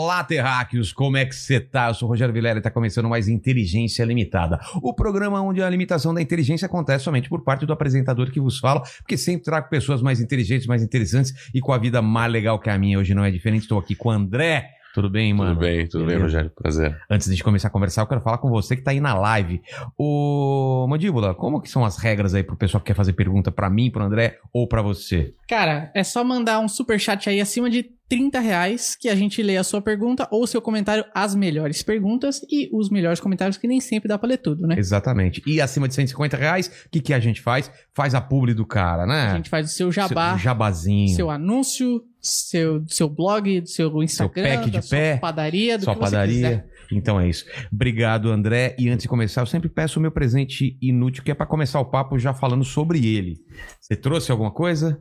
[0.00, 1.88] Olá, terráqueos, como é que você tá?
[1.88, 4.60] Eu sou o Rogério Vilela e está começando mais Inteligência Limitada.
[4.80, 8.60] O programa onde a limitação da inteligência acontece somente por parte do apresentador que vos
[8.60, 12.60] fala, porque sempre trago pessoas mais inteligentes, mais interessantes e com a vida mais legal
[12.60, 12.96] que a minha.
[12.96, 14.70] Hoje não é diferente, estou aqui com o André.
[14.94, 15.54] Tudo bem, mano?
[15.54, 16.16] Tudo bem, tudo Beleza?
[16.16, 16.50] bem, Rogério.
[16.50, 17.00] Prazer.
[17.10, 19.60] Antes de começar a conversar, eu quero falar com você que tá aí na live.
[19.96, 23.68] Ô, Mandíbula, como que são as regras aí pro pessoal que quer fazer pergunta para
[23.70, 25.34] mim, pro André ou para você?
[25.48, 29.42] Cara, é só mandar um super chat aí acima de 30 reais que a gente
[29.42, 33.68] lê a sua pergunta ou seu comentário, as melhores perguntas e os melhores comentários, que
[33.68, 34.76] nem sempre dá pra ler tudo, né?
[34.78, 35.42] Exatamente.
[35.46, 37.70] E acima de 150 reais, o que, que a gente faz?
[37.94, 39.32] Faz a publi do cara, né?
[39.32, 40.30] A gente faz o seu jabá.
[40.30, 41.14] Seu jabazinho.
[41.14, 44.44] Seu anúncio, seu, seu blog, seu Instagram.
[44.44, 45.16] Seu pack de pé.
[45.16, 46.64] padaria, do sua que padaria.
[46.90, 47.44] Então é isso.
[47.72, 48.74] Obrigado, André.
[48.78, 51.80] E antes de começar, eu sempre peço o meu presente inútil, que é para começar
[51.80, 53.36] o papo já falando sobre ele.
[53.80, 54.98] Você trouxe alguma coisa?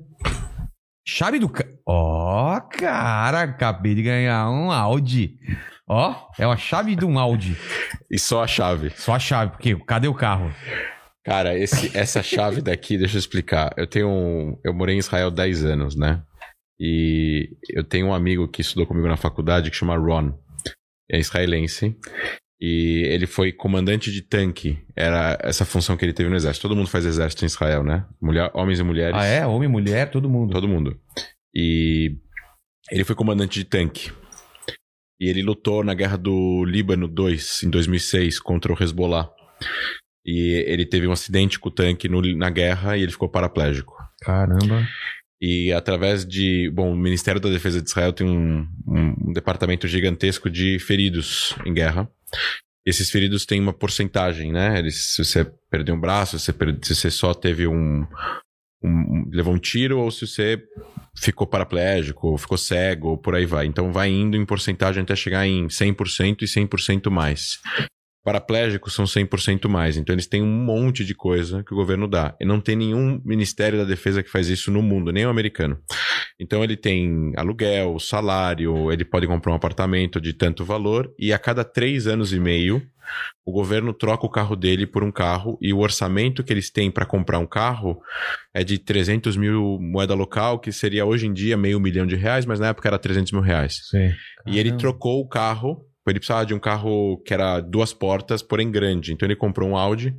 [1.05, 1.51] Chave do.
[1.85, 5.37] Ó, oh, cara, acabei de ganhar um Audi.
[5.87, 7.55] Ó, oh, é uma chave de um Audi.
[8.11, 8.91] E só a chave.
[8.97, 10.53] Só a chave, porque cadê o carro?
[11.23, 13.73] Cara, esse, essa chave daqui, deixa eu explicar.
[13.77, 16.21] Eu tenho um, Eu morei em Israel 10 anos, né?
[16.79, 20.37] E eu tenho um amigo que estudou comigo na faculdade que chama Ron.
[21.09, 21.95] É israelense.
[22.59, 24.79] E ele foi comandante de tanque.
[24.95, 26.67] Era essa função que ele teve no exército.
[26.67, 28.05] Todo mundo faz exército em Israel, né?
[28.21, 29.15] Mulher, homens e mulheres.
[29.15, 29.45] Ah, é?
[29.45, 30.53] Homem, mulher, todo mundo.
[30.53, 30.99] Todo mundo.
[31.53, 32.17] E
[32.91, 34.11] ele foi comandante de tanque.
[35.19, 39.29] E ele lutou na guerra do Líbano 2, em 2006, contra o Hezbollah.
[40.25, 43.95] E ele teve um acidente com o tanque no, na guerra e ele ficou paraplégico.
[44.21, 44.85] Caramba.
[45.39, 46.69] E através de.
[46.73, 51.73] Bom, o Ministério da Defesa de Israel tem um, um, departamento gigantesco de feridos em
[51.73, 52.09] guerra.
[52.85, 54.79] Esses feridos têm uma porcentagem, né?
[54.79, 58.07] Eles, se você perdeu um braço, se você, se você só teve um,
[58.83, 60.63] um, levou um tiro ou se você
[61.15, 63.65] ficou paraplégico, ou ficou cego, ou por aí vai.
[63.65, 67.59] Então vai indo em porcentagem até chegar em 100% e 100% mais
[68.27, 69.95] paraplégicos são 100% mais.
[69.95, 72.35] Então eles têm um monte de coisa que o governo dá.
[72.41, 75.79] E não tem nenhum Ministério da Defesa que faz isso no mundo, nem o americano.
[76.37, 81.39] Então ele tem aluguel, salário, ele pode comprar um apartamento de tanto valor e a
[81.39, 82.85] cada três anos e meio
[83.45, 86.91] o governo troca o carro dele por um carro e o orçamento que eles têm
[86.91, 88.01] para comprar um carro
[88.53, 92.45] é de 300 mil moeda local, que seria hoje em dia meio milhão de reais,
[92.45, 93.87] mas na época era 300 mil reais.
[93.89, 94.11] Sim.
[94.45, 98.71] E ele trocou o carro ele precisava de um carro que era duas portas, porém
[98.71, 99.13] grande.
[99.13, 100.15] Então ele comprou um Audi.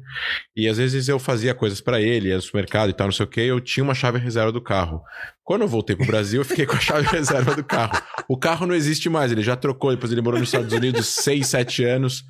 [0.57, 3.25] E às vezes eu fazia coisas para ele, ia no supermercado e tal, não sei
[3.25, 3.41] o que.
[3.41, 5.03] Eu tinha uma chave reserva do carro.
[5.49, 7.99] Quando eu voltei pro Brasil, eu fiquei com a chave reserva do carro.
[8.29, 11.47] O carro não existe mais, ele já trocou, depois ele morou nos Estados Unidos 6,
[11.47, 12.23] 7 anos.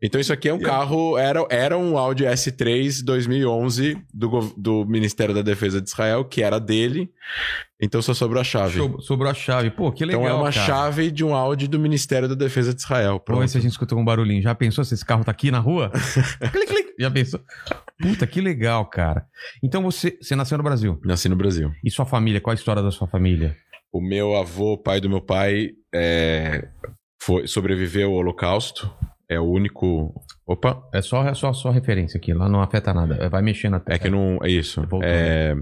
[0.00, 5.34] Então isso aqui é um carro, era, era um Audi S3 2011 do, do Ministério
[5.34, 7.10] da Defesa de Israel, que era dele.
[7.78, 8.80] Então só sobrou a chave.
[9.00, 9.70] Sobrou a chave.
[9.70, 10.22] Pô, que legal.
[10.22, 10.66] Então é uma cara.
[10.66, 13.20] chave de um Audi do Ministério da Defesa de Israel.
[13.20, 13.36] Pronto.
[13.36, 14.40] Vamos ver se a gente escutou um barulhinho.
[14.40, 15.92] Já pensou se esse carro tá aqui na rua?
[16.50, 16.88] clic, clic.
[16.98, 17.40] Já pensou?
[18.00, 19.24] Puta, que legal, cara.
[19.62, 21.00] Então você, você nasceu no Brasil?
[21.04, 21.70] Nasci no Brasil.
[21.84, 22.37] E sua família?
[22.40, 23.56] Qual a história da sua família?
[23.92, 26.68] O meu avô, pai do meu pai, é,
[27.20, 28.92] foi, sobreviveu ao Holocausto.
[29.28, 30.14] É o único.
[30.46, 30.82] Opa!
[30.92, 33.28] É só, é só, só referência aqui, lá não afeta nada.
[33.28, 33.96] Vai mexer na tela.
[33.96, 34.38] É que não.
[34.42, 34.82] É isso.
[35.02, 35.54] É,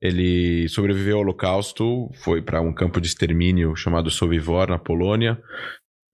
[0.00, 5.38] ele sobreviveu ao Holocausto, foi para um campo de extermínio chamado Sovivor, na Polônia.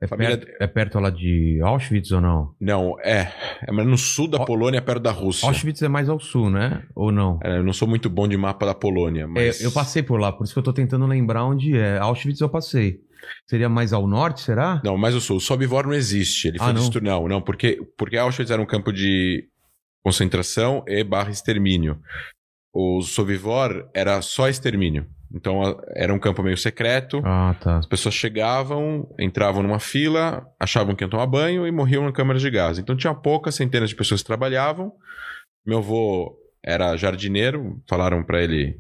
[0.03, 0.37] É, família...
[0.37, 2.53] perto, é perto lá de Auschwitz ou não?
[2.61, 3.33] Não, é.
[3.63, 5.47] É no sul da Polônia, perto da Rússia.
[5.47, 6.83] Auschwitz é mais ao sul, né?
[6.93, 7.39] Ou não?
[7.41, 9.61] É, eu não sou muito bom de mapa da Polônia, mas.
[9.61, 11.99] É, eu passei por lá, por isso que eu tô tentando lembrar onde é.
[11.99, 12.99] Auschwitz eu passei.
[13.49, 14.83] Seria mais ao norte, será?
[14.85, 15.39] Não, mais ao sul.
[15.39, 16.49] Sobivor não existe.
[16.49, 16.91] Ele foi ah, não?
[17.01, 19.47] Não, não, porque, porque Auschwitz era um campo de
[20.05, 22.01] concentração e barra extermínio.
[22.75, 25.07] O Sovivor era só extermínio.
[25.35, 25.63] Então
[25.95, 27.23] era um campo meio secreto.
[27.25, 27.79] Ah, tá.
[27.79, 32.39] As pessoas chegavam, entravam numa fila, achavam que iam tomar banho e morriam na câmara
[32.39, 32.79] de gás.
[32.79, 34.93] Então tinha poucas centenas de pessoas que trabalhavam.
[35.67, 38.79] Meu avô era jardineiro, falaram para ele: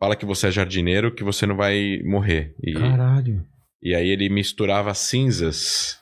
[0.00, 2.54] fala que você é jardineiro, que você não vai morrer.
[2.62, 3.44] E, Caralho.
[3.80, 6.00] E aí ele misturava cinzas,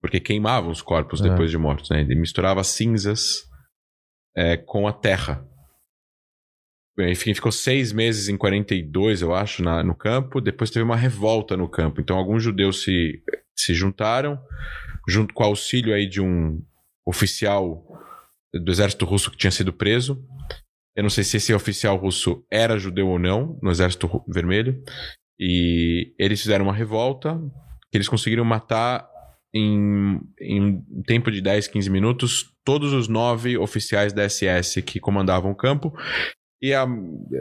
[0.00, 1.28] porque queimavam os corpos é.
[1.28, 2.00] depois de mortos, né?
[2.00, 3.48] Ele misturava cinzas
[4.36, 5.44] é, com a terra.
[7.00, 10.40] Enfim, ficou seis meses em 42, eu acho, na, no campo.
[10.40, 12.00] Depois teve uma revolta no campo.
[12.00, 13.22] Então, alguns judeus se,
[13.56, 14.38] se juntaram,
[15.08, 16.62] junto com o auxílio aí de um
[17.06, 17.84] oficial
[18.52, 20.22] do exército russo que tinha sido preso.
[20.96, 24.82] Eu não sei se esse oficial russo era judeu ou não, no Exército Vermelho.
[25.38, 27.40] E eles fizeram uma revolta
[27.90, 29.08] que eles conseguiram matar
[29.54, 35.00] em, em um tempo de 10, 15 minutos todos os nove oficiais da SS que
[35.00, 35.94] comandavam o campo.
[36.60, 36.84] E a-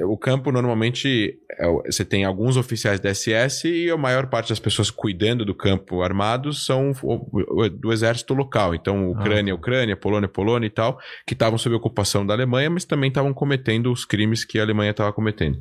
[0.08, 4.60] o campo normalmente é você tem alguns oficiais da SS e a maior parte das
[4.60, 8.76] pessoas cuidando do campo armado são o- o- do exército local.
[8.76, 13.08] Então, Ucrânia, Ucrânia, Polônia, Polônia e tal, que estavam sob ocupação da Alemanha, mas também
[13.08, 15.60] estavam cometendo os crimes que a Alemanha estava cometendo.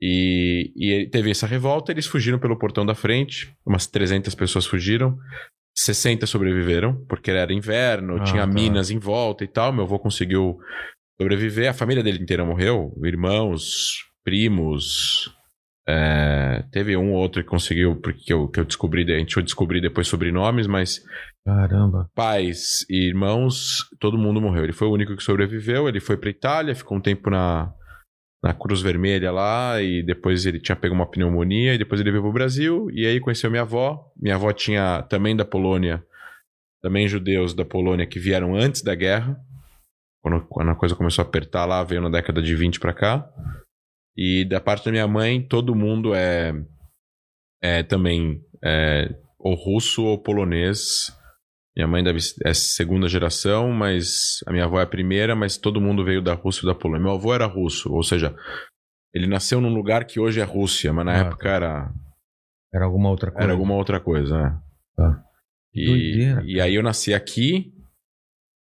[0.00, 5.16] E, e teve essa revolta, eles fugiram pelo portão da frente, umas 300 pessoas fugiram,
[5.74, 8.52] 60 sobreviveram, porque era inverno, Ah, tinha tá.
[8.52, 9.72] minas em volta e tal.
[9.72, 10.58] Meu avô conseguiu
[11.20, 15.34] sobreviver, a família dele inteira morreu, irmãos, primos.
[15.88, 19.42] é, teve um ou outro que conseguiu, porque eu, que eu descobri, a gente foi
[19.42, 21.00] descobrir depois sobrenomes, mas
[21.44, 22.10] Caramba.
[22.14, 24.64] pais e irmãos, todo mundo morreu.
[24.64, 25.88] Ele foi o único que sobreviveu.
[25.88, 27.72] Ele foi pra Itália, ficou um tempo na,
[28.42, 32.22] na Cruz Vermelha lá, e depois ele tinha pego uma pneumonia, e depois ele veio
[32.22, 34.12] pro Brasil, e aí conheceu minha avó.
[34.20, 36.02] Minha avó tinha também da Polônia,
[36.82, 39.38] também judeus da Polônia que vieram antes da guerra.
[40.26, 43.30] Quando, quando a coisa começou a apertar lá, veio na década de 20 pra cá.
[44.16, 46.52] E da parte da minha mãe, todo mundo é,
[47.62, 49.08] é também é,
[49.38, 51.16] ou russo ou polonês.
[51.76, 55.80] Minha mãe deve, é segunda geração, mas a minha avó é a primeira, mas todo
[55.80, 57.04] mundo veio da Rússia e da Polônia.
[57.04, 58.34] Meu avô era russo, ou seja,
[59.14, 61.92] ele nasceu num lugar que hoje é Rússia, mas na Ah, época era,
[62.74, 63.44] Era alguma outra coisa.
[63.44, 64.58] era alguma outra coisa, né?
[64.96, 65.22] Tá.
[65.72, 67.72] E, Doideira, e aí eu nasci aqui,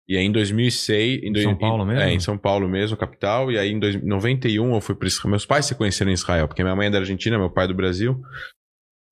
[0.07, 1.23] e aí em 2006...
[1.23, 2.01] Em, dois- São Paulo mesmo?
[2.01, 5.29] É, em São Paulo mesmo, capital, e aí em dois- 91 eu fui para Israel.
[5.29, 7.67] Meus pais se conheceram em Israel, porque minha mãe é da Argentina, meu pai é
[7.69, 8.21] do Brasil.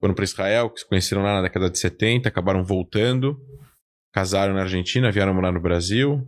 [0.02, 3.40] Foram para Israel, que se conheceram lá na década de 70, acabaram voltando,
[4.14, 6.28] casaram na Argentina, vieram morar no Brasil.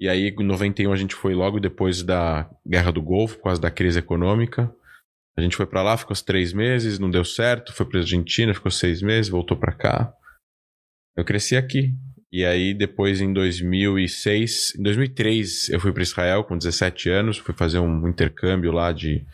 [0.00, 3.60] E aí em 91 a gente foi logo depois da Guerra do Golfo, por causa
[3.60, 4.74] da crise econômica.
[5.38, 8.54] A gente foi para lá, ficou uns três meses, não deu certo, foi para Argentina,
[8.54, 10.12] ficou seis meses, voltou para cá.
[11.14, 11.94] Eu cresci aqui.
[12.36, 17.54] E aí depois em 2006, em 2003 eu fui para Israel com 17 anos, fui
[17.54, 19.24] fazer um intercâmbio lá de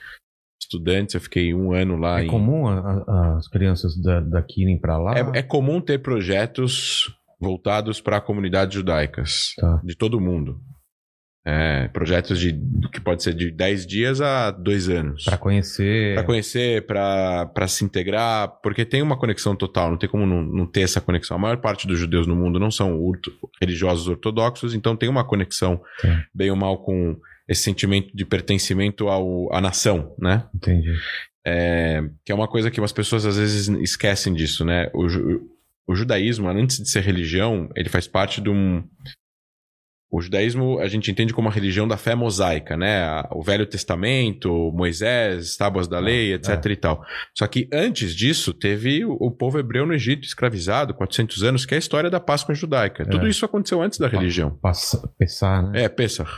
[0.62, 2.28] estudantes, eu fiquei um ano lá É em...
[2.28, 5.14] comum a- a- as crianças da, daqui irem pra lá?
[5.18, 9.80] É, é comum ter projetos voltados para comunidades judaicas, Tá.
[9.82, 10.60] de todo mundo.
[11.44, 12.52] É, projetos de
[12.92, 15.24] que pode ser de 10 dias a dois anos.
[15.24, 16.14] Pra conhecer.
[16.14, 20.66] Pra conhecer, pra se integrar, porque tem uma conexão total, não tem como não, não
[20.66, 21.36] ter essa conexão.
[21.36, 25.24] A maior parte dos judeus no mundo não são urto- religiosos ortodoxos, então tem uma
[25.24, 26.16] conexão, Sim.
[26.32, 27.16] bem ou mal, com
[27.48, 30.44] esse sentimento de pertencimento ao, à nação, né?
[30.54, 30.92] Entendi.
[31.44, 34.88] É, que é uma coisa que as pessoas às vezes esquecem disso, né?
[34.94, 35.06] O,
[35.88, 38.84] o judaísmo, antes de ser religião, ele faz parte de um.
[40.12, 43.22] O judaísmo a gente entende como a religião da fé mosaica, né?
[43.30, 47.02] O Velho Testamento, Moisés, tábuas da lei, etc e tal.
[47.34, 51.76] Só que antes disso, teve o, povo hebreu no Egito escravizado, 400 anos, que é
[51.76, 53.06] a história da Páscoa judaica.
[53.06, 54.58] Tudo isso aconteceu antes da religião.
[55.18, 55.84] Pensar, né?
[55.84, 56.30] É, Pesach.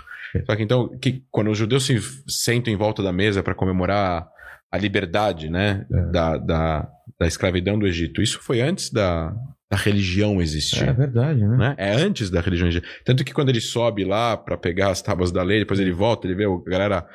[0.46, 4.28] Só que então, que, quando os judeus se sentam em volta da mesa para comemorar
[4.70, 6.12] a liberdade, né, É.
[6.12, 6.88] da, da,
[7.18, 9.34] da escravidão do Egito, isso foi antes da,
[9.74, 10.88] da religião existir.
[10.88, 11.56] É, verdade, né?
[11.56, 11.74] Né?
[11.78, 12.86] É antes da religião existir.
[13.04, 16.26] Tanto que quando ele sobe lá para pegar as tábuas da lei, depois ele volta,
[16.26, 17.06] ele vê a galera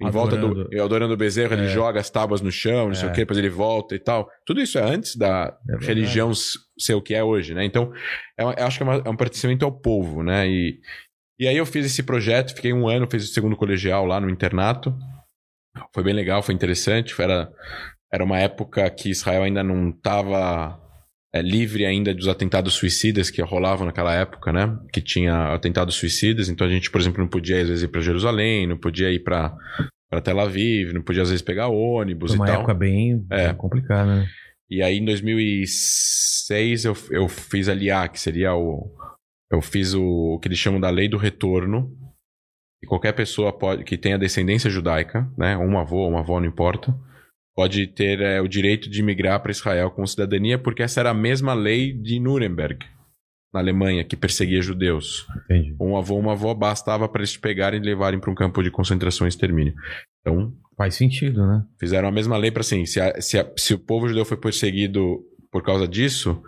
[0.00, 0.68] em volta Adorando.
[0.68, 0.82] do.
[0.82, 1.68] Adorando o bezerro, ele É.
[1.68, 3.10] joga as tábuas no chão, não sei É.
[3.10, 4.28] o quê, depois ele volta e tal.
[4.46, 5.86] Tudo isso é antes da verdade.
[5.86, 6.32] religião
[6.78, 7.64] ser o que é hoje, né?
[7.64, 7.92] Então,
[8.38, 10.48] é eu acho que é, uma- é um pertencimento ao povo, né?
[10.48, 10.78] E,
[11.40, 14.28] e aí eu fiz esse projeto, fiquei um ano, fiz o segundo colegial lá no
[14.28, 14.94] internato.
[15.94, 17.14] Foi bem legal, foi interessante.
[17.20, 17.50] Era,
[18.12, 20.78] era uma época que Israel ainda não estava
[21.40, 24.76] livre ainda dos atentados suicidas que rolavam naquela época, né?
[24.92, 26.48] Que tinha atentados suicidas.
[26.50, 29.20] Então a gente, por exemplo, não podia às vezes ir para Jerusalém, não podia ir
[29.20, 29.56] para
[30.10, 32.56] para Tel Aviv, não podia às vezes pegar ônibus Foi e uma tal.
[32.56, 33.46] época bem, É.
[33.46, 34.28] bem complicada, né?
[34.70, 38.90] E aí em 2006 eu, eu fiz a LIA, que seria o.
[39.50, 40.02] Eu fiz o,
[40.34, 41.90] o que eles chamam da lei do retorno.
[42.82, 45.56] E qualquer pessoa pode, que tenha descendência judaica, né?
[45.56, 46.94] Um avô, uma avó, não importa,
[47.54, 51.14] pode ter é, o direito de migrar para Israel com cidadania, porque essa era a
[51.14, 52.84] mesma lei de Nuremberg,
[53.52, 55.26] na Alemanha, que perseguia judeus.
[55.44, 55.74] Entendi.
[55.80, 58.70] Um avô, uma avó bastava para eles te pegarem e levarem para um campo de
[58.70, 59.74] concentração e extermínio.
[60.20, 61.62] Então, Faz sentido, né?
[61.78, 64.38] Fizeram a mesma lei para assim, se, a- se, a- se o povo judeu foi
[64.38, 66.42] perseguido por causa disso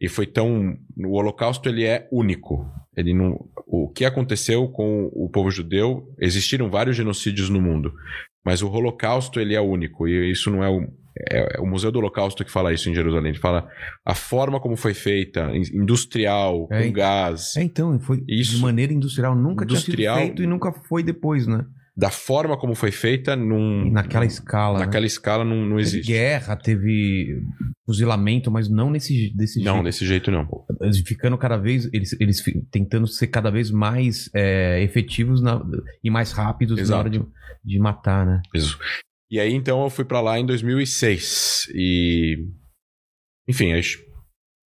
[0.00, 2.66] e foi tão, o Holocausto ele é único.
[2.96, 6.12] Ele não, o que aconteceu com o povo judeu?
[6.18, 7.92] Existiram vários genocídios no mundo,
[8.48, 10.80] mas o Holocausto ele é único e isso não é o,
[11.30, 13.30] é, é o Museu do Holocausto que fala isso em Jerusalém.
[13.32, 13.68] Ele fala
[14.06, 18.56] a forma como foi feita, in- industrial, É, com gás, É, então, foi Isso.
[18.56, 19.34] de maneira industrial.
[19.34, 19.94] Nunca Industrial.
[20.16, 21.64] tinha sido feito e nunca foi depois, né?
[21.98, 24.78] Da forma como foi feita, num, naquela escala.
[24.78, 24.84] né?
[24.86, 26.06] naquela escala não, não Teve existe.
[26.06, 27.42] guerra, teve
[27.84, 29.84] fuzilamento, mas não nesse desse Não, jeito.
[29.84, 30.46] desse jeito não.
[30.80, 32.40] Eles ficando cada vez, eles, eles
[32.70, 35.60] tentando ser cada vez mais é, efetivos na-
[36.04, 36.90] e mais rápidos Exato.
[36.92, 37.20] na hora de,
[37.64, 38.42] de matar, né?
[38.54, 38.78] Isso.
[39.28, 41.68] E aí, então, eu fui pra lá em 2006.
[41.74, 42.46] E.
[43.48, 43.80] Enfim, eu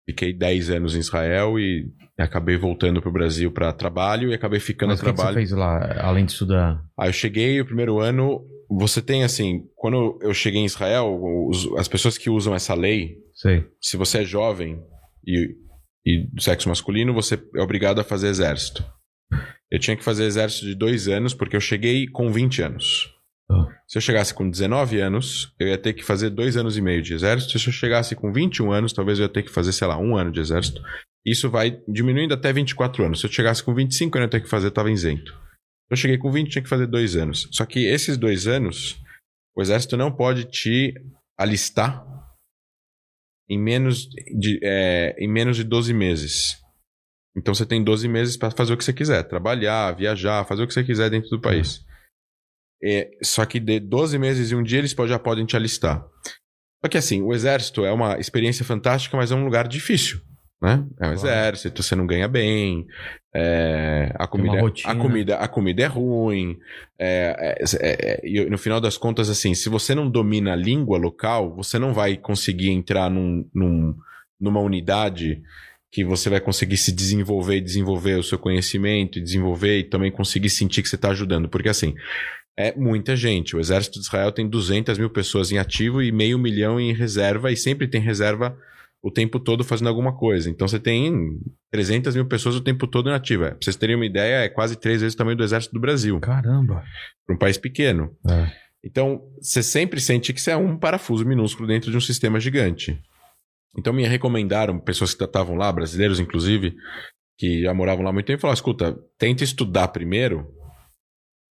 [0.08, 1.88] fiquei 10 anos em Israel e
[2.22, 5.22] acabei voltando pro Brasil pra trabalho e acabei ficando Mas a o que, que você
[5.22, 5.36] trabalho.
[5.36, 6.82] fez lá, além de estudar?
[6.98, 8.40] Aí eu cheguei o primeiro ano.
[8.70, 13.16] Você tem assim, quando eu cheguei em Israel, os- as pessoas que usam essa lei,
[13.34, 13.66] Sei.
[13.80, 14.80] se você é jovem
[15.26, 15.50] e,
[16.06, 18.82] e do sexo masculino, você é obrigado a fazer exército.
[19.70, 23.10] Eu tinha que fazer exército de dois anos, porque eu cheguei com 20 anos.
[23.50, 23.66] Ah.
[23.88, 27.02] Se eu chegasse com 19 anos, eu ia ter que fazer dois anos e meio
[27.02, 27.58] de exército.
[27.58, 30.16] Se eu chegasse com 21 anos, talvez eu ia ter que fazer, sei lá, um
[30.16, 30.80] ano de exército.
[31.24, 33.20] Isso vai diminuindo até 24 anos.
[33.20, 35.32] Se eu chegasse com 25, eu ia ter que fazer, estava isento.
[35.90, 37.48] Eu cheguei com 20, tinha que fazer dois anos.
[37.52, 39.00] Só que esses dois anos,
[39.54, 40.94] o exército não pode te
[41.38, 42.04] alistar
[43.48, 46.58] em menos de, é, em menos de 12 meses.
[47.36, 50.66] Então você tem 12 meses para fazer o que você quiser, trabalhar, viajar, fazer o
[50.66, 51.84] que você quiser dentro do país.
[52.82, 56.04] É, só que de 12 meses e um dia eles já podem te alistar.
[56.84, 60.20] Só que assim, o exército é uma experiência fantástica, mas é um lugar difícil.
[60.62, 60.86] Né?
[61.00, 62.86] É um exército, você não ganha bem,
[63.34, 64.92] é, a, comida, rotina.
[64.92, 66.56] a, comida, a comida é ruim.
[66.96, 70.56] é, é, é, é, e no final das contas, assim, se você não domina a
[70.56, 73.96] língua local, você não vai conseguir entrar num, num-
[74.40, 75.42] numa unidade
[75.90, 80.48] que você vai conseguir se desenvolver desenvolver o seu conhecimento e desenvolver e também conseguir
[80.48, 81.48] sentir que você está ajudando.
[81.48, 81.94] Porque assim,
[82.56, 83.56] é muita gente.
[83.56, 87.50] O exército de Israel tem 200 mil pessoas em ativo e meio milhão em reserva
[87.50, 88.56] e sempre tem reserva
[89.02, 90.48] o tempo todo fazendo alguma coisa.
[90.48, 91.40] Então você tem
[91.72, 93.50] 300 mil pessoas o tempo todo em ativa.
[93.50, 96.20] Pra vocês terem uma ideia, é quase três vezes o tamanho do exército do Brasil,
[96.20, 96.84] Caramba.
[97.26, 98.16] para um país pequeno.
[98.28, 98.52] É.
[98.84, 103.00] Então, você sempre sente que você é um parafuso minúsculo dentro de um sistema gigante.
[103.76, 106.74] Então, me recomendaram, pessoas que estavam lá, brasileiros inclusive,
[107.38, 110.46] que já moravam lá muito tempo, falaram: escuta, tenta estudar primeiro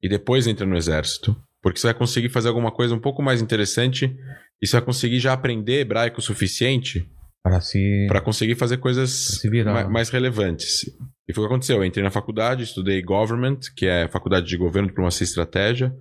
[0.01, 1.36] e depois entra no exército.
[1.62, 4.17] Porque você vai conseguir fazer alguma coisa um pouco mais interessante
[4.62, 7.08] e você vai conseguir já aprender hebraico o suficiente
[7.43, 8.05] Para se.
[8.07, 9.74] para conseguir fazer coisas se virar.
[9.74, 10.81] ma- mais relevantes.
[11.27, 11.77] E foi o que aconteceu.
[11.77, 15.91] Eu entrei na faculdade, estudei Government, que é Faculdade de Governo, Diplomacia e Estratégia,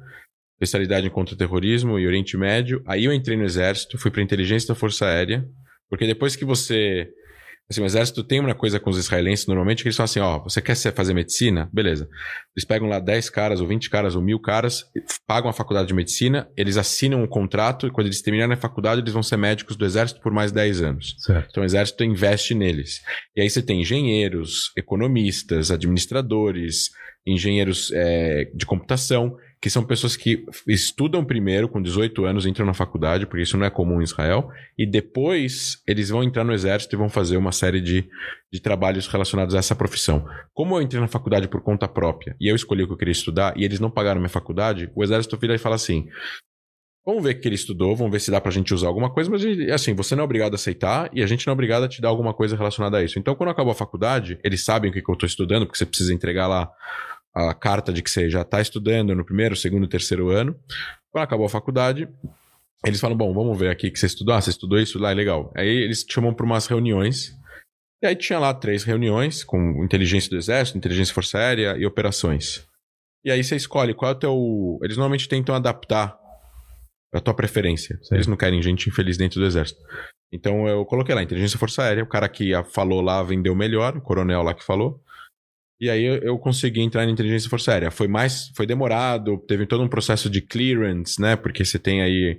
[0.57, 2.83] especialidade em contra-terrorismo e Oriente Médio.
[2.87, 5.47] Aí eu entrei no Exército, fui para Inteligência da Força Aérea,
[5.89, 7.09] porque depois que você.
[7.71, 10.41] Assim, o Exército tem uma coisa com os israelenses normalmente, que eles falam assim: ó,
[10.41, 11.71] você quer fazer medicina?
[11.73, 12.09] Beleza.
[12.57, 14.85] Eles pegam lá 10 caras, ou 20 caras, ou mil caras,
[15.25, 19.01] pagam a faculdade de medicina, eles assinam um contrato, e quando eles terminarem a faculdade,
[19.01, 21.15] eles vão ser médicos do Exército por mais 10 anos.
[21.19, 21.47] Certo.
[21.51, 23.01] Então o exército investe neles.
[23.37, 26.91] E aí você tem engenheiros, economistas, administradores,
[27.25, 32.73] engenheiros é, de computação, que são pessoas que estudam primeiro, com 18 anos, entram na
[32.73, 34.49] faculdade, porque isso não é comum em Israel,
[34.79, 38.09] e depois eles vão entrar no exército e vão fazer uma série de,
[38.51, 40.27] de trabalhos relacionados a essa profissão.
[40.55, 43.13] Como eu entrei na faculdade por conta própria e eu escolhi o que eu queria
[43.13, 46.09] estudar, e eles não pagaram minha faculdade, o exército vira e fala assim:
[47.05, 49.31] Vamos ver o que ele estudou, vamos ver se dá pra gente usar alguma coisa,
[49.31, 51.89] mas assim, você não é obrigado a aceitar e a gente não é obrigado a
[51.89, 53.19] te dar alguma coisa relacionada a isso.
[53.19, 55.87] Então, quando acabou a faculdade, eles sabem o que, que eu tô estudando, porque você
[55.87, 56.71] precisa entregar lá
[57.35, 60.57] a carta de que você já tá estudando no primeiro, segundo, terceiro ano.
[61.11, 62.09] Quando acabou a faculdade,
[62.85, 64.35] eles falam: Bom, vamos ver aqui o que você estudou.
[64.35, 65.53] Ah, você estudou isso lá, é legal.
[65.57, 67.37] Aí eles te chamam para umas reuniões.
[68.03, 72.67] E aí tinha lá três reuniões com inteligência do exército, inteligência força aérea e operações.
[73.23, 74.79] E aí você escolhe qual é o teu.
[74.83, 76.19] Eles normalmente tentam adaptar
[77.13, 77.99] a tua preferência.
[78.03, 78.17] Sei.
[78.17, 79.81] Eles não querem gente infeliz dentro do exército.
[80.33, 84.01] Então eu coloquei lá, inteligência força aérea, o cara que falou lá vendeu melhor, o
[84.01, 85.03] coronel lá que falou.
[85.81, 87.91] E aí eu, eu consegui entrar na inteligência força aérea.
[87.91, 91.37] Foi mais, foi demorado, teve todo um processo de clearance, né?
[91.37, 92.39] Porque você tem aí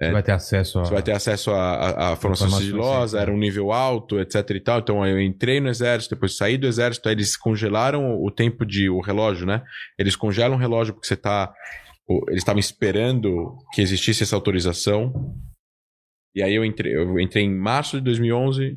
[0.00, 0.84] Você vai ter acesso a.
[0.84, 4.60] você vai ter acesso à, à, à formação sigilosa, era um nível alto, etc e
[4.60, 4.80] tal.
[4.80, 8.66] Então aí eu entrei no exército, depois saí do exército, aí eles congelaram o tempo
[8.66, 9.62] de o relógio, né?
[9.96, 11.54] Eles congelam o relógio porque você tá
[12.28, 15.32] eles estavam esperando que existisse essa autorização.
[16.34, 18.76] E aí eu entrei, eu entrei em março de 2011,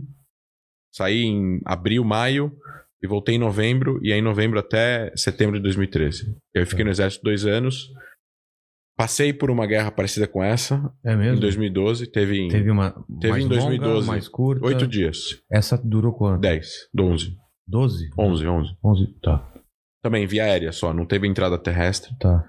[0.94, 2.56] saí em abril, maio
[3.01, 6.24] e voltei em novembro e aí em novembro até setembro de 2013.
[6.56, 7.88] E aí eu fiquei no exército dois anos.
[8.98, 11.38] Passei por uma guerra parecida com essa, É mesmo?
[11.38, 12.92] em 2012, teve em Teve uma.
[13.22, 13.94] Teve mais em 2012.
[13.94, 14.66] Longa, mais curta.
[14.66, 15.39] oito dias.
[15.51, 16.42] Essa durou quanto?
[16.42, 16.68] 10,
[17.00, 17.36] 11,
[17.68, 18.10] 12?
[18.18, 18.77] 11, 11.
[18.84, 19.20] 11.
[19.22, 19.48] Tá.
[20.04, 22.10] Também via aérea só, não teve entrada terrestre.
[22.20, 22.44] Tá.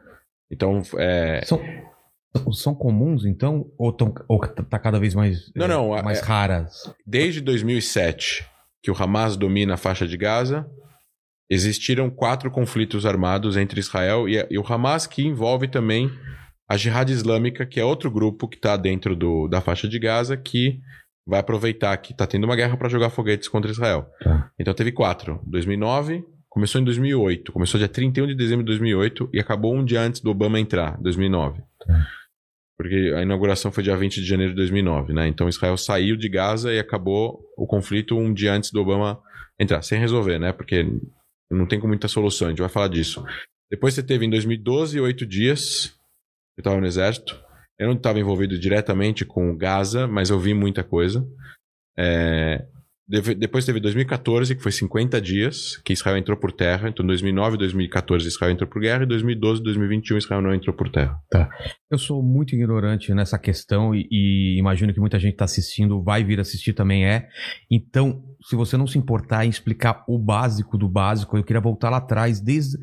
[0.51, 1.61] Então, é, São,
[2.53, 3.71] São comuns, então?
[3.79, 6.73] Ou, tão, ou tá cada vez mais, Não, é, não, é- mais raras?
[7.07, 8.47] Desde 2007,
[8.83, 10.67] que o Hamas domina a faixa de Gaza,
[11.51, 16.11] existiram quatro conflitos armados entre Israel e, e o Hamas, que envolve também
[16.69, 20.37] a Jihad Islâmica, que é outro grupo que está dentro do- da faixa de Gaza,
[20.37, 20.79] que
[21.27, 24.07] vai aproveitar que está tendo uma guerra para jogar foguetes contra Israel.
[24.23, 24.51] Tá.
[24.59, 25.41] Então teve quatro.
[25.47, 27.53] 2009, começou em 2008.
[27.53, 30.99] Começou dia 31 de dezembro de 2008 e acabou um dia antes do Obama entrar,
[31.01, 31.63] 2009.
[32.79, 35.27] Porque a inauguração foi dia 20 de janeiro de 2009, né?
[35.27, 39.21] Então Israel saiu de Gaza e acabou o conflito um dia antes do Obama
[39.59, 40.53] entrar, sem resolver, né?
[40.53, 40.87] Porque
[41.51, 43.25] não tem com muita solução, a gente vai falar disso.
[43.69, 45.93] Depois você teve em 2012 oito dias,
[46.57, 47.39] eu estava no exército.
[47.79, 51.25] Eu não estava envolvido diretamente com Gaza, mas eu vi muita coisa.
[51.97, 52.65] É,
[53.09, 56.91] Depois teve 2014, que foi 50 dias, que Israel entrou por terra.
[56.91, 60.77] Então, 2009 e 2014 Israel entrou por guerra, e 2012 e 2021 Israel não entrou
[60.77, 61.19] por terra.
[61.91, 66.23] Eu sou muito ignorante nessa questão e, e imagino que muita gente está assistindo, vai
[66.23, 67.29] vir assistir também é.
[67.71, 71.89] Então, se você não se importar em explicar o básico do básico, eu queria voltar
[71.89, 72.77] lá atrás, desde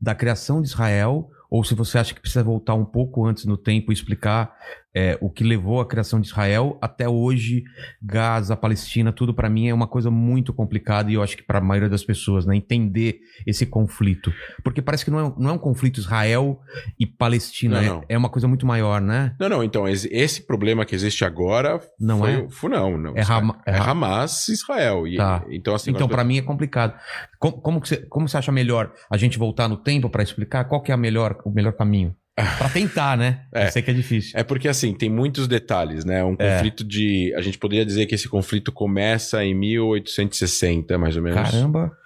[0.00, 3.56] da criação de Israel, ou se você acha que precisa voltar um pouco antes no
[3.56, 4.52] tempo e explicar
[4.94, 7.64] é, o que levou à criação de Israel até hoje,
[8.02, 11.58] Gaza, Palestina, tudo para mim é uma coisa muito complicada e eu acho que para
[11.58, 14.32] a maioria das pessoas, né, entender esse conflito,
[14.62, 16.60] porque parece que não é, não é um conflito Israel
[16.98, 18.04] e Palestina, Não, é- não.
[18.08, 19.34] É, uma coisa muito maior, né?
[19.40, 22.46] Não, não, então, esse- problema que existe agora Não foi, é?
[22.50, 23.16] foi- não, não.
[23.16, 25.06] É Hama- é é Ha- Hamas Israel.
[25.08, 25.44] E, Tá.
[25.50, 26.94] Então, assim, Então, para mim é complicado.
[27.38, 30.82] Como, como, você, como você acha melhor a gente voltar no tempo para explicar qual
[30.82, 32.14] que é a melhor, o melhor caminho?
[32.58, 33.46] Para tentar, né?
[33.54, 33.66] É.
[33.66, 34.32] Eu sei que é difícil.
[34.38, 36.24] É porque, assim, tem muitos detalhes, né?
[36.24, 36.56] Um É.
[36.56, 37.32] conflito de.
[37.36, 41.40] A gente poderia dizer que esse conflito começa em 1860, mais ou menos.
[41.50, 41.96] Caramba.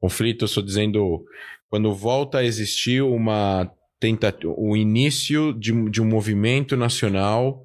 [0.00, 1.24] Conflito, eu estou dizendo,
[1.70, 7.64] quando volta a existir uma tentativa, o início de, de um movimento nacional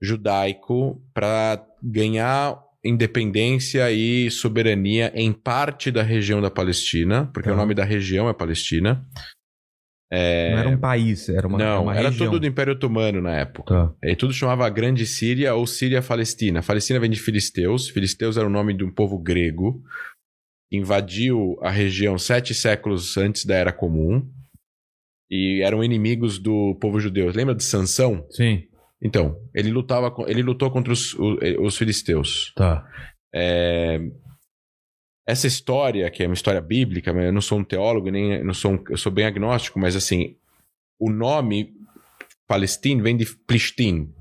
[0.00, 7.74] judaico para ganhar independência e soberania em parte da região da Palestina, porque o nome
[7.74, 9.04] da região é Palestina.
[10.52, 12.26] Não era um país, era uma, Não, uma era região.
[12.26, 13.74] tudo do Império Otomano na época.
[13.74, 13.94] Tá.
[14.02, 16.62] E tudo chamava Grande Síria ou Síria Palestina.
[16.62, 17.88] Palestina vem de filisteus.
[17.88, 19.82] Filisteus era o nome de um povo grego.
[20.72, 24.28] Invadiu a região sete séculos antes da Era Comum.
[25.30, 27.30] E eram inimigos do povo judeu.
[27.34, 28.26] Lembra de Sansão?
[28.30, 28.64] Sim,
[29.02, 31.14] Então, ele lutava, ele lutou contra os,
[31.60, 32.52] os filisteus.
[32.56, 32.86] tá.
[33.36, 33.98] É,
[35.26, 38.72] Essa história, que é uma história bíblica, eu não sou um teólogo, nem não sou
[38.72, 40.36] um- eu sou bem agnóstico, mas assim,
[40.98, 41.72] o nome
[42.46, 44.12] Palestine vem de Plishtin.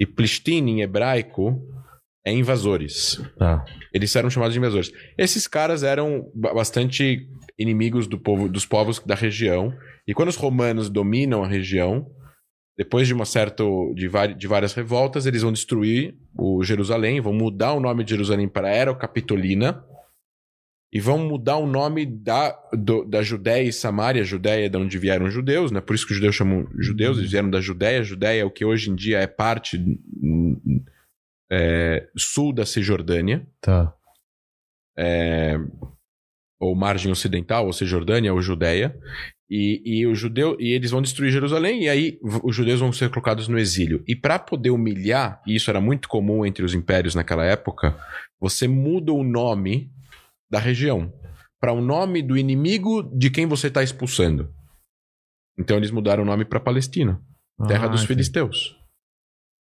[0.00, 1.62] E Plishtin em hebraico
[2.26, 3.20] é invasores.
[3.38, 3.64] Tá.
[3.92, 4.90] Eles eram chamados de invasores.
[5.18, 9.72] Esses caras eram ba- bastante inimigos do povo, dos povos da região.
[10.08, 12.06] E quando os romanos dominam a região,
[12.78, 13.62] depois de uma certa
[13.94, 18.48] de, de várias revoltas, eles vão destruir o Jerusalém, vão mudar o nome de Jerusalém
[18.48, 19.84] para Aerocapitolina
[20.92, 24.24] e vão mudar o nome da, do- da Judéia e Samaria.
[24.24, 25.80] Judéia é de onde vieram os judeus, né?
[25.80, 28.02] Por isso que os judeus chamam judeus, eles vieram da Judéia.
[28.02, 29.76] Judéia é o que hoje em dia é parte
[30.22, 30.84] hum,
[31.50, 33.94] é, sul da Cisjordânia Tá.
[34.96, 35.56] é,
[36.60, 38.96] ou margem ocidental, ou Cisjordânia, ou Judéia,
[39.50, 43.10] e, e, o judeu, e eles vão destruir Jerusalém, e aí os judeus vão ser
[43.10, 44.02] colocados no exílio.
[44.08, 47.96] E para poder humilhar, e isso era muito comum entre os impérios naquela época,
[48.40, 49.92] você muda o nome
[50.50, 51.12] da região
[51.60, 54.52] para o nome do inimigo de quem você está expulsando.
[55.58, 57.20] Então eles mudaram o nome para Palestina,
[57.66, 58.08] terra Ah, dos entendi.
[58.08, 58.76] filisteus.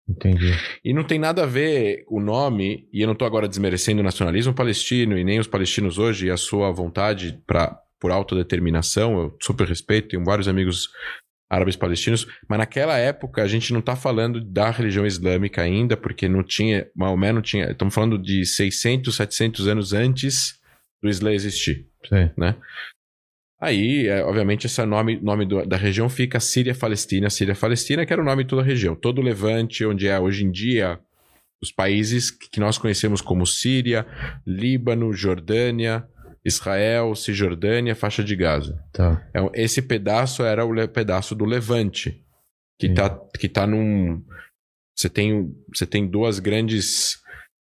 [0.08, 0.52] Entendi.
[0.84, 4.04] E não tem nada a ver o nome, e eu não estou agora desmerecendo o
[4.04, 9.18] nacionalismo palestino e nem os palestinos hoje e a sua vontade pra, por autodeterminação.
[9.18, 10.88] Eu super respeito, tenho vários amigos
[11.48, 16.28] árabes palestinos, mas naquela época a gente não está falando da religião islâmica ainda, porque
[16.28, 20.59] não tinha, Maomé não tinha, estamos falando de 600, 700 anos antes
[21.02, 21.86] do Islã existir.
[22.08, 22.30] Sei.
[23.60, 27.28] Aí, é, obviamente, esse nome, nome do- da região fica Síria-Palestina.
[27.28, 28.96] Síria-Palestina, que era o nome de toda a região.
[28.96, 30.98] Todo o Levante, onde é hoje em dia
[31.62, 34.06] os países que nós conhecemos como Síria,
[34.46, 36.08] Líbano, Jordânia,
[36.42, 38.82] Israel, Cisjordânia, faixa de Gaza.
[38.94, 39.26] Tá.
[39.28, 42.24] Então, esse pedaço era o pedaço do Levante,
[42.78, 42.94] que Sim.
[42.94, 44.24] tá, que tá num.
[44.96, 47.19] Você tem, você tem duas grandes.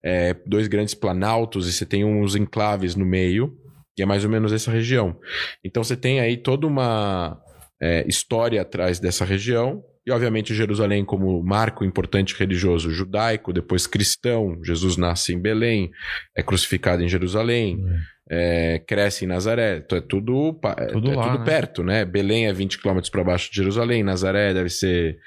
[0.03, 3.53] É, dois grandes planaltos e você tem uns enclaves no meio,
[3.95, 5.17] que é mais ou menos essa região.
[5.63, 7.39] Então você tem aí toda uma
[7.81, 9.83] é, história atrás dessa região.
[10.03, 14.59] E, obviamente, Jerusalém como marco importante religioso judaico, depois cristão.
[14.63, 15.91] Jesus nasce em Belém,
[16.35, 17.85] é crucificado em Jerusalém,
[18.27, 19.77] é, cresce em Nazaré.
[19.77, 21.45] Então, é tudo, é- Tudo é lá, tudo né?
[21.45, 22.03] perto, né?
[22.03, 25.19] Belém é 20 quilômetros para baixo de Jerusalém, Nazaré deve ser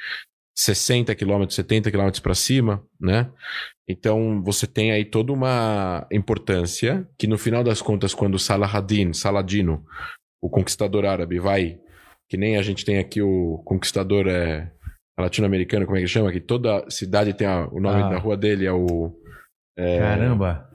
[0.56, 3.30] 60 quilômetros, 70 quilômetros para cima, né?
[3.88, 9.84] Então você tem aí toda uma importância que no final das contas, quando Saladin, Saladino,
[10.42, 11.78] o conquistador árabe, vai,
[12.28, 14.72] que nem a gente tem aqui o conquistador é,
[15.18, 16.32] latino-americano, como é que chama?
[16.32, 18.08] Que toda cidade tem a- o nome Ah.
[18.10, 19.12] da rua dele, é o.
[19.76, 20.70] é, Caramba.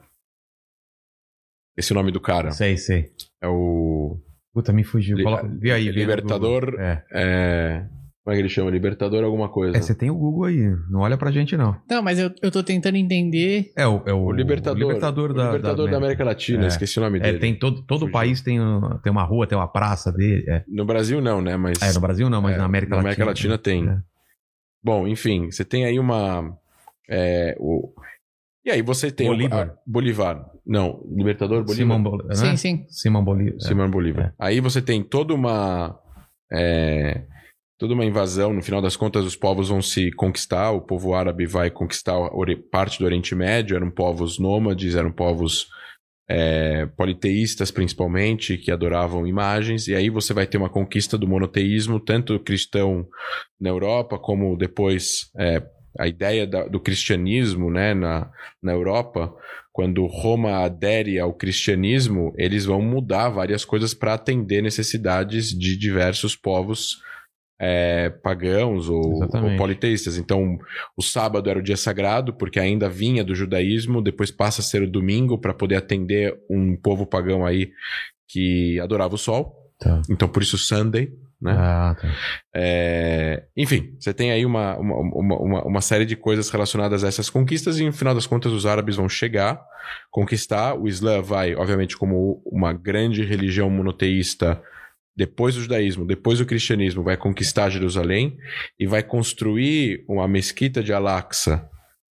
[1.77, 2.51] Esse é o nome do cara.
[2.51, 3.11] Sei, sei.
[3.41, 4.19] É o.
[4.53, 5.15] Puta, me fugiu.
[5.17, 5.89] Li- Colo- Vê aí.
[5.89, 6.75] Libertador-.
[6.79, 7.05] É.
[7.11, 7.85] É,
[8.23, 8.69] como é que ele chama?
[8.69, 9.77] Libertador alguma coisa.
[9.77, 10.75] É, você tem o Google aí.
[10.89, 11.75] Não olha pra gente, não.
[11.89, 13.71] Não, mas eu, eu tô tentando entender.
[13.75, 14.77] É o, é o, O Libertador.
[14.77, 16.67] o Libertador, o da, Libertador da América Latina, É.
[16.67, 17.39] esqueci o nome É, dele.
[17.39, 18.59] tem todo, todo o país tem,
[19.03, 20.43] tem uma rua, tem uma praça dele.
[20.47, 21.57] É, No Brasil não, né?
[21.57, 21.81] Mas.
[21.81, 23.09] É, no Brasil não, mas É, na América na Latina.
[23.09, 23.89] América Latina tem.
[23.89, 23.97] É.
[24.83, 26.55] Bom, enfim, você tem aí uma.
[27.09, 27.91] é, o...
[28.65, 29.27] E aí você tem.
[29.27, 29.67] o- Bolívar.
[29.69, 30.45] a- Bolivar.
[30.65, 31.75] Não, Libertador Bolívar.
[31.75, 32.35] Simão Bolívar.
[32.35, 32.85] Sim, sim.
[32.89, 33.59] Simão Bolívar.
[33.61, 34.25] Simão Bolívar.
[34.27, 34.33] É.
[34.37, 35.97] Aí você tem toda uma.
[36.51, 37.23] é,
[37.79, 38.53] toda uma invasão.
[38.53, 40.71] No final das contas, os povos vão se conquistar.
[40.71, 42.13] O povo árabe vai conquistar
[42.69, 43.75] parte do Oriente Médio.
[43.75, 45.67] Eram povos nômades, eram povos
[46.29, 49.87] é, politeístas, principalmente, que adoravam imagens.
[49.87, 53.07] E aí você vai ter uma conquista do monoteísmo, tanto cristão
[53.59, 55.63] na Europa, como depois é,
[55.97, 58.29] a ideia da- do cristianismo né, na,
[58.61, 59.33] na Europa
[59.71, 66.35] quando Roma adere ao cristianismo, eles vão mudar várias coisas para atender necessidades de diversos
[66.35, 66.97] povos
[67.59, 69.19] é, pagãos ou,
[69.51, 70.17] ou politeístas.
[70.17, 70.57] Então,
[70.95, 74.81] o sábado era o dia sagrado, porque ainda vinha do judaísmo, depois passa a ser
[74.83, 77.71] o domingo para poder atender um povo pagão aí
[78.27, 79.55] que adorava o sol.
[79.79, 80.01] Tá.
[80.09, 81.09] Então, por isso Sunday,
[81.41, 81.55] né?
[81.57, 82.07] Ah, tá.
[82.53, 87.07] É, enfim, você tem aí uma, uma, uma, uma- uma série de coisas relacionadas a
[87.07, 89.61] essas conquistas e, no final das contas, os árabes vão chegar,
[90.11, 90.75] conquistar.
[90.75, 94.61] O Islã vai, obviamente, como uma grande religião monoteísta,
[95.19, 98.37] depois do judaísmo, depois do cristianismo, vai conquistar Jerusalém
[98.79, 101.69] e vai construir uma mesquita de Al-Aqsa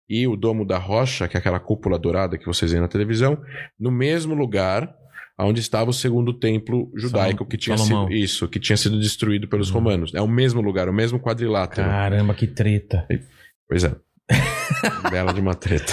[0.08, 3.36] e o Domo da Rocha, que é aquela cúpula dourada que vocês veem na televisão,
[3.78, 4.90] no mesmo lugar
[5.38, 8.08] onde estava o segundo templo judaico que tinha Salomão.
[8.08, 10.14] sido isso, que tinha sido destruído pelos romanos.
[10.14, 11.86] É o mesmo lugar, o mesmo quadrilátero.
[11.86, 13.06] Caramba, que treta.
[13.68, 13.94] Pois é.
[15.10, 15.92] Bela de uma treta.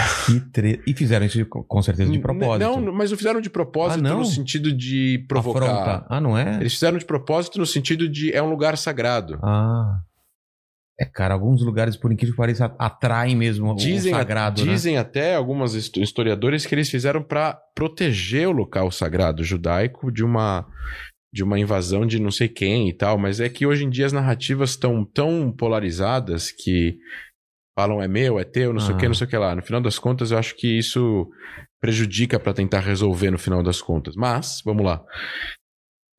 [0.53, 0.81] Treta.
[0.87, 2.59] E fizeram isso com certeza de propósito.
[2.81, 4.19] Não, mas não fizeram de propósito Ah, não?
[4.19, 5.63] no sentido de provocar.
[5.63, 6.05] Afronta.
[6.09, 6.55] Ah, não é?
[6.59, 9.39] Eles fizeram de propósito no sentido de é um lugar sagrado.
[9.43, 9.99] Ah.
[10.99, 14.71] É, cara, alguns lugares, por incrível que pareça, atraem mesmo Dizem, o sagrado, né?
[14.71, 20.23] dizem até algumas hist- historiadores que eles fizeram para proteger o local sagrado judaico de
[20.23, 20.65] uma
[21.33, 24.05] de uma invasão de não sei quem e tal, mas é que hoje em dia
[24.05, 26.97] as narrativas estão tão polarizadas que
[27.77, 29.09] falam é meu, é teu, não sei o que, Ah.
[29.09, 29.55] não sei o que lá.
[29.55, 31.29] No final das contas, eu acho que isso
[31.81, 34.15] prejudica para tentar resolver no final das contas.
[34.15, 35.03] Mas, vamos lá.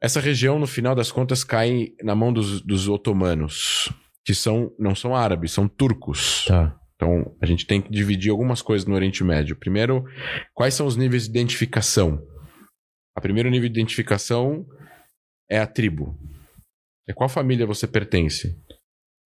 [0.02, 3.92] Essa região, no final das contas, cai na mão dos, dos otomanos,
[4.24, 6.44] que são não são árabes, são turcos.
[6.46, 6.76] Tá.
[6.96, 9.56] Então, a gente tem que dividir algumas coisas no Oriente Médio.
[9.56, 10.04] Primeiro,
[10.54, 12.20] quais são os níveis de identificação?
[13.16, 14.64] A primeiro nível de identificação
[15.50, 16.16] é a tribo.
[17.08, 18.56] É qual família você pertence.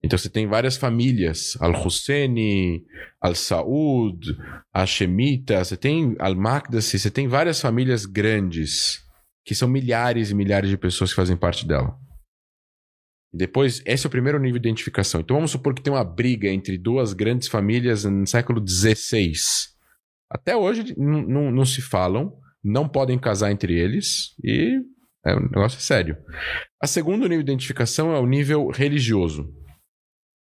[0.06, 2.86] Então você tem várias famílias, Al-Husseini,
[3.20, 4.38] Al-Saud,
[4.72, 9.04] Hashemita, você tem Al-Makdasi, você tem várias famílias grandes,
[9.44, 11.98] que são milhares e milhares de pessoas que fazem parte dela.
[13.34, 15.22] Depois, esse é o primeiro nível de identificação.
[15.22, 19.34] Então vamos supor que tem uma briga entre duas grandes famílias no século XVI.
[20.30, 22.32] Até hoje não se falam,
[22.64, 24.80] não podem casar entre eles e
[25.26, 26.16] é, o negócio é sério.
[26.80, 29.65] A segundo nível de identificação é o nível religioso.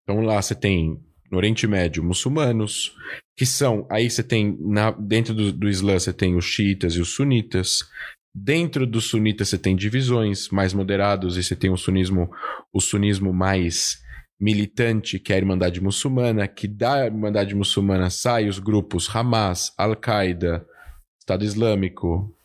[0.06, 1.00] Então lá você tem
[1.32, 2.96] no Oriente Médio muçulmanos,
[3.36, 7.02] que são aí você tem na- dentro do, do Islã você tem os xiitas e
[7.02, 7.80] os sunitas.
[8.34, 12.30] Dentro dos sunitas você tem divisões mais moderados e você tem o sunismo,
[12.72, 14.04] o sunismo mais
[14.40, 20.66] militante, que é a Irmandade Muçulmana, que da Irmandade Muçulmana sai os grupos Hamas, Al-Qaeda,
[21.20, 22.36] Estado Islâmico,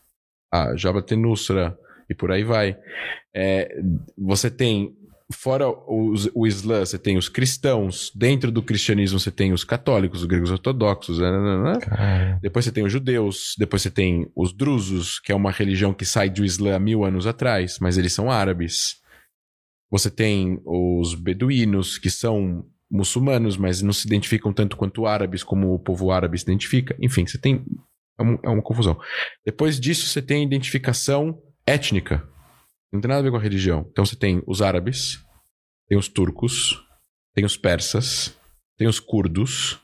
[0.53, 1.77] a Jabhat al-Nusra
[2.09, 2.77] e por aí vai.
[3.35, 3.77] É,
[4.17, 4.97] você tem,
[5.33, 10.21] fora os- o Islã, você tem os cristãos, dentro do cristianismo você tem os católicos,
[10.21, 11.79] os gregos ortodoxos, né, né, né, né.
[12.43, 16.05] Depois você tem os judeus, depois você tem os drusos, que é uma religião que
[16.05, 18.97] sai do Islã há mil anos atrás, mas eles são árabes.
[19.91, 25.73] Você tem os beduínos, que são muçulmanos, mas não se identificam tanto quanto árabes, como
[25.75, 26.97] o povo árabe se identifica.
[27.01, 27.65] Enfim, você tem.
[28.19, 28.99] É, um- é uma confusão.
[29.47, 32.29] Depois disso, você tem a identificação étnica.
[32.93, 33.87] Não tem nada a ver com a religião.
[33.91, 35.25] Então você tem os árabes,
[35.89, 36.85] tem os turcos,
[37.35, 38.37] tem os persas,
[38.77, 39.81] tem os curdos,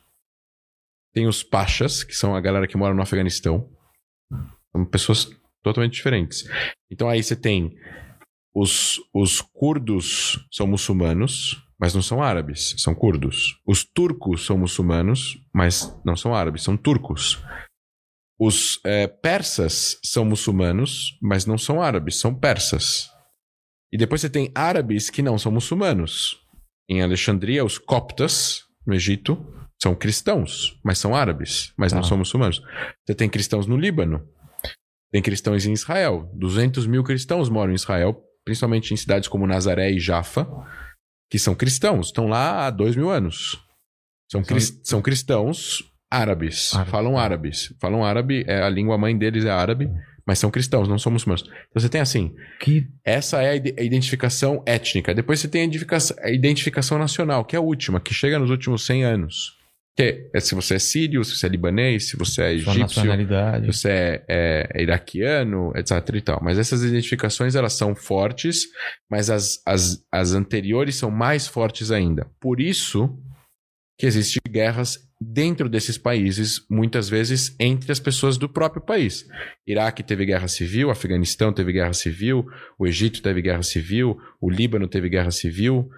[1.14, 3.70] tem os pachas, que são a galera que mora no Afeganistão.
[4.72, 5.30] São pessoas
[5.62, 6.44] totalmente diferentes.
[6.90, 7.76] Então aí você tem
[8.54, 13.60] os, os curdos são muçulmanos, mas não são árabes, são curdos.
[13.66, 17.42] Os turcos são muçulmanos, mas não são árabes, são turcos.
[18.38, 23.08] Os é, persas são muçulmanos, mas não são árabes, são persas.
[23.92, 26.38] E depois você tem árabes que não são muçulmanos.
[26.88, 29.44] Em Alexandria, os coptas, no Egito,
[29.82, 32.08] são cristãos, mas são árabes, mas não Tá.
[32.08, 32.60] são muçulmanos.
[33.06, 34.26] Você tem cristãos no Líbano,
[35.12, 36.30] tem cristãos em Israel.
[36.34, 40.46] 200 mil cristãos moram em Israel, principalmente em cidades como Nazaré e Jaffa,
[41.30, 43.58] que são cristãos, estão lá há dois mil anos.
[44.30, 46.90] São, cris- são cristãos árabes, Árabe.
[46.90, 47.74] falam árabes.
[47.80, 49.90] Falam árabe, é, a língua mãe deles é árabe,
[50.26, 51.42] mas são cristãos, não são muçulmanos.
[51.42, 55.14] Então você tem assim, Que essa é a ide- a identificação étnica.
[55.14, 58.50] Depois você tem a identificação, a identificação nacional, que é a última, que chega nos
[58.50, 59.56] últimos 100 anos.
[59.98, 63.72] Que é se você é sírio, se você é libanês, se você é egípcio, nacionalidade.
[63.72, 66.38] se você é, é- é iraquiano, etc e tal.
[66.42, 68.66] Mas essas identificações, elas são fortes,
[69.10, 72.26] mas as, as, as anteriores são mais fortes ainda.
[72.38, 73.18] Por isso
[73.98, 79.24] que existem guerras dentro desses países, muitas vezes entre as pessoas do próprio país.
[79.66, 82.46] Iraque teve guerra civil, Afeganistão teve guerra civil,
[82.78, 85.88] o Egito teve guerra civil, o Líbano teve guerra civil,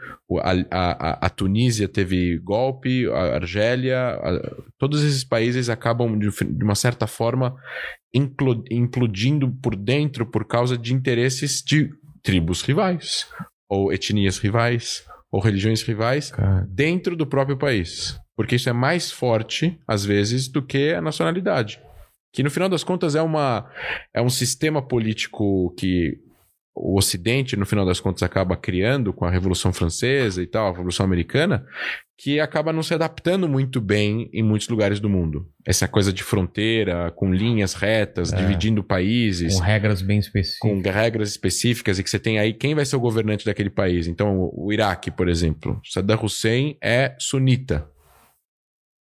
[0.41, 6.29] a, a, a- a Tunísia teve golpe, a Argélia, a- todos esses países acabam, de,
[6.31, 7.57] de uma certa forma,
[8.15, 11.91] inclu- implodindo por dentro por causa de interesses de
[12.23, 13.27] tribos rivais,
[13.69, 18.17] ou etnias rivais, ou religiões rivais, Cara, dentro do próprio país.
[18.39, 21.81] Porque isso é mais forte, às vezes, do que a nacionalidade.
[22.33, 23.69] Que no final das contas é, uma,
[24.15, 26.17] é um sistema político que
[26.73, 30.71] o Ocidente, no final das contas, acaba criando com a Revolução Francesa e tal, a
[30.71, 31.67] Revolução Americana,
[32.17, 35.49] que acaba não se adaptando muito bem em muitos lugares do mundo.
[35.67, 38.37] Essa coisa de fronteira, com linhas retas, É.
[38.37, 40.61] dividindo países com regras bem específicas.
[40.61, 44.07] com regras específicas e que você tem aí quem vai ser o governante daquele país.
[44.07, 47.89] Então, o, o Iraque, por exemplo, Saddam Hussein é sunita.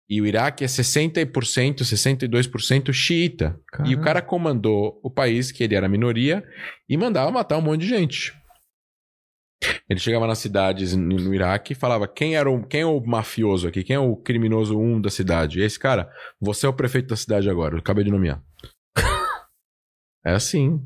[0.08, 3.58] E o Iraque é 60%, 62% xiita.
[3.86, 6.44] E o cara comandou o país, que ele era minoria,
[6.88, 8.34] e mandava matar um monte de gente.
[9.88, 13.00] Ele chegava nas cidades no no Iraque e falava quem, era o, quem é o
[13.00, 15.58] mafioso aqui, quem é o criminoso um da cidade.
[15.58, 18.42] E esse cara, você é o prefeito da cidade agora, eu acabei de nomear.
[20.24, 20.80] é assim.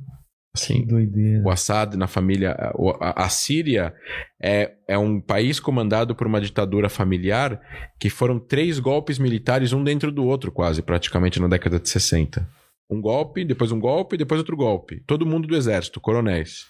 [0.57, 0.87] Que Assim.
[0.87, 1.43] doideira.
[1.45, 2.57] O Assad na família.
[3.01, 3.95] A, a Síria
[4.43, 7.61] é, é um país comandado por uma ditadura familiar
[8.01, 12.49] que foram três golpes militares, um dentro do outro, quase, praticamente na década de 60.
[12.91, 15.01] Um golpe, depois um golpe, depois outro golpe.
[15.07, 16.67] Todo mundo do exército, coronéis.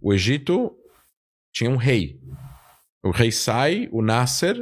[0.00, 0.74] O Egito
[1.54, 2.18] tinha um rei.
[3.04, 4.56] O rei sai, o Nasser,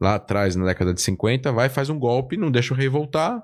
[0.00, 3.42] lá atrás, na década de 50, vai, faz um golpe, não deixa o rei voltar.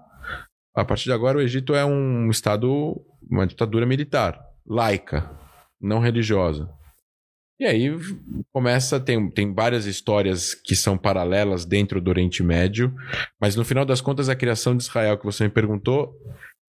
[0.74, 5.30] A partir de agora, o Egito é um estado, uma ditadura militar, laica,
[5.80, 6.68] não religiosa.
[7.58, 7.88] E aí
[8.52, 12.92] começa, tem, tem várias histórias que são paralelas dentro do Oriente Médio,
[13.40, 16.14] mas no final das contas, a criação de Israel que você me perguntou,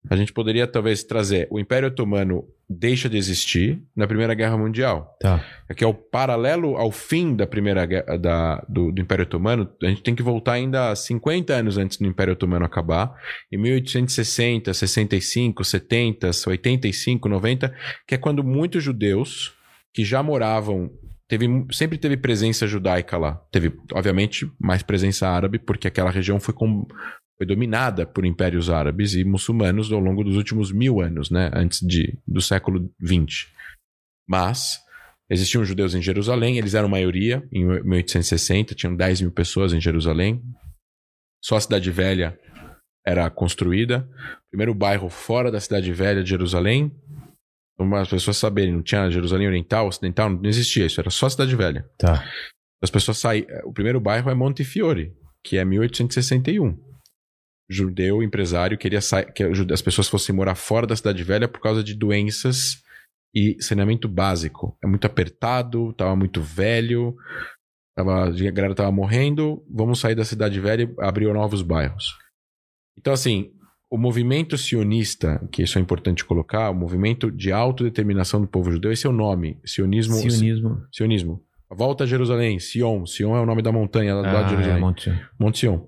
[0.09, 5.15] a gente poderia talvez trazer o Império Otomano deixa de existir na Primeira Guerra Mundial
[5.19, 5.43] Tá.
[5.75, 9.87] que é o paralelo ao fim da primeira guerra da, do, do Império Otomano, a
[9.87, 13.15] gente tem que voltar ainda 50 anos antes do Império Otomano acabar,
[13.51, 17.75] em 1860, 65, 70, 85, 90,
[18.07, 19.53] que é quando muitos judeus
[19.93, 20.91] que já moravam,
[21.27, 23.41] teve, sempre teve presença judaica lá.
[23.51, 26.85] Teve, obviamente, mais presença árabe, porque aquela região foi, com,
[27.37, 31.79] foi dominada por impérios árabes e muçulmanos ao longo dos últimos mil anos, né, antes
[31.79, 33.53] de, do século 20.
[34.27, 34.85] Mas
[35.29, 40.41] Existiam judeus em Jerusalém, eles eram maioria em 1860, tinham 10 mil pessoas em Jerusalém.
[41.43, 42.39] Só a Cidade Velha
[43.05, 44.07] era construída.
[44.51, 46.91] Primeiro bairro fora da Cidade Velha de Jerusalém.
[47.75, 51.29] Para as pessoas saberem, não tinha Jerusalém Oriental, Ocidental, não existia isso, era só a
[51.31, 51.89] Cidade Velha.
[51.97, 52.23] Tá.
[52.81, 53.47] As pessoas saem.
[53.63, 55.11] O primeiro bairro é Montefiore,
[55.43, 56.77] que é 1861.
[57.69, 58.99] Judeu empresário queria
[59.33, 62.83] que as pessoas fossem morar fora da Cidade Velha por causa de doenças
[63.33, 64.77] e saneamento básico.
[64.83, 67.15] É muito apertado, tava muito velho,
[67.95, 72.15] tava, a galera tava morrendo, vamos sair da cidade velha e abrir novos bairros.
[72.97, 73.51] Então, assim,
[73.91, 78.91] o movimento sionista, que isso é importante colocar, o movimento de autodeterminação do povo judeu,
[78.91, 80.15] esse é o nome, sionismo.
[80.15, 80.83] Sionismo.
[80.91, 81.43] Sionismo.
[81.69, 83.05] Volta a Jerusalém, Sion.
[83.05, 84.77] Sion é o nome da montanha lá do lado de Ah, Jerusalém.
[84.77, 85.25] é, Monte...
[85.39, 85.85] Monte Sion.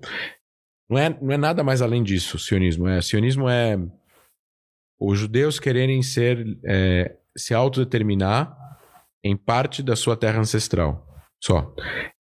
[0.88, 2.88] Não é, não é nada mais além disso, sionismo.
[2.88, 3.78] É, sionismo é
[5.00, 8.56] os judeus quererem ser, é, se autodeterminar
[9.22, 11.06] em parte da sua terra ancestral.
[11.42, 11.72] Só.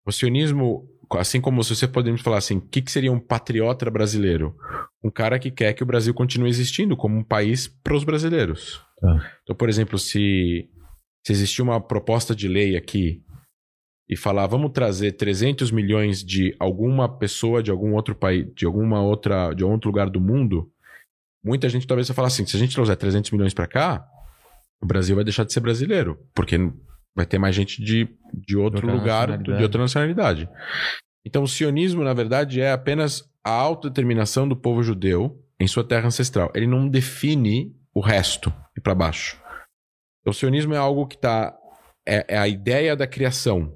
[0.06, 3.90] O sionismo, assim como se você podemos falar assim, o que, que seria um patriota
[3.90, 4.56] brasileiro?
[5.04, 8.82] Um cara que quer que o Brasil continue existindo como um país para os brasileiros.
[9.00, 9.32] Tá.
[9.44, 10.70] Então, por exemplo, se,
[11.26, 13.24] se existir uma proposta de lei aqui
[14.12, 19.02] e falar, vamos trazer 300 milhões de alguma pessoa de algum outro país, de alguma
[19.02, 20.70] outra, de algum outro lugar do mundo,
[21.42, 24.06] muita gente talvez vai falar assim, se a gente trouxer 300 milhões para cá,
[24.84, 26.58] o Brasil vai deixar de ser brasileiro, porque
[27.16, 30.50] vai ter mais gente de, de outro outra lugar, de outra nacionalidade.
[31.26, 36.08] Então, o sionismo, na verdade, é apenas a autodeterminação do povo judeu em sua terra
[36.08, 36.52] ancestral.
[36.54, 39.40] Ele não define o resto e para baixo.
[40.26, 41.56] O sionismo é algo que está.
[42.06, 43.74] É, é a ideia da criação.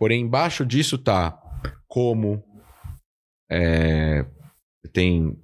[0.00, 1.38] Porém, embaixo disso tá
[1.86, 2.42] como.
[3.52, 4.24] é,
[4.94, 5.36] tem.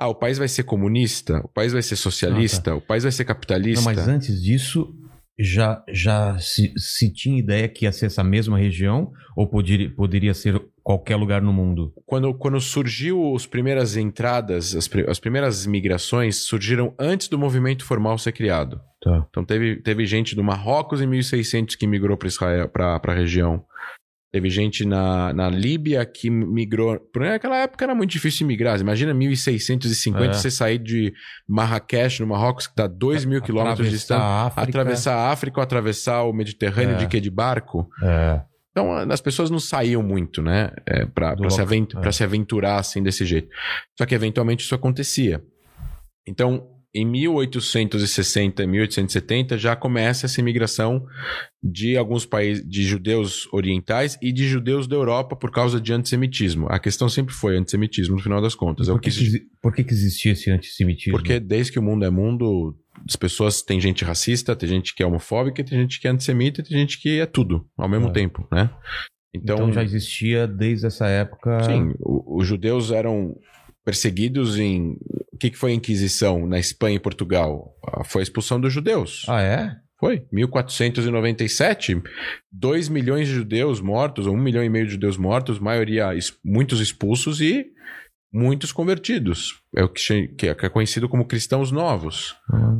[0.00, 3.24] Ah, o país vai ser comunista, o país vai ser socialista, o país vai ser
[3.24, 3.34] Ah, tá.
[3.34, 3.84] Não, capitalista.
[3.84, 4.94] mas antes disso,
[5.38, 9.12] já, já se, se tinha ideia que ia ser essa mesma região?
[9.36, 11.92] Ou poderia, poderia ser qualquer lugar no mundo?
[12.06, 18.16] quando, quando surgiu as primeiras entradas, as, as primeiras migrações surgiram antes do movimento formal
[18.18, 18.80] ser criado.
[19.02, 19.26] Tá.
[19.28, 23.64] Então teve, teve gente do Marrocos em 1600 que migrou para Israel, para a região.
[24.30, 27.00] Teve gente na, na Líbia que migrou.
[27.12, 28.78] Por naquela época era muito difícil migrar.
[28.78, 30.32] Imagina 1650 É.
[30.34, 31.14] você sair de
[31.48, 34.52] Marrakech, no Marrocos, que está 2 mil quilômetros de distância.
[34.54, 36.98] Atravessar a África ou atravessar o Mediterrâneo É.
[36.98, 37.20] de quê?
[37.20, 37.88] De barco?
[38.02, 40.70] É, Então, as pessoas não saíam muito, né?
[40.86, 42.12] É, pra se, avent é.
[42.12, 43.48] se aventurar assim desse jeito.
[43.98, 45.42] Só que eventualmente isso acontecia.
[46.26, 46.68] Então,
[47.00, 51.04] em 1860 e 1870 já começa essa imigração
[51.62, 56.66] de alguns países, de judeus orientais e de judeus da Europa por causa de antissemitismo.
[56.70, 58.88] A questão sempre foi antissemitismo, no final das contas.
[58.88, 61.12] É Por que, que por que, que existia esse antissemitismo?
[61.18, 62.76] porque desde que o mundo é mundo,
[63.08, 66.62] as pessoas tem gente racista, tem gente que é homofóbica, tem gente que é antissemita,
[66.62, 68.12] tem gente que é tudo ao mesmo É.
[68.12, 68.70] tempo, né?
[69.34, 71.62] então, já existia desde essa época.
[71.64, 73.36] Sim, os judeus eram
[73.88, 74.98] perseguidos em.
[75.32, 77.74] O que, que foi a Inquisição na Espanha e Portugal?
[77.86, 79.24] Ah, Foi a expulsão dos judeus.
[79.26, 79.76] Ah, é?
[79.98, 80.26] Foi.
[80.30, 82.02] 1497,
[82.52, 86.10] 2 milhões de judeus mortos, ou 1 milhão e meio de judeus mortos, maioria,
[86.44, 87.66] muitos expulsos e
[88.32, 89.60] muitos convertidos.
[89.74, 92.34] É o que, que é que é conhecido como cristãos novos.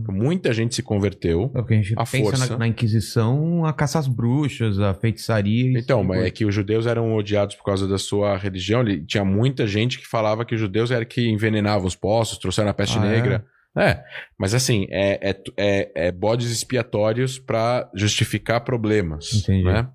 [0.09, 1.51] Muita gente se converteu.
[1.55, 2.53] É porque a gente A pensa força.
[2.53, 5.79] na, na Inquisição, a caça às bruxas, a feitiçaria.
[5.79, 8.81] Então, esse mas é que os judeus eram odiados por causa da sua religião.
[8.81, 12.71] Ele- Tinha muita gente que falava que os judeus eram que envenenavam os poços, trouxeram
[12.71, 13.11] a peste Ah, é?
[13.11, 13.45] negra.
[13.77, 14.03] É?
[14.37, 19.33] mas assim, é, é, é, é bodes expiatórios para justificar problemas.
[19.35, 19.63] Entendi.
[19.63, 19.87] Né?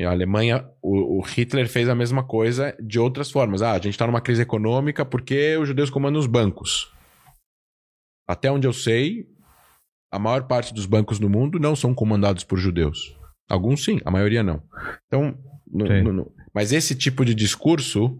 [0.00, 3.60] A Alemanha, o, o Hitler fez a mesma coisa de outras formas.
[3.62, 6.90] Ah, a gente está numa crise econômica porque os judeus comandam os bancos.
[8.26, 9.26] Até onde eu sei,
[10.10, 13.14] a maior parte dos bancos no mundo não são comandados por judeus.
[13.50, 14.62] Alguns sim, a maioria não.
[15.06, 15.36] Então,
[15.70, 18.18] no- no- no- mas esse tipo de discurso,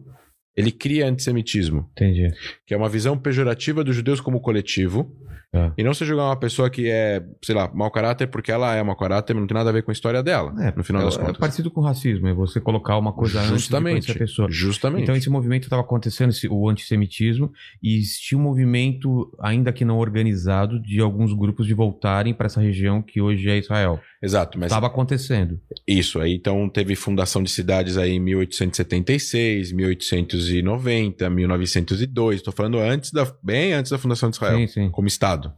[0.56, 2.30] ele cria antissemitismo, Entendi.
[2.66, 5.10] que é uma visão pejorativa dos judeus como coletivo.
[5.54, 5.70] É.
[5.76, 8.82] E não se julgar uma pessoa que é, sei lá, mau caráter porque ela é
[8.82, 11.04] mau caráter, mas não tem nada a ver com a história dela, no final é,
[11.04, 11.36] das é contas.
[11.36, 14.10] parecido com o racismo, é você colocar uma coisa antes de Justamente.
[14.12, 14.48] a pessoa.
[14.50, 15.02] Justamente.
[15.02, 19.98] Então esse movimento estava acontecendo, esse- o antissemitismo, e existia um movimento, ainda que não
[19.98, 24.00] organizado, de alguns grupos de voltarem para essa região que hoje é Israel.
[24.22, 25.60] Exato, mas Estava acontecendo.
[25.86, 33.10] Isso, aí então teve fundação de cidades aí em 1876, 1890, 1902, estou falando antes
[33.10, 34.90] da, bem antes da fundação de Israel, Sim, sim.
[34.90, 35.52] como Estado.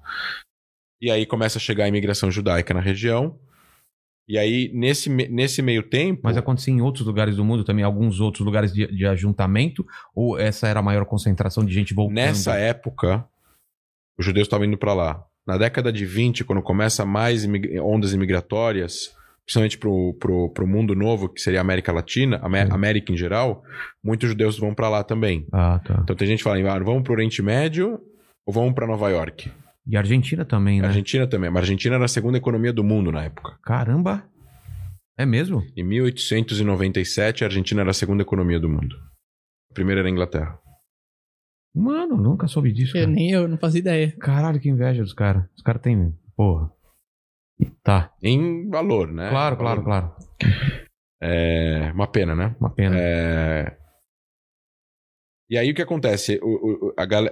[0.99, 3.39] E aí começa a chegar a imigração judaica na região,
[4.27, 6.23] e aí nesse, nesse meio tempo...
[6.25, 10.39] Mas acontecia em outros lugares do mundo também, alguns outros lugares de, de ajuntamento, ou
[10.39, 12.15] essa era a maior concentração de gente voltando?
[12.15, 13.29] Nessa época,
[14.19, 15.27] os judeus estavam indo para lá.
[15.47, 20.95] Na década de 20, quando começa mais imig- ondas imigratórias, principalmente pro, pro, pro mundo
[20.95, 22.73] novo, que seria a América Latina, Amé- Sim.
[22.73, 23.63] América em geral,
[24.03, 25.47] muitos judeus vão para lá também.
[25.53, 26.01] Ah, tá.
[26.03, 28.01] Então tem gente falando, ah, vamos pro Oriente Médio
[28.47, 29.51] ou vamos para Nova York?
[29.87, 30.87] E a Argentina também, né?
[30.89, 31.51] Argentina também.
[31.51, 33.59] Mas a Argentina era a segunda economia do mundo na época.
[33.63, 34.25] Caramba!
[35.19, 35.63] É mesmo?
[35.77, 38.97] Em 1897, a Argentina era a segunda economia do mundo.
[39.71, 40.59] A primeira era a Inglaterra.
[41.75, 42.97] Mano, nunca soube disso.
[42.97, 43.13] Eu, Cara.
[43.15, 44.13] nem eu, não fazia ideia.
[44.19, 45.45] Caralho, que inveja dos caras.
[45.57, 46.15] Os caras têm.
[46.37, 46.71] Porra.
[47.83, 48.13] Tá.
[48.23, 49.29] Em valor, né?
[49.31, 50.13] Claro, claro, claro.
[51.21, 52.55] É uma pena, né?
[52.61, 52.97] Uma pena.
[52.99, 53.77] É,
[55.49, 56.39] E aí o que acontece?
[56.43, 57.25] O, o- a gal...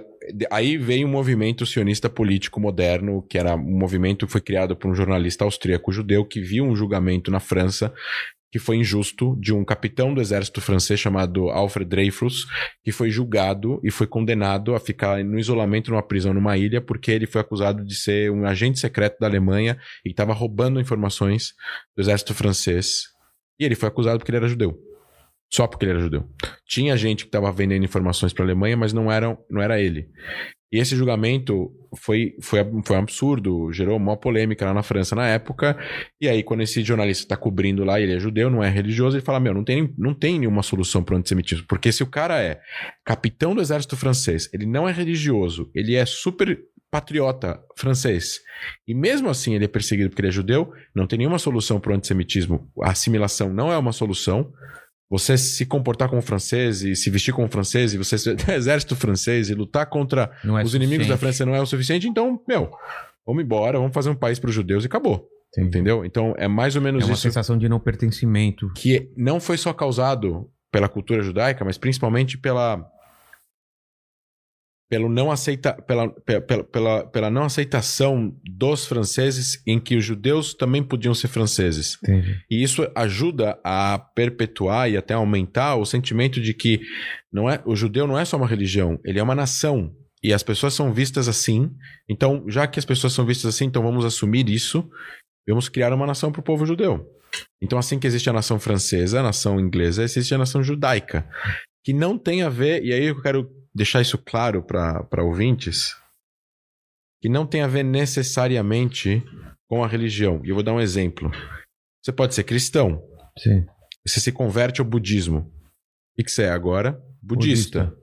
[0.51, 4.89] Aí veio um movimento sionista político moderno, que era um movimento que foi criado por
[4.89, 7.93] um jornalista austríaco judeu que viu um julgamento na França
[8.53, 12.45] que foi injusto de um capitão do exército francês chamado Alfred Dreyfus,
[12.83, 17.09] que foi julgado e foi condenado a ficar no isolamento numa prisão numa ilha porque
[17.09, 19.75] ele foi acusado de ser um agente secreto da Alemanha
[20.05, 21.55] e estava roubando informações
[21.97, 23.05] do exército francês.
[23.59, 24.92] E ele foi acusado porque ele era judeu.
[25.53, 26.27] Só porque ele era judeu.
[26.67, 30.07] Tinha gente que estava vendendo informações para a Alemanha, mas não, eram, não era ele.
[30.71, 35.27] E esse julgamento foi, foi, foi um absurdo, gerou uma polêmica lá na França na
[35.27, 35.77] época.
[36.19, 39.23] E aí, quando esse jornalista está cobrindo lá, ele é judeu, não é religioso, ele
[39.23, 41.67] fala: Meu, não tem, não tem nenhuma solução para o antissemitismo.
[41.67, 42.59] Porque se o cara é
[43.05, 48.39] capitão do exército francês, ele não é religioso, ele é super patriota francês,
[48.87, 51.91] e mesmo assim ele é perseguido porque ele é judeu, não tem nenhuma solução para
[51.91, 52.71] o antissemitismo.
[52.81, 54.51] A assimilação não é uma solução
[55.13, 59.47] você se comportar como francês e se vestir como francês e você ser exército francês
[59.47, 61.19] e lutar contra é os inimigos da suficiente.
[61.19, 62.71] França não é o suficiente, então, meu,
[63.23, 65.27] vamos embora, vamos fazer um país para os judeus e acabou.
[65.55, 65.67] Entendi.
[65.67, 66.03] Entendeu?
[66.03, 68.71] Então é mais ou menos É uma isso sensação de não pertencimento.
[68.73, 72.83] que não foi só causado pela cultura judaica, mas principalmente pela
[74.93, 80.05] pelo não aceita, pela, pe- pela, pela, pela não aceitação dos franceses em que os
[80.05, 81.97] judeus também podiam ser franceses.
[82.03, 82.39] Entendi.
[82.47, 86.79] E isso ajuda a perpetuar e até aumentar o sentimento de que
[87.31, 89.91] não é, o judeu não é só uma religião, ele é uma nação.
[90.21, 91.71] E as pessoas são vistas assim.
[92.07, 94.87] Então, já que as pessoas são vistas assim, então vamos assumir isso.
[95.49, 97.03] Vamos criar uma nação para o povo judeu.
[97.59, 101.27] Então, assim que existe a nação francesa, a nação inglesa, existe a nação judaica.
[101.83, 105.95] Que não tem a ver, e aí eu quero deixar isso claro para ouvintes,
[107.21, 109.23] que não tem a ver necessariamente
[109.67, 110.41] com a religião.
[110.43, 111.31] E eu vou dar um exemplo.
[112.03, 113.01] Você pode ser cristão,
[113.37, 113.65] Sim.
[114.05, 115.51] você se converte ao budismo.
[116.17, 117.01] O que você é agora?
[117.21, 117.95] Budista.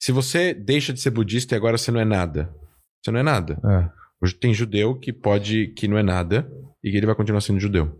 [0.00, 2.54] Se você deixa de ser budista e agora você não é nada,
[3.02, 3.60] você não é nada.
[3.64, 3.90] É.
[4.22, 6.50] Hoje tem judeu que pode, que não é nada
[6.82, 7.98] e que ele vai continuar sendo judeu.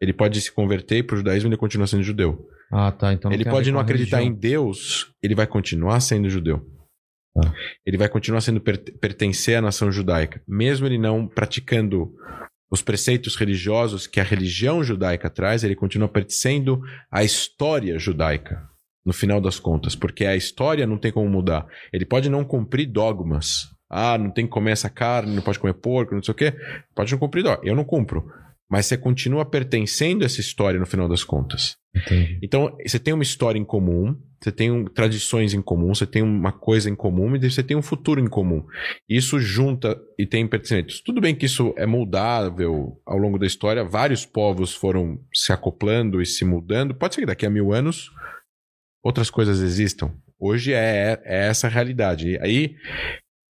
[0.00, 2.48] Ele pode se converter para o judaísmo e ele continua sendo judeu.
[2.72, 3.12] Ah, tá.
[3.12, 4.36] Então ele pode não acreditar religião.
[4.36, 6.64] em Deus, ele vai continuar sendo judeu.
[7.34, 7.52] Tá.
[7.84, 12.12] Ele vai continuar sendo per- pertencer à nação judaica, mesmo ele não praticando
[12.70, 18.60] os preceitos religiosos que a religião judaica traz, ele continua pertencendo à história judaica,
[19.04, 21.66] no final das contas, porque a história não tem como mudar.
[21.92, 23.68] Ele pode não cumprir dogmas.
[23.88, 26.52] Ah, não tem que comer essa carne, não pode comer porco, não sei o quê.
[26.92, 27.62] Pode não cumprir dogma.
[27.64, 28.28] Eu não cumpro.
[28.70, 31.76] Mas você continua pertencendo a essa história no final das contas.
[31.94, 32.38] Entendi.
[32.42, 36.20] Então, você tem uma história em comum, você tem um- tradições em comum, você tem
[36.20, 38.66] uma coisa em comum e você tem um futuro em comum.
[39.08, 40.94] Isso junta e tem pertencimento.
[41.04, 46.20] Tudo bem que isso é moldável ao longo da história, vários povos foram se acoplando
[46.20, 46.94] e se mudando.
[46.94, 48.10] Pode ser que daqui a mil anos
[49.02, 50.12] outras coisas existam.
[50.38, 52.30] Hoje é, é essa a realidade.
[52.32, 52.76] E aí,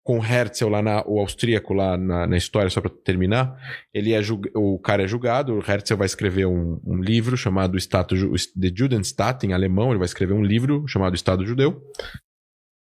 [0.04, 3.56] com Herzl lá na, o austríaco lá na, na história, só para terminar,
[3.92, 4.20] ele é
[4.54, 9.46] o cara é julgado, o Herzl vai escrever um, um livro chamado Estado The Judenstaat,
[9.46, 11.82] em alemão, ele vai escrever um livro chamado Estado Judeu.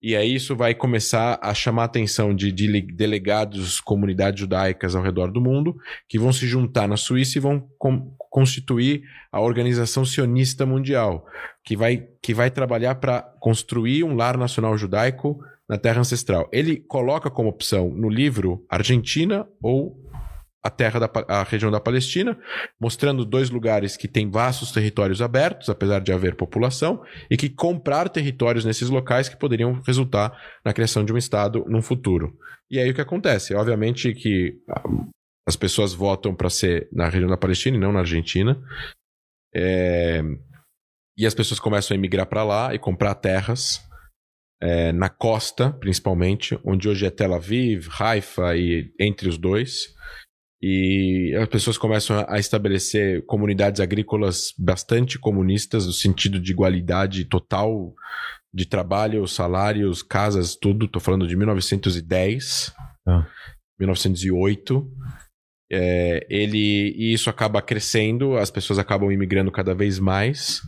[0.01, 5.03] E aí isso vai começar a chamar a atenção de, de delegados, comunidades judaicas ao
[5.03, 5.75] redor do mundo,
[6.09, 9.03] que vão se juntar na Suíça e vão com- constituir
[9.33, 11.27] a Organização Sionista Mundial,
[11.65, 16.49] que vai, que vai trabalhar para construir um lar nacional judaico na terra ancestral.
[16.53, 19.97] Ele coloca como opção no livro Argentina ou
[20.63, 22.37] a terra da a região da Palestina,
[22.81, 28.09] mostrando dois lugares que têm vastos territórios abertos, apesar de haver população, e que comprar
[28.09, 32.37] territórios nesses locais que poderiam resultar na criação de um estado num futuro.
[32.71, 33.55] E aí o que acontece?
[33.55, 34.83] Obviamente que ah,
[35.47, 38.61] as pessoas votam para ser na região da Palestina e não na Argentina.
[39.55, 40.23] É,
[41.17, 43.88] E as pessoas começam a emigrar para lá e comprar terras
[44.61, 49.95] é, na costa, principalmente, onde hoje é Tel Aviv, Haifa e entre os dois.
[50.61, 57.95] E as pessoas começam a estabelecer comunidades agrícolas bastante comunistas, no sentido de igualdade total
[58.53, 60.87] de trabalho, salários, casas, tudo.
[60.87, 62.75] Estou falando de 1910,
[63.07, 63.25] Ah.
[63.79, 64.91] 1908.
[65.71, 70.61] É, ele, e isso acaba crescendo, as pessoas acabam imigrando cada vez mais.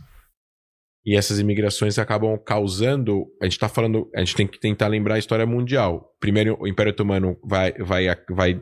[1.05, 3.25] E essas imigrações acabam causando.
[3.41, 4.09] A gente está falando.
[4.15, 6.15] A gente tem que tentar lembrar a história mundial.
[6.19, 8.61] Primeiro, o Império Otomano vai, vai, vai,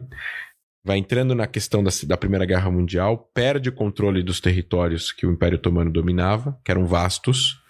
[0.86, 5.26] vai entrando na questão da, da Primeira Guerra Mundial, perde o controle dos territórios que
[5.26, 7.62] o Império Otomano dominava, que eram vastos.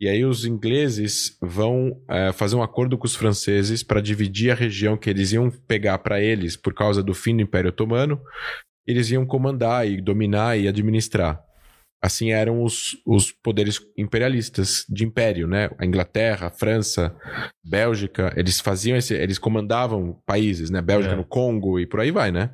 [0.00, 4.54] E aí os ingleses vão eh, fazer um acordo com os franceses para dividir a
[4.54, 8.20] região que eles iam pegar para eles por causa do fim do Império Otomano.
[8.84, 11.40] Eles iam comandar e dominar e administrar.
[12.04, 15.70] Assim eram os, os poderes imperialistas de império, né?
[15.78, 17.14] A Inglaterra, a França,
[17.64, 20.82] Bélgica, eles faziam esse, eles comandavam países, né?
[20.82, 21.16] Bélgica É.
[21.16, 22.50] no Congo e por aí vai, né?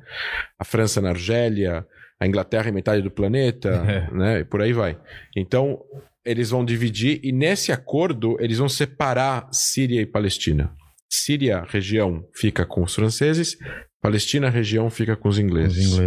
[0.59, 1.83] A França na Argélia,
[2.19, 4.13] a Inglaterra em metade do planeta, É.
[4.15, 4.39] né?
[4.41, 4.97] E por aí vai.
[5.35, 5.79] Então,
[6.23, 10.71] eles vão dividir e nesse acordo eles vão separar Síria e Palestina.
[11.09, 13.57] Síria, região, fica com os franceses,
[13.99, 15.97] Palestina, região, fica com os Os ingleses.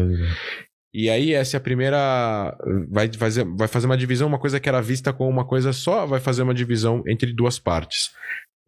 [0.95, 1.01] Né?
[1.01, 2.57] E aí essa é a primeira.
[2.89, 6.07] Vai fazer, vai fazer uma divisão, uma coisa que era vista como uma coisa só,
[6.07, 8.15] vai fazer uma divisão entre duas partes.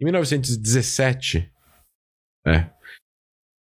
[0.01, 1.51] Em 1917,
[2.47, 2.71] é,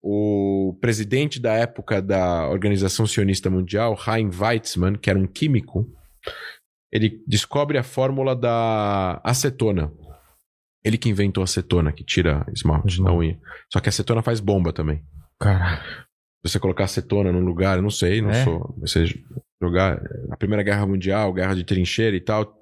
[0.02, 5.90] o presidente da época da Organização Sionista Mundial, Chaim Weizmann, que era um químico,
[6.92, 9.90] ele descobre a fórmula da acetona.
[10.84, 13.40] Ele que inventou a acetona, que tira esmalte da unha.
[13.72, 15.02] Só que a acetona faz bomba também.
[15.40, 15.82] Cara.
[16.44, 18.44] Você colocar acetona num lugar, eu não sei, não É?
[18.44, 18.74] sou.
[18.80, 19.04] Você
[19.62, 19.98] jogar
[20.30, 22.60] a Primeira Guerra Mundial, guerra de trincheira e tal.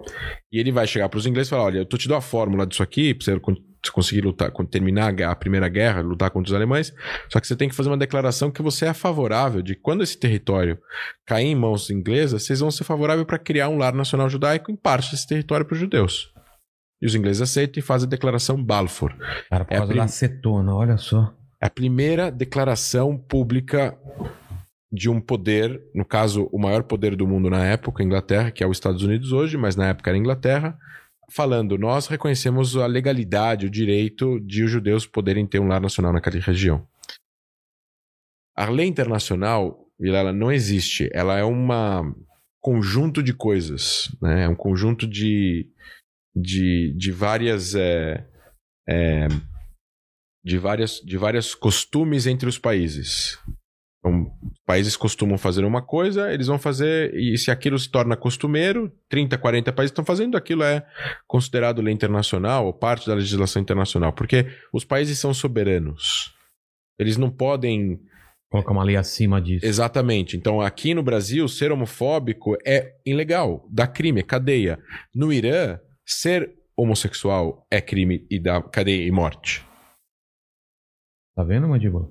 [0.53, 2.65] E ele vai chegar pros ingleses e falar: olha, eu tô te dou a fórmula
[2.67, 3.57] disso aqui, pra você con-
[3.93, 6.95] conseguir lutar, terminar a Primeira Guerra, lutar contra os alemães.
[7.29, 10.17] Só que você tem que fazer uma declaração que você é favorável de quando esse
[10.17, 10.79] território
[11.27, 14.77] cair em mãos inglesas, vocês vão ser favoráveis para criar um lar nacional judaico em
[14.77, 16.31] parte desse território para os judeus.
[17.03, 19.13] E os ingleses aceitam e fazem a declaração Balfour.
[19.51, 21.35] Cara, por É a causa prim- da acetona, olha só.
[21.63, 23.97] É a primeira declaração pública
[24.93, 28.65] de um poder, no caso, o maior poder do mundo na época, a Inglaterra, que
[28.65, 30.77] é os Estados Unidos hoje, mas na época era a Inglaterra,
[31.31, 36.13] falando: nós reconhecemos a legalidade, o direito de os judeus poderem ter um lar nacional
[36.13, 36.85] naquela região.
[38.57, 41.09] A lei internacional, Vilela, não existe.
[41.13, 41.69] Ela é um
[42.61, 44.45] conjunto de coisas, né?
[44.45, 45.71] É um conjunto de,
[46.35, 47.77] de, de várias.
[47.77, 48.27] é,
[48.89, 49.29] é,
[50.45, 53.39] de várias de vários costumes entre os países.
[53.99, 54.33] Então,
[54.67, 59.39] países costumam fazer uma coisa, eles vão fazer, e se aquilo se torna costumeiro, 30,
[59.39, 60.85] 40 países estão fazendo, aquilo é
[61.25, 66.35] considerado lei internacional ou parte da legislação internacional, porque os países são soberanos.
[66.99, 68.01] Eles não podem
[68.53, 69.65] Colocar uma lei acima disso.
[69.65, 70.37] Exatamente.
[70.37, 74.79] Então, aqui no Brasil, ser homofóbico é ilegal, dá crime, é cadeia.
[75.15, 79.65] No Irã, ser homossexual é crime e dá cadeia e morte.
[81.35, 82.11] Tá vendo, Mandíbula?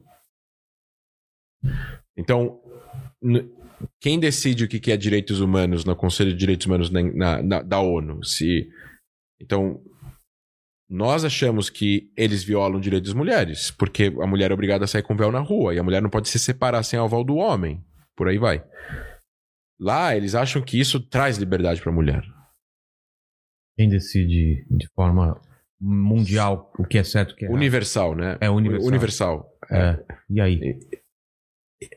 [2.18, 2.60] Então,
[4.00, 7.62] quem decide o que é direitos humanos no Conselho de Direitos Humanos na, na- na-
[7.62, 8.24] da ONU?
[8.24, 8.70] Se,
[9.40, 9.84] então,
[10.90, 15.04] nós achamos que eles violam direitos das mulheres, porque a mulher é obrigada a sair
[15.04, 17.84] com véu na rua e a mulher não pode se separar sem aval do homem.
[18.16, 18.64] Por aí vai.
[19.80, 22.24] Lá, eles acham que isso traz liberdade para a mulher.
[23.78, 25.42] Quem decide de forma
[25.82, 27.50] mundial o que é certo o que é?
[27.50, 28.38] Universal, né?
[28.40, 28.88] É universal.
[28.88, 29.58] Universal.
[29.70, 29.78] É.
[29.80, 30.00] É.
[30.30, 30.80] E aí?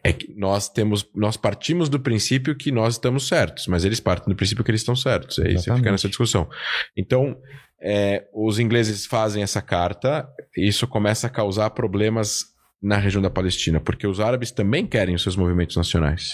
[0.02, 4.32] É que nós temos, nós partimos do princípio que nós estamos certos, mas eles partem
[4.32, 5.38] do princípio que eles estão certos.
[5.38, 5.80] Aí você Exatamente.
[5.80, 6.48] fica nessa discussão.
[6.96, 7.36] Então,
[7.82, 10.26] é, os ingleses fazem essa carta,
[10.56, 12.46] e isso começa a causar problemas
[12.82, 16.32] na região da Palestina, porque os árabes também querem os seus movimentos nacionais.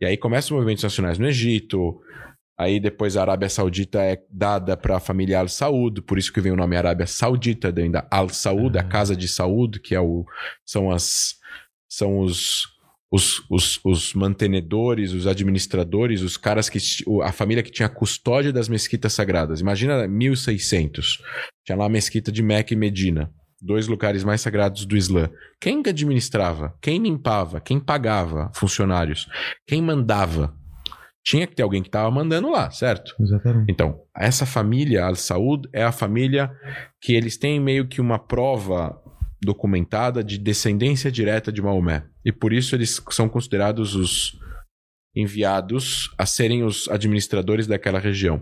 [0.00, 2.00] E aí começam os movimentos nacionais no Egito.
[2.58, 6.40] Aí depois a Arábia Saudita é dada para a família Al Saud, por isso que
[6.40, 10.24] vem o nome Arábia Saudita, ainda Al Saud, a casa de Saud, que é o,
[10.64, 11.36] são as
[11.88, 12.66] são os,
[13.10, 16.78] os, os, os mantenedores, os administradores, os caras que.
[17.22, 19.60] a família que tinha a custódia das mesquitas sagradas.
[19.60, 21.22] Imagina 1600.
[21.64, 23.32] Tinha lá a mesquita de Meca e Medina.
[23.60, 25.30] Dois lugares mais sagrados do Islã.
[25.60, 26.76] Quem que administrava?
[26.82, 27.60] Quem limpava?
[27.60, 29.26] Quem pagava funcionários?
[29.66, 30.54] Quem mandava?
[31.26, 33.12] Tinha que ter alguém que estava mandando lá, certo?
[33.20, 33.72] Exatamente.
[33.72, 36.52] Então, essa família Al Saud é a família
[37.00, 38.96] que eles têm meio que uma prova
[39.42, 42.04] documentada de descendência direta de Maomé.
[42.24, 44.38] E por isso eles são considerados os
[45.14, 48.40] enviados a serem os administradores daquela região.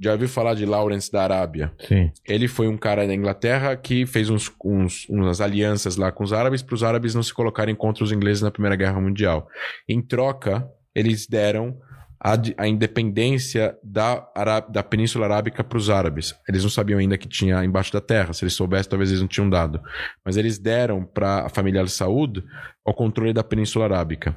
[0.00, 1.72] Já ouviu falar de Lawrence da Arábia?
[1.86, 2.10] Sim.
[2.26, 6.32] Ele foi um cara da Inglaterra que fez uns, uns- umas alianças lá com os
[6.32, 9.46] árabes para os árabes não se colocarem contra os ingleses na Primeira Guerra Mundial.
[9.88, 11.78] Em troca, eles deram
[12.22, 14.24] a, a independência da,
[14.70, 16.34] da Península Arábica para os árabes.
[16.48, 18.32] Eles não sabiam ainda que tinha embaixo da terra.
[18.32, 19.82] Se eles soubessem, talvez eles não tinham dado.
[20.24, 22.44] Mas eles deram para a família Al Saud
[22.86, 24.36] o controle da Península Arábica.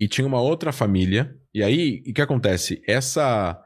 [0.00, 1.32] E tinha uma outra família.
[1.54, 2.82] E aí, o que acontece?
[2.88, 3.56] Essa,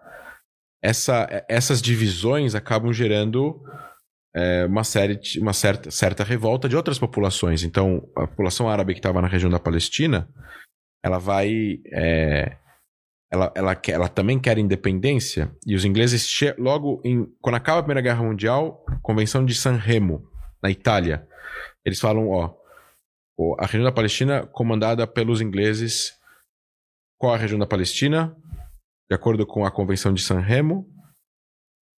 [0.84, 3.58] essa, essas divisões acabam gerando
[4.36, 7.62] é, uma, série uma certa, certa revolta de outras populações.
[7.62, 10.28] Então, a população árabe que estava na região da Palestina,
[11.02, 11.80] ela vai.
[11.92, 12.56] é,
[13.32, 15.54] ela, ela, quer- ela também quer independência.
[15.66, 16.28] E os ingleses,
[16.58, 20.28] logo em, quando acaba a Primeira Guerra Mundial, Convenção de San Remo,
[20.62, 21.26] na Itália,
[21.84, 22.54] eles falam: ó,
[23.58, 26.12] a região da Palestina comandada pelos ingleses.
[27.18, 28.34] Qual a região da Palestina?
[29.10, 30.86] De acordo com a Convenção de San Remo,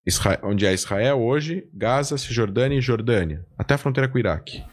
[0.05, 4.63] Isra- onde é Israel hoje, Gaza, Cisjordânia e Jordânia, até a fronteira com o Iraque.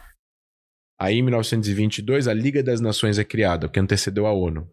[1.01, 4.69] Aí, em 1922, a Liga das Nações é criada, o que antecedeu a ONU.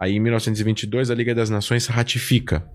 [0.00, 2.66] Aí, em 1922, a Liga das Nações ratifica.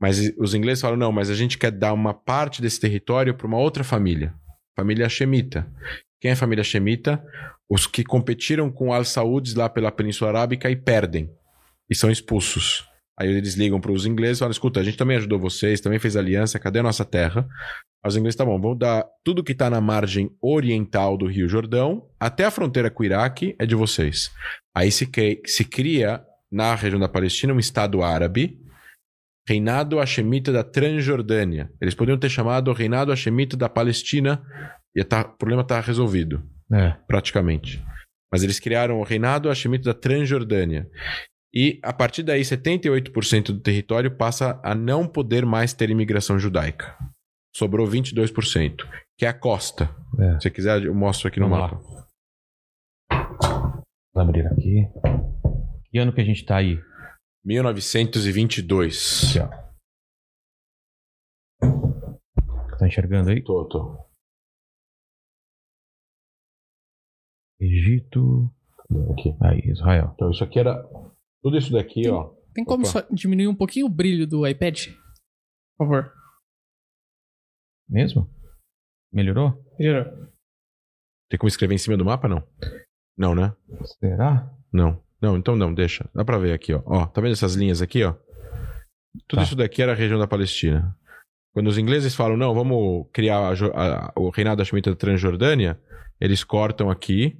[0.00, 3.46] Mas os ingleses falam: não, mas a gente quer dar uma parte desse território para
[3.46, 4.34] uma outra família,
[4.76, 5.66] família Shemita.
[6.20, 7.22] Quem é a família Shemita?
[7.70, 11.30] os que competiram com Al-Saúdes lá pela Península Arábica e perdem.
[11.88, 12.84] E são expulsos.
[13.18, 16.00] Aí eles ligam para os ingleses e falam: escuta, a gente também ajudou vocês, também
[16.00, 17.46] fez aliança, cadê a nossa terra?
[18.04, 22.08] Os ingleses, tá bom, vamos dar tudo que está na margem oriental do Rio Jordão,
[22.18, 24.30] até a fronteira com o Iraque, é de vocês.
[24.74, 25.06] Aí se,
[25.46, 28.58] se cria, na região da Palestina, um Estado árabe,
[29.46, 31.70] Reinado Hashemita da Transjordânia.
[31.80, 34.42] Eles poderiam ter chamado Reinado Hashemita da Palestina
[34.94, 36.42] e tá, o problema está resolvido,
[36.72, 36.96] É.
[37.06, 37.82] praticamente.
[38.32, 40.88] Mas eles criaram o Reinado Hashemita da Transjordânia.
[41.52, 46.96] E a partir daí, 78% do território passa a não poder mais ter imigração judaica.
[47.54, 48.76] Sobrou 22%,
[49.18, 49.84] que é a costa.
[50.18, 50.34] É.
[50.34, 51.80] Se você quiser, eu mostro aqui no Vamos mapa.
[54.14, 54.86] Vou abrir aqui.
[55.90, 56.78] Que ano que a gente tá aí?
[57.44, 59.36] 1922.
[59.36, 59.48] Aqui, ó.
[62.78, 63.42] Tá enxergando aí?
[63.42, 63.98] Tô, tô.
[67.60, 68.50] Egito.
[69.12, 69.36] Aqui.
[69.42, 70.12] Aí, Israel.
[70.14, 70.82] Então, isso aqui era.
[71.42, 72.34] Tudo isso daqui, Tem- ó.
[72.54, 72.90] Tem como Opa.
[72.92, 74.86] só diminuir um pouquinho o brilho do iPad?
[75.78, 76.12] Por favor.
[77.90, 78.28] Mesmo?
[79.12, 79.60] Melhorou?
[79.78, 80.04] Melhorou.
[81.28, 82.42] Tem como escrever em cima do mapa, não?
[83.18, 83.54] Não, né?
[83.98, 84.48] Será?
[84.72, 85.02] Não.
[85.20, 86.08] Não, então não, deixa.
[86.14, 86.82] Dá pra ver aqui, ó.
[86.86, 88.12] Ó, tá vendo essas linhas aqui, ó?
[89.28, 89.42] Tudo Tá.
[89.42, 90.96] isso daqui era a região da Palestina.
[91.52, 95.80] Quando os ingleses falam, não, vamos criar a a- o reinado Hashemita da Transjordânia,
[96.20, 97.36] eles cortam aqui.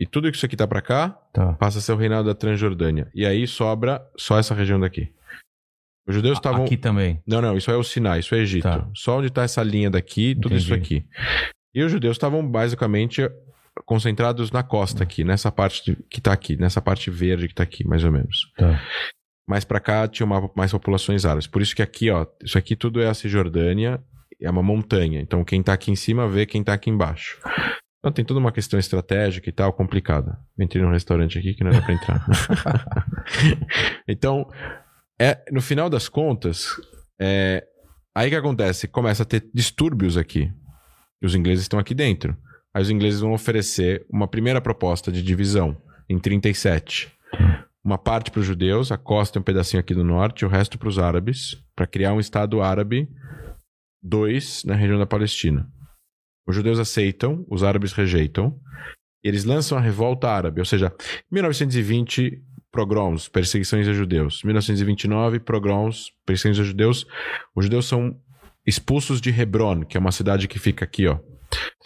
[0.00, 1.54] E tudo isso aqui tá pra cá, Tá.
[1.54, 3.10] passa a ser o reinado da Transjordânia.
[3.14, 5.12] E aí sobra só essa região daqui.
[6.08, 6.64] Os judeus estavam.
[6.64, 7.20] Aqui também.
[7.26, 8.62] Não, não, isso é o Sinai, isso é Egito.
[8.62, 8.88] Tá.
[8.94, 10.96] Só onde tá essa linha daqui, tudo isso Entendi.
[10.96, 11.06] aqui.
[11.74, 13.28] E os judeus estavam basicamente
[13.84, 17.86] concentrados na costa aqui, nessa parte que tá aqui, nessa parte verde que tá aqui,
[17.86, 18.50] mais ou menos.
[18.56, 18.80] Tá.
[19.48, 21.46] Mais pra cá tinha uma- mais populações árabes.
[21.46, 24.02] Por isso que aqui, ó, isso aqui tudo é a Cisjordânia,
[24.42, 25.20] é uma montanha.
[25.20, 27.38] Então quem tá aqui em cima vê quem tá aqui embaixo.
[28.00, 30.38] Então tem toda uma questão estratégica e tal, complicada.
[30.58, 32.24] Entrei num restaurante aqui que não era pra entrar.
[34.06, 34.48] então,
[35.20, 36.68] é, no final das contas,
[37.20, 37.66] é,
[38.14, 38.86] aí que acontece?
[38.86, 40.52] Começa a ter distúrbios aqui.
[41.22, 42.36] Os ingleses estão aqui dentro.
[42.72, 45.76] Aí os ingleses vão oferecer uma primeira proposta de divisão
[46.08, 47.12] em 37.
[47.84, 50.78] Uma parte para os judeus, a costa e um pedacinho aqui do norte, o resto
[50.78, 53.08] para os árabes, para criar um Estado árabe,
[54.02, 55.68] dois na região da Palestina.
[56.46, 58.58] Os judeus aceitam, os árabes rejeitam.
[59.22, 60.94] Eles lançam a revolta árabe, ou seja,
[61.30, 62.42] 1920,
[62.72, 64.42] pogroms, perseguições a judeus.
[64.44, 67.06] 1929, pogroms, perseguições a judeus.
[67.54, 68.16] Os judeus são
[68.66, 71.18] expulsos de Hebron, que é uma cidade que fica aqui, ó.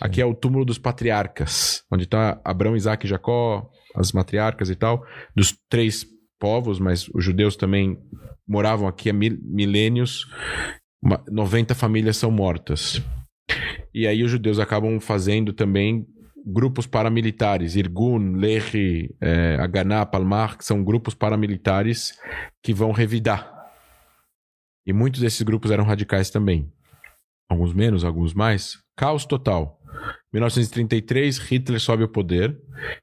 [0.00, 4.74] Aqui é o túmulo dos patriarcas, onde está Abraão, Isaac e Jacó, as matriarcas e
[4.74, 5.06] tal,
[5.36, 6.04] dos três
[6.40, 7.96] povos, mas os judeus também
[8.48, 10.26] moravam aqui há mil- milênios.
[11.00, 13.00] Uma- 90 famílias são mortas.
[13.94, 16.04] E aí os judeus acabam fazendo também
[16.44, 22.18] grupos paramilitares, Irgun, Lehi, eh, Haganah, Palmar, que são grupos paramilitares
[22.62, 23.50] que vão revidar.
[24.86, 26.72] E muitos desses grupos eram radicais também.
[27.48, 28.78] Alguns menos, alguns mais.
[28.96, 29.78] Caos total.
[30.32, 32.58] 1933, Hitler sobe ao poder.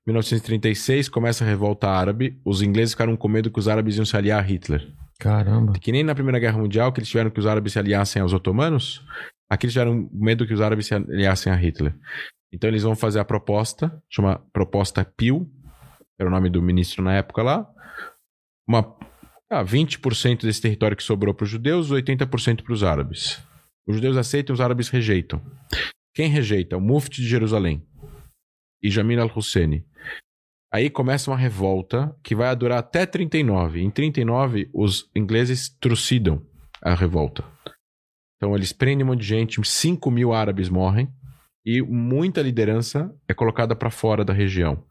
[0.06, 2.40] 1936, começa a revolta árabe.
[2.44, 4.92] Os ingleses ficaram com medo que os árabes iam se aliar a Hitler.
[5.20, 5.74] Caramba.
[5.74, 8.34] Que nem na Primeira Guerra Mundial, que eles tiveram que os árabes se aliassem aos
[8.34, 9.06] otomanos,
[9.50, 11.94] aqui eles tiveram medo que os árabes se aliassem a Hitler.
[12.52, 15.48] Então eles vão fazer a proposta, chama Proposta Peel,
[16.20, 17.70] era o nome do ministro na época lá.
[18.68, 18.98] Uma,
[19.50, 23.42] ah, 20% desse território que sobrou para os judeus, 80% para os árabes.
[23.88, 25.42] Os judeus aceitam, os árabes rejeitam.
[26.14, 26.76] Quem rejeita?
[26.78, 27.86] O Mufti de Jerusalém
[28.84, 29.86] e Jamil al-Husseini.
[30.72, 33.82] Aí começa uma revolta que vai durar até 39.
[33.82, 36.46] Em 39, os ingleses trucidam
[36.82, 37.44] a revolta.
[38.36, 41.12] Então eles prendem um monte de gente, 5 mil árabes morrem
[41.66, 44.84] e muita liderança é colocada para fora da região,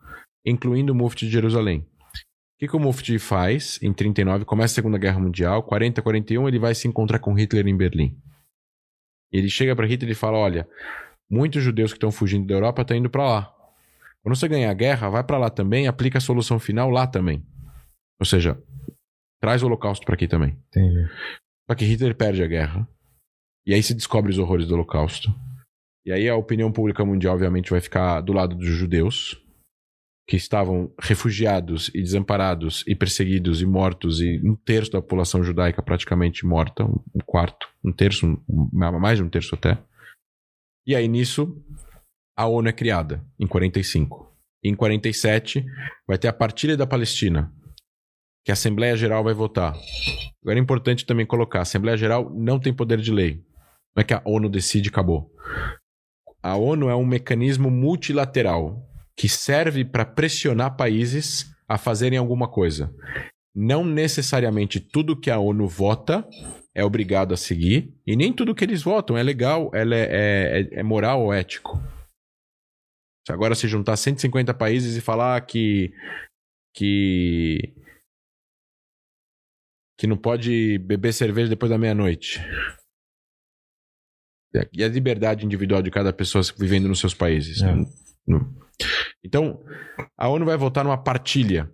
[0.44, 1.80] incluindo o Mufti de Jerusalém.
[1.80, 4.44] O que, que o Mufti faz em 39?
[4.44, 8.20] Começa a Segunda Guerra Mundial, 40, 41, ele vai se encontrar com Hitler em Berlim.
[9.30, 10.68] Ele chega para Hitler e fala: Olha,
[11.30, 13.54] muitos judeus que estão fugindo da Europa estão indo para lá.
[14.22, 17.46] Quando você ganhar a guerra, vai para lá também, aplica a solução final lá também.
[18.18, 18.60] Ou seja,
[19.40, 20.58] traz o Holocausto para aqui também.
[20.68, 21.08] Entendi.
[21.70, 22.88] Só que Hitler perde a guerra.
[23.66, 25.32] E aí se descobre os horrores do Holocausto.
[26.08, 29.38] E aí a opinião pública mundial, obviamente, vai ficar do lado dos judeus,
[30.26, 35.82] que estavam refugiados e desamparados e perseguidos e mortos, e um terço da população judaica
[35.82, 39.76] praticamente morta, um quarto, um terço, um- mais de um terço até.
[40.86, 41.62] E aí nisso,
[42.34, 44.34] a ONU é criada, em 45.
[44.64, 45.62] E em 47,
[46.06, 47.52] vai ter a partilha da Palestina,
[48.46, 49.76] que a Assembleia Geral vai votar.
[50.42, 53.44] Agora é importante também colocar: a Assembleia Geral não tem poder de lei.
[53.94, 55.30] Não é que a ONU decide e acabou.
[56.48, 58.84] A ONU é um mecanismo multilateral.
[59.16, 62.94] que serve para pressionar países a fazerem alguma coisa.
[63.52, 66.24] Não necessariamente tudo que a ONU vota
[66.72, 70.82] é obrigado a seguir, e nem tudo que eles votam é legal, é, é, é
[70.84, 71.82] moral ou ético.
[73.26, 75.92] Se agora se juntar 150 países e falar que
[76.72, 77.74] que
[79.98, 82.40] que não pode beber cerveja depois da meia-noite.
[84.72, 87.62] E a liberdade individual de cada pessoa vivendo nos seus países.
[87.62, 87.74] É.
[89.24, 89.60] Então,
[90.16, 91.70] a ONU vai votar numa partilha.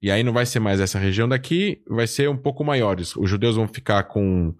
[0.00, 3.16] E aí não vai ser mais essa região daqui, vai ser um pouco maiores.
[3.16, 4.54] Os judeus vão ficar com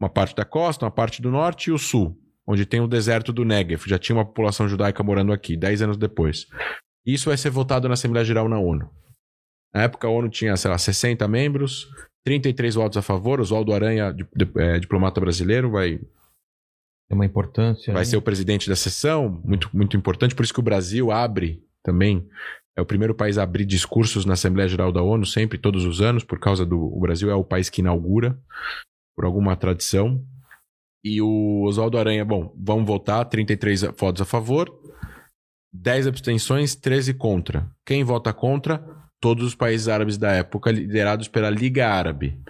[0.00, 2.16] uma parte da costa, uma parte do norte e o sul,
[2.46, 3.82] onde tem o deserto do Negev.
[3.86, 6.46] Já tinha uma população judaica morando aqui, dez anos depois.
[7.04, 8.88] Isso vai ser votado na Assembleia Geral na ONU.
[9.74, 11.86] Na época a ONU tinha, sei lá, 60 membros,
[12.24, 13.40] 33 votos a favor.
[13.40, 14.14] Oswaldo Aranha,
[14.56, 16.00] é, diplomata brasileiro, vai
[17.08, 17.92] tem uma importância.
[17.92, 18.04] Vai né?
[18.04, 20.34] ser o presidente da sessão, muito, muito importante.
[20.34, 22.28] Por isso que o Brasil abre também.
[22.76, 26.00] É o primeiro país a abrir discursos na Assembleia Geral da ONU, sempre, todos os
[26.00, 26.78] anos, por causa do.
[26.78, 28.38] O Brasil é o país que inaugura,
[29.16, 30.22] por alguma tradição.
[31.02, 34.70] E o Oswaldo Aranha, bom, vamos votar: 33 votos a favor,
[35.72, 37.68] 10 abstenções, 13 contra.
[37.84, 38.84] Quem vota contra?
[39.20, 42.40] Todos os países árabes da época, liderados pela Liga Árabe.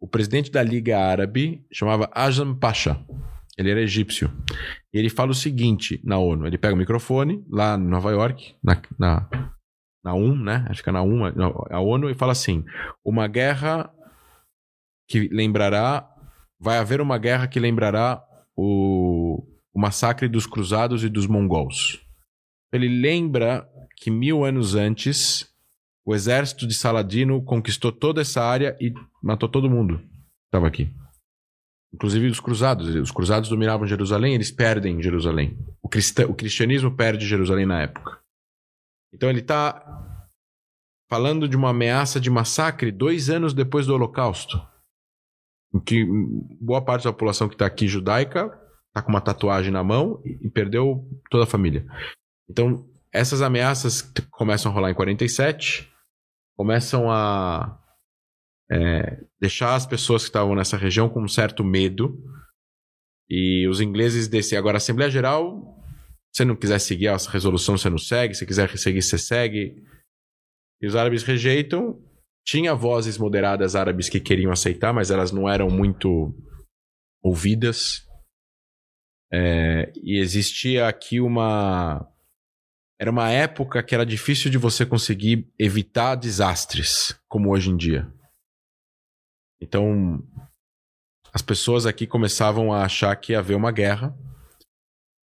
[0.00, 2.98] O presidente da Liga Árabe chamava Ajam Pasha.
[3.58, 4.30] Ele era egípcio.
[4.94, 8.54] E ele fala o seguinte na ONU: ele pega o microfone lá em Nova York,
[8.62, 9.28] na, na,
[10.04, 10.64] na né?
[10.68, 11.24] Acho que é na UM,
[11.70, 12.64] a ONU, e fala assim:
[13.04, 13.92] uma guerra
[15.08, 16.08] que lembrará.
[16.60, 18.20] Vai haver uma guerra que lembrará
[18.56, 22.00] o, o massacre dos cruzados e dos mongols.
[22.72, 25.48] Ele lembra que mil anos antes
[26.04, 28.92] o exército de Saladino conquistou toda essa área e
[29.22, 30.00] matou todo mundo.
[30.46, 30.92] Estava aqui.
[31.92, 32.88] Inclusive os cruzados.
[32.94, 35.58] Os cruzados dominavam Jerusalém, eles perdem Jerusalém.
[35.82, 38.20] O, cristã, o cristianismo perde Jerusalém na época.
[39.12, 40.18] Então ele está
[41.10, 44.60] falando de uma ameaça de massacre dois anos depois do Holocausto.
[45.74, 46.06] Em que
[46.60, 48.46] boa parte da população que está aqui judaica
[48.88, 51.86] está com uma tatuagem na mão e perdeu toda a família.
[52.48, 55.90] Então, essas ameaças começam a rolar em 47,
[56.56, 57.78] começam a
[58.70, 62.22] é, deixar as pessoas que estavam nessa região com um certo medo.
[63.28, 64.56] E os ingleses descer.
[64.56, 65.76] Agora, a Assembleia Geral,
[66.34, 68.34] se não quiser seguir a resolução, você não segue.
[68.34, 69.82] Se quiser seguir, você segue.
[70.80, 72.02] E os árabes rejeitam.
[72.46, 76.34] Tinha vozes moderadas árabes que queriam aceitar, mas elas não eram muito
[77.22, 78.06] ouvidas.
[79.30, 82.06] É, e existia aqui uma.
[82.98, 88.10] Era uma época que era difícil de você conseguir evitar desastres, como hoje em dia.
[89.60, 90.22] Então,
[91.32, 94.16] as pessoas aqui começavam a achar que ia haver uma guerra.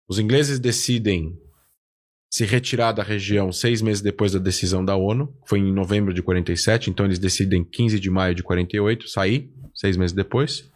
[0.08, 1.38] Os ingleses decidem
[2.34, 6.20] se retirar da região seis meses depois da decisão da ONU, foi em novembro de
[6.20, 10.68] 47, então eles decidem 15 de maio de 48 sair, seis meses depois.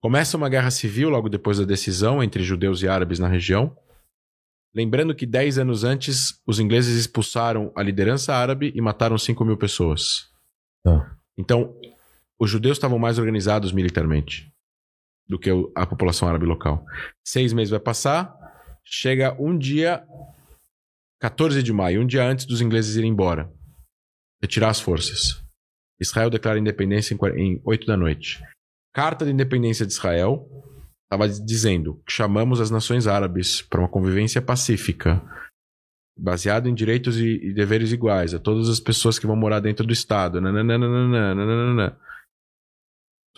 [0.00, 3.76] Começa uma guerra civil logo depois da decisão entre judeus e árabes na região.
[4.74, 9.58] Lembrando que dez anos antes, os ingleses expulsaram a liderança árabe e mataram 5 mil
[9.58, 10.30] pessoas.
[10.86, 11.16] Ah.
[11.36, 11.74] Então,
[12.38, 14.52] os judeus estavam mais organizados militarmente
[15.28, 16.84] do que a população árabe local.
[17.26, 18.34] Seis meses vai passar,
[18.84, 20.02] chega um dia,
[21.20, 23.52] 14 de maio, um dia antes dos ingleses irem embora,
[24.40, 25.42] retirar as forças.
[26.00, 28.42] Israel declara independência em 8 da noite.
[28.94, 30.48] Carta de independência de Israel
[31.04, 35.22] estava dizendo que chamamos as nações árabes para uma convivência pacífica,
[36.16, 39.92] baseada em direitos e, deveres iguais a todas as pessoas que vão morar dentro do
[39.92, 40.40] Estado.
[40.40, 40.88] Nananana,
[41.34, 41.98] nananana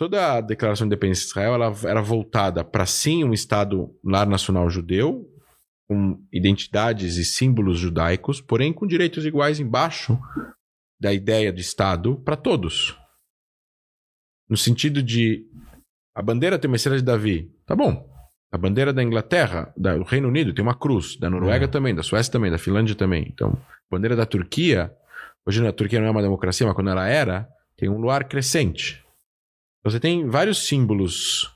[0.01, 4.25] toda a Declaração de Independência de Israel ela era voltada para sim um Estado lar
[4.25, 5.29] nacional judeu,
[5.87, 10.17] com identidades e símbolos judaicos, porém com direitos iguais embaixo
[10.99, 12.97] da ideia de Estado para todos.
[14.49, 15.45] No sentido de
[16.15, 18.09] a bandeira tem uma estrela de Davi, tá bom.
[18.51, 21.67] A bandeira da Inglaterra, do Reino Unido tem uma cruz, da Noruega é.
[21.67, 23.27] também, da Suécia também, da Finlândia também.
[23.31, 24.91] Então, a bandeira da Turquia,
[25.45, 27.47] hoje a Turquia não é uma democracia, mas quando ela era,
[27.77, 29.05] tem um luar crescente.
[29.83, 31.51] Você tem vários símbolos,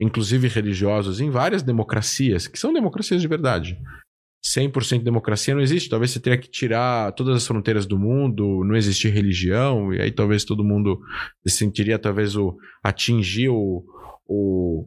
[0.00, 3.78] inclusive religiosos, em várias democracias, que são democracias de verdade.
[4.44, 5.88] 100% de democracia não existe.
[5.88, 10.10] Talvez você teria que tirar todas as fronteiras do mundo, não existir religião, e aí
[10.10, 11.00] talvez todo mundo
[11.46, 13.84] se sentiria, talvez, o, atingir o,
[14.26, 14.86] o,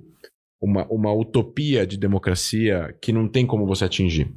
[0.62, 4.34] uma, uma utopia de democracia que não tem como você atingir.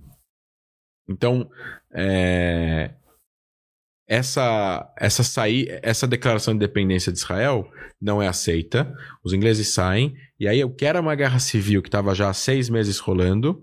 [1.08, 1.48] Então,
[1.92, 2.94] é,
[4.08, 7.68] essa essa sair, essa declaração de independência de Israel
[8.00, 8.94] não é aceita.
[9.24, 12.34] Os ingleses saem e aí o que era uma guerra civil que estava já há
[12.34, 13.62] seis meses rolando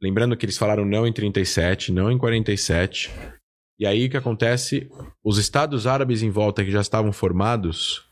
[0.00, 3.10] Lembrando que eles falaram não em 37, não em 47.
[3.78, 4.90] E aí o que acontece?
[5.24, 8.06] Os estados árabes em volta que já estavam formados,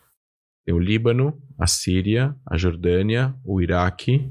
[0.64, 4.30] tem o Líbano, a Síria, a Jordânia, o Iraque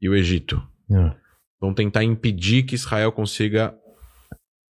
[0.00, 0.62] e o Egito.
[0.90, 1.16] Ah,
[1.60, 3.78] Vão tentar impedir que Israel consiga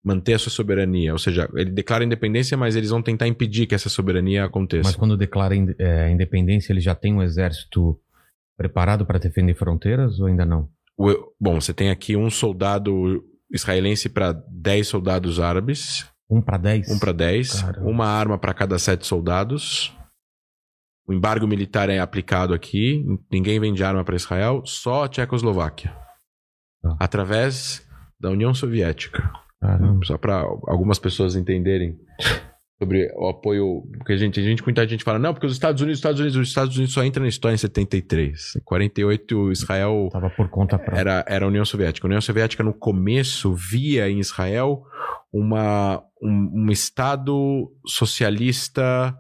[0.07, 1.12] manter a sua soberania.
[1.12, 4.88] Ou seja, ele declara independência, mas eles vão tentar impedir que essa soberania aconteça.
[4.88, 7.98] Mas quando declara é, independência, ele já tem um exército
[8.57, 10.68] preparado para defender fronteiras ou ainda não?
[10.96, 16.88] O- bom, você tem aqui um soldado israelense para 10 soldados árabes, Um para dez?
[16.88, 17.90] um para 10, Caramba.
[17.90, 19.92] uma arma para cada 7 soldados.
[21.09, 25.92] O embargo militar é aplicado aqui, ninguém vende arma para Israel, só a Tchecoslováquia.
[26.82, 26.96] Tá.
[27.00, 27.86] Através
[28.18, 29.30] da União Soviética.
[29.61, 30.04] Caramba.
[30.04, 31.96] Só para algumas pessoas entenderem
[32.78, 33.82] sobre o apoio.
[33.98, 36.20] Porque a gente, a gente, muita gente fala, não, porque os Estados Unidos, os Estados
[36.20, 38.57] Unidos, os Estados Unidos só entram na história em 73.
[38.57, 41.00] Em 48, Israel Tava por conta própria.
[41.00, 42.07] era, era a União Soviética.
[42.07, 44.82] A União Soviética, no começo, via em Israel
[45.32, 49.16] uma, um, um Estado socialista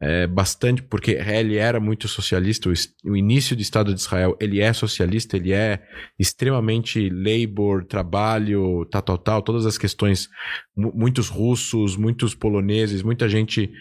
[0.00, 2.68] é, bastante, porque ele era muito socialista.
[2.68, 2.72] O,
[3.10, 5.82] o início do Estado de Israel, ele é socialista, ele é
[6.18, 9.42] extremamente labor, trabalho, tal, tal, tal.
[9.42, 10.28] Todas as questões,
[10.76, 13.72] mu- muitos russos, muitos poloneses, muita gente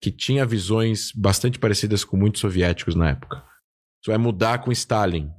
[0.00, 3.36] que tinha visões bastante parecidas com muitos soviéticos na época.
[3.36, 5.30] Isso vai mudar com Stalin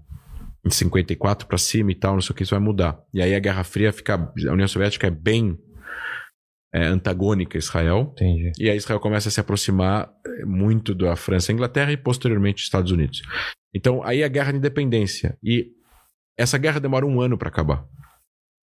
[0.66, 2.98] em 54 pra cima e tal, não sei o que, isso vai mudar.
[3.14, 4.16] E aí a Guerra Fria fica.
[4.16, 5.58] A União Soviética é bem
[6.74, 8.12] é, antagônica a Israel.
[8.14, 8.52] Entendi.
[8.60, 12.56] E aí Israel começa a se aproximar eh, muito da França e Inglaterra e posteriormente
[12.56, 13.22] dos Estados Unidos.
[13.74, 15.38] Então aí a guerra de independência.
[15.44, 15.72] E
[16.38, 17.86] essa guerra demora um ano para acabar.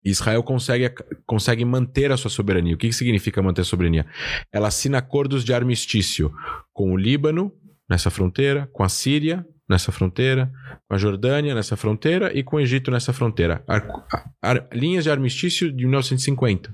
[0.04, 0.88] Israel consegue,
[1.26, 2.74] consegue manter a sua soberania.
[2.74, 4.06] O que, que significa manter a soberania?
[4.52, 6.32] Ela assina acordos de armistício
[6.72, 7.52] com o Líbano,
[7.90, 10.52] nessa fronteira, com a Síria, nessa fronteira,
[10.88, 13.64] com a Jordânia, nessa fronteira, e com o Egito, nessa fronteira.
[13.66, 14.06] Ar-
[14.40, 16.72] ar- linhas de armistício de 1950.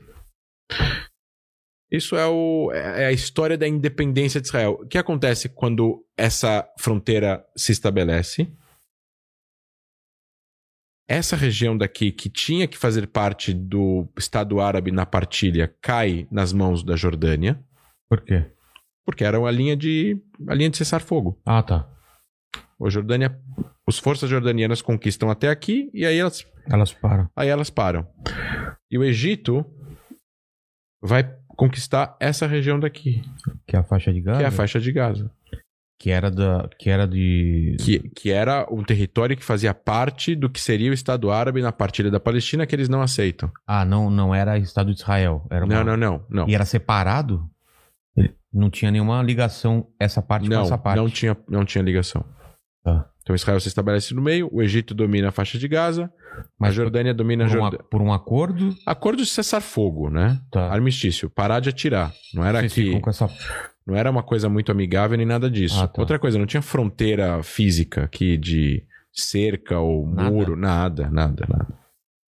[1.92, 4.78] Isso é, o- é a história da independência de Israel.
[4.80, 8.50] O que acontece quando essa fronteira se estabelece?
[11.08, 16.52] Essa região daqui, que tinha que fazer parte do Estado Árabe na partilha, cai nas
[16.52, 17.62] mãos da Jordânia,
[18.08, 18.50] Por quê?
[19.04, 20.16] porque era a linha de,
[20.48, 21.38] a linha de cessar-fogo.
[21.44, 21.88] Ah, tá.
[22.80, 23.38] A Jordânia,
[23.86, 27.28] as forças jordanianas conquistam até aqui e aí elas Elas param.
[27.36, 28.06] Aí elas param.
[28.90, 29.64] E o Egito
[31.02, 31.24] vai
[31.62, 33.22] conquistar essa região daqui,
[33.68, 34.38] Que é a faixa de Gaza?
[34.38, 35.30] que é a faixa de Gaza.
[35.96, 37.76] Que era, da, que era de...
[37.78, 41.70] Que, que era um território que fazia parte do que seria o Estado Árabe na
[41.70, 43.48] partilha da Palestina, que eles não aceitam.
[43.64, 45.46] Ah, não, não era Estado de Israel.
[45.48, 45.72] Era uma...
[45.72, 46.26] Não, não, não.
[46.28, 47.48] Não, E era separado?
[48.52, 50.96] Não tinha nenhuma ligação essa parte com não, essa parte.
[50.96, 52.24] não, tinha, não tinha ligação.
[52.82, 53.08] Tá.
[53.22, 56.74] Então Israel se estabelece no meio, o Egito domina a faixa de Gaza, a Mas
[56.74, 57.80] Jordânia domina a por, um, Jordânia.
[57.84, 60.40] a- por um acordo, Acordo de cessar fogo, né?
[60.50, 60.72] tá.
[60.72, 62.12] Armistício, parar de atirar.
[62.34, 63.28] Não era Vocês que essa...
[63.86, 65.80] Não era uma coisa muito amigável nem nada disso.
[65.80, 66.00] Ah, tá.
[66.00, 70.30] Outra coisa, não tinha fronteira física aqui de cerca ou Nada?
[70.30, 71.78] muro, nada, nada, nada.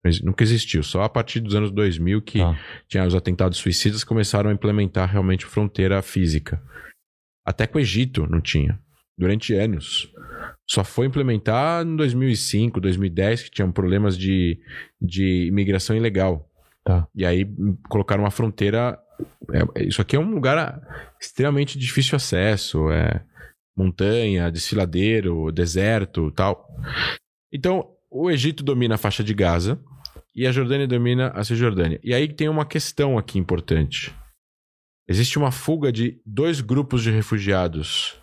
[0.03, 0.81] Mas Nunca existiu.
[0.83, 2.57] Só a partir dos anos 2000 que Tá.
[2.89, 6.61] tinha os atentados suicidas começaram a implementar realmente fronteira física.
[7.45, 8.79] Até com o Egito não tinha.
[9.17, 10.09] Durante anos.
[10.69, 14.59] Só foi implementar em 2005, 2010, que tinham problemas de,
[15.01, 16.49] de imigração ilegal.
[16.83, 17.07] Tá.
[17.15, 18.97] E aí hum, colocaram uma fronteira.
[19.75, 22.89] é- isso aqui é um lugar ah, extremamente difícil de acesso.
[22.91, 23.21] É
[23.75, 26.69] montanha, desfiladeiro, deserto tal.
[27.51, 29.79] Então, o Egito domina a faixa de Gaza
[30.35, 31.99] e a Jordânia domina a Cisjordânia.
[32.03, 34.13] E aí tem uma questão aqui importante.
[35.07, 38.19] Existe uma fuga de dois grupos de refugiados.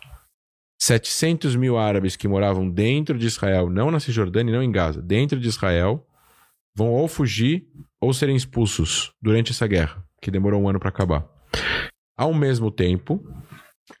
[0.81, 5.39] 700 mil árabes que moravam dentro de Israel, não na Cisjordânia não em Gaza, dentro
[5.39, 6.07] de Israel,
[6.75, 7.67] vão ou fugir
[7.99, 11.23] ou serem expulsos durante essa guerra, que demorou um ano para acabar.
[12.17, 13.23] Ao mesmo tempo,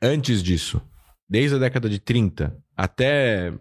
[0.01, 0.81] antes disso,
[1.29, 3.53] desde a década de 30 até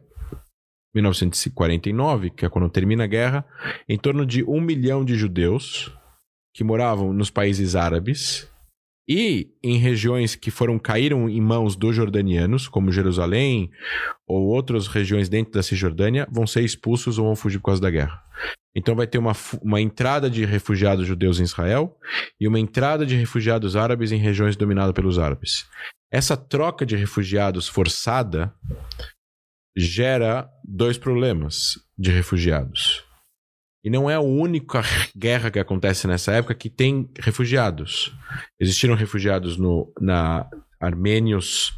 [0.95, 3.45] 1949, que é quando termina a guerra,
[3.87, 5.95] em torno de um milhão de judeus
[6.55, 8.50] que moravam nos países árabes
[9.09, 13.71] e em regiões que foram caíram em mãos dos jordanianos, como Jerusalém
[14.27, 17.91] ou outras regiões dentro da Cisjordânia, vão ser expulsos ou vão fugir por causa da
[17.91, 18.23] guerra.
[18.75, 21.97] Então vai ter uma, uma entrada de refugiados judeus em Israel
[22.41, 25.67] e uma entrada de refugiados árabes em regiões dominadas pelos árabes.
[26.11, 28.55] Essa troca de refugiados forçada
[29.77, 33.05] gera dois problemas de refugiados.
[33.83, 34.83] E não é a única
[35.17, 38.15] guerra que acontece nessa época que tem refugiados.
[38.59, 40.49] Existiram refugiados no, na
[40.81, 41.73] armênios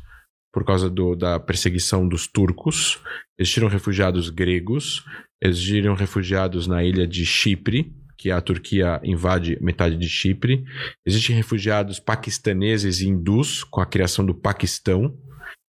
[0.53, 3.01] por causa do, da perseguição dos turcos,
[3.39, 5.03] existiram refugiados gregos,
[5.43, 10.63] existiram refugiados na ilha de Chipre, que a Turquia invade metade de Chipre,
[11.07, 15.17] existem refugiados paquistaneses e hindus, com a criação do Paquistão,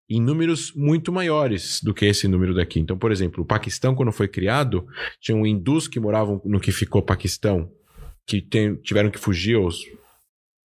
[0.09, 2.81] em números muito maiores do que esse número daqui.
[2.81, 4.87] Então, por exemplo, o Paquistão, quando foi criado,
[5.21, 7.71] tinham hindus que moravam no que ficou Paquistão,
[8.27, 9.69] que tem, tiveram que fugir ou,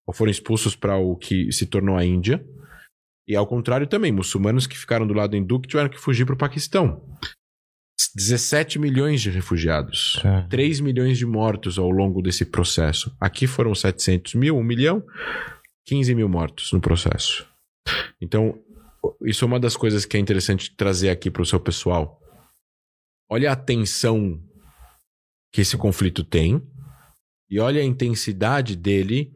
[0.07, 2.45] ou foram expulsos para o que se tornou a Índia.
[3.27, 6.35] E ao contrário também, muçulmanos que ficaram do lado hindu que tiveram que fugir para
[6.35, 7.03] o Paquistão.
[8.15, 10.43] 17 milhões de refugiados, É.
[10.49, 13.15] 3 milhões de mortos ao longo desse processo.
[13.19, 15.03] Aqui foram 700 mil, 1 milhão,
[15.87, 17.47] 15 mil mortos no processo.
[18.21, 18.59] Então,
[19.23, 22.21] isso é uma das coisas que é interessante trazer aqui para o seu pessoal.
[23.31, 24.41] Olha a tensão
[25.53, 26.63] que esse conflito tem
[27.51, 29.33] e olha a intensidade dele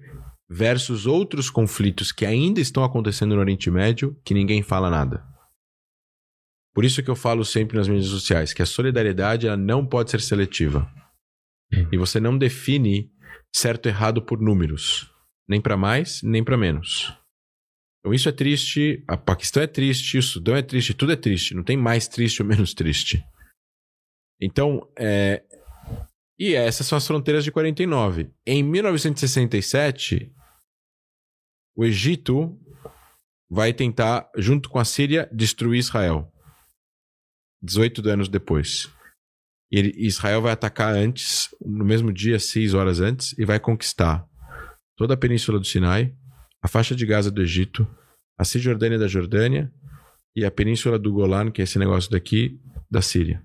[0.49, 5.25] versus outros conflitos que ainda estão acontecendo no Oriente Médio que ninguém fala nada.
[6.75, 10.11] Por isso que eu falo sempre nas mídias sociais que a solidariedade ela não pode
[10.11, 10.91] ser seletiva.
[11.91, 13.11] E você não define
[13.55, 15.11] certo e errado por números,
[15.49, 17.13] nem para mais, nem para menos.
[18.07, 21.57] Então isso é triste, a Paquistão é triste, o Sudão é triste, tudo é triste,
[21.57, 23.27] não tem mais triste ou menos triste.
[24.41, 25.43] Então, é...
[26.39, 28.31] e essas são as fronteiras de 49.
[28.47, 30.33] Em 1967,
[31.77, 32.57] o Egito
[33.51, 36.33] vai tentar, junto com a Síria, destruir Israel.
[37.61, 38.89] 18 anos depois.
[39.69, 44.25] Israel vai atacar antes, no mesmo dia, seis horas antes, e vai conquistar
[44.97, 46.15] toda a península do Sinai,
[46.67, 47.87] a faixa de Gaza do Egito,
[48.37, 49.73] a Cisjordânia da Jordânia
[50.35, 52.61] e a península do Golan, que é esse negócio daqui,
[52.91, 53.41] da Síria.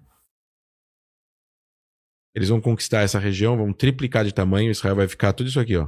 [2.33, 5.77] Eles vão conquistar essa região, vão triplicar de tamanho, Israel vai ficar tudo isso aqui,
[5.77, 5.87] ó.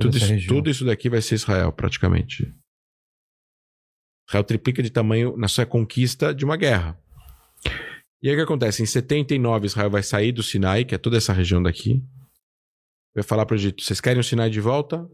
[0.00, 2.54] Tudo isso, tudo isso daqui vai ser Israel, praticamente.
[4.28, 6.96] Israel triplica de tamanho na sua conquista de uma guerra.
[8.22, 8.80] E aí o que acontece?
[8.80, 12.00] Em 79, Israel vai sair do Sinai, que é toda essa região daqui.
[13.12, 15.04] Vai falar para o Egito: vocês querem o Sinai de volta?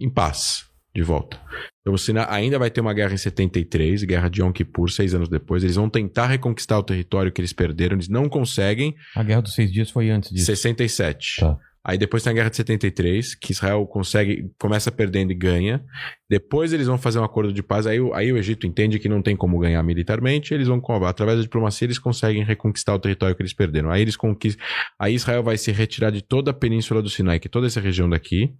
[0.00, 1.38] Em paz, de volta.
[1.82, 5.14] Então o Sinai ainda vai ter uma guerra em 73, guerra de Yom Kippur, seis
[5.14, 5.62] anos depois.
[5.62, 8.94] Eles vão tentar reconquistar o território que eles perderam, eles não conseguem.
[9.14, 10.46] A Guerra dos Seis Dias foi antes disso.
[10.46, 11.36] 67.
[11.40, 11.58] Tá.
[11.82, 15.82] Aí depois tem a Guerra de 73, que Israel consegue, começa perdendo e ganha.
[16.28, 17.86] Depois eles vão fazer um acordo de paz.
[17.86, 20.52] Aí, o- aí o Egito entende que não tem como ganhar militarmente.
[20.52, 23.90] Eles vão, através da diplomacia, eles conseguem reconquistar o território que eles perderam.
[23.90, 24.62] Aí eles conquistam.
[24.98, 27.80] Aí Israel vai se retirar de toda a península do Sinai, que é toda essa
[27.80, 28.52] região daqui.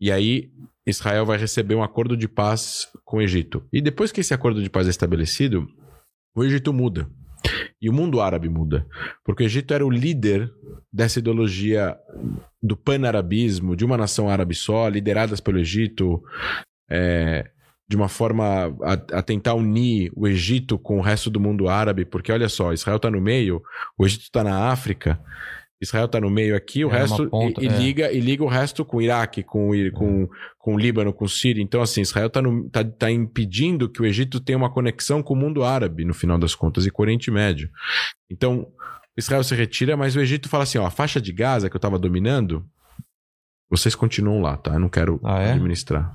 [0.00, 0.50] E aí
[0.86, 3.64] Israel vai receber um acordo de paz com o Egito.
[3.72, 5.66] E depois que esse acordo de paz é estabelecido,
[6.34, 7.08] o Egito muda.
[7.80, 8.86] E o mundo árabe muda.
[9.24, 10.50] Porque o Egito era o líder
[10.92, 11.96] dessa ideologia
[12.62, 16.22] do panarabismo, de uma nação árabe só, lideradas pelo Egito,
[16.90, 17.50] é,
[17.88, 22.04] de uma forma a, a tentar unir o Egito com o resto do mundo árabe,
[22.04, 23.62] porque olha só, Israel está no meio,
[23.96, 25.20] o Egito está na África,
[25.80, 27.78] Israel está no meio aqui, o É, resto ponta, e, e é.
[27.78, 31.26] liga e liga o resto com o Iraque, com, o com, com o Líbano, com
[31.26, 31.62] o Síria.
[31.62, 32.40] Então assim, Israel está
[32.72, 36.38] tá, tá impedindo que o Egito tenha uma conexão com o mundo árabe, no final
[36.38, 37.68] das contas, e com o Oriente Médio.
[38.30, 38.66] Então,
[39.16, 41.78] Israel se retira, mas o Egito fala assim: ó, a faixa de Gaza que eu
[41.78, 42.64] estava dominando,
[43.70, 44.72] vocês continuam lá, tá?
[44.74, 45.52] Eu não quero Ah, é?
[45.52, 46.12] administrar.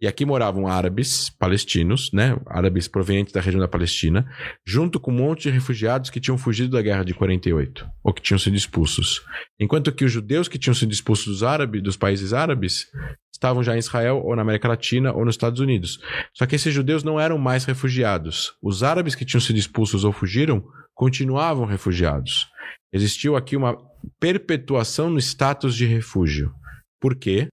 [0.00, 2.34] E aqui moravam árabes palestinos, né?
[2.46, 4.26] Árabes provenientes da região da Palestina,
[4.66, 8.22] junto com um monte de refugiados que tinham fugido da guerra de 48, ou que
[8.22, 9.22] tinham sido expulsos.
[9.58, 12.86] Enquanto que os judeus que tinham sido expulsos dos árabes, dos países árabes,
[13.30, 15.98] estavam já em Israel, ou na América Latina, ou nos Estados Unidos.
[16.34, 18.54] Só que esses judeus não eram mais refugiados.
[18.62, 22.48] Os árabes que tinham sido expulsos ou fugiram continuavam refugiados.
[22.92, 23.76] Existiu aqui uma
[24.18, 26.52] perpetuação no status de refúgio.
[27.00, 27.48] Por quê?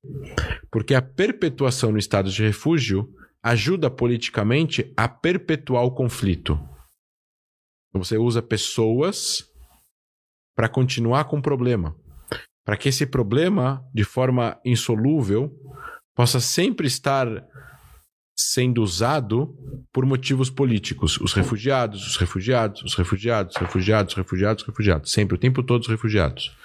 [0.70, 3.10] Porque a perpetuação no status de refúgio
[3.42, 6.60] ajuda politicamente a perpetuar o conflito.
[7.90, 9.50] Então você usa pessoas
[10.56, 11.96] para continuar com o problema.
[12.66, 15.56] Para que esse problema, de forma insolúvel,
[16.14, 17.28] possa sempre estar
[18.38, 19.56] sendo usado
[19.94, 21.20] por motivos políticos.
[21.22, 25.12] Os refugiados, os refugiados, os refugiados, os refugiados, os refugiados, os refugiados.
[25.12, 26.56] Sempre, o tempo todo, os refugiados.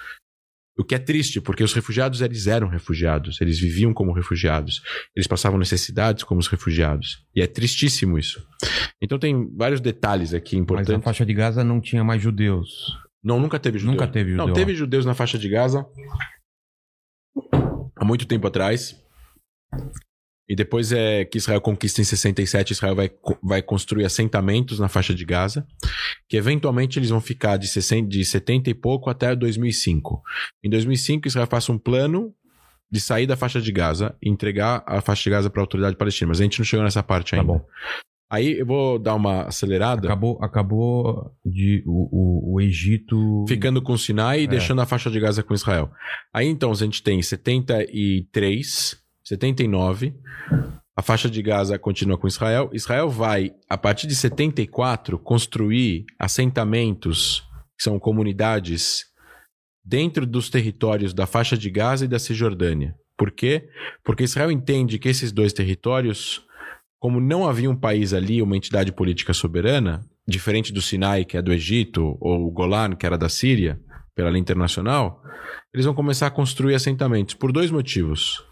[0.77, 4.81] O que é triste, porque os refugiados eles eram refugiados, eles viviam como refugiados,
[5.15, 7.23] eles passavam necessidades como os refugiados.
[7.35, 8.43] E é tristíssimo isso.
[9.01, 11.03] Então tem vários detalhes aqui Mas na importantes.
[11.03, 12.97] faixa de Gaza não tinha mais judeus.
[13.23, 13.93] Não, nunca teve judeu.
[13.93, 15.85] Nunca teve Não, judeu teve judeus na faixa de Gaza
[17.95, 18.99] há muito tempo atrás.
[20.47, 23.09] E depois é que Israel conquista em 67, Israel vai,
[23.41, 25.65] vai construir assentamentos na faixa de Gaza,
[26.27, 30.21] que eventualmente eles vão ficar de, 60, de 70 e pouco até 2005.
[30.63, 32.33] Em 2005, Israel faz um plano
[32.91, 35.95] de sair da faixa de Gaza e entregar a faixa de Gaza para a autoridade
[35.95, 36.27] palestina.
[36.29, 37.47] Mas a gente não chegou nessa parte Tá ainda.
[37.53, 37.65] bom.
[38.29, 43.45] Aí eu vou dar uma acelerada, Acabou, acabou de o, o, o Egito.
[43.47, 44.47] ficando com o Sinai e É.
[44.47, 45.91] deixando a faixa de Gaza com Israel.
[46.33, 50.13] Aí então a gente tem 73, 79.
[50.95, 52.69] A faixa de Gaza continua com Israel.
[52.73, 57.43] Israel vai, a partir de 74, construir assentamentos,
[57.77, 59.05] que são comunidades,
[59.83, 62.95] dentro dos territórios da faixa de Gaza e da Cisjordânia.
[63.17, 63.67] Por quê?
[64.03, 66.45] Porque Israel entende que esses dois territórios,
[66.99, 71.41] como não havia um país ali, uma entidade política soberana, diferente do Sinai, que é
[71.41, 73.79] do Egito, ou o Golan, que era da Síria,
[74.15, 75.21] pela lei internacional,
[75.73, 78.43] eles vão começar a construir assentamentos por dois motivos.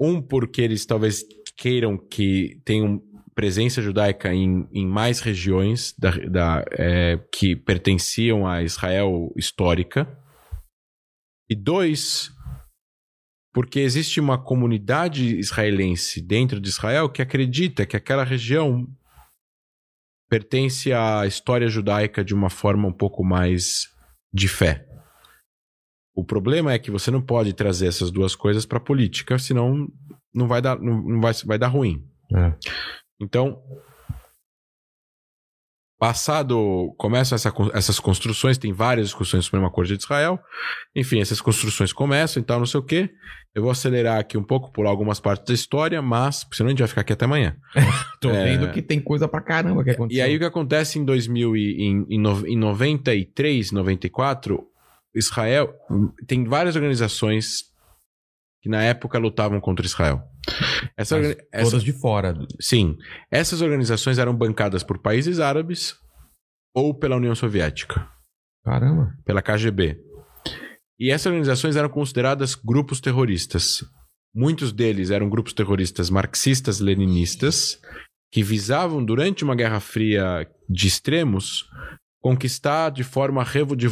[0.00, 1.22] Um, porque eles talvez
[1.56, 3.02] queiram que tenham
[3.34, 10.06] presença judaica em, em mais regiões da, da, é, que pertenciam a Israel histórica.
[11.48, 12.30] E dois,
[13.52, 18.86] porque existe uma comunidade israelense dentro de Israel que acredita que aquela região
[20.28, 23.88] pertence à história judaica de uma forma um pouco mais
[24.32, 24.86] de fé.
[26.14, 29.88] O problema é que você não pode trazer essas duas coisas para a política, senão
[30.34, 32.04] não vai dar, não, vai, vai dar ruim.
[32.34, 32.52] É.
[33.20, 33.62] Então,
[35.98, 40.40] passado, começam essa, essas construções, tem várias discussões sobre uma Corte de Israel.
[40.96, 43.10] Enfim, essas construções começam e tal, não sei o quê.
[43.54, 46.78] Eu vou acelerar aqui um pouco, pular algumas partes da história, mas senão a gente
[46.78, 47.56] vai ficar aqui até amanhã.
[48.20, 48.44] Tô É.
[48.44, 50.18] vendo que tem coisa pra caramba que aconteceu.
[50.18, 54.64] E aí o que acontece em 2000 e, em, em 93, 94,
[55.14, 55.74] Israel
[56.26, 57.64] tem várias organizações
[58.62, 60.22] que na época lutavam contra Israel.
[60.96, 62.34] Essa, Mas essa- Todas de fora.
[62.60, 62.96] sim,
[63.30, 65.94] essas organizações eram bancadas por países árabes
[66.74, 68.08] ou pela União Soviética,
[68.64, 69.14] Caramba.
[69.24, 69.98] pela KGB.
[70.98, 73.82] E essas organizações eram consideradas grupos terroristas.
[74.34, 77.80] Muitos deles eram grupos terroristas marxistas-leninistas
[78.32, 81.64] que visavam, durante uma Guerra Fria de extremos,
[82.20, 83.44] conquistar de forma.
[83.76, 83.88] de-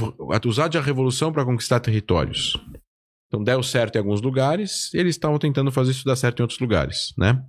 [0.48, 2.56] usar de a revolução para conquistar territórios.
[3.26, 6.60] Então, deu certo em alguns lugares, eles estavam tentando fazer isso dar certo em outros
[6.60, 7.42] lugares, né?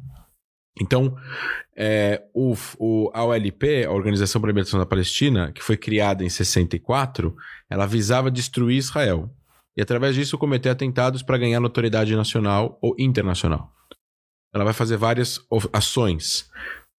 [0.81, 1.15] Então,
[1.75, 6.23] é, o, o, a OLP, a Organização para a Libertação da Palestina, que foi criada
[6.23, 7.35] em 64,
[7.69, 9.29] ela visava destruir Israel.
[9.75, 13.73] E, através disso, cometer atentados para ganhar notoriedade nacional ou internacional.
[14.53, 15.39] Ela vai fazer várias
[15.71, 16.49] ações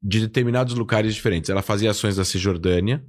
[0.03, 1.51] de determinados lugares diferentes.
[1.51, 3.05] Ela fazia ações da Cisjordânia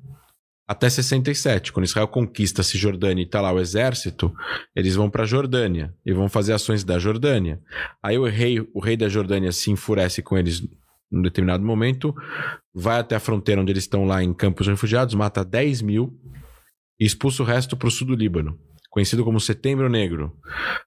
[0.72, 1.74] até 67.
[1.74, 4.34] Quando Israel conquista a Cisjordânia e está lá o exército,
[4.74, 7.60] eles vão para a Jordânia e vão fazer ações da Jordânia.
[8.02, 10.66] Aí o rei, o rei da Jordânia se enfurece com eles
[11.12, 12.16] num determinado momento,
[12.74, 16.18] vai até a fronteira onde eles estão lá em campos refugiados, mata 10 mil
[16.98, 18.58] e expulsa o resto para o sul do Líbano,
[18.90, 20.34] conhecido como Setembro Negro.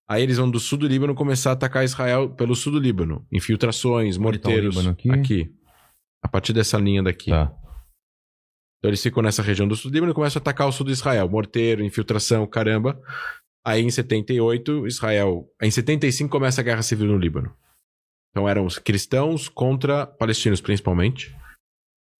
[0.08, 3.26] Aí eles vão do sul do Líbano começar a atacar Israel pelo sul do Líbano.
[3.30, 4.76] Infiltrações, tá morteiros.
[4.76, 5.10] Líbano aqui?
[5.10, 5.50] aqui.
[6.22, 7.28] A partir dessa linha daqui.
[7.28, 7.54] Tá.
[8.84, 10.84] Então eles ficam nessa região do sul do Líbano e começam a atacar o sul
[10.84, 11.26] de Israel.
[11.26, 13.00] Morteiro, infiltração, caramba.
[13.66, 15.50] Aí em 78, Israel.
[15.62, 17.56] Em 75 começa a guerra civil no Líbano.
[18.30, 21.34] Então eram os cristãos contra palestinos, principalmente.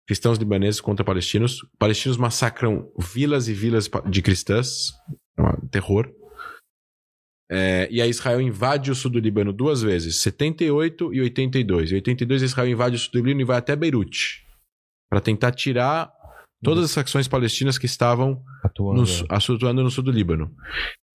[0.07, 1.63] Cristãos libaneses contra palestinos.
[1.77, 4.91] Palestinos massacram vilas e vilas de cristãs.
[5.37, 6.11] É um terror.
[7.47, 11.91] É, e aí Israel invade o sul do Líbano duas vezes, 78 e 82.
[11.91, 14.43] Em 82 Israel invade o sul do Líbano e vai até Beirute
[15.15, 16.11] para tentar tirar
[16.65, 19.01] todas as facções palestinas que estavam Atuando.
[19.03, 20.51] no, atuando no sul do Líbano.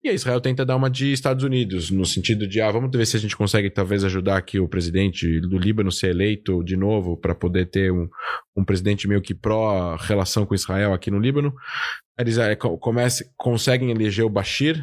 [0.02, 3.04] E aí Israel tenta dar uma de Estados Unidos, no sentido de, ah, vamos ver
[3.04, 7.18] se a gente consegue talvez ajudar aqui o presidente do Líbano ser eleito de novo
[7.18, 8.08] para poder ter um,
[8.56, 11.52] um presidente meio que pró relação com Israel aqui no Líbano.
[12.18, 14.82] Eles eh, co- comece, conseguem eleger o Bashir,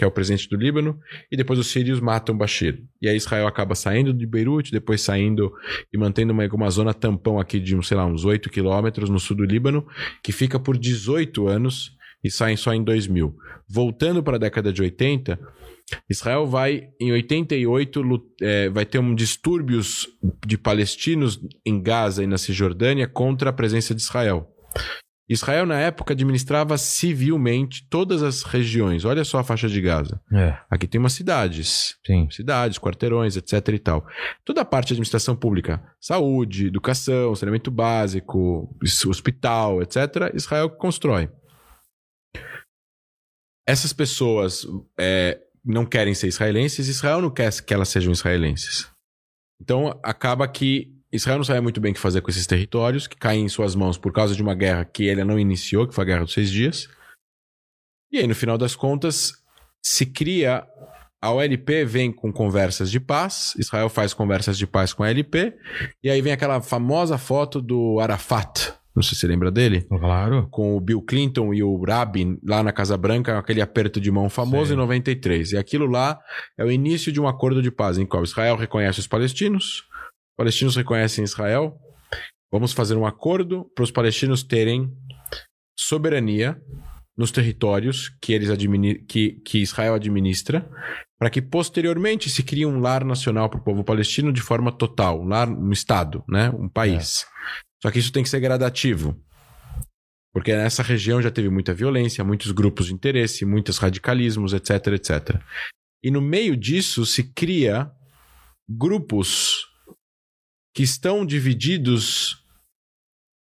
[0.00, 0.98] que é o presidente do Líbano,
[1.30, 2.82] e depois os sírios matam Bashir.
[3.02, 5.52] E aí Israel acaba saindo de Beirute, depois saindo
[5.92, 9.36] e mantendo uma, uma zona tampão aqui de, sei lá, uns 8 quilômetros no sul
[9.36, 9.86] do Líbano,
[10.22, 11.94] que fica por 18 anos
[12.24, 13.36] e saem só em 2000.
[13.68, 15.38] Voltando para a década de 80,
[16.08, 20.08] Israel vai, em 88, lu- eh, vai ter um distúrbios
[20.46, 24.48] de palestinos em Gaza e na Cisjordânia contra a presença de Israel.
[25.32, 29.04] Israel, na época, administrava civilmente todas as regiões.
[29.04, 30.20] Olha só a faixa de Gaza.
[30.32, 32.28] É, Aqui tem umas cidades, sim.
[32.32, 34.04] cidades, quarteirões, etc e tal.
[34.44, 38.76] Toda a parte de administração pública, saúde, educação, saneamento básico,
[39.06, 41.30] hospital, etc, Israel constrói.
[43.64, 44.66] Essas pessoas
[44.98, 48.90] é, não querem ser israelenses, Israel não quer que elas sejam israelenses.
[49.60, 53.16] Então acaba que Israel não sabe muito bem o que fazer com esses territórios, que
[53.16, 56.02] caem em suas mãos por causa de uma guerra que ele não iniciou, que foi
[56.04, 56.88] a Guerra dos Seis Dias.
[58.12, 59.32] E aí, no final das contas,
[59.84, 60.66] se cria
[61.22, 65.54] a OLP vem com conversas de paz, Israel faz conversas de paz com a OLP,
[66.02, 70.48] e aí vem aquela famosa foto do Arafat, não sei se você lembra dele, Claro.
[70.50, 74.28] com o Bill Clinton e o Rabin lá na Casa Branca, aquele aperto de mão
[74.30, 74.74] famoso Sim.
[74.74, 75.52] em 93.
[75.52, 76.18] E aquilo lá
[76.58, 79.89] é o início de um acordo de paz em qual Israel reconhece os palestinos, os
[80.40, 81.78] palestinos reconhecem Israel.
[82.50, 84.90] Vamos fazer um acordo para os palestinos terem
[85.78, 86.58] soberania
[87.14, 88.48] nos territórios que eles
[89.06, 90.66] que, que Israel administra,
[91.18, 95.20] para que posteriormente se crie um lar nacional para o povo palestino de forma total,
[95.20, 97.26] um lar, um estado, né, um país.
[97.82, 99.22] Só que isso tem que ser gradativo.
[100.32, 105.38] Porque nessa região já teve muita violência, muitos grupos de interesse, muitos radicalismos, etc, etc.
[106.02, 107.90] E no meio disso se cria
[108.66, 109.68] grupos
[110.74, 112.40] que estão divididos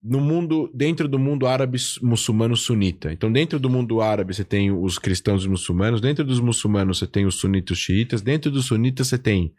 [0.03, 3.13] no mundo dentro do mundo árabe muçulmano sunita.
[3.13, 7.07] Então, dentro do mundo árabe você tem os cristãos e muçulmanos, dentro dos muçulmanos você
[7.07, 9.53] tem os sunitas e xiitas, dentro dos sunitas você tem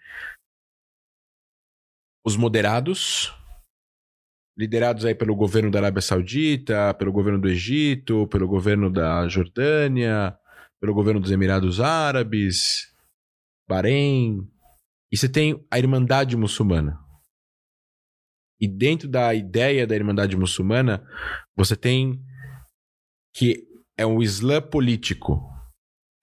[2.25, 3.33] os moderados,
[4.57, 10.37] liderados aí pelo governo da Arábia Saudita, pelo governo do Egito, pelo governo da Jordânia,
[10.81, 12.93] pelo governo dos Emirados Árabes,
[13.69, 14.49] Bahrein.
[15.13, 17.02] E você tem a Irmandade Muçulmana.
[18.63, 21.05] E dentro da ideia da Irmandade Muçulmana,
[21.57, 22.23] você tem
[23.35, 23.67] que
[23.99, 25.43] é um Islã político.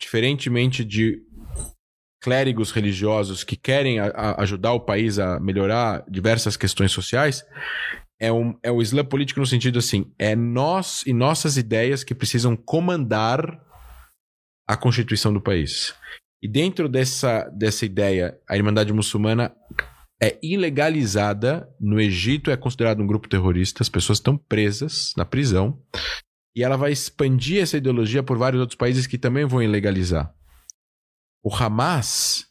[0.02, 1.22] Diferentemente de
[2.24, 7.44] clérigos religiosos que querem a- a- ajudar o país a melhorar diversas questões sociais,
[8.20, 12.16] é, um, é o Islã político no sentido assim: é nós e nossas ideias que
[12.16, 13.62] precisam comandar
[14.68, 15.94] a constituição do país.
[16.42, 19.54] E dentro dessa, dessa ideia, a Irmandade Muçulmana
[20.22, 25.82] é ilegalizada no Egito, é considerado um grupo terrorista, as pessoas estão presas na prisão,
[26.56, 30.34] e ela vai expandir essa ideologia por vários outros países que também vão ilegalizar.
[31.44, 32.48] O Hamas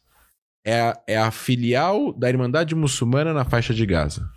[0.65, 4.27] é a, é a filial da Irmandade Muçulmana na faixa de Gaza.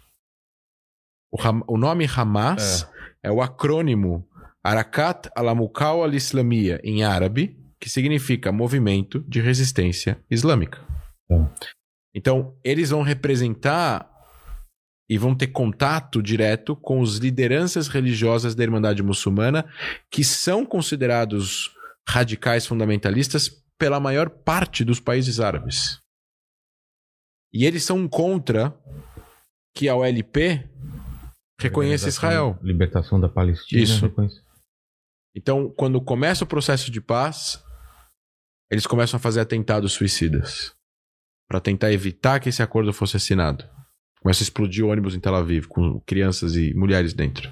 [1.32, 2.86] O, Ham- o nome Hamas
[3.22, 3.30] é.
[3.30, 4.28] o acrônimo
[4.62, 10.78] Arakat al-Amukal al-Islamia em árabe, que significa Movimento de Resistência Islâmica.
[11.28, 11.50] Tá.
[12.14, 14.10] Então, eles vão representar
[15.08, 19.70] e vão ter contato direto com os lideranças religiosas da Irmandade Muçulmana,
[20.10, 21.74] que são considerados
[22.08, 23.48] radicais fundamentalistas
[23.78, 26.00] pela maior parte dos países árabes.
[27.52, 28.74] E eles são contra
[29.74, 30.68] que a OLP
[31.60, 32.58] reconheça Israel.
[32.62, 33.82] Libertação da Palestina.
[33.82, 34.12] Isso.
[35.34, 37.62] Então, quando começa o processo de paz,
[38.70, 40.74] eles começam a fazer atentados suicidas
[41.52, 43.62] para tentar evitar que esse acordo fosse assinado.
[44.22, 47.46] Começa a explodir ônibus em Tel Aviv com crianças e mulheres dentro.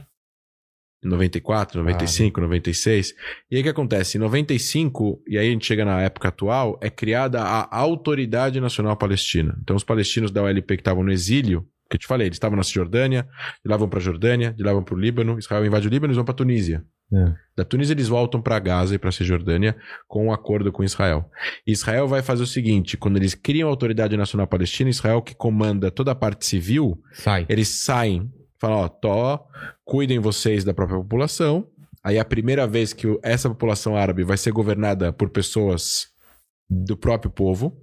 [1.04, 3.14] Em 94, 95, 96.
[3.50, 4.16] E aí o que acontece?
[4.16, 8.96] Em 95, e aí a gente chega na época atual, é criada a Autoridade Nacional
[8.96, 9.54] Palestina.
[9.60, 12.56] Então os palestinos da OLP que estavam no exílio, que eu te falei, eles estavam
[12.56, 13.28] na Cisjordânia,
[13.62, 16.12] de lá vão para Jordânia, de lá vão para o Líbano, Israel invade o Líbano,
[16.12, 16.82] eles vão para Tunísia.
[17.12, 17.34] É.
[17.56, 19.76] Da Tunísia eles voltam para Gaza e para Cisjordânia
[20.06, 21.28] com um acordo com Israel.
[21.66, 25.90] Israel vai fazer o seguinte: quando eles criam a Autoridade Nacional Palestina, Israel que comanda
[25.90, 27.46] toda a parte civil, Sai.
[27.48, 28.30] eles saem,
[28.60, 29.44] falam: ó, tó,
[29.84, 31.66] cuidem vocês da própria população.
[32.02, 36.06] Aí a primeira vez que essa população árabe vai ser governada por pessoas
[36.68, 37.76] do próprio povo.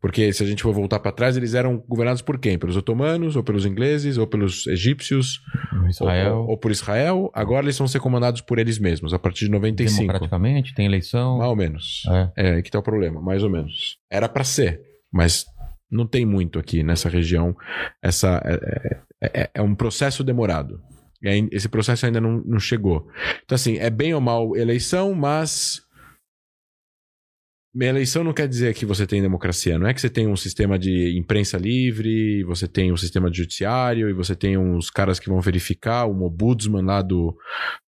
[0.00, 2.58] Porque se a gente for voltar para trás, eles eram governados por quem?
[2.58, 5.40] Pelos otomanos, ou pelos ingleses, ou pelos egípcios,
[5.88, 6.36] Israel.
[6.38, 7.30] ou, ou por Israel.
[7.34, 9.98] Agora eles vão ser comandados por eles mesmos, a partir de 95.
[10.00, 11.38] Democraticamente, tem eleição.
[11.38, 12.02] Mais ou menos.
[12.08, 12.30] É.
[12.36, 13.96] É, aí que tá o problema, mais ou menos.
[14.10, 14.80] Era pra ser,
[15.12, 15.44] mas
[15.90, 17.54] não tem muito aqui nessa região.
[18.02, 20.80] Essa é, é- é- é um processo demorado.
[21.50, 23.08] Esse processo ainda não, não chegou.
[23.44, 25.80] Então, assim, é bem ou mal eleição, mas.
[27.84, 29.78] Eleição não quer dizer que você tem democracia.
[29.78, 33.36] Não é que você tem um sistema de imprensa livre, você tem um sistema de
[33.36, 37.36] judiciário, e você tem uns caras que vão verificar, um ombudsman lá do,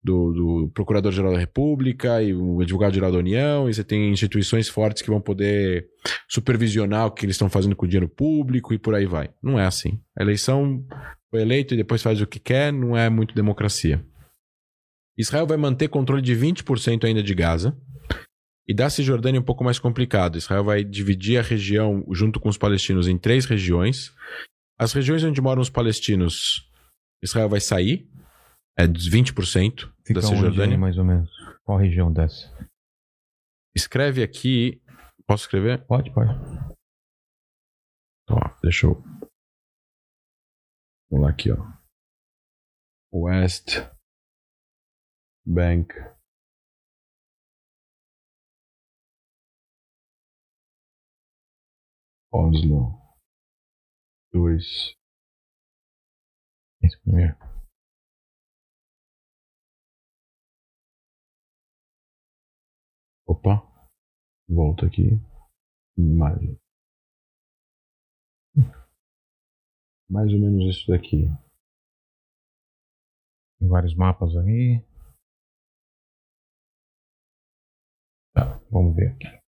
[0.03, 5.03] do, do Procurador-Geral da República e o Advogado-Geral da União, e você tem instituições fortes
[5.03, 5.88] que vão poder
[6.28, 9.30] supervisionar o que eles estão fazendo com o dinheiro público e por aí vai.
[9.41, 9.99] Não é assim.
[10.18, 10.84] A eleição
[11.30, 14.03] foi eleito e depois faz o que quer, não é muito democracia.
[15.18, 17.78] Israel vai manter controle de 20% ainda de Gaza.
[18.67, 20.37] E da Cisjordânia é um pouco mais complicado.
[20.37, 24.13] Israel vai dividir a região junto com os palestinos em três regiões.
[24.77, 26.69] As regiões onde moram os palestinos,
[27.23, 28.09] Israel vai sair,
[28.77, 30.77] é dos 20% Fica da Cisjordânia.
[30.77, 31.29] mais ou menos?
[31.63, 32.51] Qual região dessa?
[33.75, 34.81] Escreve aqui.
[35.27, 35.85] Posso escrever?
[35.85, 36.29] Pode, pode.
[38.29, 39.01] Ó, deixa eu.
[41.09, 41.57] Vamos lá aqui, ó.
[43.13, 43.77] West
[45.45, 45.93] Bank.
[52.38, 52.91] Oslo.
[54.34, 54.94] 2.
[56.84, 57.34] Esse primeiro.
[63.26, 63.64] Opa.
[64.49, 65.12] Volta aqui.
[65.98, 66.60] Imagem.
[70.10, 71.28] Mais ou menos isso daqui.
[73.60, 74.84] Tem vários mapas aí.
[78.34, 79.44] Tá, vamos ver aqui.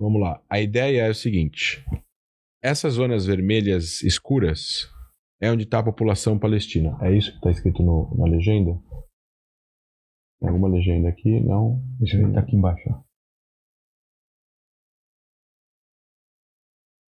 [0.00, 0.42] Vamos lá.
[0.48, 1.84] A ideia é o seguinte:
[2.62, 4.88] essas zonas vermelhas escuras
[5.40, 6.96] é onde está a população palestina.
[7.02, 8.72] É isso que está escrito no- na legenda?
[10.40, 11.38] Tem alguma legenda aqui?
[11.40, 11.82] Não.
[11.98, 12.88] Deixa eu ver, tá aqui embaixo.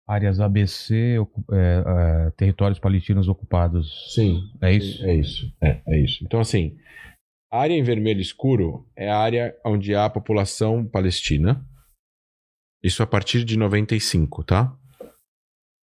[0.08, 1.18] Áreas ABC,
[1.52, 4.12] é, é, territórios palestinos ocupados.
[4.16, 4.40] Sim.
[4.60, 5.06] É isso?
[5.06, 5.56] É isso.
[5.62, 6.24] É, é isso.
[6.26, 6.76] Então, assim,
[7.52, 11.64] a área em vermelho escuro é a área onde há a população palestina.
[12.84, 14.74] Isso a partir de 95, tá?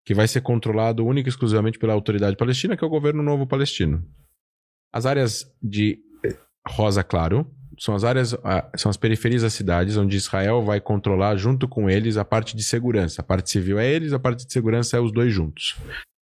[0.06, 3.46] Que vai ser controlado única e exclusivamente pela autoridade palestina, que é o governo novo
[3.46, 4.04] palestino.
[4.92, 6.36] As áreas de eh,
[6.68, 7.50] rosa claro
[7.80, 11.90] são as áreas, ah, são as periferias das cidades, onde Israel vai controlar junto com
[11.90, 13.22] eles a parte de segurança.
[13.22, 15.78] A parte civil é eles, a parte de segurança é os dois juntos.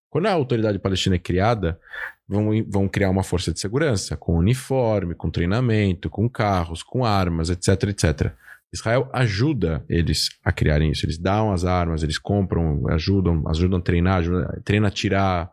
[0.09, 1.81] Quando a autoridade palestina é criada,
[2.29, 7.51] vão, vão criar uma força de segurança, com uniforme, com treinamento, com carros, com armas,
[7.51, 8.33] etc, etc.
[8.73, 11.05] Israel ajuda eles a criarem isso.
[11.05, 15.51] Eles dão as armas, eles compram, ajudam, ajudam a treinar, ajudam, treina a tirar,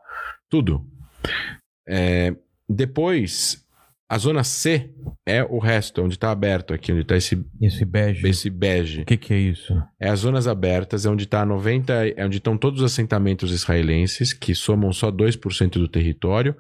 [0.49, 0.85] tudo.
[1.87, 2.35] É,
[2.69, 3.65] depois,
[4.09, 4.89] a zona C
[5.25, 8.27] é o resto, onde está aberto aqui, onde está esse, Esse bege.
[8.27, 9.01] esse bege.
[9.01, 9.73] O que, que é isso?
[9.99, 14.31] É as zonas abertas, é onde está 90, é onde estão todos os assentamentos israelenses,
[14.31, 16.55] que somam só 2% do território,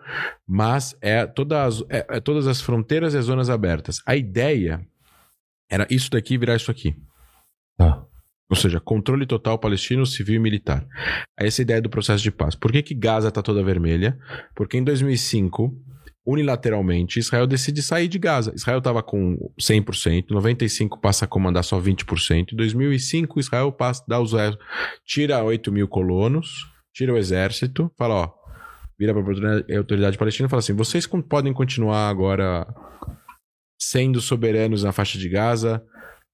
[0.45, 4.01] mas é, toda as, é, é todas as fronteiras e as zonas abertas.
[4.05, 4.85] A ideia
[5.69, 6.95] era isso daqui virar isso aqui.
[7.77, 8.03] Tá.
[8.49, 10.87] Ou seja, controle total palestino, civil e militar.
[11.37, 12.55] Essa é a ideia do processo de paz.
[12.55, 14.17] Por que, que Gaza está toda vermelha?
[14.55, 15.75] Porque em 2005,
[16.25, 18.53] unilateralmente, Israel decide sair de Gaza.
[18.55, 22.53] Israel estava com 100%, 95% passa a comandar só 20%.
[22.53, 24.31] Em 2005, Israel passa, dá os,
[25.05, 28.31] tira 8 mil colonos, tira o exército, fala, ó,
[28.97, 32.65] vira para a autoridade palestina e fala assim, vocês podem continuar agora
[33.79, 35.85] sendo soberanos na faixa de Gaza,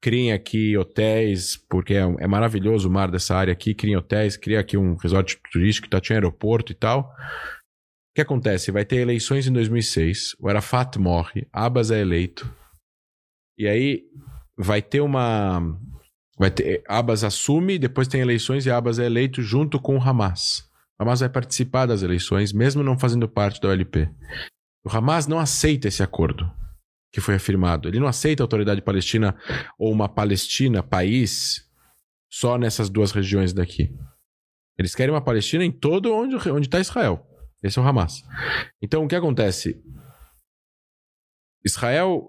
[0.03, 4.59] criem aqui hotéis, porque é, é maravilhoso o mar dessa área aqui, criem hotéis, cria
[4.59, 7.01] aqui um resort turístico, tá, tinha aeroporto e tal.
[7.01, 8.69] O que acontece?
[8.69, 12.53] Vai ter eleições em 2006, o Arafat morre, Abbas é eleito,
[13.57, 14.03] e aí
[14.57, 15.79] vai ter uma...
[16.37, 20.69] Vai ter, Abbas assume, depois tem eleições e Abbas é eleito junto com o Hamas.
[20.99, 24.09] O Hamas vai participar das eleições, mesmo não fazendo parte da OLP.
[24.83, 26.51] O Hamas não aceita esse acordo
[27.13, 27.87] que foi afirmado.
[27.87, 29.37] Ele não aceita a autoridade palestina
[29.77, 31.69] ou uma Palestina, país,
[32.29, 33.95] só nessas duas regiões daqui.
[34.77, 36.35] Eles querem uma Palestina em todo onde
[36.65, 37.23] está Israel.
[37.61, 38.23] Esse é o Hamas.
[38.81, 39.79] Então, o que acontece?
[41.63, 42.27] Israel,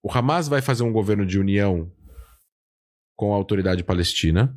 [0.00, 1.92] o Hamas vai fazer um governo de união
[3.16, 4.56] com a autoridade palestina.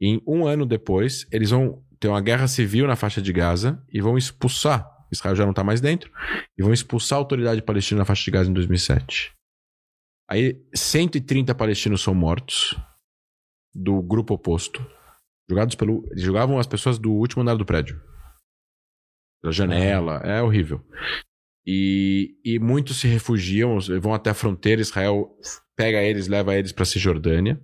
[0.00, 4.00] E um ano depois, eles vão ter uma guerra civil na faixa de Gaza e
[4.00, 4.97] vão expulsar.
[5.10, 6.10] Israel já não está mais dentro.
[6.56, 9.32] E vão expulsar a autoridade palestina na faixa de Gaza em 2007.
[10.30, 12.76] Aí 130 palestinos são mortos
[13.74, 14.84] do grupo oposto.
[15.48, 16.06] Jogados pelo.
[16.14, 18.00] Jogavam as pessoas do último andar do prédio.
[19.40, 20.16] Pela janela.
[20.18, 20.84] É horrível.
[21.66, 24.80] E, e muitos se refugiam, vão até a fronteira.
[24.80, 25.34] Israel
[25.76, 27.60] pega eles, leva eles para Cisjordânia.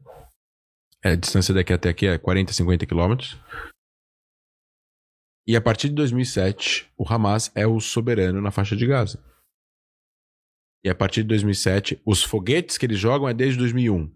[1.04, 3.38] É, a distância daqui até aqui é 40, 50 quilômetros.
[5.46, 9.22] E a partir de 2007, o Hamas é o soberano na faixa de Gaza.
[10.84, 14.10] E a partir de 2007, os foguetes que eles jogam é desde 2001.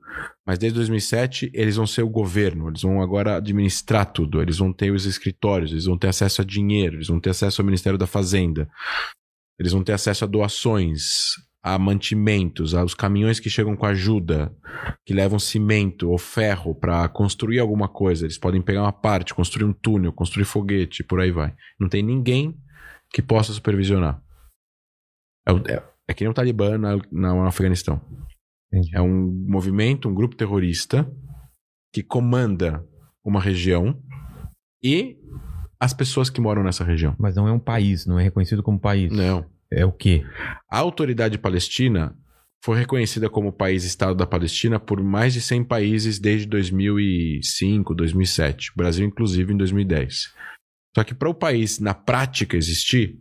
[0.47, 2.69] Mas desde 2007, eles vão ser o governo.
[2.69, 4.43] Eles vão agora administrar tudo.
[4.43, 7.63] Eles vão ter os escritórios, eles vão ter acesso a dinheiro, eles vão ter acesso
[7.63, 8.69] ao Ministério da Fazenda.
[9.59, 11.33] Eles vão ter acesso a doações,
[11.75, 14.55] a mantimentos, aos caminhões que chegam com ajuda,
[15.07, 18.25] que levam cimento ou ferro para construir alguma coisa.
[18.25, 21.55] Eles podem pegar uma parte, construir um túnel, construir foguete, por aí vai.
[21.79, 22.57] Não tem ninguém
[23.13, 24.21] que possa supervisionar.
[25.47, 28.01] É, é, é que nem o Talibã na, na- no Afeganistão.
[28.73, 28.95] Entendi.
[28.95, 31.11] É um movimento, um grupo terrorista
[31.93, 32.85] que comanda
[33.25, 33.99] uma região
[34.83, 35.17] e
[35.81, 37.15] as pessoas que moram nessa região.
[37.19, 39.11] Mas não é um país, não é reconhecido como país.
[39.13, 39.47] Não.
[39.71, 40.25] É o quê?
[40.71, 42.17] A autoridade palestina
[42.65, 48.73] foi reconhecida como país-estado da Palestina por mais de 100 países desde 2005, 2007.
[48.73, 50.35] O Brasil, inclusive, em 2010.
[50.97, 53.21] Só que para o país, na prática, existir,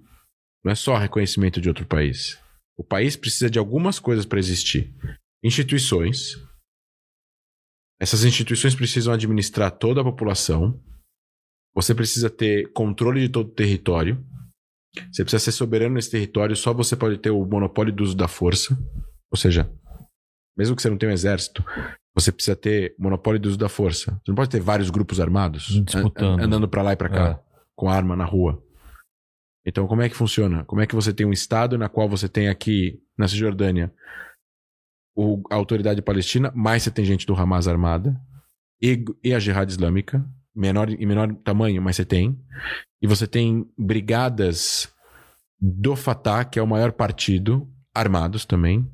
[0.64, 2.40] não é só reconhecimento de outro país.
[2.78, 4.94] O país precisa de algumas coisas para existir:
[5.44, 6.36] instituições,
[8.00, 10.80] Essas instituições precisam administrar toda a população.
[11.76, 14.24] Você precisa ter controle de todo o território.
[15.12, 16.56] Você precisa ser soberano nesse território.
[16.56, 18.78] Só você pode ter o monopólio do uso da força.
[19.32, 19.70] Ou seja,
[20.58, 21.64] mesmo que você não tenha um exército,
[22.16, 24.12] você precisa ter monopólio do uso da força.
[24.24, 26.40] Você não pode ter vários grupos armados Disputando.
[26.40, 27.40] an- andando pra lá e pra cá É.
[27.76, 28.64] com arma na rua.
[29.66, 30.64] Então, como é que funciona?
[30.64, 33.94] Como é que você tem um estado na qual você tem aqui na Cisjordânia
[35.16, 38.16] o, a autoridade palestina, mais você tem gente do Hamas armada
[38.82, 40.24] e, e a Jihad Islâmica,
[40.58, 42.38] menor, em menor tamanho, mas você tem.
[43.02, 44.92] E você tem brigadas
[45.60, 48.90] do Fatah, que é o maior partido, armados também.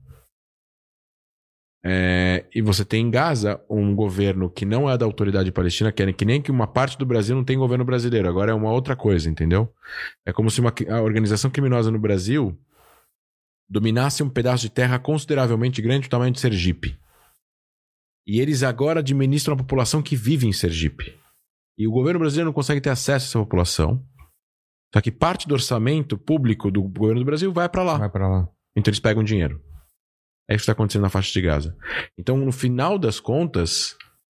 [1.86, 6.02] É, e você tem em Gaza um governo que não é da autoridade palestina, que,
[6.02, 8.30] é, que nem que uma parte do Brasil não tem governo brasileiro.
[8.30, 9.74] Agora é uma outra coisa, entendeu?
[10.26, 12.58] É como se uma a organização criminosa no Brasil
[13.70, 16.98] dominasse um pedaço de terra consideravelmente grande do tamanho de Sergipe.
[18.26, 21.20] E eles agora administram a população que vive em Sergipe.
[21.78, 24.04] E o governo brasileiro não consegue ter acesso a essa população.
[24.94, 27.98] Só que parte do orçamento público do governo do Brasil vai para lá.
[27.98, 28.48] Vai pra lá.
[28.78, 29.60] Então eles pegam dinheiro.
[30.50, 31.76] É isso que está acontecendo na faixa de Gaza.
[32.20, 33.96] Então, no final das contas,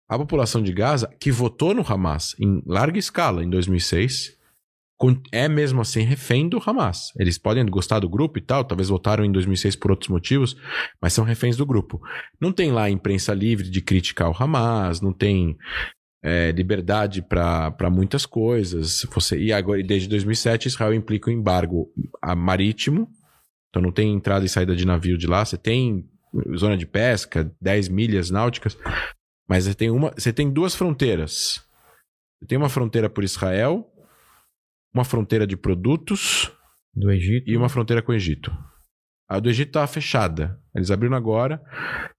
[0.08, 4.38] a população de Gaza, que votou no Hamas em larga escala em 2006,
[4.98, 7.12] con- é mesmo assim refém do Hamas.
[7.20, 10.56] Eles podem gostar do grupo e tal, talvez votaram em 2006 por outros motivos,
[11.02, 12.00] mas são reféns do grupo.
[12.40, 15.58] Não tem lá imprensa livre de criticar o Hamas, não tem
[16.26, 19.06] é, liberdade para muitas coisas.
[19.14, 21.88] Você, e agora, desde 2007, Israel implica um embargo
[22.36, 23.08] marítimo,
[23.70, 25.46] então não tem entrada e saída de navio de lá.
[25.46, 26.10] Você tem
[26.58, 28.76] zona de pesca, 10 milhas náuticas,
[29.48, 31.64] mas você tem, uma, você tem duas fronteiras.
[32.40, 33.88] Você tem uma fronteira por Israel,
[34.92, 36.52] uma fronteira de produtos
[36.92, 37.48] Do Egito.
[37.48, 38.52] e uma fronteira com o Egito.
[39.30, 40.60] A do Egito estava fechada.
[40.76, 41.62] Eles abriram agora.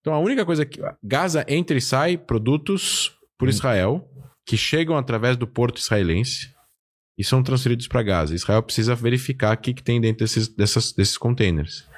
[0.00, 0.80] Então a única coisa que.
[1.02, 4.08] Gaza entra e sai produtos por Israel,
[4.46, 6.54] que chegam através do porto israelense
[7.18, 8.34] e são transferidos para Gaza.
[8.34, 11.88] Israel precisa verificar o que, que tem dentro desses, dessas, desses containers.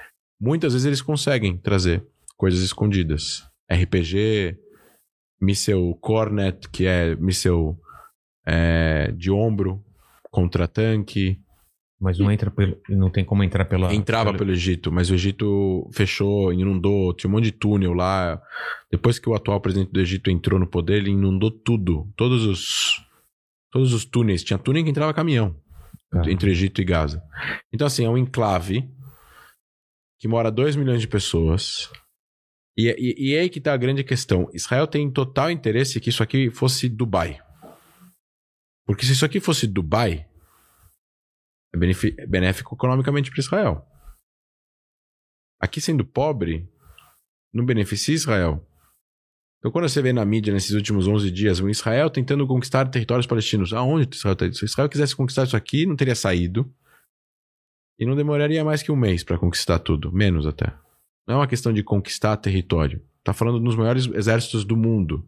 [0.41, 2.07] Muitas vezes eles conseguem trazer
[2.37, 3.45] coisas escondidas.
[3.71, 4.57] RPG,
[5.41, 7.79] míssel Cornet, que é míssel
[8.47, 9.85] é, de ombro,
[10.31, 11.41] contra-tanque.
[12.01, 12.81] Mas não entra pelo.
[12.89, 13.93] Não tem como entrar pela.
[13.93, 18.41] Entrava pelo Egito, mas o Egito fechou, inundou, tinha um monte de túnel lá.
[18.91, 22.09] Depois que o atual presidente do Egito entrou no poder, ele inundou tudo.
[22.17, 23.05] Todos os
[23.73, 24.45] todos os túneis.
[24.45, 25.57] Tinha túnel que entrava caminhão
[26.11, 27.23] Cara, entre Egito e Gaza.
[27.73, 28.89] Então, assim, é um enclave
[30.21, 31.91] que mora 2 milhões de pessoas.
[32.77, 34.49] E, e, e é aí que tá a grande questão.
[34.55, 37.41] Israel tem total interesse que isso aqui fosse Dubai.
[38.87, 40.28] Porque se isso aqui fosse Dubai,
[41.73, 43.87] é benéfico economicamente para Israel.
[45.61, 46.69] Aqui sendo pobre,
[47.53, 48.65] não beneficia Israel.
[49.59, 53.27] Então, quando você vê na mídia nesses últimos 11 dias, o Israel tentando conquistar territórios
[53.27, 54.53] palestinos, aonde Israel está?
[54.53, 56.73] Se Israel quisesse conquistar isso aqui, não teria saído.
[57.99, 60.73] E não demoraria mais que um mês para conquistar tudo, menos até.
[61.27, 63.05] Não é uma questão de conquistar território.
[63.25, 65.27] Tá falando dos maiores exércitos do mundo.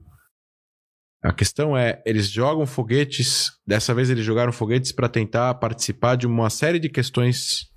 [1.23, 6.27] A questão é, eles jogam foguetes, dessa vez eles jogaram foguetes para tentar participar de
[6.27, 7.69] uma série de questões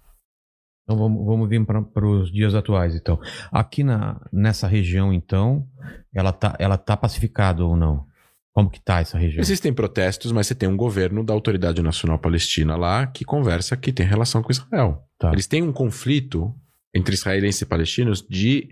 [0.84, 3.20] Então vamos, vamos vir para os dias atuais, então.
[3.52, 5.68] Aqui na, nessa região, então,
[6.14, 8.06] ela tá, ela tá pacificada ou não?
[8.54, 9.42] Como que tá essa região?
[9.42, 13.92] Existem protestos, mas você tem um governo da Autoridade Nacional Palestina lá que conversa, que
[13.92, 15.04] tem relação com Israel.
[15.18, 15.32] Tá.
[15.34, 16.54] Eles têm um conflito
[16.94, 18.70] entre israelenses e palestinos de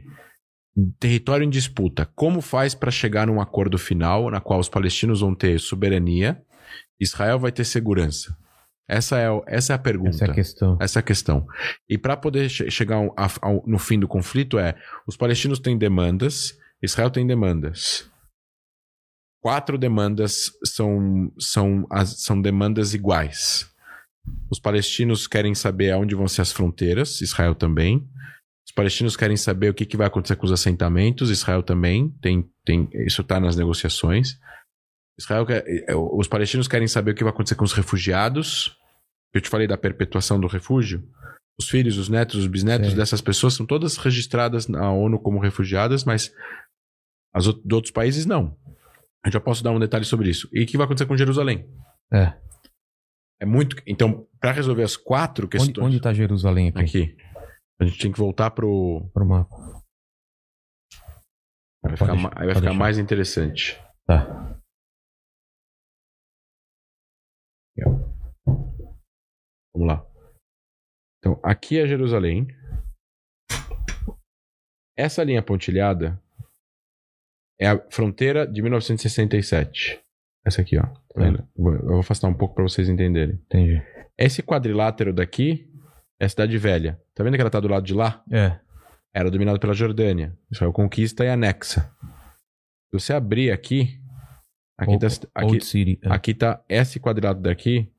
[1.00, 2.06] território em disputa.
[2.16, 6.42] Como faz para chegar num acordo final na qual os palestinos vão ter soberania,
[7.00, 8.36] Israel vai ter segurança?
[8.90, 10.10] Essa é, essa é a pergunta.
[10.10, 10.78] Essa é a questão.
[10.82, 11.48] Essa é a questão.
[11.90, 14.76] E para poder che- chegar ao- a- ao- no fim do conflito é:
[15.08, 18.10] os palestinos têm demandas, Israel tem demandas.
[19.42, 23.68] Quatro demandas são, são, as- são demandas iguais.
[24.52, 28.08] Os palestinos querem saber aonde vão ser as fronteiras, Israel também.
[28.72, 32.10] Os palestinos querem saber o que, que vai acontecer com os assentamentos, Israel também.
[32.22, 34.40] Tem, tem, isso está nas negociações.
[35.20, 38.74] Israel quer- eh, os palestinos querem saber o que vai acontecer com os refugiados.
[39.34, 41.04] Eu te falei da perpetuação do refúgio.
[41.60, 42.96] Os filhos, os netos, os bisnetos Sim.
[42.96, 46.32] dessas pessoas são todas registradas na ONU como refugiadas, mas
[47.36, 48.56] as de outros países não.
[49.26, 50.48] Eu já posso dar um detalhe sobre isso.
[50.54, 51.68] E o que vai acontecer com Jerusalém?
[52.12, 52.34] É.
[53.42, 53.76] É muito.
[53.86, 55.86] Então, para resolver as quatro questões.
[55.86, 56.80] onde tá Jerusalém aqui?
[56.80, 57.18] Aqui.
[57.82, 59.10] A gente tem que voltar pro.
[59.14, 59.56] Pro mapa.
[61.84, 62.74] Vai ficar, deixar, aí vai ficar deixar.
[62.80, 63.82] mais interessante.
[64.06, 64.62] Tá.
[69.74, 70.06] Vamos lá.
[71.20, 72.48] Então, aqui é Jerusalém.
[74.98, 76.22] Essa linha pontilhada
[77.60, 80.04] é a fronteira de 1967.
[80.46, 80.84] Essa aqui, ó.
[80.84, 81.48] Tá vendo?
[81.56, 83.36] Vou- Eu vou afastar um pouco para vocês entenderem.
[83.36, 83.82] Entendi.
[84.18, 85.71] Esse quadrilátero daqui
[86.22, 87.02] é a Cidade Velha.
[87.16, 88.24] Tá vendo que ela tá do lado de lá?
[88.32, 88.60] É.
[89.12, 90.38] Era dominado pela Jordânia.
[90.52, 91.82] Israel conquista e anexa.
[91.82, 94.00] Se você abrir aqui,
[94.78, 96.00] aqui Old, tá, aqui, Old City.
[96.04, 96.14] é.
[96.14, 97.92] aqui tá esse quadrado daqui.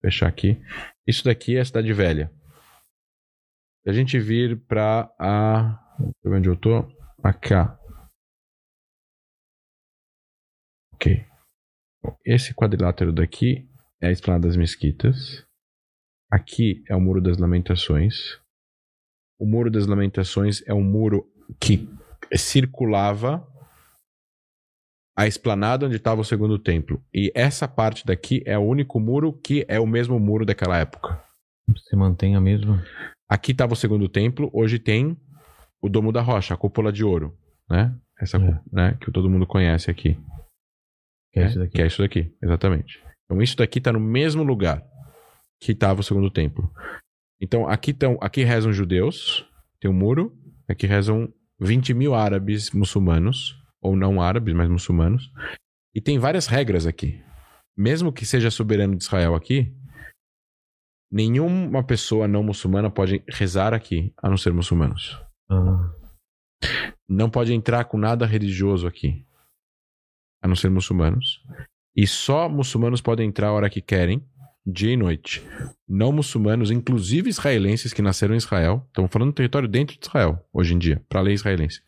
[0.00, 0.62] Fechar aqui.
[1.04, 2.32] Isso daqui é a Cidade Velha.
[3.82, 5.84] Se a gente vir pra a.
[5.98, 6.88] Deixa eu ver onde eu tô.
[7.24, 7.76] Acá.
[10.94, 11.26] Ok.
[12.24, 13.68] Esse quadrilátero daqui
[14.00, 15.47] é a Esplanada das Mesquitas.
[16.30, 18.38] Aqui é o Muro das Lamentações.
[19.40, 21.26] O Muro das Lamentações é um muro
[21.60, 21.88] que
[22.36, 23.46] circulava
[25.16, 27.02] a esplanada onde estava o segundo templo.
[27.14, 31.22] E essa parte daqui é o único muro que é o mesmo muro daquela época.
[31.68, 32.84] Você mantém a mesma.
[33.28, 35.16] Aqui estava o segundo templo, hoje tem
[35.82, 37.36] o Domo da Rocha, a cúpula de ouro,
[37.68, 37.96] né?
[38.20, 38.60] Essa, É.
[38.72, 40.14] né, que todo mundo conhece aqui.
[41.32, 41.48] Que é né?
[41.48, 41.72] isso daqui.
[41.72, 43.02] Que é isso daqui, exatamente.
[43.24, 44.82] Então isso daqui está no mesmo lugar
[45.60, 46.72] que estava o segundo templo.
[47.40, 49.46] Então aqui estão, aqui rezam judeus,
[49.80, 50.36] tem um muro,
[50.68, 55.32] aqui rezam 20 mil árabes muçulmanos, ou não árabes, mas muçulmanos.
[55.94, 57.22] E tem várias regras aqui.
[57.76, 59.72] Mesmo que seja soberano de Israel aqui,
[61.10, 65.20] nenhuma pessoa não muçulmana pode rezar aqui, a não ser muçulmanos.
[65.48, 65.90] Ah,
[67.08, 69.24] Não pode entrar com nada religioso aqui,
[70.42, 71.42] a não ser muçulmanos.
[71.96, 74.24] E só muçulmanos podem entrar a hora que querem,
[74.66, 75.42] dia e noite.
[75.88, 80.44] Não muçulmanos, inclusive israelenses que nasceram em Israel, estamos falando do território dentro de Israel,
[80.52, 81.82] hoje em dia, para a lei israelense.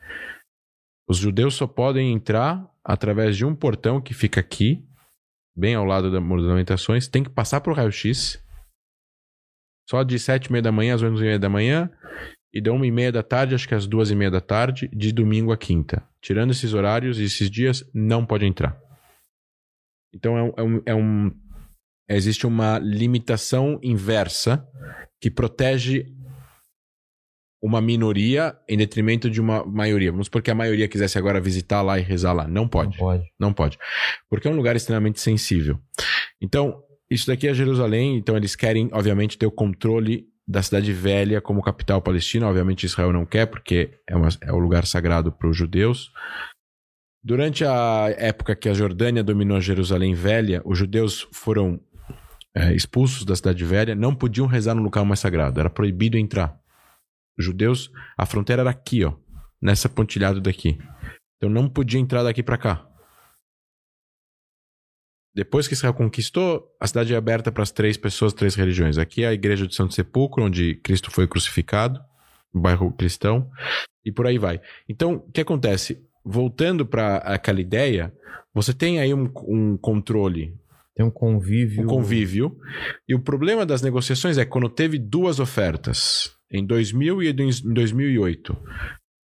[1.08, 4.86] Os judeus só podem entrar através de um portão que fica aqui,
[5.56, 8.42] bem ao lado das Lamentações, tem que passar por raio-x.
[9.88, 11.90] Só de sete e meia da manhã às onze e meia da manhã
[12.54, 14.88] e da uma e meia da tarde, acho que às duas e meia da tarde,
[14.92, 16.08] de domingo a quinta.
[16.22, 18.80] Tirando esses horários e esses dias, não pode entrar.
[20.14, 21.39] Então é um, é um- é um-
[22.16, 24.66] existe uma limitação inversa
[25.20, 26.06] que protege
[27.62, 30.10] uma minoria em detrimento de uma maioria.
[30.10, 32.44] Vamos supor que a maioria quisesse agora visitar lá e rezar lá.
[32.46, 32.96] Não não pode.
[32.96, 33.24] pode.
[33.38, 33.78] Não pode.
[34.30, 35.78] Porque é um lugar extremamente sensível.
[36.40, 41.40] Então, isso daqui é Jerusalém, então eles querem, obviamente, ter o controle da cidade velha
[41.40, 42.48] como capital palestina.
[42.48, 46.10] Obviamente, Israel não quer, porque é, uma- é o lugar sagrado para os judeus.
[47.22, 51.78] Durante a época que a Jordânia dominou a Jerusalém velha, os judeus foram
[52.54, 56.58] é, expulsos da cidade velha, não podiam rezar no local mais sagrado, era proibido entrar.
[57.38, 59.14] Os judeus, a fronteira era aqui, ó,
[59.60, 60.78] nessa pontilhado daqui.
[61.36, 62.86] Então não podia entrar daqui para cá.
[65.34, 68.98] Depois que Israel conquistou, a cidade é aberta para as três pessoas, três religiões.
[68.98, 72.00] Aqui é a igreja de Santo Sepulcro, onde Cristo foi crucificado,
[72.52, 73.48] no bairro cristão,
[74.04, 74.60] e por aí vai.
[74.88, 76.04] Então, o que acontece?
[76.24, 78.12] Voltando para aquela ideia,
[78.52, 80.58] você tem aí um, um controle,
[80.94, 81.84] Tem um convívio.
[81.84, 82.56] um convívio,
[83.08, 88.56] e o problema das negociações é quando teve duas ofertas, em 2000 e em 2008,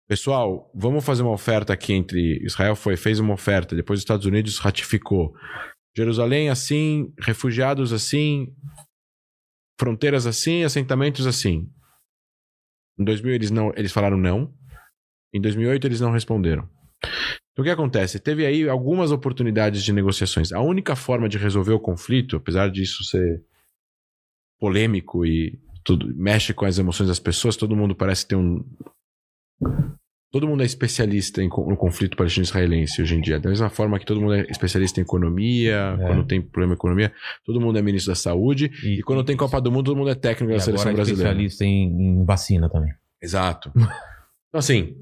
[0.08, 4.26] pessoal, vamos fazer uma oferta aqui entre Israel foi fez uma oferta, depois os Estados
[4.26, 5.34] Unidos ratificou.
[5.98, 8.54] Jerusalém assim, refugiados assim,
[9.80, 11.70] fronteiras assim, assentamentos assim.
[13.00, 14.54] Em 2000 eles não, eles falaram não.
[15.34, 16.70] Em 2008 eles não responderam.
[17.56, 18.20] Então o que acontece?
[18.20, 20.52] Teve aí algumas oportunidades de negociações.
[20.52, 23.42] A única forma de resolver o conflito, apesar disso ser
[24.60, 28.62] polêmico e tudo mexe com as emoções das pessoas, todo mundo parece ter um
[30.32, 33.40] Todo mundo é especialista em, no conflito palestino-israelense hoje em dia.
[33.40, 36.08] Da mesma forma que todo mundo é especialista em economia, É.
[36.08, 37.14] quando tem problema em economia,
[37.46, 38.70] todo mundo é ministro da saúde.
[38.84, 41.06] E, quando tem Copa do Mundo, todo mundo é técnico e da seleção agora é
[41.06, 41.30] brasileira.
[41.32, 42.94] especialista em, em vacina também.
[43.22, 43.72] Exato.
[44.50, 44.96] Então, assim.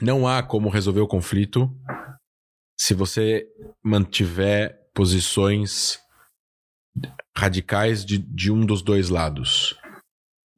[0.00, 1.70] Não há como resolver o conflito
[2.78, 3.46] se você
[3.82, 5.98] mantiver posições
[7.36, 9.78] radicais de, de um dos dois lados.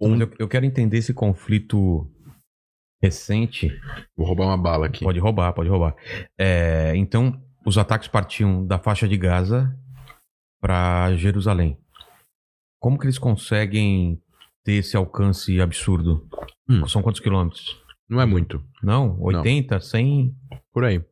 [0.01, 2.09] Um, eu, eu quero entender esse conflito
[3.03, 3.71] recente.
[4.17, 5.05] vou roubar uma bala aqui.
[5.05, 5.95] Pode roubar, pode roubar.
[6.37, 9.77] É, então, os ataques partiam da faixa de Gaza
[10.61, 11.79] para Jerusalém.
[12.81, 14.21] Como que eles conseguem
[14.65, 16.29] ter esse alcance absurdo?
[16.69, 16.87] Hum.
[16.87, 17.83] São quantos quilômetros?
[18.09, 18.63] Não é muito.
[18.83, 19.21] Não?
[19.21, 20.35] 80, 100?
[20.73, 21.05] Por aí.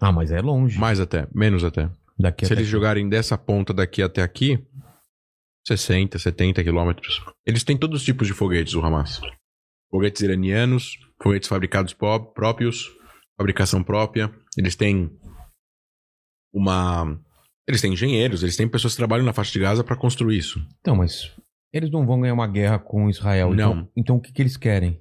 [0.00, 0.78] Ah, mas é longe.
[0.78, 1.26] Mais até.
[1.34, 1.90] Menos até.
[2.18, 4.64] Daqui Se até eles jogarem dessa ponta daqui até aqui,
[5.66, 7.24] 60, 70 quilômetros.
[7.46, 9.20] Eles têm todos os tipos de foguetes, o Hamas.
[9.90, 12.90] Foguetes iranianos, foguetes fabricados pró- próprios,
[13.38, 14.32] fabricação própria.
[14.58, 15.10] Eles têm
[16.52, 17.18] uma.
[17.66, 20.60] Eles têm engenheiros, eles têm pessoas que trabalham na faixa de Gaza para construir isso.
[20.80, 21.34] Então, mas
[21.72, 23.54] eles não vão ganhar uma guerra com Israel.
[23.54, 23.88] Então, Não.
[23.96, 25.00] então o que, que eles querem?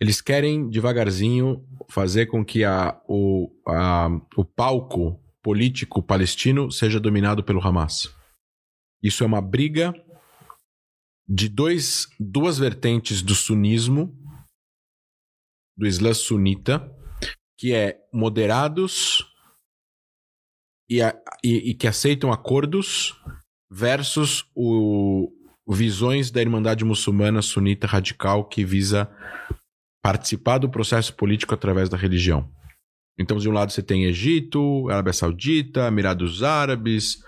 [0.00, 7.42] Eles querem devagarzinho fazer com que a, o, a, o palco político palestino seja dominado
[7.42, 8.14] pelo Hamas.
[9.02, 9.92] Isso é uma briga
[11.28, 14.16] de dois, duas vertentes do sunismo,
[15.76, 16.90] do Islã sunita,
[17.58, 19.24] que é moderados
[20.88, 21.14] e, a,
[21.44, 23.14] e, e que aceitam acordos
[23.70, 25.30] versus o,
[25.68, 29.10] visões da Irmandade Muçulmana Sunita Radical que visa
[30.02, 32.48] participar do processo político através da religião.
[33.18, 37.18] Então, de um lado você tem Egito, Arábia Saudita, Emirados Árabes,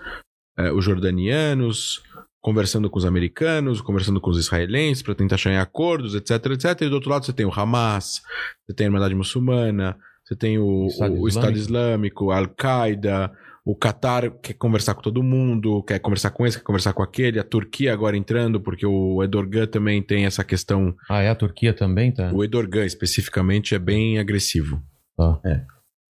[0.57, 2.01] eh, os jordanianos,
[2.39, 6.81] conversando com os americanos, conversando com os israelenses para tentar chegar em acordos, etc, etc.
[6.81, 8.21] E do outro lado você tem o Hamas,
[8.65, 13.31] você tem a Irmandade Muçulmana, você tem o, Estado, o, o Estado Islâmico, a Al-Qaeda,
[13.63, 17.39] o Qatar quer conversar com todo mundo, quer conversar com esse, quer conversar com aquele.
[17.39, 20.95] A Turquia agora entrando, porque o Erdogan também tem essa questão.
[21.09, 21.29] Ah, é?
[21.29, 22.31] A Turquia também tá?
[22.33, 24.81] O Erdogan, especificamente, é bem agressivo.
[25.15, 25.39] Tá.
[25.45, 25.63] É.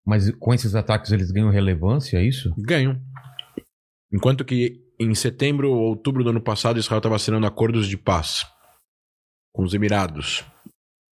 [0.06, 2.54] Mas com esses ataques eles ganham relevância, é isso?
[2.58, 3.02] Ganham.
[4.14, 8.46] Enquanto que em setembro ou outubro do ano passado, Israel estava assinando acordos de paz
[9.52, 10.46] com os Emirados.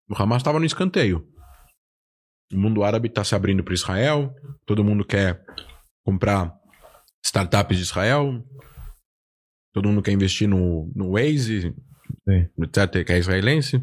[0.10, 1.28] O Hamas estava no escanteio.
[2.52, 4.34] O mundo árabe está se abrindo para Israel,
[4.66, 5.44] todo mundo quer
[6.06, 6.56] comprar
[7.26, 8.46] startups de Israel.
[9.74, 11.76] Todo mundo quer investir no, no Waze,
[12.24, 12.50] Sim.
[12.62, 13.82] etc., que é israelense.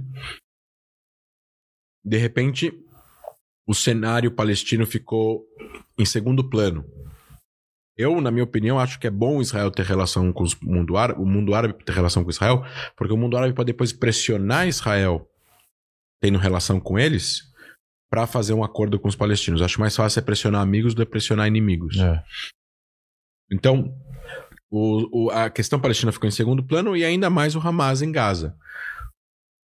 [2.04, 2.72] De repente,
[3.66, 5.44] o cenário palestino ficou
[5.98, 6.84] em segundo plano.
[7.96, 11.20] Eu, na minha opinião, acho que é bom Israel ter relação com o mundo árabe,
[11.20, 12.64] o mundo árabe ter relação com Israel,
[12.96, 15.28] porque o mundo árabe pode depois pressionar Israel,
[16.20, 17.51] tendo relação com eles,
[18.12, 19.62] para fazer um acordo com os palestinos.
[19.62, 21.96] Acho mais fácil é pressionar amigos do que pressionar inimigos.
[21.96, 22.22] É.
[23.50, 23.90] Então,
[24.70, 28.12] o, o, a questão palestina ficou em segundo plano e ainda mais o Hamas em
[28.12, 28.54] Gaza.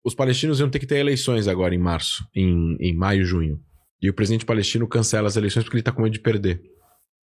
[0.01, 3.61] Os palestinos iam ter que ter eleições agora em março, em, em maio, junho.
[4.01, 6.61] E o presidente palestino cancela as eleições porque ele está com medo de perder.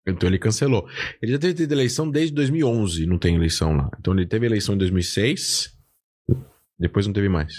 [0.06, 0.86] Então ele cancelou.
[1.22, 3.90] Ele já teve eleição desde 2011, não tem eleição lá.
[3.98, 5.74] Então ele teve eleição em 2006,
[6.78, 7.54] depois não teve mais.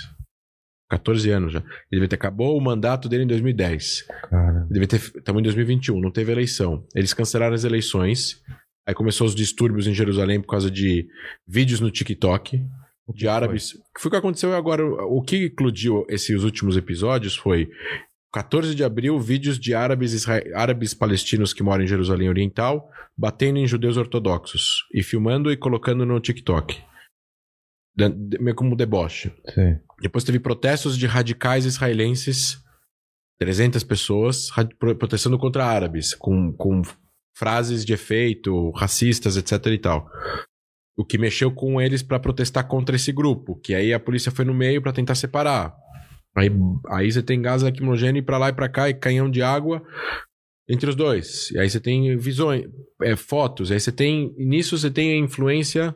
[0.89, 1.59] 14 anos já.
[1.59, 4.05] Ele devia ter acabou o mandato dele em 2010.
[4.29, 4.67] Cara.
[4.69, 4.97] Devia ter.
[4.97, 6.85] Estamos em 2021, não teve eleição.
[6.95, 8.41] Eles cancelaram as eleições.
[8.87, 11.07] Aí começou os distúrbios em Jerusalém por causa de
[11.47, 12.63] vídeos no TikTok
[13.13, 13.71] de árabes.
[13.71, 13.81] Foi?
[13.99, 14.85] Foi o que aconteceu agora.
[14.85, 17.69] O que eclodiu esses últimos episódios foi
[18.31, 20.43] 14 de abril, vídeos de árabes, isra...
[20.53, 26.05] árabes palestinos que moram em Jerusalém Oriental batendo em judeus ortodoxos e filmando e colocando
[26.05, 26.81] no TikTok
[27.97, 29.31] meio como deboche.
[29.53, 29.79] Sim.
[30.01, 32.57] Depois teve protestos de radicais israelenses,
[33.39, 36.81] 300 pessoas, protestando contra árabes, com, com
[37.35, 40.09] frases de efeito, racistas, etc e tal.
[40.97, 44.45] O que mexeu com eles para protestar contra esse grupo, que aí a polícia foi
[44.45, 45.75] no meio para tentar separar.
[46.35, 46.49] Aí,
[46.89, 49.81] aí você tem gás lacrimogêneo para lá e para cá e canhão de água
[50.67, 51.51] entre os dois.
[51.51, 52.65] E aí você tem visões,
[53.01, 55.95] é, fotos, aí você tem nisso você tem a influência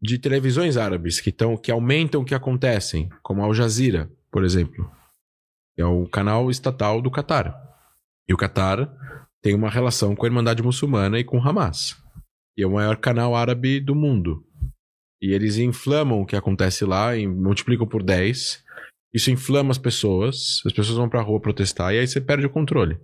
[0.00, 4.90] de televisões árabes que, tão, que aumentam o que acontecem, como Al Jazeera, por exemplo.
[5.76, 7.54] É o canal estatal do Catar.
[8.28, 8.90] E o Catar
[9.42, 11.96] tem uma relação com a Irmandade Muçulmana e com Hamas.
[12.56, 14.44] E é o maior canal árabe do mundo.
[15.20, 18.62] E eles inflamam o que acontece lá, e multiplicam por 10.
[19.12, 22.50] Isso inflama as pessoas, as pessoas vão pra rua protestar, e aí você perde o
[22.50, 22.98] controle.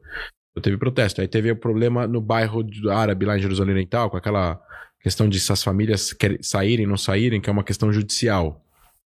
[0.51, 1.21] Então, teve protesto.
[1.21, 4.61] Aí teve o problema no bairro árabe, lá em Jerusalém Oriental, com aquela
[5.05, 8.65] questão de se as famílias saírem, não saírem, que é uma questão judicial.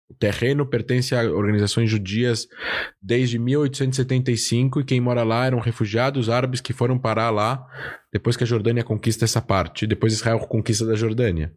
[0.09, 2.47] O terreno pertence a organizações judias
[3.01, 7.67] desde 1875 e quem mora lá eram refugiados árabes que foram parar lá
[8.11, 11.53] depois que a Jordânia conquista essa parte, depois Israel conquista da Jordânia.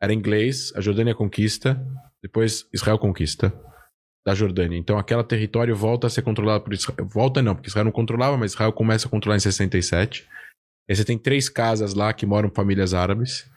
[0.00, 1.82] Era inglês, a Jordânia conquista,
[2.22, 3.50] depois Israel conquista
[4.26, 4.76] da Jordânia.
[4.76, 7.08] Então aquele território volta a ser controlado por Israel.
[7.08, 10.26] Volta não, porque Israel não controlava, mas Israel começa a controlar em 67.
[10.88, 13.50] Aí você tem três casas lá que moram famílias árabes,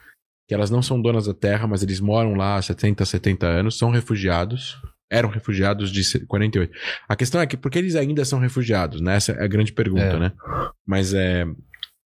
[0.47, 3.77] que elas não são donas da terra, mas eles moram lá há 70, 70 anos,
[3.77, 4.81] são refugiados.
[5.11, 6.71] Eram refugiados de 48.
[7.07, 9.01] A questão é que, por que eles ainda são refugiados?
[9.01, 9.15] Né?
[9.15, 10.19] Essa é a grande pergunta, é.
[10.19, 10.33] né?
[10.87, 11.45] Mas é.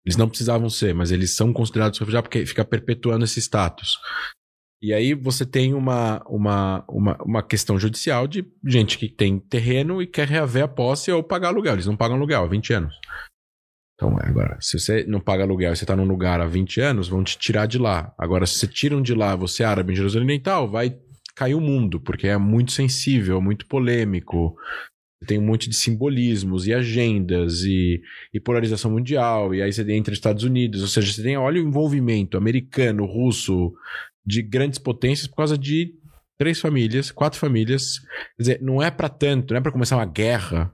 [0.05, 3.97] Eles não precisavam ser, mas eles são considerados refugiados porque fica perpetuando esse status.
[4.81, 10.01] E aí você tem uma, uma, uma, uma questão judicial de gente que tem terreno
[10.01, 11.73] e quer reaver a posse ou pagar aluguel.
[11.73, 12.95] Eles não pagam aluguel há 20 anos.
[13.99, 16.79] Então, é, agora, se você não paga aluguel e você está num lugar há 20
[16.79, 18.13] anos, vão te tirar de lá.
[18.17, 20.97] Agora, se você tiram de lá, você é árabe em Jerusalém Oriental, vai
[21.35, 24.55] cair o mundo, porque é muito sensível, muito polêmico.
[25.27, 28.01] Tem um monte de simbolismos e agendas e,
[28.33, 29.53] e polarização mundial.
[29.53, 30.81] E aí você entra Estados Unidos.
[30.81, 33.73] Ou seja, você tem, olha o envolvimento americano, russo,
[34.25, 35.93] de grandes potências por causa de
[36.37, 37.99] três famílias, quatro famílias.
[38.37, 40.73] Quer dizer, não é pra tanto, não é pra começar uma guerra,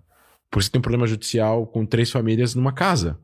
[0.56, 3.20] porque você tem um problema judicial com três famílias numa casa.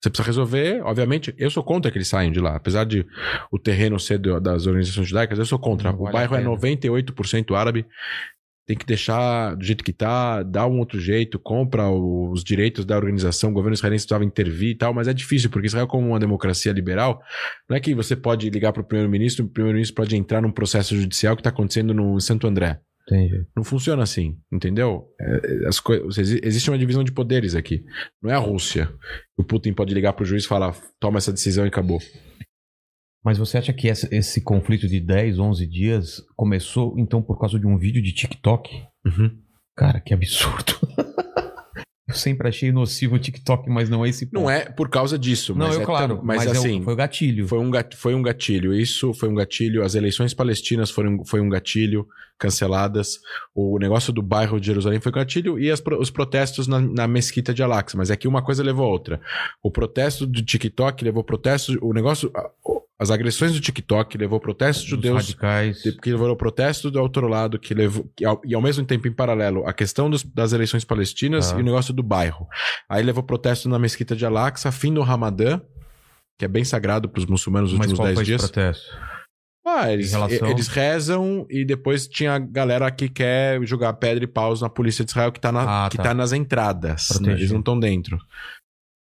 [0.00, 2.54] Você precisa resolver, obviamente, eu sou contra que eles saiam de lá.
[2.54, 3.04] Apesar de
[3.50, 5.90] o terreno ser das organizações judaicas, eu sou contra.
[5.90, 6.50] Não o vale bairro é pena.
[6.50, 7.84] 98% árabe.
[8.68, 12.96] Tem que deixar do jeito que tá, dá um outro jeito, compra os direitos da
[12.96, 16.20] organização, o governo israelense precisava intervir e tal, mas é difícil, porque Israel, como uma
[16.20, 17.20] democracia liberal,
[17.68, 20.96] não é que você pode ligar para o primeiro-ministro, o primeiro-ministro pode entrar num processo
[20.96, 22.80] judicial que está acontecendo no Santo André.
[23.06, 23.46] Entendi.
[23.54, 25.06] Não funciona assim, entendeu?
[25.20, 27.84] É, as coi- exi- existe uma divisão de poderes aqui.
[28.22, 28.90] Não é a Rússia.
[29.36, 32.00] O Putin pode ligar pro juiz e falar: toma essa decisão e acabou.
[33.22, 37.58] Mas você acha que essa- esse conflito de 10, 11 dias começou então por causa
[37.58, 38.70] de um vídeo de TikTok?
[39.04, 39.38] Uhum.
[39.76, 40.72] Cara, que absurdo.
[42.14, 44.42] Sempre achei nocivo o TikTok, mas não é esse ponto.
[44.42, 46.16] Não é por causa disso, Não, mas eu, é claro.
[46.16, 47.48] tam- mas, é o- assim, foi o gatilho.
[47.48, 48.72] foi, um gat- foi um gatilho.
[48.74, 49.82] Isso foi um gatilho.
[49.82, 52.06] As eleições palestinas foram foi um gatilho,
[52.38, 53.20] canceladas.
[53.54, 57.06] O negócio do bairro de Jerusalém foi um gatilho e as os protestos na, na
[57.08, 57.96] mesquita de Al-Aqsa.
[57.96, 59.20] Mas é que uma coisa levou a outra.
[59.62, 61.78] O protesto do TikTok levou protesto.
[61.80, 62.30] O negócio.
[63.00, 65.82] As agressões do TikTok levou protestos Os judeus radicais.
[66.00, 69.08] que levou o protesto do outro lado, que levou, que ao- e ao mesmo tempo,
[69.08, 71.58] em paralelo, a questão dos- das eleições palestinas Ah.
[71.58, 72.46] e o negócio do bairro.
[72.88, 75.60] Aí levou protesto na mesquita de Al-Aqsa, fim do Ramadã,
[76.38, 78.42] que é bem sagrado para os muçulmanos nos Mas últimos qual 10 foi esse dias.
[78.50, 79.14] protesto?
[79.66, 84.26] Ah, eles, relação- eles rezam e depois tinha a galera que quer jogar pedra e
[84.26, 86.02] paus na polícia de Israel que tá, na, Ah, que tá.
[86.04, 87.08] tá nas entradas.
[87.20, 87.32] né?
[87.32, 88.18] Eles não estão dentro.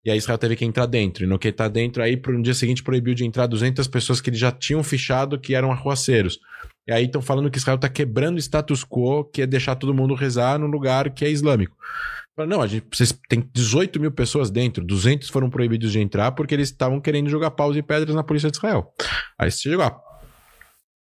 [0.04, 1.24] E aí Israel teve que entrar dentro.
[1.24, 4.30] E no que tá dentro, aí pro dia seguinte proibiu de entrar 200 pessoas que
[4.30, 6.38] eles já tinham fichado que eram arruaceiros.
[6.86, 9.94] E aí estão falando que Israel tá quebrando o status quo, que é deixar todo
[9.94, 11.76] mundo rezar num lugar que é islâmico.
[12.36, 16.54] Não, a gente, vocês tem 18 mil pessoas dentro, 200 foram proibidos de entrar porque
[16.54, 18.92] eles estavam querendo jogar paus e pedras na polícia de Israel.
[19.38, 20.00] Aí se jogar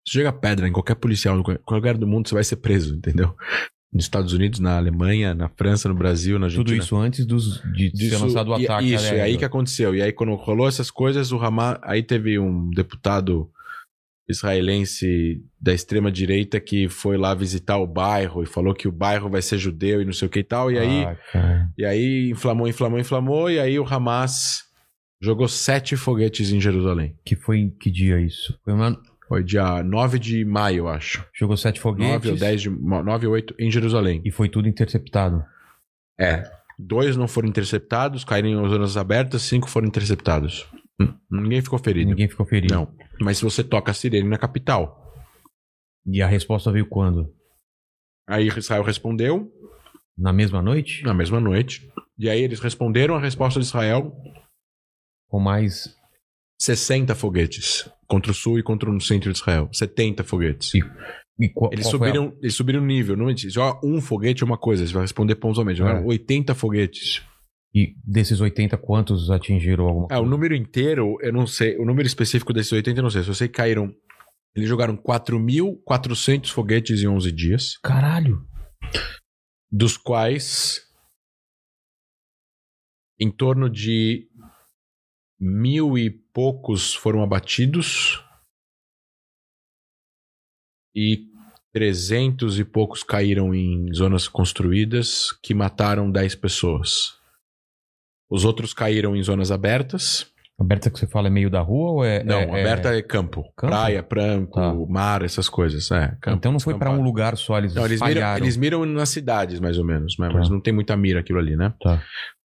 [0.07, 2.95] se joga pedra em qualquer policial, em qualquer lugar do mundo, você vai ser preso,
[2.95, 3.35] entendeu?
[3.91, 6.63] Nos Estados Unidos, na Alemanha, na França, no Brasil, na Argentina.
[6.63, 8.93] Tudo isso antes dos, de ser Disso- lançado o e- ataque.
[8.93, 9.23] Isso, aéreo.
[9.23, 9.95] aí que aconteceu.
[9.95, 11.79] E aí, quando rolou essas coisas, o Hamas.
[11.81, 13.49] Aí teve um deputado
[14.29, 19.41] israelense da extrema-direita que foi lá visitar o bairro e falou que o bairro vai
[19.41, 20.71] ser judeu e não sei o que e tal.
[20.71, 23.49] E aí, Ah, e aí inflamou, inflamou, inflamou.
[23.49, 24.65] E aí o Hamas
[25.21, 27.15] jogou sete foguetes em Jerusalém.
[27.25, 28.57] Que foi em que dia isso?
[28.63, 29.01] Foi uma...
[29.29, 31.23] Foi dia 9 de maio, eu acho.
[31.33, 32.69] Jogou sete foguetes 9 ou 10 de.
[32.69, 34.21] 9 ou 8 em Jerusalém.
[34.25, 35.45] e foi tudo interceptado.
[36.19, 36.43] É.
[36.77, 40.67] Dois não foram interceptados, caíram em zonas abertas, cinco foram interceptados.
[40.99, 42.09] Hum, Ninguém ficou ferido.
[42.09, 42.73] Ninguém ficou ferido.
[42.73, 42.91] Não.
[43.21, 45.13] Mas se você toca a sirene na capital.
[46.05, 47.31] E a resposta veio quando?
[48.27, 49.51] Aí Israel respondeu
[50.17, 51.03] Na mesma noite?
[51.03, 51.87] na mesma noite.
[52.17, 54.11] E aí eles responderam a resposta de Israel:
[55.27, 55.95] Com mais.
[56.59, 57.89] 60 foguetes.
[58.07, 59.69] Contra o sul e contra o centro de Israel.
[59.71, 60.73] 70 foguetes.
[60.75, 60.81] E-
[61.41, 63.15] E qual, Eles qual subiram, eles subiram o nível.
[63.15, 65.77] Não, joga um foguete é uma coisa, você vai responder pontualmente.
[65.77, 66.05] Jogaram É.
[66.05, 67.21] 80 foguetes.
[67.73, 71.77] E desses 80, quantos atingiram alguma É, o número inteiro, eu não sei.
[71.77, 73.23] O número específico desses 80, eu não sei.
[73.23, 73.93] Só sei que caíram.
[74.55, 78.43] Eles jogaram 4.400 foguetes em 11 dias, Caralho!
[79.71, 80.81] dos quais
[83.19, 84.28] em torno de
[85.39, 88.23] mil e poucos foram abatidos
[90.95, 91.27] e
[91.71, 97.17] 300 e poucos caíram em zonas construídas que mataram 10 pessoas.
[98.29, 100.31] Os outros caíram em zonas abertas.
[100.59, 102.21] Aberta que você fala é meio da rua ou é.
[102.23, 103.43] Não, é- aberta é campo.
[103.55, 103.71] Campo?
[103.71, 104.73] Praia, pranco, Tá.
[104.89, 105.89] mar, essas coisas.
[105.89, 108.85] É, campo, então não foi pra um lugar só, eles Não, eles miram, eles miram
[108.85, 110.37] nas cidades, mais ou menos, mas, Tá.
[110.39, 111.73] mas não tem muita mira aquilo ali, né?
[111.81, 112.03] Tá.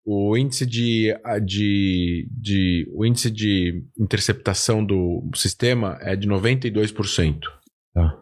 [0.10, 1.14] O índice de,
[1.44, 7.42] de, de, o índice de interceptação do sistema é de 92%.
[7.94, 8.18] Tá.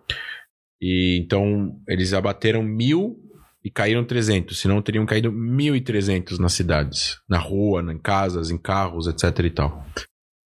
[0.82, 3.20] E então eles abateram mil
[3.64, 9.06] e caíram 300, senão teriam caído 1.300 nas cidades, na rua, em casas, em carros,
[9.06, 9.86] etc e tal.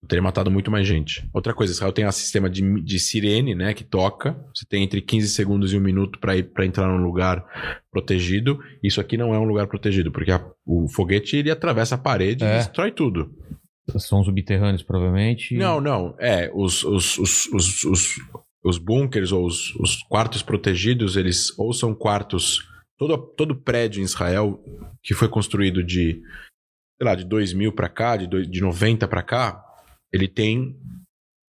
[0.10, 1.30] Teria matado muito mais gente.
[1.32, 4.34] Outra coisa, Israel tem um sistema de, de sirene, né, que toca.
[4.56, 7.46] Você tem entre 15 segundos e um minuto para ir para entrar num lugar
[7.92, 8.60] protegido.
[8.84, 12.44] Isso aqui não é um lugar protegido, porque a- o foguete ele atravessa a parede
[12.44, 12.56] É.
[12.56, 13.32] e destrói tudo.
[13.98, 15.56] São subterrâneos, provavelmente.
[15.56, 16.16] Não, não.
[16.20, 18.16] É, os, os, os, os, os,
[18.64, 22.68] os bunkers ou os, os quartos protegidos, eles ou são quartos.
[22.98, 24.60] Todo, todo prédio em Israel
[25.02, 26.14] que foi construído de,
[26.98, 29.64] sei lá, de 2000 para cá, de, de 90 para cá,
[30.12, 30.76] ele tem.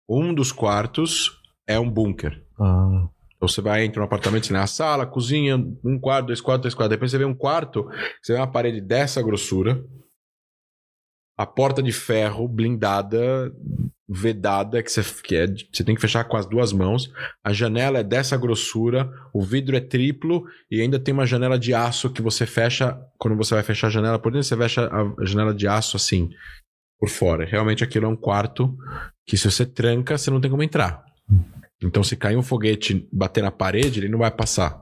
[0.10, 2.42] Um dos quartos é um bunker.
[2.60, 6.28] Ah, Então você vai, entra no apartamento, você tem a sala, a cozinha, um quarto,
[6.28, 6.96] dois quartos, três quartos.
[6.96, 7.90] Depois você vê um quarto,
[8.22, 9.84] você vê uma parede dessa grossura,
[11.38, 13.54] a porta de ferro blindada
[14.10, 17.12] vedada que você, que é, você tem que fechar com as duas mãos.
[17.44, 21.74] A janela é dessa grossura, o vidro é triplo e ainda tem uma janela de
[21.74, 22.98] aço que você fecha.
[23.18, 26.30] Quando você vai fechar a janela por dentro, você fecha a janela de aço assim,
[27.00, 27.46] por fora.
[27.46, 28.76] Realmente aquilo é um quarto
[29.26, 31.04] que se você tranca, você não tem como entrar.
[31.84, 34.82] Então, se cair um foguete bater na parede, ele não vai passar.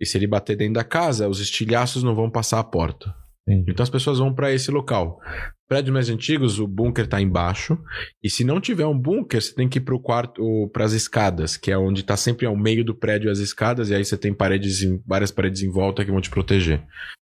[0.00, 3.14] E se ele bater dentro da casa, os estilhaços não vão passar a porta.
[3.46, 3.70] Entendi.
[3.72, 5.20] Então as pessoas vão para esse local.
[5.68, 7.78] Prédios mais antigos, o bunker tá embaixo.
[8.22, 11.56] E se não tiver um bunker, você tem que ir pro quarto, para as escadas,
[11.56, 14.32] que é onde tá sempre ao meio do prédio as escadas, e aí você tem
[14.32, 16.78] paredes, em- várias paredes em volta que vão te proteger.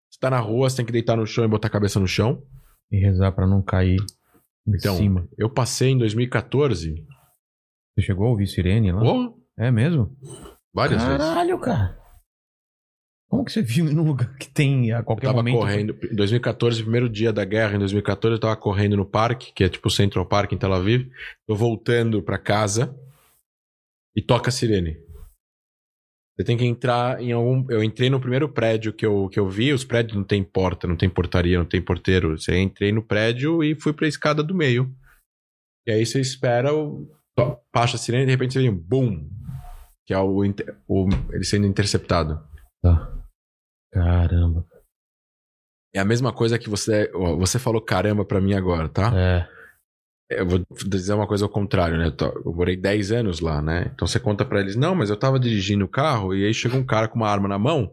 [0.09, 2.07] Você tá na rua, você tem que deitar no chão e botar a cabeça no
[2.07, 2.41] chão.
[2.91, 3.97] E rezar pra não cair
[4.67, 5.27] em Então, cima.
[5.37, 7.05] eu passei em 2014.
[7.95, 9.01] Você chegou a ouvir sirene lá?
[9.03, 10.15] Oh, É mesmo?
[10.73, 11.17] várias vezes.
[11.17, 11.97] Caralho, cara.
[13.29, 15.57] Como que você viu num lugar que tem a Eu qualquer tava momento?
[15.57, 15.97] correndo.
[16.09, 19.69] Em 2014, primeiro dia da guerra, em 2014, eu tava correndo no parque, que é
[19.69, 21.09] tipo o Central Park em Tel Aviv.
[21.45, 22.97] Tô voltando pra casa
[24.15, 24.97] e toca a sirene.
[26.37, 27.65] Você tem que entrar em algum.
[27.67, 29.73] Eu entrei no primeiro prédio que eu, que eu vi.
[29.73, 32.37] Os prédios não tem porta, não tem portaria, não tem porteiro.
[32.37, 34.95] Você entrei no prédio e fui pra escada do meio.
[35.87, 37.09] E aí você espera, o,
[37.73, 39.27] baixa a sirene e de repente você vem um boom.
[40.05, 40.43] Que é o,
[40.87, 42.39] o ele sendo interceptado.
[42.83, 43.11] Tá.
[43.91, 44.63] Caramba.
[45.95, 47.11] É a mesma coisa que você.
[47.39, 49.11] Você falou caramba pra mim agora, tá?
[49.17, 49.56] É.
[50.29, 52.07] Eu vou dizer uma coisa ao contrário, né?
[52.07, 53.91] Eu, tô- eu morei 10 anos lá, né?
[53.95, 56.77] Então você conta pra eles, não, mas eu tava dirigindo o carro e aí chegou
[56.79, 57.89] um cara com uma arma na mão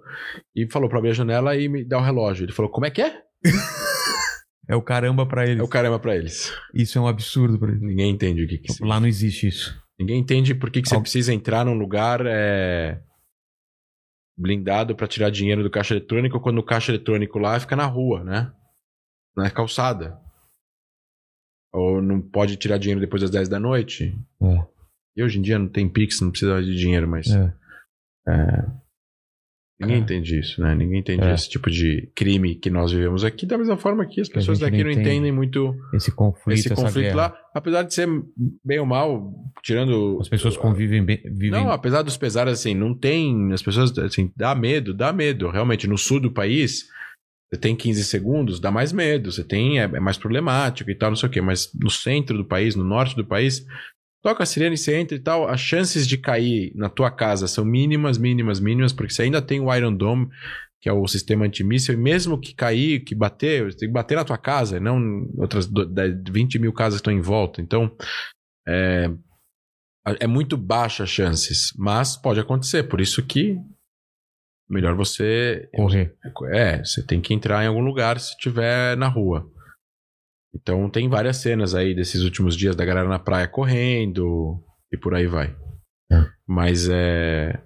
[0.55, 2.45] e falou pra abrir a janela e me dá o relógio.
[2.45, 3.23] Ele falou, como é que é?
[4.67, 5.61] É o caramba pra eles.
[5.61, 6.51] É o caramba pra eles.
[6.73, 7.83] Isso é um absurdo pra eles.
[7.83, 9.79] Ninguém entende o que que Lá não existe isso.
[10.01, 12.99] Ninguém entende por que, que você Al- precisa entrar num lugar é,
[14.39, 18.25] blindado pra tirar dinheiro do caixa eletrônico quando o caixa eletrônico lá fica na rua,
[18.25, 18.51] né?
[19.37, 20.19] Na calçada.
[21.75, 24.17] Ou não pode tirar dinheiro depois das 10 da noite.
[24.43, 24.65] É.
[25.17, 27.27] E hoje em dia não tem Pix, não precisa de dinheiro, mas.
[27.31, 27.53] É.
[29.81, 29.99] Ninguém É.
[29.99, 30.73] entende isso, né?
[30.73, 31.35] Ninguém entende É.
[31.35, 34.61] esse tipo de crime que nós vivemos aqui, da mesma forma que as Que pessoas
[34.61, 35.09] daqui não não entende.
[35.09, 37.37] entendem muito Esse conflito, esse conflito lá.
[37.53, 38.07] Apesar de ser
[38.65, 39.35] bem ou mal,
[39.65, 40.19] tirando.
[40.21, 41.21] As pessoas convivem bem.
[41.25, 41.51] Vivem...
[41.51, 43.53] Não, apesar dos pesares, assim, não tem.
[43.53, 45.51] As pessoas, assim, dá medo, dá medo.
[45.51, 46.89] Realmente, no sul do país,
[47.53, 49.31] você tem 15 segundos, dá mais medo.
[49.31, 49.79] Você tem.
[49.79, 51.41] É, é mais problemático e tal, não sei o quê.
[51.41, 53.65] Mas no centro do país, no norte do país,
[54.23, 55.49] toca a sirene, você entra e tal.
[55.49, 59.61] As chances de cair na tua casa são mínimas, mínimas, mínimas, porque você ainda tem
[59.61, 60.29] o Iron Dome.
[60.81, 64.17] Que é o sistema antimíssil, e mesmo que cair, que bater, você tem que bater
[64.17, 67.63] na tua casa, não outras do- da- 20 mil casas estão em volta.
[67.63, 67.91] Então,
[68.69, 69.11] é,
[70.21, 72.83] é muito baixa as chances, mas pode acontecer.
[72.83, 73.57] Por isso que
[74.69, 76.15] melhor você Correr.
[76.53, 79.49] é, você tem que entrar em algum lugar se estiver na rua.
[80.55, 84.63] Então tem várias cenas aí desses últimos dias da galera na praia correndo
[84.93, 85.55] e por aí vai.
[86.11, 86.25] É.
[86.47, 87.61] Mas é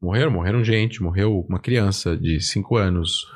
[0.00, 3.26] morreram, morreram gente, morreu uma criança de 5 anos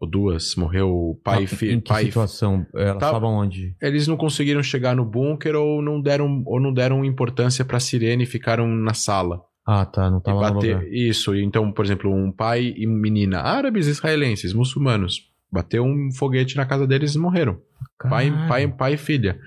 [0.00, 2.66] ou duas, morreu pai e Ah, filho, Em que pai situação?
[2.74, 3.74] Elas Tá- estavam onde?
[3.80, 8.22] eles não conseguiram chegar no bunker ou não deram ou não deram importância pra sirene
[8.24, 9.42] e ficaram na sala.
[9.66, 10.10] Ah, tá.
[10.10, 10.86] Não E tava no lugar.
[10.88, 16.66] isso, então, por exemplo, um pai e menina árabes, israelenses, muçulmanos, bateu um foguete na
[16.66, 17.60] casa deles e morreram.
[17.98, 18.48] Pai, Caralho.
[18.48, 19.40] pai, pai e filha.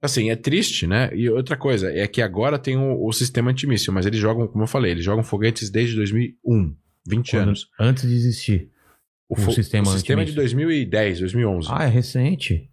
[0.00, 1.10] Assim, é triste, né?
[1.14, 4.62] E outra coisa, é que agora tem o, o sistema antimíssil, mas eles jogam, como
[4.62, 6.74] eu falei, eles jogam foguetes desde 2001,
[7.08, 7.68] 20 Quando- anos.
[7.80, 8.68] Antes de existir.
[9.28, 10.58] O, o sistema o sistema é de antimíssil.
[10.58, 11.68] 2010, 2011.
[11.72, 12.70] Ah, é recente.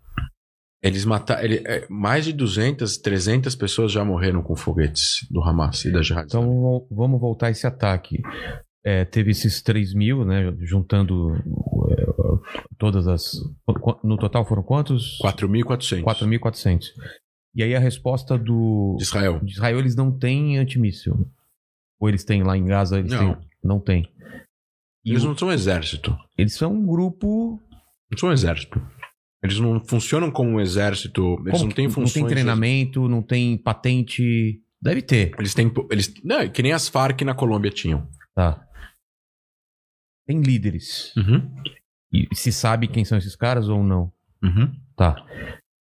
[0.84, 1.41] Eles mataram.
[1.43, 6.01] Ele, é, mais de 200, 300 pessoas já morreram com foguetes do Hamas e da
[6.01, 6.26] Jihad.
[6.27, 8.22] Então vamos- voltar a esse ataque.
[8.85, 10.53] É, teve esses 3 mil, né?
[10.60, 11.35] Juntando
[11.89, 12.05] é,
[12.77, 13.31] todas as.
[14.03, 15.18] No total foram quantos?
[15.22, 16.88] 4.400 4.400.
[17.55, 18.95] E aí a resposta do.
[18.97, 19.39] de Israel.
[19.41, 21.26] De Israel, eles não têm antimíssil.
[21.97, 22.99] Ou eles têm lá em Gaza?
[22.99, 23.35] Eles Não.
[23.35, 23.47] têm.
[23.64, 24.10] Não tem.
[25.05, 26.18] E Eles o- não são um exército.
[26.38, 27.61] eles são um grupo.
[28.11, 28.81] Não são um exército.
[29.44, 31.38] Eles não funcionam como um exército.
[31.41, 32.15] Eles como não têm funções.
[32.15, 34.61] Não tem treinamento, não tem patente.
[34.82, 35.36] Deve ter.
[35.38, 35.72] Eles têm.
[35.91, 38.07] Eles, não, é que nem as Farc na Colômbia tinham.
[38.34, 38.65] Tá.
[40.26, 41.14] Tem líderes.
[41.18, 41.53] Uhum.
[42.11, 44.14] E se sabe quem são esses caras ou não?
[44.41, 44.72] Uhum.
[44.95, 45.15] Tá.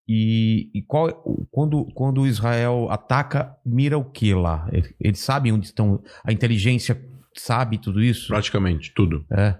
[0.09, 1.12] E, e qual
[1.51, 4.68] quando quando Israel ataca, mira o que lá?
[4.72, 6.02] Eles, eles sabem onde estão.
[6.24, 7.01] A inteligência
[7.36, 8.26] sabe tudo isso?
[8.26, 9.24] Praticamente tudo.
[9.30, 9.56] É.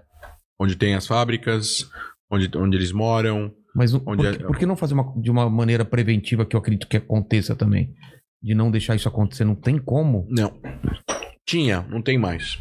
[0.59, 1.89] Onde tem as fábricas,
[2.29, 3.53] onde, onde eles moram.
[3.75, 6.55] Mas não- por, é- que- por que não fazer uma- de uma maneira preventiva que
[6.55, 7.93] eu acredito que aconteça também?
[8.41, 10.27] De não deixar isso acontecer, não tem como?
[10.29, 10.59] Não.
[11.47, 12.57] Tinha, não tem mais.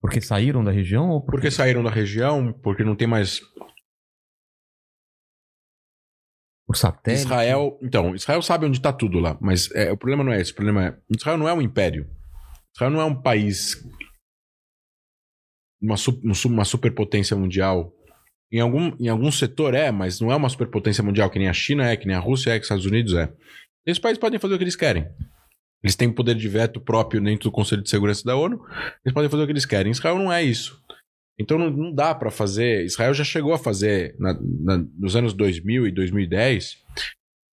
[0.00, 3.40] Porque saíram da região ou Porque saíram da região, porque não tem mais.
[6.66, 7.24] Por satélite?
[7.24, 7.78] Israel.
[7.82, 10.52] Então, Israel sabe onde está tudo lá, mas é, o problema não é esse.
[10.52, 10.98] O problema é.
[11.16, 12.08] Israel não é um império.
[12.74, 13.74] Israel não é um país.
[15.80, 15.94] Uma,
[16.24, 17.92] um uma superpotência mundial.
[18.50, 21.52] Em algum, em algum setor é, mas não é uma superpotência mundial, que nem a
[21.52, 23.30] China é, que nem a Rússia é, que os Estados Unidos é.
[23.86, 25.06] Esses países podem fazer o que eles querem.
[25.82, 28.60] Eles têm poder de veto próprio dentro do Conselho de Segurança da ONU.
[29.04, 29.92] Eles podem fazer o que eles querem.
[29.92, 30.80] Israel não é isso.
[31.38, 32.84] Então não, não dá pra fazer.
[32.84, 36.78] Israel já chegou a fazer na- na- nos anos 2000 e 2010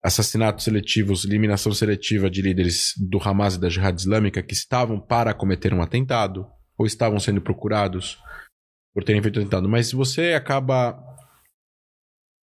[0.03, 5.35] assassinatos seletivos, eliminação seletiva de líderes do Hamas e da Jihad Islâmica que estavam para
[5.35, 6.47] cometer um atentado
[6.77, 8.19] ou estavam sendo procurados
[8.99, 9.69] por terem feito atentado.
[9.69, 11.01] Mas se você acaba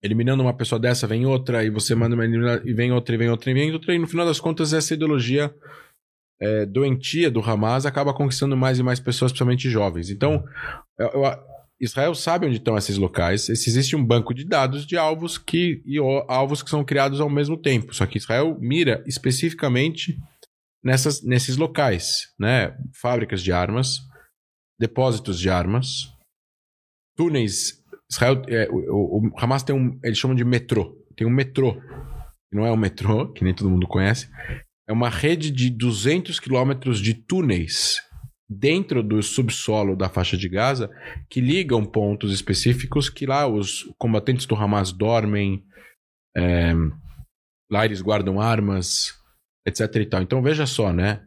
[0.02, 3.18] eliminando uma pessoa dessa, vem outra, e você manda uma eliminar, e vem outra, e
[3.18, 5.54] vem outra, e vem outra, e no final das contas essa ideologia
[6.40, 10.10] é, doentia do Hamas acaba conquistando mais e mais pessoas, principalmente jovens.
[10.10, 10.46] Então,
[10.98, 11.44] eu- eu-
[11.78, 13.50] Israel sabe onde estão esses locais.
[13.50, 15.98] Esse- existe um banco de dados de alvos que e
[16.30, 17.94] alvos que são criados ao mesmo tempo.
[17.94, 20.18] Só que Israel mira especificamente
[20.82, 22.78] nessas, nesses locais, né?
[22.94, 23.98] Fábricas de armas,
[24.80, 26.15] depósitos de armas,
[27.16, 27.84] túneis.
[28.12, 30.96] Israel, é, o, o- Hamas tem um, eles chamam de metrô.
[31.16, 34.30] Tem um metrô, que não é um metrô, que nem todo mundo conhece.
[34.88, 38.00] É uma rede de 200 quilômetros de túneis
[38.48, 40.88] dentro do subsolo da faixa de Gaza
[41.30, 45.64] que ligam pontos específicos que lá os combatentes do Hamas dormem,
[46.38, 46.72] é,
[47.72, 49.16] lá eles guardam armas,
[49.68, 50.22] etc e tal.
[50.22, 51.22] Então veja só, né?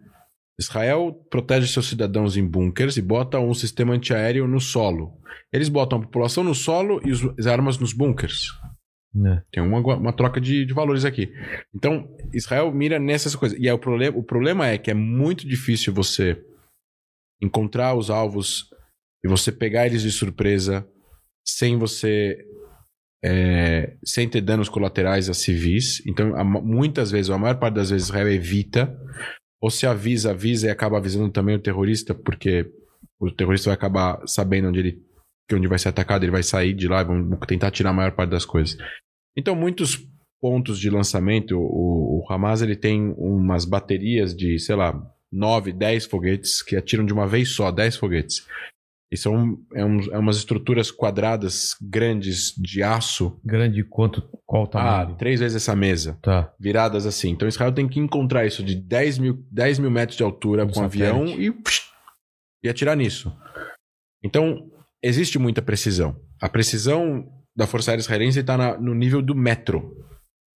[0.58, 5.12] Israel protege seus cidadãos em bunkers e bota um sistema antiaéreo no solo.
[5.52, 8.48] Eles botam a população no solo e os- as armas nos bunkers.
[9.14, 9.42] Né?
[9.52, 11.32] Tem uma, uma troca de, de valores aqui.
[11.74, 13.58] Então, Israel mira nessas coisas.
[13.58, 16.42] E aí, o, problema, o problema é que é muito difícil você
[17.40, 18.68] encontrar os alvos
[19.24, 20.86] e você pegar eles de surpresa
[21.46, 22.36] sem você.
[23.24, 26.04] é, sem ter danos colaterais a civis.
[26.06, 28.96] Então, a muitas vezes, ou a maior parte das vezes, Israel evita.
[29.60, 32.70] Ou se avisa, avisa e acaba avisando também o terrorista, porque
[33.18, 35.08] o terrorista vai acabar sabendo onde ele
[35.48, 37.94] que onde vai ser atacado, ele vai sair de lá e vão tentar tirar a
[37.94, 38.76] maior parte das coisas.
[39.34, 40.06] Então, muitos
[40.40, 44.94] pontos de lançamento, o, o Hamas ele tem umas baterias de, sei lá,
[45.32, 48.46] 9, 10 foguetes que atiram de uma vez só, 10 foguetes.
[49.10, 53.40] E são é, uns- é umas estruturas quadradas grandes de aço.
[53.42, 54.20] Grande quanto?
[54.44, 55.16] Qual o Ah, tamanho?
[55.16, 56.18] três vezes essa mesa.
[56.22, 56.52] Tá.
[56.60, 57.30] Viradas assim.
[57.30, 60.70] Então Israel tem que encontrar isso de 10 mil, 10 mil metros de altura Um
[60.70, 61.42] com avião satélite.
[61.42, 61.82] e, psh,
[62.62, 63.34] e atirar nisso.
[64.22, 64.68] Então,
[65.02, 66.20] existe muita precisão.
[66.42, 67.26] A precisão
[67.56, 69.96] da Força Aérea Israelense está no nível do metro.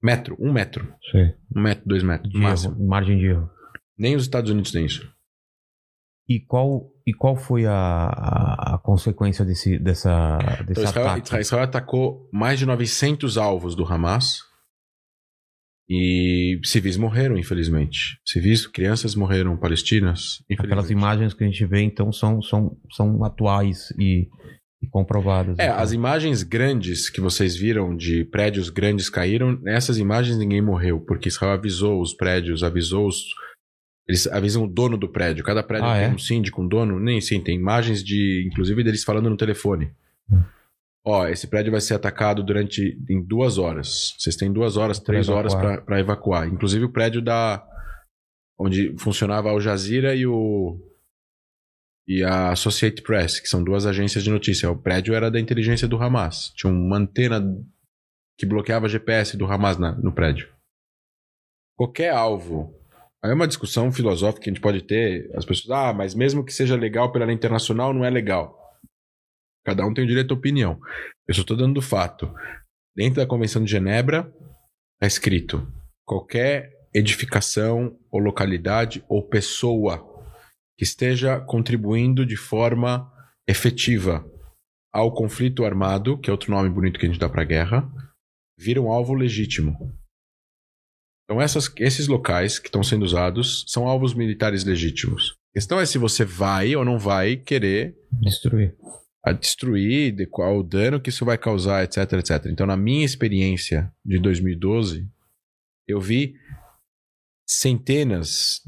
[0.02, 0.92] Metro, um metro.
[1.10, 1.34] Sei.
[1.56, 2.74] Um metro, dois metros, De máximo.
[2.74, 3.48] erro, margem de erro.
[3.96, 5.08] Nem os Estados Unidos têm isso.
[6.28, 11.40] E qual, e qual foi a, a, a consequência desse, dessa, desse Então, Israel, ataque?
[11.40, 14.38] Israel- atacou mais de 900 alvos do Hamas.
[15.88, 18.18] E civis morreram, infelizmente.
[18.26, 20.42] Civis, crianças morreram, palestinas.
[20.58, 24.28] Aquelas imagens que a gente vê, então, são, são, são atuais e,
[24.80, 25.58] e comprovadas.
[25.58, 25.78] É, então.
[25.78, 31.28] as imagens grandes que vocês viram de prédios grandes caíram, nessas imagens ninguém morreu, porque
[31.28, 33.22] Israel avisou os prédios, avisou os.
[34.08, 35.44] Eles avisam o dono do prédio.
[35.44, 36.08] Cada prédio Ah, tem é?
[36.08, 36.98] um síndico, um dono.
[36.98, 38.44] Nem sim, tem imagens de.
[38.50, 39.92] Inclusive deles falando no telefone.
[40.30, 40.42] Hum.
[41.04, 42.98] Ó, esse prédio vai ser atacado durante.
[43.08, 44.14] em duas horas.
[44.18, 45.84] Vocês têm duas horas, Pra três horas evacuar.
[45.84, 46.48] para evacuar.
[46.48, 47.64] Inclusive o prédio da.
[48.58, 50.78] onde funcionava a Al Jazeera e o.
[52.06, 54.68] E a Associated Press, que são duas agências de notícia.
[54.70, 56.52] O prédio era da inteligência do Hamas.
[56.56, 57.40] Tinha uma antena
[58.36, 60.48] que bloqueava GPS do Hamas na- no prédio.
[61.76, 62.74] Qualquer alvo.
[63.24, 65.30] Aí é uma discussão filosófica que a gente pode ter.
[65.36, 68.58] As pessoas, ah, mas mesmo que seja legal pela lei internacional, não é legal.
[69.64, 70.80] Cada um tem o direito à opinião.
[71.28, 72.32] Eu só estou dando o fato.
[72.96, 74.32] Dentro da Convenção de Genebra,
[74.94, 75.66] está escrito:
[76.04, 80.04] qualquer edificação ou localidade ou pessoa
[80.76, 83.10] que esteja contribuindo de forma
[83.46, 84.24] efetiva
[84.92, 87.88] ao conflito armado, que é outro nome bonito que a gente dá para a guerra,
[88.58, 89.96] vira um alvo legítimo.
[91.32, 95.34] Então, essas- esses locais que estão sendo usados são alvos militares legítimos.
[95.50, 98.76] A questão é se você vai ou não vai querer Destruir.
[99.24, 102.46] a destruir, de qual o dano que isso vai causar, etc, etc.
[102.50, 105.08] Então, na minha experiência de 2012,
[105.88, 106.34] eu vi
[107.48, 108.60] centenas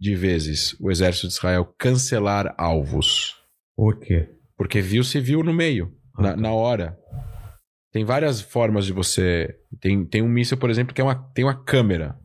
[0.00, 3.34] de vezes o exército de Israel cancelar alvos,
[3.76, 4.28] Por quê?
[4.56, 6.36] porque viu civil no meio, Ah, na, tá.
[6.36, 6.98] na hora.
[7.92, 9.58] Tem várias formas de você.
[9.80, 12.18] Tem, tem um míssil, por exemplo, que é uma, tem uma câmera.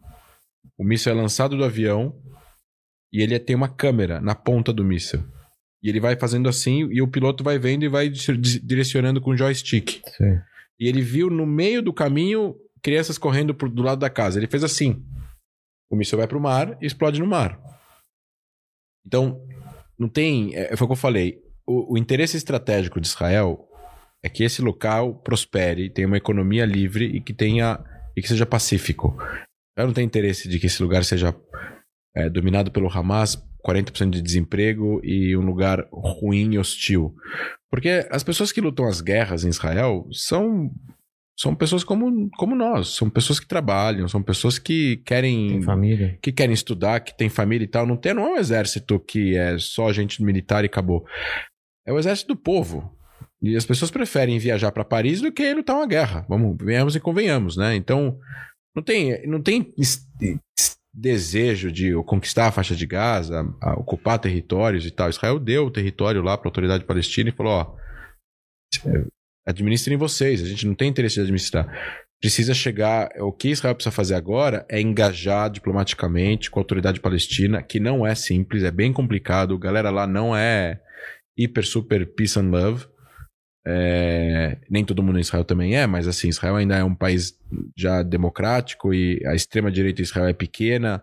[0.78, 2.22] O míssil é lançado do avião
[3.12, 5.24] e ele tem uma câmera na ponta do míssil.
[5.82, 9.22] E ele vai fazendo assim e o piloto vai vendo e vai di- di- direcionando
[9.22, 10.02] com o joystick.
[10.18, 10.40] Sei.
[10.80, 14.38] E ele viu no meio do caminho crianças correndo por, do lado da casa.
[14.40, 15.04] Ele fez assim.
[15.90, 17.60] O míssil vai pro mar e explode no mar.
[19.06, 19.42] Então,
[19.98, 20.56] não tem.
[20.56, 21.40] É, foi o que eu falei.
[21.66, 23.68] O, o interesse estratégico de Israel
[24.26, 27.80] é que esse local prospere, tenha uma economia livre e que tenha
[28.18, 29.16] e que seja pacífico.
[29.78, 31.36] Ela não tem interesse de que esse lugar seja
[32.16, 37.14] é, dominado pelo Hamas, 40% de desemprego e um lugar ruim e hostil.
[37.70, 40.72] Porque as pessoas que lutam as guerras em Israel são
[41.38, 46.18] são pessoas como, como nós, são pessoas que trabalham, são pessoas que querem Tem família.
[46.20, 47.86] que querem estudar, que tem família e tal.
[47.86, 51.06] Não, tem, não é um exército que é só gente militar e acabou.
[51.86, 52.96] É o exército do povo.
[53.42, 56.26] E as pessoas preferem viajar para Paris do que lutar uma guerra.
[56.28, 57.76] Vamos, venhamos e convenhamos, né?
[57.76, 58.18] Então,
[58.76, 59.74] não tem, não tem
[60.94, 63.44] desejo de conquistar a faixa de Gaza,
[63.78, 65.10] ocupar territórios e tal.
[65.10, 67.76] Israel deu o território lá para a autoridade palestina e falou: ó,
[69.46, 71.68] administrem vocês, a gente não tem interesse de administrar.
[72.22, 73.10] Precisa chegar.
[73.20, 78.08] O que Israel precisa fazer agora é engajar diplomaticamente com a autoridade palestina, que não
[78.08, 79.54] é simples, é bem complicado.
[79.54, 80.80] A galera lá não é
[81.38, 82.88] hiper, super peace and love.
[83.68, 87.34] É, nem todo mundo em Israel também é, mas assim, Israel ainda é um país
[87.76, 91.02] já democrático e a extrema-direita de Israel é pequena,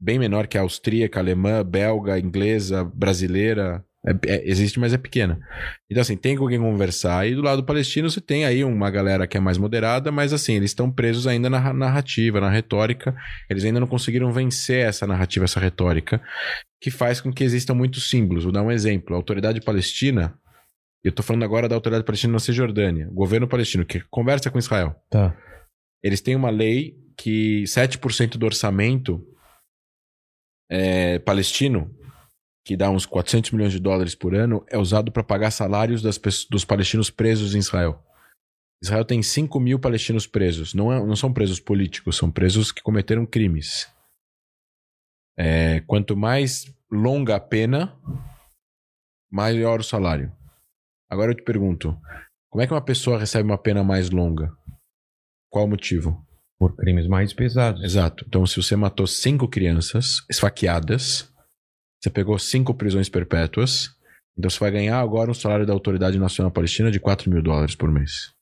[0.00, 3.84] bem menor que a austríaca, alemã, belga, inglesa, brasileira.
[4.06, 5.38] É, é, existe, mas é pequena.
[5.90, 7.28] Então, assim, tem com quem conversar.
[7.28, 10.54] E do lado palestino, você tem aí uma galera que é mais moderada, mas assim,
[10.54, 13.14] eles estão presos ainda na narrativa, na retórica.
[13.50, 16.18] Eles ainda não conseguiram vencer essa narrativa, essa retórica,
[16.80, 18.44] que faz com que existam muitos símbolos.
[18.44, 19.14] Vou dar um exemplo.
[19.14, 20.34] A autoridade palestina
[21.02, 24.58] eu estou falando agora da autoridade palestina na Cisjordânia, o governo palestino, que conversa com
[24.58, 24.94] Israel.
[25.08, 25.36] Tá.
[26.02, 29.26] Eles têm uma lei que 7% do orçamento
[30.70, 31.94] é, palestino,
[32.64, 36.18] que dá uns 400 milhões de dólares por ano, é usado para pagar salários das,
[36.50, 38.02] dos palestinos presos em Israel.
[38.82, 40.72] Israel tem 5 mil palestinos presos.
[40.72, 43.88] Não, é, não são presos políticos, são presos que cometeram crimes.
[45.38, 47.98] É, quanto mais longa a pena,
[49.30, 50.32] maior o salário.
[51.10, 51.98] Agora eu te pergunto:
[52.48, 54.50] como é que uma pessoa recebe uma pena mais longa?
[55.50, 56.24] Qual o motivo?
[56.58, 57.82] Por crimes mais pesados.
[57.82, 58.24] Exato.
[58.28, 61.32] Então, se você matou cinco crianças esfaqueadas,
[62.00, 63.88] você pegou cinco prisões perpétuas,
[64.38, 67.74] então você vai ganhar agora um salário da Autoridade Nacional Palestina de 4 mil dólares
[67.74, 68.32] por mês.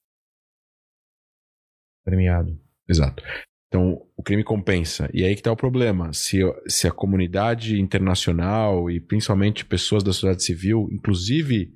[2.05, 2.59] Premiado.
[2.87, 3.23] Exato.
[3.67, 5.09] Então, o crime compensa.
[5.13, 6.11] E aí que está o problema.
[6.11, 11.71] Se, se a comunidade internacional e principalmente pessoas da sociedade civil, inclusive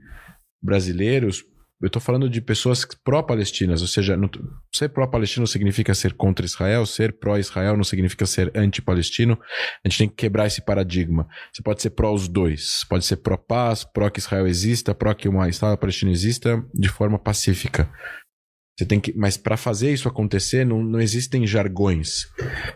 [0.63, 1.43] brasileiros,
[1.83, 4.29] eu estou falando de pessoas pró-palestinas, ou seja, não,
[4.73, 9.37] ser pró-palestino significa ser contra Israel, ser pró-Israel não significa ser anti-palestino.
[9.83, 11.27] A gente tem que quebrar esse paradigma.
[11.51, 15.27] Você pode ser pró os dois, pode ser pró-paz, pró que Israel exista, pró que
[15.27, 17.91] uma Estado palestino exista de forma pacífica.
[18.79, 22.27] Você tem que, mas para fazer isso acontecer, não, não existem jargões.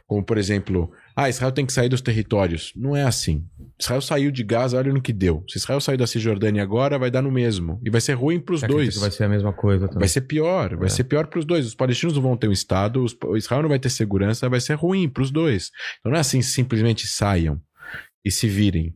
[0.05, 2.73] Como, por exemplo, ah, Israel tem que sair dos territórios.
[2.75, 3.45] Não é assim.
[3.79, 5.43] Israel saiu de Gaza, olha no que deu.
[5.47, 7.79] Se Israel sair da Cisjordânia agora, vai dar no mesmo.
[7.85, 8.97] E vai ser ruim para os dois.
[8.97, 9.99] vai ser a mesma coisa também.
[9.99, 10.75] Vai ser pior.
[10.75, 10.89] Vai é.
[10.89, 11.65] ser pior para os dois.
[11.65, 14.73] Os palestinos não vão ter um Estado, os, Israel não vai ter segurança, vai ser
[14.73, 15.71] ruim para os dois.
[15.99, 17.61] Então não é assim, simplesmente saiam
[18.25, 18.93] e se virem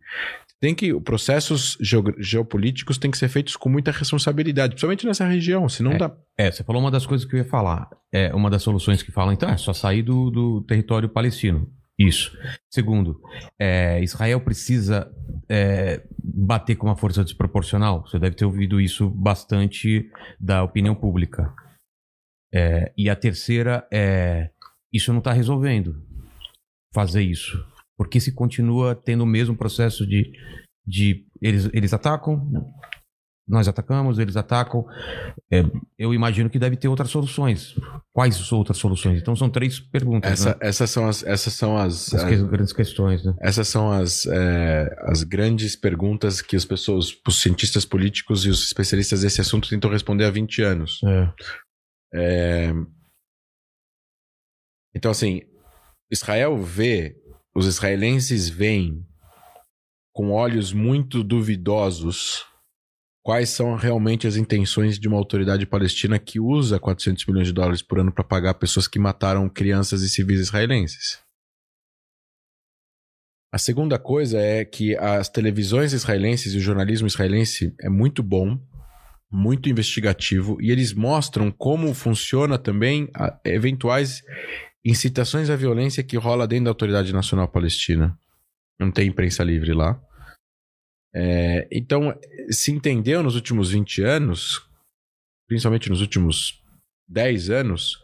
[0.62, 1.76] tem que processos
[2.20, 6.12] geopolíticos têm que ser feitos com muita responsabilidade, principalmente nessa região, senão é, dá.
[6.38, 7.90] É, você falou uma das coisas que eu ia falar.
[8.12, 11.68] É uma das soluções que falam, então é só sair do, do território palestino.
[12.07, 12.36] Isso.
[12.72, 13.22] Segundo,
[13.60, 15.11] é, Israel precisa
[15.49, 18.06] é, bater com uma força desproporcional.
[18.07, 20.10] Você deve ter ouvido isso bastante
[20.40, 21.53] da opinião pública.
[22.53, 24.49] É, e a terceira é
[24.91, 25.95] isso não está resolvendo
[26.94, 27.65] fazer isso.
[27.98, 30.32] Porque se continua tendo o mesmo processo de.
[30.86, 32.52] de eles, eles atacam,
[33.48, 34.86] nós atacamos, eles atacam.
[35.52, 35.64] É,
[35.98, 37.76] eu imagino que deve ter outras soluções.
[38.14, 39.22] Quais outras soluções?
[39.22, 40.32] Então são três perguntas.
[40.32, 40.56] Essa, né?
[40.62, 43.24] Essas são as, essas são as, as, as grandes questões.
[43.24, 43.34] Né?
[43.42, 48.64] Essas são as, é, as grandes perguntas que as pessoas, os cientistas políticos e os
[48.64, 51.00] especialistas desse assunto tentam responder há 20 anos.
[51.04, 51.34] É.
[52.14, 52.74] É...
[54.94, 55.42] Então, assim,
[56.12, 57.18] Israel vê
[57.56, 59.06] os israelenses veem
[60.14, 62.46] com olhos muito duvidosos
[63.23, 67.81] quais são realmente as intenções de uma autoridade palestina que usa 400 milhões de dólares
[67.81, 71.19] por ano para pagar pessoas que mataram crianças e civis israelenses.
[73.53, 78.57] A segunda coisa é que as televisões israelenses e o jornalismo israelense é muito bom,
[79.30, 83.10] muito investigativo, e eles mostram como funciona também
[83.43, 84.23] eventuais
[84.84, 88.18] incitações à violência que rola dentro da Autoridade Nacional Palestina.
[88.80, 90.02] Não tem imprensa livre lá.
[91.14, 92.18] É, então,
[92.50, 94.62] se entendeu nos últimos 20 anos,
[95.48, 96.62] principalmente nos últimos
[97.10, 98.00] 10 anos,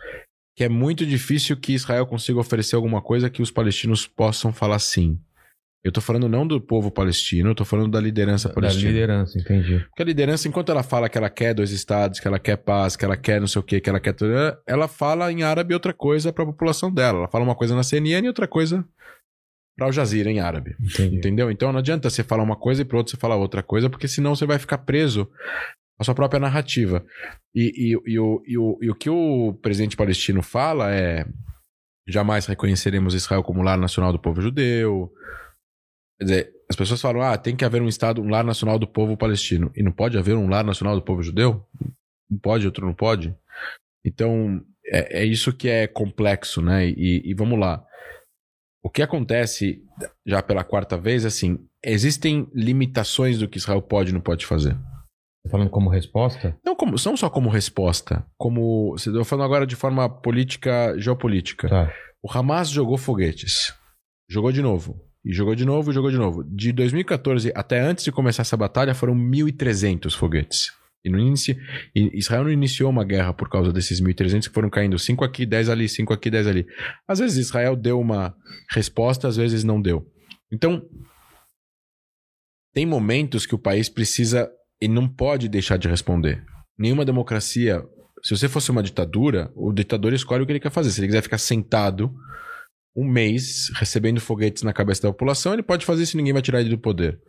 [0.56, 4.80] que é muito difícil que Israel consiga oferecer alguma coisa que os palestinos possam falar
[4.80, 5.20] sim.
[5.84, 8.92] Eu tô falando não do povo palestino, eu tô falando da liderança Da palestina.
[8.92, 9.80] liderança, entendi.
[9.88, 12.98] Porque a liderança, enquanto ela fala que ela quer dois estados, que ela quer paz,
[12.98, 14.12] que ela quer não sei o que, que ela quer.
[14.14, 14.34] tudo,
[14.68, 17.20] Ela fala em árabe outra coisa pra população dela.
[17.20, 18.84] Ela fala uma coisa na CNN e outra coisa
[19.78, 20.76] pra Al Jazeera em árabe.
[20.82, 21.16] Entendi.
[21.16, 21.52] Entendeu?
[21.52, 24.08] Então não adianta você falar uma coisa e pro outro você falar outra coisa, porque
[24.08, 25.30] senão você vai ficar preso
[25.99, 27.06] à sua própria narrativa.
[27.56, 31.26] E, e, e, o, e, o, e o que o presidente palestino fala é:
[32.08, 35.14] jamais reconheceremos Israel como lar nacional do povo judeu.
[36.20, 38.88] Quer dizer, as pessoas falam: ah, tem que haver um Estado, um lar nacional do
[38.88, 39.72] povo palestino.
[39.76, 41.64] E não pode haver um lar nacional do povo judeu?
[42.30, 43.34] Um pode, outro não pode?
[44.04, 46.88] Então, é, é isso que é complexo, né?
[46.88, 47.86] E, e vamos lá.
[48.88, 49.84] O que acontece
[50.26, 54.76] já pela quarta vez, assim, existem limitações do que Israel pode e não pode fazer.
[55.44, 56.58] Tá falando como resposta?
[56.66, 58.96] Não, como, não só como resposta, como.
[58.96, 61.68] Estou falando agora de forma política, geopolítica.
[61.68, 61.94] Tá.
[62.24, 63.74] O Hamas jogou foguetes.
[64.30, 64.98] Jogou de novo.
[65.26, 66.42] E jogou de novo e jogou de novo.
[66.46, 70.72] De 2014 até antes de começar essa batalha foram 1.300 foguetes.
[71.08, 71.58] E
[71.96, 75.46] e Israel não iniciou uma guerra por causa desses 1.300 que foram caindo 5 aqui,
[75.46, 76.66] 10 ali, 5 aqui, 10 ali.
[77.08, 78.36] Às vezes Israel deu uma
[78.72, 80.06] resposta, às vezes não deu.
[80.52, 80.82] Então,
[82.74, 84.50] tem momentos que o país precisa
[84.82, 86.46] e não pode deixar de responder.
[86.78, 87.84] Nenhuma democracia.
[88.24, 90.92] Se você fosse uma ditadura, o ditador escolhe o que ele quer fazer.
[90.92, 92.14] Se ele quiser ficar sentado
[92.96, 96.42] um mês recebendo foguetes na cabeça da população, ele pode fazer isso e ninguém vai
[96.42, 97.20] tirar ele do poder.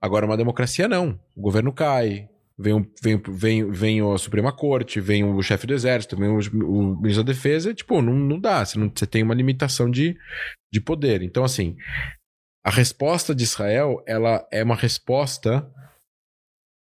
[0.00, 1.20] Agora, uma democracia não.
[1.36, 2.28] O governo cai,
[2.60, 7.00] vem, vem, vem, vem a Suprema Corte, vem o chefe do Exército, vem o, o
[7.00, 8.64] ministro da Defesa, tipo, não, não dá.
[8.64, 10.16] Você, não, você tem uma limitação de,
[10.72, 11.22] de poder.
[11.22, 11.76] Então, assim,
[12.64, 15.66] a resposta de Israel, ela é uma resposta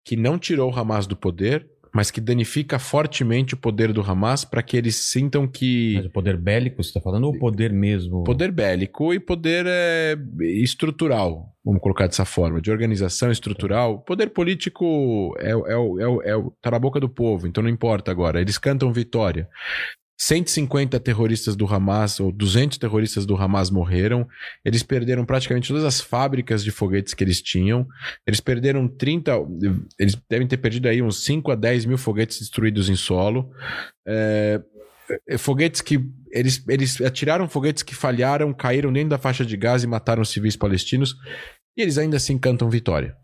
[0.05, 4.44] que não tirou o Hamas do poder, mas que danifica fortemente o poder do Hamas
[4.44, 7.73] para que eles sintam que Mas o poder bélico, você tá falando, ou o poder
[7.73, 8.24] mesmo?
[8.24, 10.16] poder bélico e poder é,
[10.62, 14.01] estrutural, vamos colocar dessa forma, de organização estrutural.
[14.01, 17.70] Poder político é, o- é, é, é, o- tá na boca do povo, então não
[17.70, 18.40] importa agora.
[18.40, 19.48] Eles cantam vitória.
[20.20, 24.27] 150 terroristas do Hamas, ou 200 terroristas do Hamas morreram.
[24.65, 27.86] Eles perderam praticamente todas as fábricas de foguetes que eles tinham.
[28.27, 29.32] Eles perderam 30.
[29.97, 33.49] Eles devem ter perdido aí uns 5 a 10 mil foguetes destruídos em solo.
[34.07, 34.61] É,
[35.39, 36.01] foguetes que.
[36.32, 40.57] Eles, eles atiraram foguetes que falharam, caíram dentro da faixa de gás e mataram civis
[40.57, 41.15] palestinos.
[41.77, 43.16] E eles ainda assim cantam vitória.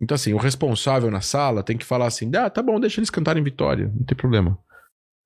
[0.00, 3.08] Então, assim, o responsável na sala tem que falar assim: ah, tá bom, deixa eles
[3.08, 4.58] cantarem vitória, não tem problema.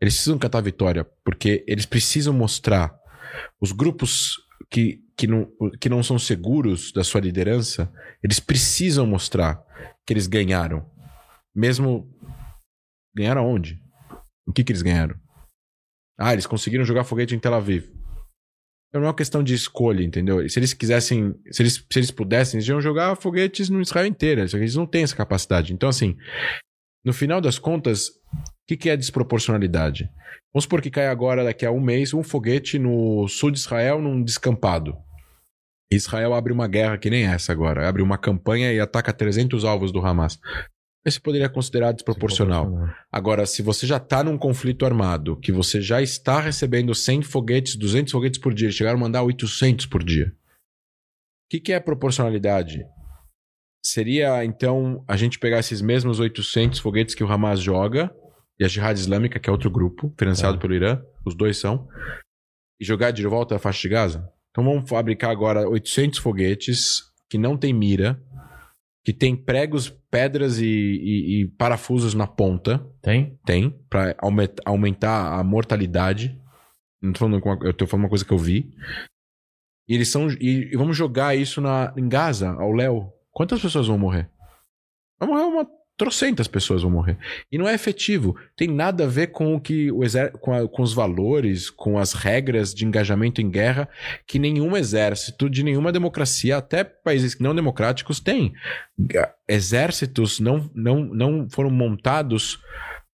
[0.01, 2.99] Eles precisam cantar vitória, porque eles precisam mostrar
[3.61, 4.37] os grupos
[4.71, 5.51] que, que, não,
[5.81, 9.63] que não são seguros da sua liderança, eles precisam mostrar
[10.07, 10.89] que eles ganharam.
[11.55, 12.09] Mesmo.
[13.15, 13.83] Ganharam onde?
[14.47, 15.19] O que, que eles ganharam?
[16.19, 17.91] Ah, eles conseguiram jogar foguete em Tel Aviv.
[18.93, 20.47] Não é uma questão de escolha, entendeu?
[20.49, 24.41] Se eles quisessem, se eles, se eles pudessem, eles iam jogar foguetes no Israel inteiro.
[24.41, 25.73] Eles não têm essa capacidade.
[25.73, 26.17] Então, assim,
[27.05, 28.11] no final das contas,
[28.71, 30.09] que, que é desproporcionalidade?
[30.55, 34.01] Vamos supor que cai agora, daqui a um mês, um foguete no sul de Israel,
[34.01, 34.97] num descampado.
[35.93, 37.89] Israel abre uma guerra que nem essa agora.
[37.89, 40.39] Abre uma campanha e ataca 300 alvos do Hamas.
[41.05, 42.71] Esse poderia considerar desproporcional.
[43.11, 47.75] Agora, se você já está num conflito armado, que você já está recebendo 100 foguetes,
[47.75, 50.27] 200 foguetes por dia, chegaram a mandar 800 por dia.
[50.27, 52.85] O que, que é proporcionalidade?
[53.85, 58.15] Seria, então, a gente pegar esses mesmos 800 foguetes que o Hamas joga,
[58.61, 60.61] e a Jihad Islâmica, que é outro grupo, financiado Tá.
[60.61, 61.89] pelo Irã, os dois são,
[62.81, 64.31] e jogar de volta a faixa de Gaza?
[64.51, 68.23] Então vamos fabricar agora 800 foguetes que não tem mira,
[69.05, 73.39] que tem pregos, pedras e, e- e parafusos na ponta, Tem?
[73.47, 76.39] tem, pra aume- aumentar a mortalidade.
[77.03, 78.71] Não tô falando, eu tô falando uma coisa que eu vi.
[79.89, 80.29] E eles são.
[80.33, 83.11] E, e vamos jogar isso na, em Gaza, ao Léo.
[83.33, 84.31] Quantas pessoas vão morrer?
[85.19, 85.67] Vai morrer uma.
[86.01, 87.19] Trocentas pessoas vão morrer.
[87.53, 88.35] E não é efetivo.
[88.57, 90.01] Tem nada a ver com o que o
[90.41, 93.87] com, a- com os valores, com as regras de engajamento em guerra
[94.27, 98.55] que nenhum exército de nenhuma democracia, até países não democráticos, tem.
[99.47, 102.59] Exércitos não, não, não foram montados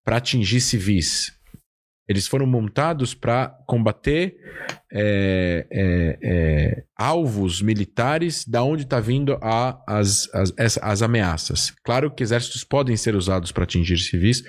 [0.05, 1.36] para atingir civis.
[2.07, 4.37] Eles foram montados para combater
[4.91, 11.73] é, é, é, alvos militares da onde está vindo a, as, as, as ameaças.
[11.83, 14.43] Claro que exércitos podem ser usados para atingir civis,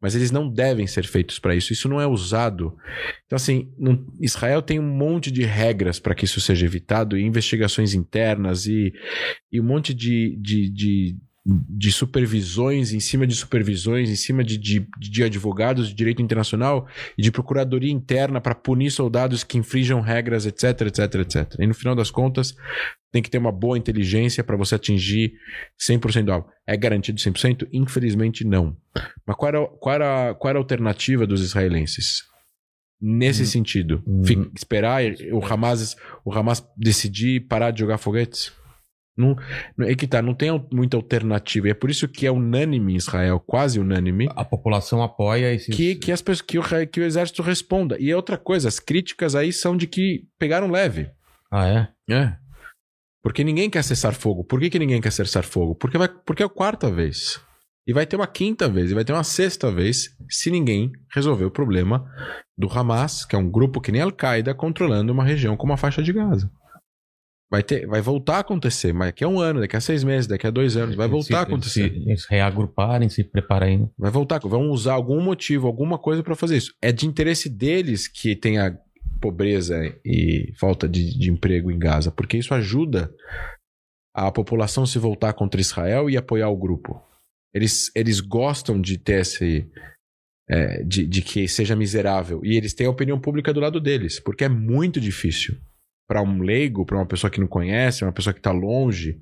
[0.00, 1.72] mas eles não devem ser feitos para isso.
[1.72, 2.74] Isso não é usado.
[3.26, 3.70] Então, assim,
[4.18, 8.92] Israel tem um monte de regras para que isso seja evitado, e investigações internas e,
[9.52, 14.56] e um monte de, de, de de supervisões, em cima de supervisões, em cima de,
[14.56, 16.86] de, de advogados de direito internacional
[17.18, 21.54] e de procuradoria interna para punir soldados que infringam regras, etc, etc, etc.
[21.58, 22.54] E no final das contas,
[23.10, 25.32] tem que ter uma boa inteligência para você atingir
[25.80, 26.48] 100% do alvo.
[26.64, 27.66] É garantido 100%?
[27.72, 28.76] Infelizmente, não.
[29.26, 32.22] Mas qual era, qual era, qual era a alternativa dos israelenses?
[33.04, 33.46] Nesse Hum.
[33.46, 34.22] sentido, Hum.
[34.56, 35.02] Esperar
[35.32, 38.52] o Hamas, o Hamas decidir parar de jogar foguetes?
[39.16, 39.36] Não,
[39.80, 41.68] é que tá, não tem muita alternativa.
[41.68, 45.70] E é por isso que é unânime em Israel, quase unânime, A população apoia esse.
[45.70, 47.96] que, que, as pessoas, que, o, que o exército responda.
[48.00, 51.10] E é outra coisa, as críticas aí são de que pegaram leve.
[51.50, 51.88] Ah, é?
[52.10, 52.36] É.
[53.22, 54.42] Porque ninguém quer cessar fogo.
[54.44, 55.74] Por que, que ninguém quer cessar fogo?
[55.74, 57.40] Porque, vai, porque é a quarta vez.
[57.86, 61.44] E vai ter uma quinta vez, e vai ter uma sexta vez, se ninguém resolver
[61.44, 62.08] o problema
[62.56, 66.02] do Hamas, que é um grupo que nem Al-Qaeda, controlando uma região como a faixa
[66.02, 66.50] de Gaza.
[67.52, 70.26] Vai, ter, vai voltar a acontecer, mas daqui a um ano, daqui a seis meses,
[70.26, 71.90] daqui a dois anos, vai voltar Se- a acontecer.
[71.90, 73.90] Se, eles reagruparem, se prepararem.
[73.98, 76.72] Vai voltar, vão usar algum motivo, alguma coisa para fazer isso.
[76.80, 78.78] É de interesse deles que tenha
[79.20, 83.12] pobreza e falta de, de emprego em Gaza, porque isso ajuda
[84.16, 87.02] a população se voltar contra Israel e apoiar o grupo.
[87.54, 89.68] Eles, eles gostam de ter esse.
[90.48, 92.40] é, de, de que seja miserável.
[92.44, 95.56] E eles têm a opinião pública do lado deles, porque é muito difícil
[96.08, 99.20] para um leigo, para uma pessoa que não conhece, uma pessoa que está longe,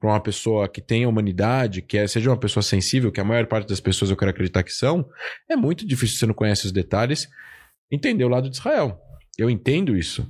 [0.00, 3.46] para uma pessoa que tenha humanidade, que é- seja uma pessoa sensível, que a maior
[3.46, 5.08] parte das pessoas eu quero acreditar que são,
[5.50, 7.28] é muito difícil se você não conhece os detalhes,
[7.90, 9.00] entender o lado de Israel.
[9.36, 10.26] Eu entendo isso.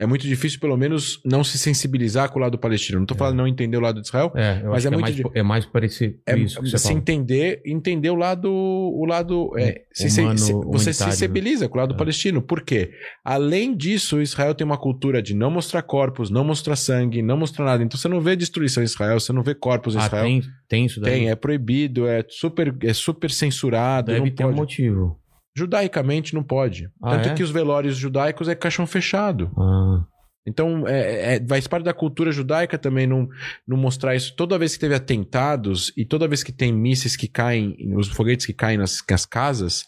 [0.00, 3.00] É muito difícil, pelo menos, não se sensibilizar com o lado palestino.
[3.00, 5.16] Não tô falando não entender o lado de Israel, É, Mas é é muito mais,
[5.16, 6.94] de- é mais parecido é isso se fala.
[6.98, 11.78] entender, entender o lado, o lado, é, se- se- Humano, se- você se sensibiliza com
[11.78, 11.98] o lado É.
[11.98, 12.40] palestino.
[12.40, 12.92] Por quê?
[13.24, 17.64] Além disso, Israel tem uma cultura de não mostrar corpos, não mostrar sangue, não mostrar
[17.64, 17.82] nada.
[17.82, 20.24] Então você não vê destruição em Israel, você não vê corpos em Ah, Israel.
[20.24, 21.12] tem, tem isso daí?
[21.12, 24.12] Tem, é proibido, é super, é super censurado.
[24.12, 24.56] Deve não ter um pode.
[24.60, 25.18] motivo.
[25.58, 26.88] Judaicamente não pode.
[27.02, 27.34] Ah, Tanto é?
[27.34, 29.50] que os velórios judaicos é caixão fechado.
[29.58, 30.04] Ah,
[30.46, 33.28] Então, é, é- faz parte da cultura judaica também não,
[33.66, 34.34] não mostrar isso.
[34.36, 38.46] Toda vez que teve atentados e toda vez que tem mísseis que caem, os foguetes
[38.46, 39.84] que caem nas, nas casas,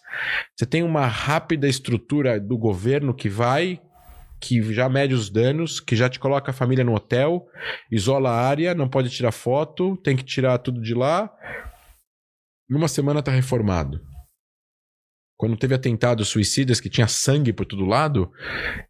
[0.55, 3.81] você tem uma rápida estrutura do governo que vai,
[4.39, 7.47] que já mede os danos, que já te coloca a família no hotel,
[7.91, 11.31] isola a área, não pode tirar foto, tem que tirar tudo de lá.
[12.69, 14.01] Numa semana tá reformado.
[15.41, 18.31] Quando teve atentados suicidas que tinha sangue por todo lado,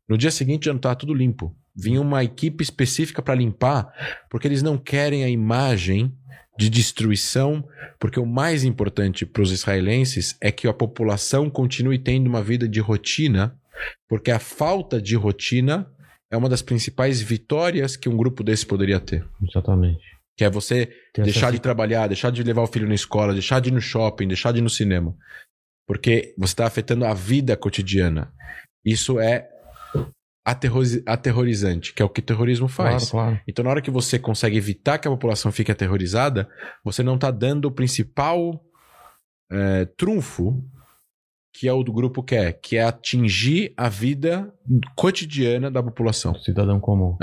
[0.08, 1.54] no dia seguinte já não estava tudo limpo.
[1.76, 3.86] Vinha uma equipe específica para limpar,
[4.28, 6.12] porque eles não querem a imagem
[6.58, 7.64] de destruição,
[8.00, 12.68] porque o mais importante para os israelenses é que a população continue tendo uma vida
[12.68, 13.56] de rotina,
[14.08, 15.86] porque a falta de rotina
[16.32, 19.24] é uma das principais vitórias que um grupo desse poderia ter.
[19.48, 20.02] exatamente.
[20.36, 23.32] Que é você Tem deixar essa- de trabalhar, deixar de levar o filho na escola,
[23.34, 25.14] deixar de ir no shopping, deixar de ir no cinema.
[25.90, 28.32] Porque você está afetando a vida cotidiana.
[28.86, 29.48] Isso é
[30.46, 33.10] aterroriz- aterrorizante, que é o que o terrorismo faz.
[33.10, 33.44] Claro, claro.
[33.48, 36.48] Então, na hora que você consegue evitar que a população fique aterrorizada,
[36.84, 38.64] você não está dando o principal
[39.50, 40.64] é, trunfo
[41.52, 44.54] que é o do grupo quer, que é atingir a vida
[44.94, 46.36] cotidiana da população.
[46.36, 47.16] Cidadão comum.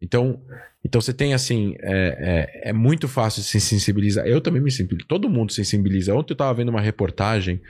[0.00, 0.42] Então,
[0.84, 4.26] então você tem assim, é, é, é muito fácil se sensibilizar.
[4.26, 6.14] Eu também me sensibilizo, todo mundo se sensibiliza.
[6.14, 7.60] Ontem eu estava vendo uma reportagem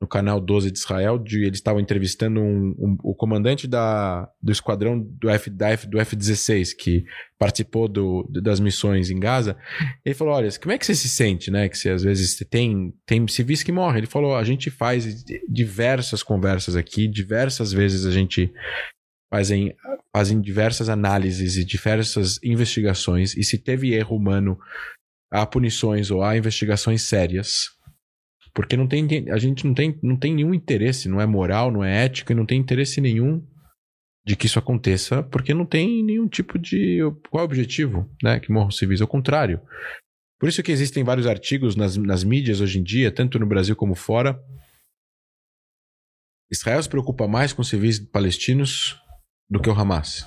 [0.00, 4.52] no canal 12 de Israel, de eles estavam entrevistando um- um- o comandante da, do
[4.52, 7.04] esquadrão do, F, da F, do F-16, que
[7.38, 9.56] participou do, das missões em Gaza.
[10.04, 11.68] Ele falou: Olha, como é que você se sente, né?
[11.68, 13.98] Que você, às vezes tem, tem civis que morrem.
[13.98, 18.52] Ele falou: A gente faz diversas conversas aqui, diversas vezes a gente
[19.34, 19.74] fazem,
[20.14, 24.56] fazem diversas análises e diversas investigações, e se teve erro humano,
[25.28, 27.70] há punições ou há investigações sérias.
[28.54, 31.82] Porque não tem, a gente não tem, não tem nenhum interesse, não é moral, não
[31.82, 33.44] é ética, e não tem interesse nenhum
[34.24, 37.00] de que isso aconteça, porque não tem nenhum tipo de.
[37.28, 38.38] Qual é o objetivo, né?
[38.38, 39.00] Que morram civis.
[39.00, 39.60] Ao contrário.
[40.38, 43.74] Por isso que existem vários artigos nas, nas mídias hoje em dia, tanto no Brasil
[43.74, 44.40] como fora.
[46.52, 49.03] Israel se preocupa mais com civis palestinos
[49.48, 50.26] do que o Hamas.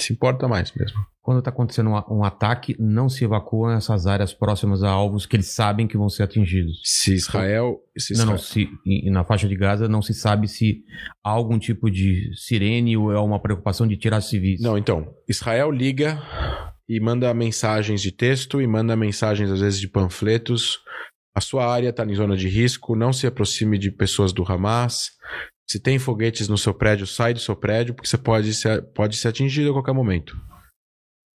[0.00, 0.98] Se importa mais mesmo.
[1.22, 5.34] Quando está acontecendo um, um ataque, não se evacuam essas áreas próximas a alvos que
[5.34, 6.80] eles sabem que vão ser atingidos.
[6.84, 7.80] Se Israel.
[7.98, 10.84] Se Não, Israel não, se, e, e na faixa de Gaza não se sabe se
[11.24, 14.60] há algum tipo de sirene ou é uma preocupação de tirar civis.
[14.60, 16.22] Não, então, Israel liga
[16.88, 20.78] e manda mensagens de texto e manda mensagens, às vezes, de panfletos.
[21.34, 25.10] A sua área está em zona de risco, não se aproxime de pessoas do Hamas.
[25.68, 29.16] Se tem foguetes no seu prédio, sai do seu prédio, porque você pode ser, pode
[29.16, 30.36] ser atingido a qualquer momento.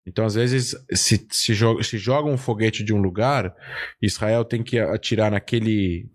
[0.08, 3.56] Então, às vezes, se, se, joga, se joga um foguete de um lugar,
[4.02, 6.10] Israel tem que atirar naquele.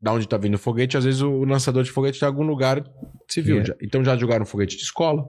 [0.00, 2.44] Da onde tá vindo o foguete, às vezes o lançador de foguete está em algum
[2.44, 2.84] lugar
[3.28, 3.56] civil.
[3.56, 3.76] Yeah.
[3.82, 5.26] Então já jogaram foguete de escola,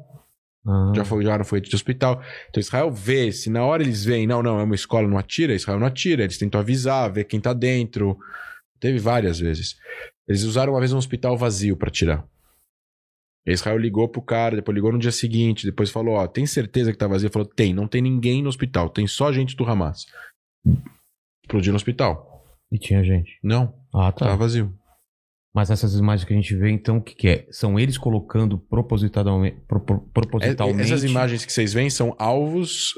[0.67, 2.21] Ah, já jogaram foguete de hospital.
[2.49, 5.53] Então Israel vê, se na hora eles veem, não, não, é uma escola, não atira,
[5.53, 8.17] Israel não atira, eles tentam avisar, ver quem tá dentro.
[8.79, 9.77] Teve várias vezes.
[10.27, 12.25] Eles usaram uma vez um hospital vazio para tirar.
[13.47, 16.97] Israel ligou pro cara, depois ligou no dia seguinte, depois falou, ó, tem certeza que
[16.97, 17.27] tá vazio?
[17.27, 20.05] Ele falou, tem, não tem ninguém no hospital, tem só gente do Hamas.
[21.43, 22.43] Explodiu no hospital.
[22.71, 23.37] E tinha gente.
[23.43, 24.25] Não, Ah, tá.
[24.25, 24.73] tava vazio.
[25.53, 27.47] Mas essas imagens que a gente vê, então, o que, que é?
[27.51, 29.61] São eles colocando propositalmente.
[29.67, 32.93] propor- propositalmente É, Essas imagens que vocês veem são alvos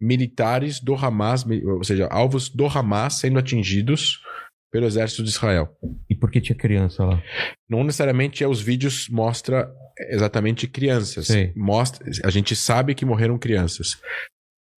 [0.00, 4.20] militares do Hamas, ou seja, alvos do Hamas sendo atingidos
[4.70, 5.68] pelo exército de Israel.
[6.08, 7.22] E por que tinha criança lá?
[7.68, 9.70] Não necessariamente é os vídeos mostra
[10.10, 11.28] exatamente crianças.
[11.56, 13.96] Mostra, a gente sabe que morreram crianças.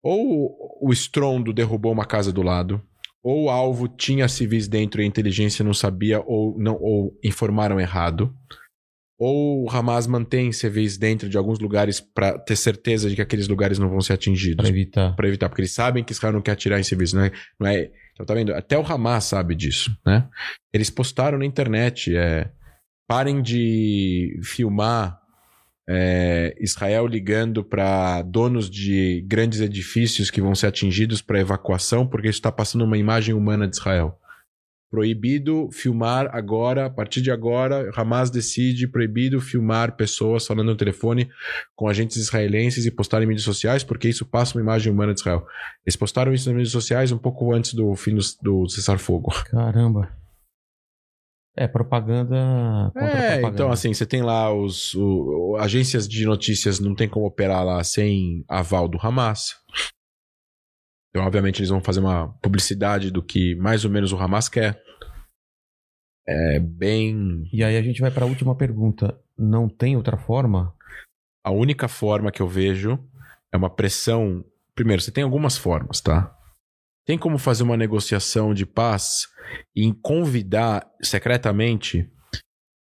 [0.03, 2.83] Ou o estrondo derrubou uma casa do lado,
[3.23, 7.79] ou o alvo tinha civis dentro e a inteligência não sabia ou não ou informaram
[7.79, 8.35] errado.
[9.19, 13.47] Ou o Hamas mantém civis dentro de alguns lugares para ter certeza de que aqueles
[13.49, 15.15] lugares não vão ser atingidos Pra evitar.
[15.15, 17.33] para evitar, porque eles sabem que Israel não quer atirar em civis, não é?
[17.61, 17.91] Não é
[18.23, 18.55] então tá vendo?
[18.55, 20.29] Até o Hamas sabe disso, né?
[20.73, 22.51] Eles postaram na internet, é,
[23.09, 25.19] parem de filmar
[25.89, 32.29] é, Israel ligando para donos de grandes edifícios que vão ser atingidos para evacuação, porque
[32.29, 34.20] isso está passando uma imagem humana de Israel.
[34.91, 41.31] Proibido filmar agora, a partir de agora, Hamas decide proibido filmar pessoas falando no telefone
[41.77, 45.21] com agentes israelenses e postar em mídias sociais, porque isso passa uma imagem humana de
[45.21, 45.47] Israel.
[45.87, 49.31] Eles postaram isso nas mídias sociais um pouco antes do fim do, do cessar-fogo.
[49.45, 50.11] Caramba.
[51.57, 52.91] É propaganda.
[52.93, 53.49] Contra É, propaganda.
[53.55, 57.65] então assim, você tem lá os o- o- agências de notícias não tem como operar
[57.65, 59.55] lá sem aval do Hamas.
[61.11, 64.81] Então, obviamente, eles vão fazer uma publicidade do que mais ou menos o Hamas quer.
[66.27, 67.49] É bem.
[67.53, 69.19] E aí a gente vai pra última pergunta.
[69.37, 70.73] Não tem outra forma?
[71.45, 72.99] A única forma que eu vejo
[73.53, 74.45] é uma pressão.
[74.75, 76.37] Primeiro, você tem algumas formas, tá?
[77.05, 79.27] Tem como fazer uma negociação de paz
[79.75, 82.09] e convidar secretamente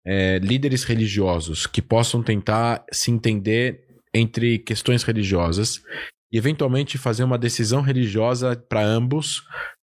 [0.06, 5.82] é, líderes religiosos que possam tentar se entender entre questões religiosas
[6.32, 9.44] e eventualmente fazer uma decisão religiosa para ambos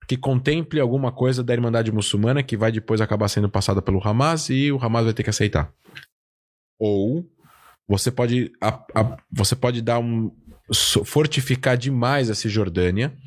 [0.08, 4.50] que contemple alguma coisa da Irmandade Muçulmana que vai depois acabar sendo passada pelo Hamas
[4.50, 5.74] e o Hamas vai ter que aceitar.
[6.80, 7.26] Ou
[7.88, 10.36] você pode, a- a- você pode dar um
[11.06, 13.18] fortificar demais a Cisjordânia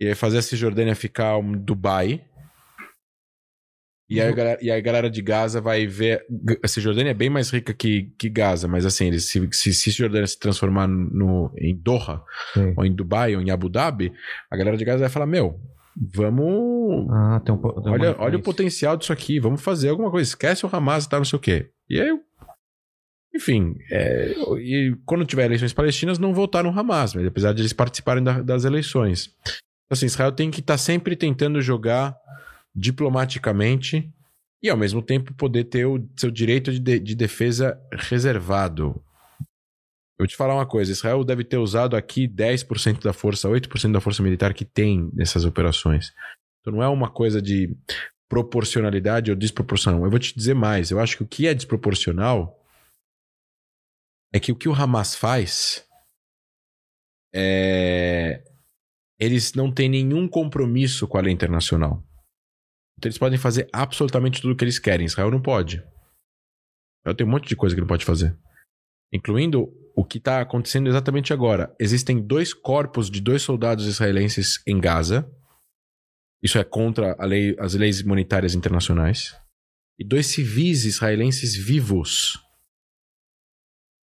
[0.00, 2.25] e fazer a Cisjordânia ficar um Dubai.
[4.08, 6.24] E aí, a galera, e aí a galera de Gaza vai ver.
[6.62, 10.26] A Cisjordânia é bem mais rica que, que Gaza, mas assim, eles, se, se Cisjordânia
[10.26, 12.22] se transformar no, em Doha,
[12.54, 12.72] Sei.
[12.76, 14.12] ou em Dubai, ou em Abu Dhabi,
[14.50, 15.58] a galera de Gaza vai falar: Meu,
[15.96, 17.08] vamos.
[17.10, 20.28] Ah, tem um, tem Olha, olha o potencial disso aqui, vamos fazer alguma coisa.
[20.28, 21.70] Esquece o Hamas e tal, não sei o quê.
[21.90, 22.16] E aí,
[23.34, 27.72] enfim, é, e quando tiver eleições palestinas, não votaram no Hamas, mas apesar de eles
[27.72, 29.34] participarem da- das eleições.
[29.44, 32.16] Então, assim, Israel tem que estar sempre tentando jogar
[32.76, 34.12] diplomaticamente
[34.62, 39.02] e, ao mesmo tempo, poder ter o seu direito de, de- de defesa reservado.
[40.18, 43.92] Eu vou te falar uma coisa: Israel deve ter usado aqui 10% da força, 8%
[43.92, 46.12] da força militar que tem nessas operações.
[46.60, 47.76] Então não é uma coisa de
[48.28, 50.04] proporcionalidade ou desproporcional.
[50.04, 52.60] Eu vou te dizer mais: eu acho que o que é desproporcional
[54.34, 55.86] é que o que o Hamas faz
[57.34, 58.42] é.
[59.18, 62.02] Eles não têm nenhum compromisso com a lei internacional.
[62.98, 65.06] Então eles podem fazer absolutamente tudo o que eles querem.
[65.06, 65.76] Israel não pode.
[67.00, 68.36] Israel tem um monte de coisa que não pode fazer.
[69.12, 71.74] Incluindo o que está acontecendo exatamente agora.
[71.78, 75.30] Existem dois corpos de dois soldados israelenses em Gaza.
[76.42, 79.38] Isso é contra lei- as leis humanitárias internacionais.
[79.98, 82.38] E dois civis israelenses vivos.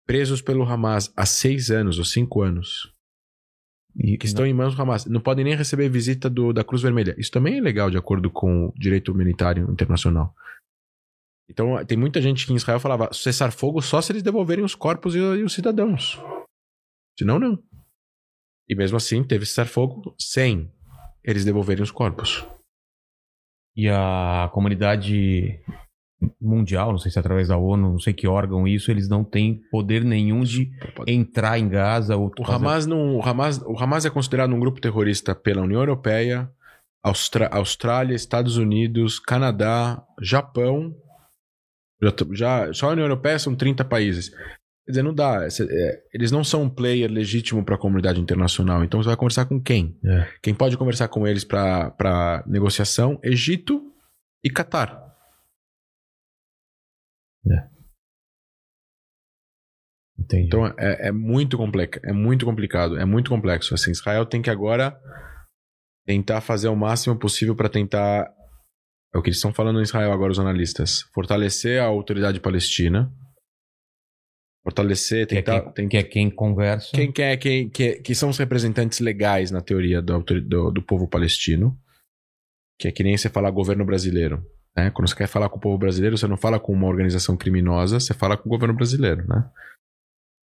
[0.07, 2.93] Presos pelo Hamas há seis anos ou cinco anos.
[3.99, 5.07] E, Que estão em mãos do Hamas.
[5.07, 7.15] Não podem nem receber visita do- da Cruz Vermelha.
[7.19, 10.35] Isso também é legal de acordo com o direito humanitário internacional.
[11.49, 14.75] Então, tem muita gente que em Israel falava cessar fogo só se eles devolverem os
[14.75, 16.21] corpos e, e os cidadãos.
[17.19, 17.63] Senão, não.
[18.69, 20.71] E mesmo assim, teve cessar fogo sem
[21.25, 22.45] eles devolverem os corpos.
[23.77, 25.61] E a comunidade
[26.41, 29.23] mundial, não sei se é através da ONU, não sei que órgão isso, eles não
[29.25, 30.71] têm poder nenhum de
[31.07, 34.61] entrar em Gaza ou O fazer- Hamas, não, o, Hamas, o Hamas é considerado um
[34.61, 36.51] grupo terrorista pela União Europeia,
[37.05, 40.95] Austra- Austrália, Estados Unidos, Canadá, Japão.
[42.03, 44.29] Já, já- só a União Europeia são 30 países.
[44.31, 45.49] Quer dizer, não dá.
[45.51, 48.85] Cê- é, eles não são um player legítimo para a comunidade internacional.
[48.85, 49.99] Então você vai conversar com quem?
[50.05, 50.27] É.
[50.43, 53.19] Quem pode conversar com eles para negociação?
[53.23, 53.83] Egito
[54.45, 55.06] e Catar.
[60.19, 60.47] Entendi.
[60.47, 63.75] Então é, é muito complexo, é muito complicado, é muito complexo.
[63.75, 64.99] Assim, Israel tem que agora
[66.07, 68.33] tentar fazer o máximo possível para tentar
[69.15, 73.11] é o que eles estão falando em Israel agora os analistas, fortalecer a autoridade palestina,
[74.63, 76.91] fortalecer, que, é tentar, quem, tentar que é quem conversa.
[76.93, 81.09] quem quer quem, que, que são os representantes legais na teoria do, do, do povo
[81.09, 81.79] palestino,
[82.79, 84.45] que é que nem você falar governo brasileiro.
[84.77, 84.91] Né?
[84.91, 87.99] Quando você quer falar com o povo brasileiro, você não fala com uma organização criminosa,
[87.99, 89.49] você fala com o governo brasileiro, né?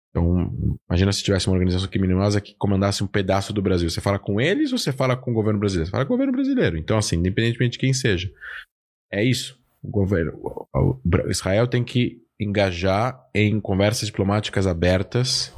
[0.09, 3.89] Então, imagina se tivesse uma organização criminosa que comandasse um pedaço do Brasil.
[3.89, 5.87] Você fala com eles ou você fala com o governo brasileiro?
[5.87, 6.77] Você fala com o governo brasileiro.
[6.77, 8.29] Então, assim, independentemente de quem seja.
[9.11, 9.57] É isso.
[9.81, 10.33] O governo,
[10.73, 10.99] o-
[11.29, 15.55] Israel tem que engajar em conversas diplomáticas abertas.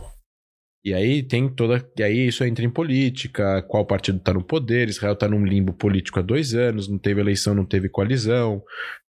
[0.86, 1.90] E aí tem toda.
[1.98, 4.90] E aí isso entra em política, qual partido está no poder.
[4.90, 8.62] Israel está num limbo político há dois anos, não teve eleição, não teve coalizão,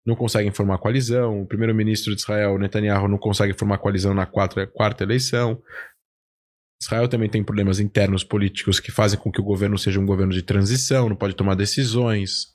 [0.06, 1.42] não consegue formar coalizão.
[1.42, 5.60] O primeiro-ministro de Israel, Netanyahu, não consegue formar coalizão na quarta, quarta eleição.
[6.80, 10.32] Israel também tem problemas internos políticos que fazem com que o governo seja um governo
[10.32, 12.54] de transição, não pode tomar decisões.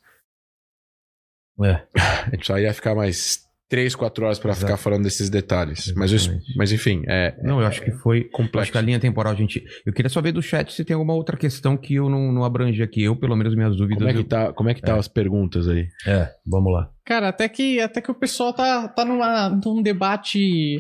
[1.61, 1.85] É.
[2.27, 5.93] A gente só ia ficar mais três, quatro horas para ficar falando desses detalhes.
[5.95, 6.57] Mas, Exatamente.
[6.57, 8.21] mas enfim, é, Não, eu acho que foi.
[8.21, 8.59] Eu complexo.
[8.63, 9.63] acho que a linha temporal, a gente.
[9.85, 12.43] Eu queria só ver do chat se tem alguma outra questão que eu não, não
[12.43, 13.03] abrangi aqui.
[13.03, 13.97] Eu, pelo menos, minhas dúvidas.
[13.99, 15.87] Como é que eu- tá, como é que tá as perguntas aí?
[16.07, 16.89] É, vamos lá.
[17.05, 20.79] Cara, até que, até que o pessoal tá, tá numa, num debate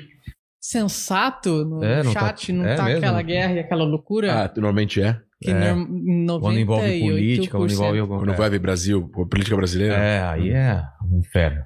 [0.59, 2.97] sensato no É, não tá- chat, não tá, é mesmo?
[2.97, 5.17] aquela guerra e aquela loucura Ah, normalmente é.
[5.41, 5.73] que é.
[5.73, 6.39] 98%.
[6.41, 9.95] Quando envolve política, quando envolve alguma Quando vai ver Brasil, política brasileira.
[9.95, 11.63] É, aí é um inferno.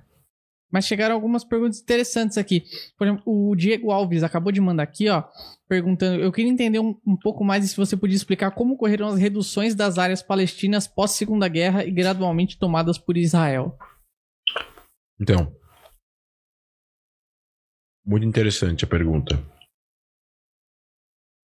[0.74, 2.64] Mas chegaram algumas perguntas interessantes aqui.
[2.98, 5.24] Por exemplo, o Diego Alves acabou de mandar aqui, ó,
[5.70, 6.20] perguntando.
[6.20, 9.20] Eu queria entender um, um pouco mais e se você podia explicar como ocorreram as
[9.20, 13.78] reduções das áreas palestinas pós Segunda Guerra e gradualmente tomadas por Israel.
[15.22, 15.56] Então.
[18.04, 19.36] Muito interessante a pergunta.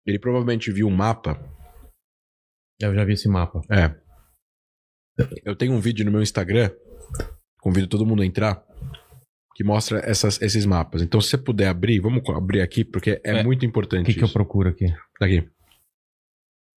[0.06, 1.38] Ele provavelmente viu um mapa.
[2.80, 3.60] Eu já vi esse mapa.
[3.70, 3.94] É.
[5.44, 6.72] Eu tenho um vídeo no meu Instagram.
[7.60, 8.66] Convido todo mundo a entrar.
[9.58, 11.02] Que mostra essas, esses mapas.
[11.02, 13.44] Então, se você puder abrir, vamos abrir aqui, porque é, É.
[13.44, 14.06] muito O importante.
[14.06, 14.86] que, que eu procuro aqui?
[15.20, 15.50] Tá aqui.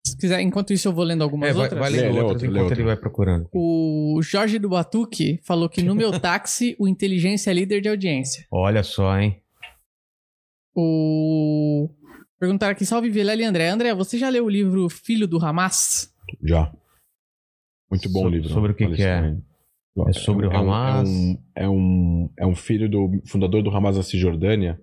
[0.03, 1.79] Se quiser, enquanto isso eu vou lendo algumas É, vai, outras.
[1.79, 2.75] vai lendo outras outra, enquanto outra.
[2.77, 3.47] ele vai procurando.
[3.53, 8.47] O Jorge do Batuque falou que no meu táxi o inteligência é líder de audiência.
[8.51, 9.39] Olha só, hein?
[10.75, 11.87] O.
[12.39, 13.69] Perguntaram aqui, salve Vilela e André.
[13.69, 16.11] André, você já leu o livro Filho do Hamas?
[16.43, 16.73] Já.
[17.91, 18.49] Muito bom So- o livro.
[18.49, 19.19] sobre o que que é?
[19.21, 19.45] Palestino.
[20.07, 21.09] É sobre o Hamas?
[21.09, 24.81] É um, é, um, é um filho do fundador do Hamas na Cisjordânia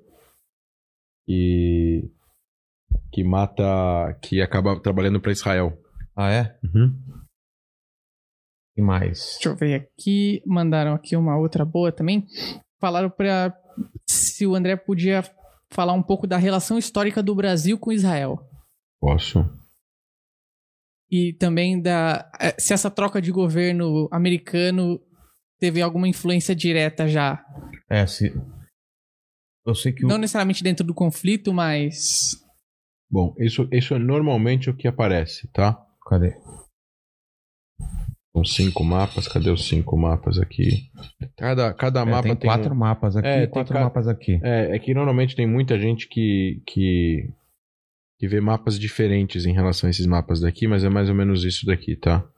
[1.26, 2.10] e
[3.10, 5.78] que mata, que acaba trabalhando para Israel.
[6.14, 6.58] Ah, é?
[8.76, 9.34] E mais?
[9.34, 10.42] Deixa eu ver aqui.
[10.46, 12.26] Mandaram aqui uma outra boa também.
[12.80, 13.54] Falaram pra
[14.06, 15.24] se o André podia
[15.70, 18.38] falar um pouco da relação histórica do Brasil com Israel.
[19.00, 19.44] Posso?
[21.10, 25.00] E também da eh, se essa troca de governo americano
[25.58, 27.44] teve alguma influência direta já.
[27.88, 28.32] É, se...
[29.66, 30.08] Eu sei que o...
[30.08, 32.32] Não necessariamente dentro do conflito, mas.
[33.10, 35.82] Bom, isso, isso é normalmente o que aparece, tá?
[36.06, 36.34] Cadê?
[38.34, 39.26] São cinco mapas.
[39.26, 40.90] Cadê os cinco mapas aqui?
[41.36, 44.06] Cada, cada É, mapa tem tem, quatro um- mapas aqui É, tem quatro ca- mapas
[44.06, 44.38] aqui.
[44.42, 47.30] É, é que normalmente tem muita gente que, que,
[48.18, 51.44] que vê mapas diferentes em relação a esses mapas daqui, mas é mais ou menos
[51.44, 52.28] isso daqui, tá?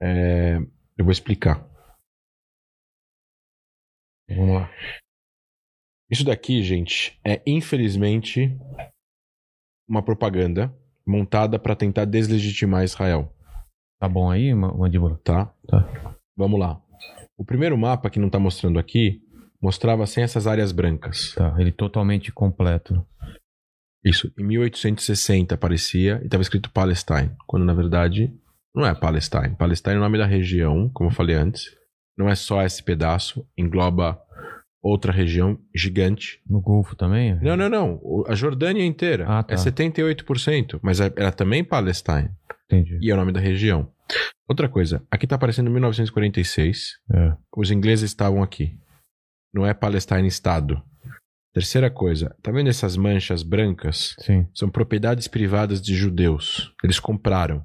[0.00, 0.58] É,
[0.96, 1.66] eu vou explicar.
[4.28, 4.70] Vamos lá.
[6.10, 8.56] Isso daqui, gente, é infelizmente
[9.88, 10.74] uma propaganda
[11.06, 13.34] montada para tentar deslegitimar Israel,
[14.00, 15.18] Tá bom aí, Ma- Mandíbula?
[15.24, 15.46] tá?
[15.66, 16.14] Tá.
[16.36, 16.80] Vamos lá.
[17.36, 19.20] O primeiro mapa que não tá mostrando aqui
[19.60, 21.34] mostrava sem essas áreas brancas.
[21.34, 23.04] Tá, ele totalmente completo.
[24.04, 28.32] Isso, em 1860 aparecia e estava escrito Palestine, quando na verdade
[28.74, 29.56] não é Palestine.
[29.56, 31.76] Palestine é o nome da região, como eu falei antes.
[32.16, 34.20] Não é só esse pedaço, engloba
[34.82, 36.40] outra região gigante.
[36.48, 37.38] No Golfo também?
[37.42, 38.24] Não, não, não.
[38.28, 39.54] A Jordânia inteira Ah, tá.
[39.54, 42.30] é 78%, mas é- era também Palestine
[42.66, 42.98] Entendi.
[43.02, 43.90] e é o nome da região.
[44.48, 46.98] Outra coisa, aqui tá aparecendo 1946.
[47.12, 47.32] É.
[47.56, 48.78] Os ingleses estavam aqui.
[49.52, 50.82] Não é Palestine Estado.
[51.58, 54.14] Terceira coisa, tá vendo essas manchas brancas?
[54.20, 54.46] Sim.
[54.54, 56.72] São propriedades privadas de judeus.
[56.84, 57.64] Eles compraram.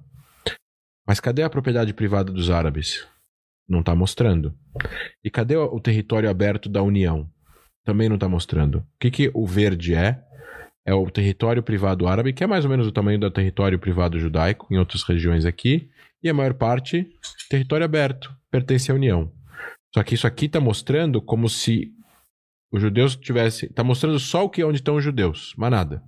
[1.08, 3.08] Mas cadê a propriedade privada dos árabes?
[3.70, 4.52] Não está mostrando.
[5.24, 7.30] E cadê o território aberto da União?
[7.86, 8.80] Também não está mostrando.
[8.80, 10.24] O que, que o verde é?
[10.84, 14.18] é o território privado árabe, que é mais ou menos o tamanho do território privado
[14.18, 15.88] judaico em outras regiões aqui,
[16.24, 17.08] e a maior parte
[17.48, 19.32] território aberto, pertence à União.
[19.94, 21.94] Só que isso aqui está mostrando como se
[22.74, 23.70] os judeus tivessem.
[23.70, 26.04] Está mostrando só o que é onde estão os judeus, mas nada.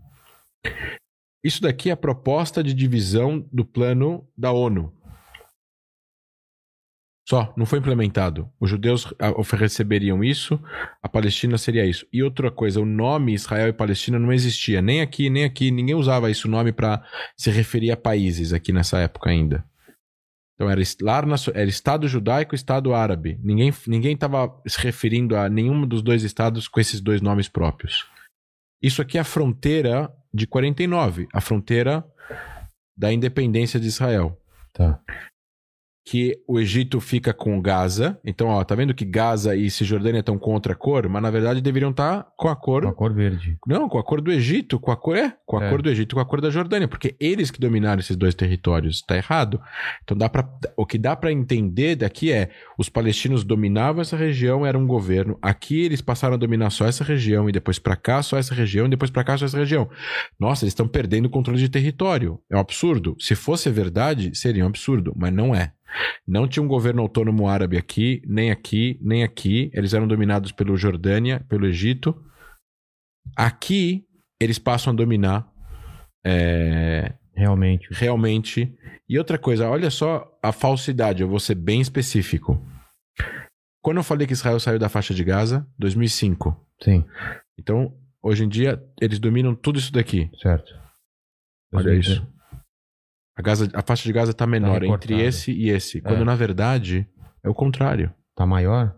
[1.43, 4.91] Isso daqui é a proposta de divisão do plano da ONU.
[7.27, 8.51] Só, não foi implementado.
[8.59, 10.59] Os judeus ah, receberiam isso,
[11.01, 12.07] a Palestina seria isso.
[12.11, 15.69] E outra coisa, o nome Israel e Palestina não existia, nem aqui, nem aqui.
[15.69, 17.03] Ninguém usava esse nome para
[17.37, 19.63] se referir a países aqui nessa época ainda.
[20.55, 21.21] Então era, lá
[21.53, 23.37] era Estado judaico e Estado árabe.
[23.43, 28.09] Ninguém estava se referindo a nenhum dos dois estados com esses dois nomes próprios.
[28.81, 32.05] Isso aqui é a fronteira de 49, a fronteira
[32.97, 34.39] da independência de Israel.
[34.73, 34.99] Tá
[36.05, 38.19] que o Egito fica com Gaza.
[38.23, 41.61] Então, ó, tá vendo que Gaza e Cisjordânia estão contra a cor, mas na verdade
[41.61, 42.83] deveriam estar tá com a cor.
[42.83, 43.57] Com a cor verde.
[43.65, 45.69] Não, com a cor do Egito, com a cor é, com a é.
[45.69, 49.01] cor do Egito, com a cor da Jordânia, porque eles que dominaram esses dois territórios.
[49.01, 49.59] Tá errado.
[50.03, 54.63] Então dá para o que dá para entender daqui é os palestinos dominavam essa região,
[54.63, 55.39] era um governo.
[55.41, 58.85] Aqui eles passaram a dominar só essa região e depois para cá só essa região,
[58.85, 59.89] e depois para cá só essa região.
[60.39, 62.39] Nossa, eles estão perdendo o controle de território.
[62.47, 63.15] É um absurdo.
[63.19, 65.71] Se fosse verdade, seria um absurdo, mas não é.
[66.27, 69.69] Não tinha um governo autônomo árabe aqui, nem aqui, nem aqui.
[69.73, 72.15] Eles eram dominados pelo Jordânia, pelo Egito.
[73.35, 74.05] Aqui,
[74.39, 75.47] eles passam a dominar.
[76.25, 77.13] É...
[77.35, 77.87] Realmente.
[77.91, 78.73] Realmente.
[79.07, 82.59] E outra coisa, olha só a falsidade, eu vou ser bem específico.
[83.81, 86.59] Quando eu falei que Israel saiu da faixa de Gaza, 2005.
[86.81, 87.05] Sim.
[87.59, 90.29] Então, hoje em dia, eles dominam tudo isso daqui.
[90.41, 90.73] Certo.
[91.71, 92.25] Olha isso.
[93.37, 96.01] A, Gaza, a faixa de Gaza está menor tá entre esse e esse.
[96.01, 96.25] Quando é.
[96.25, 97.07] na verdade
[97.43, 98.13] é o contrário.
[98.31, 98.95] Está maior?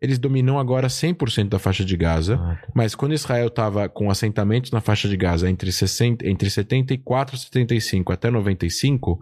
[0.00, 2.72] Eles dominam agora 100% da faixa de Gaza, ah, tá.
[2.74, 7.38] mas quando Israel estava com assentamentos na faixa de Gaza entre, 60, entre 74 e
[7.38, 9.20] 75 até 95,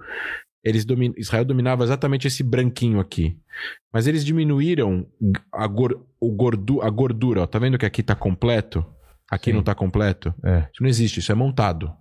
[0.63, 3.37] eles domin, Israel dominava exatamente esse branquinho aqui.
[3.93, 5.07] Mas eles diminuíram
[5.53, 7.43] a, gor, o gordu, a gordura.
[7.43, 8.85] Ó, tá vendo que aqui está completo?
[9.29, 9.55] Aqui Sim.
[9.55, 10.33] não está completo?
[10.45, 10.69] É.
[10.73, 11.93] Isso não existe, isso é montado.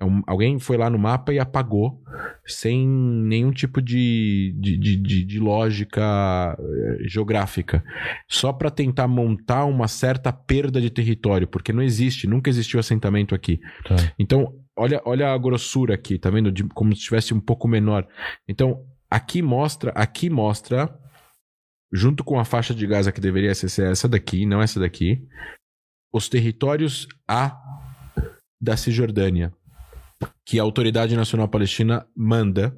[0.00, 2.00] É alguém foi lá no mapa e apagou
[2.46, 7.82] sem nenhum tipo de, de, de, de lógica eh, geográfica.
[8.28, 13.34] Só para tentar montar uma certa perda de território, porque não existe, nunca existiu assentamento
[13.34, 13.60] aqui.
[13.86, 13.96] Tá.
[14.18, 16.52] Então, olha, olha a grossura aqui, tá vendo?
[16.52, 18.06] De, como se estivesse um pouco menor.
[18.46, 20.96] Então, aqui mostra, aqui mostra,
[21.92, 25.26] junto com a faixa de Gaza que deveria ser essa daqui, não essa daqui,
[26.12, 27.60] os territórios A
[28.60, 29.52] da Cisjordânia
[30.44, 32.76] que a Autoridade Nacional Palestina manda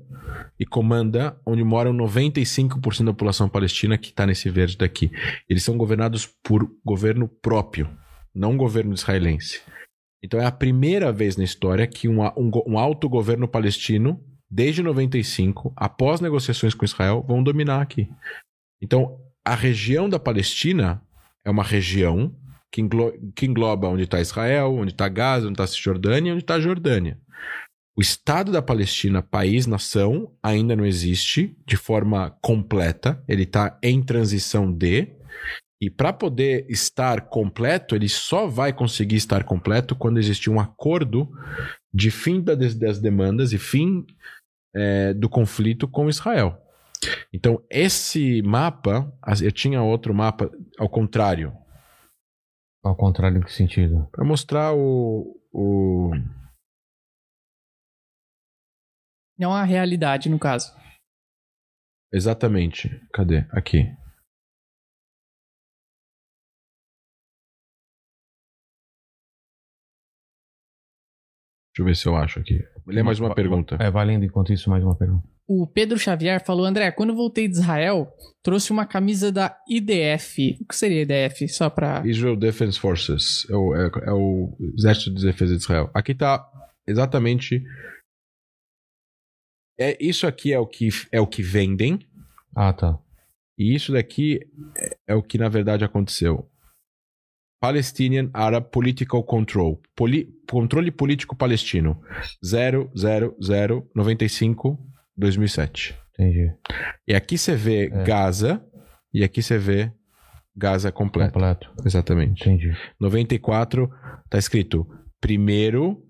[0.59, 5.11] e comanda onde moram 95% da população palestina que está nesse verde daqui.
[5.49, 7.89] Eles são governados por governo próprio,
[8.35, 9.63] não governo israelense.
[10.23, 15.73] Então é a primeira vez na história que um, um, um autogoverno palestino, desde 95,
[15.77, 18.09] após negociações com Israel, vão dominar aqui.
[18.83, 21.03] Então a região da Palestina
[21.45, 22.35] é uma região
[22.71, 26.43] que, englo que engloba onde está Israel, onde está Gaza, onde está Cisjordânia e onde
[26.43, 27.19] está Jordânia.
[27.97, 33.23] O Estado da Palestina, país, nação, ainda não existe de forma completa.
[33.29, 35.09] Ele está em transição de.
[35.83, 41.29] E para poder estar completo, ele só vai conseguir estar completo quando existir um acordo
[41.93, 44.07] de fim das, das demandas e fim
[44.75, 46.57] é, do conflito com Israel.
[47.33, 51.53] Então, esse mapa, eu tinha outro mapa ao contrário.
[52.83, 54.09] Ao contrário em que sentido?
[54.11, 56.11] Para mostrar o, o
[59.39, 60.71] Não a realidade, no caso.
[62.13, 62.89] Exatamente.
[63.13, 63.47] Cadê?
[63.53, 63.85] Aqui.
[71.71, 72.59] Deixa eu ver se eu acho aqui.
[72.91, 73.77] Lê mais uma pergunta.
[73.81, 75.27] É, valendo enquanto isso, mais uma pergunta.
[75.47, 78.09] O Pedro Xavier falou: André, quando voltei de Israel,
[78.43, 80.59] trouxe uma camisa da IDF.
[80.61, 81.49] O que seria IDF?
[81.49, 82.03] Só pra.
[82.05, 83.47] Israel Defense Forces.
[83.51, 85.91] É o, é, é o Exército de Defesa de Israel.
[85.95, 86.47] Aqui tá
[86.87, 87.63] exatamente
[89.81, 92.07] é, isso aqui é o que é o que vendem.
[92.55, 92.99] Ah, tá.
[93.59, 94.41] E isso daqui
[94.77, 96.50] é, é o que na verdade aconteceu.
[97.61, 99.79] Palestinian Arab Political Control.
[99.95, 102.01] Poli, controle político palestino.
[102.43, 104.79] 00095
[105.17, 105.95] 2007.
[106.15, 106.51] Entendi.
[107.07, 107.89] E aqui você vê é.
[108.05, 108.65] Gaza
[109.13, 109.93] e aqui você vê
[110.57, 111.35] Gaza completo.
[111.35, 111.71] Completo.
[111.85, 112.41] Exatamente.
[112.43, 112.75] Entendi.
[112.99, 113.91] 94
[114.29, 114.89] tá escrito
[115.21, 116.03] primeiro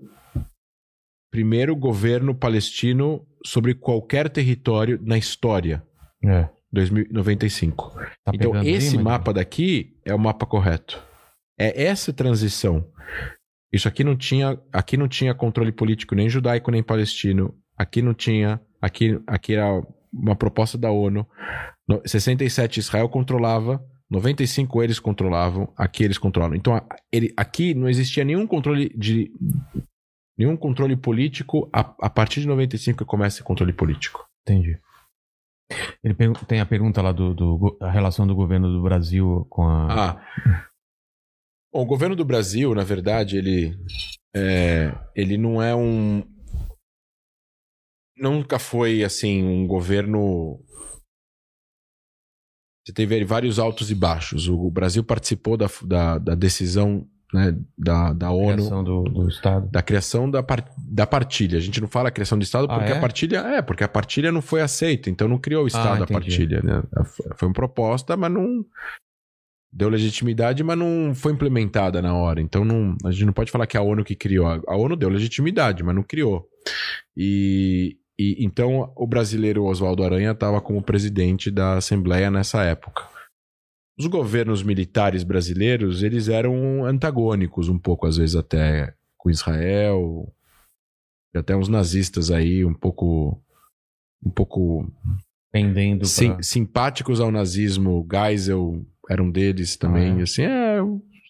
[1.31, 5.83] primeiro governo palestino sobre qualquer território na história.
[6.25, 6.49] É.
[6.73, 7.99] 2095.
[8.25, 11.03] Tá então, esse aí, mapa daqui é o mapa correto.
[11.61, 12.87] É essa transição.
[13.71, 17.55] Isso aqui não tinha, aqui não tinha controle político nem judaico nem palestino.
[17.77, 21.27] Aqui não tinha, aqui, aqui era uma proposta da ONU.
[21.87, 26.57] No, 67 Israel controlava, 95 eles controlavam, aqui eles controlam.
[26.57, 26.81] Então
[27.13, 29.31] ele, aqui não existia nenhum controle de
[30.39, 31.69] nenhum controle político.
[31.73, 34.27] A, a partir de 95 que começa esse controle político.
[34.43, 34.79] Entendi.
[36.03, 36.17] Ele
[36.49, 40.11] tem a pergunta lá do, do a relação do governo do Brasil com a.
[40.11, 40.69] Ah.
[41.73, 43.78] Bom, o governo do Brasil, na verdade, ele,
[44.34, 46.23] é, ele não é um.
[48.16, 50.60] Nunca foi, assim, um governo.
[52.84, 54.49] Você teve vários altos e baixos.
[54.49, 59.68] O Brasil participou da, da, da decisão né, da, da ONU criação do, do Estado.
[59.70, 61.57] da criação da, par- da partilha.
[61.58, 62.97] A gente não fala criação de Estado Ah, porque é?
[62.97, 66.05] a partilha é porque a partilha não foi aceita, então não criou o Estado a
[66.05, 66.12] entendi.
[66.12, 66.62] partilha.
[66.62, 66.82] Né?
[67.36, 68.65] Foi uma proposta, mas não
[69.73, 72.40] deu legitimidade, mas não foi implementada na hora.
[72.40, 74.47] Então não, a gente não pode falar que é a ONU que criou.
[74.47, 76.49] A ONU deu legitimidade, mas não criou.
[77.16, 83.08] E, e então o brasileiro Oswaldo Aranha estava como presidente da Assembleia nessa época.
[83.99, 90.32] Os governos militares brasileiros, eles eram antagônicos um pouco, às vezes até com Israel,
[91.34, 93.40] e até uns nazistas aí um pouco
[94.24, 94.90] um pouco
[95.52, 96.42] Pendendo sim- pra...
[96.42, 98.07] simpáticos ao nazismo.
[98.10, 100.79] Geisel era um deles também, Ah, assim, é,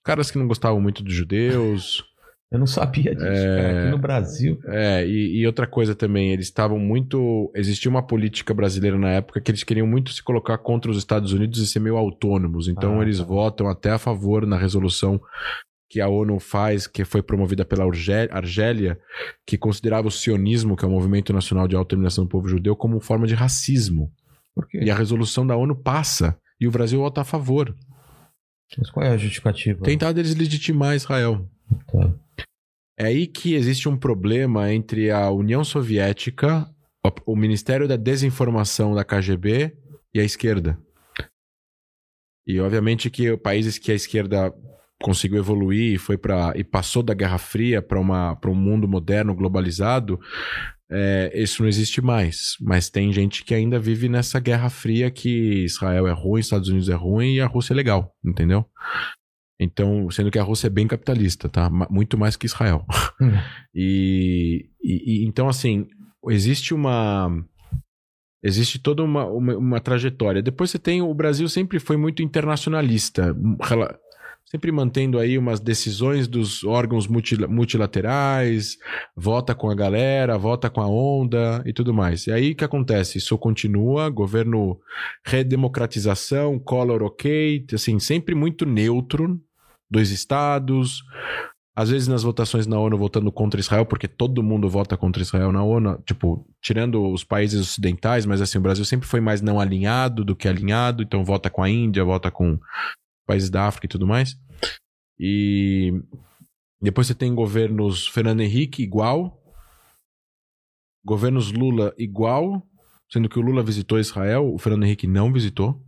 [0.05, 2.05] caras que não gostavam muito dos judeus.
[2.53, 3.57] Eu não sabia disso, É.
[3.63, 3.81] cara.
[3.83, 4.59] Aqui no Brasil.
[4.67, 7.49] É, e, e outra coisa também, eles estavam muito.
[7.55, 11.33] Existia uma política brasileira na época que eles queriam muito se colocar contra os Estados
[11.33, 12.67] Unidos e ser meio autônomos.
[12.67, 13.25] Então Ah, eles tá.
[13.25, 15.21] votam até a favor na resolução
[15.89, 18.99] que a ONU faz, que foi promovida pela Argé- Argélia,
[19.47, 22.99] que considerava o sionismo, que é o Movimento Nacional de Autodeterminação do Povo Judeu, como
[23.01, 24.11] forma de racismo.
[24.57, 24.81] Por quê?
[24.83, 26.37] E a resolução da ONU passa.
[26.61, 27.75] E o Brasil vota a favor.
[28.79, 29.83] Mas qual é a justificativa?
[29.83, 31.49] Tentar deles legitimar Israel.
[31.91, 32.15] Tá.
[32.99, 36.69] É aí que existe um problema entre a União Soviética,
[37.05, 39.75] o- o Ministério da Desinformação da KGB
[40.15, 40.79] e a esquerda.
[42.47, 44.53] E obviamente que países que a esquerda
[45.03, 48.87] conseguiu evoluir e foi para e passou da Guerra Fria para uma para um mundo
[48.87, 50.21] moderno globalizado,
[50.91, 52.57] é, isso não existe mais.
[52.61, 56.89] Mas tem gente que ainda vive nessa Guerra Fria que Israel é ruim, Estados Unidos
[56.89, 58.65] é ruim e a Rússia é legal, entendeu?
[59.63, 61.69] Então, sendo que a Rússia é bem capitalista, tá?
[61.91, 62.85] Muito mais que Israel.
[63.21, 63.31] Hum.
[63.75, 65.87] E, e- e- então, assim,
[66.29, 67.29] existe uma.
[68.43, 70.41] Existe toda uma, uma, uma trajetória.
[70.43, 71.03] Depois você tem.
[71.03, 73.99] O Brasil sempre foi muito internacionalista, rela-
[74.51, 78.77] sempre mantendo aí umas decisões dos órgãos multila- multilaterais,
[79.17, 82.27] vota com a galera, vota com a onda e tudo mais.
[82.27, 83.19] E aí o que acontece?
[83.19, 84.81] Isso continua, governo
[85.25, 89.41] redemocratização, color ok, assim, sempre muito neutro,
[89.89, 91.05] dois estados,
[91.75, 95.53] às vezes nas votações na ONU votando contra Israel, porque todo mundo vota contra Israel
[95.53, 99.61] na ONU, tipo, tirando os países ocidentais, mas assim, o Brasil sempre foi mais não
[99.61, 102.59] alinhado do que alinhado, então vota com a Índia, vota com
[103.31, 104.37] países da África e tudo mais.
[105.19, 105.93] E
[106.83, 109.41] depois você tem governos Fernando Henrique igual,
[111.05, 112.67] governos Lula igual,
[113.11, 115.81] sendo que o Lula visitou Israel, o Fernando Henrique não visitou.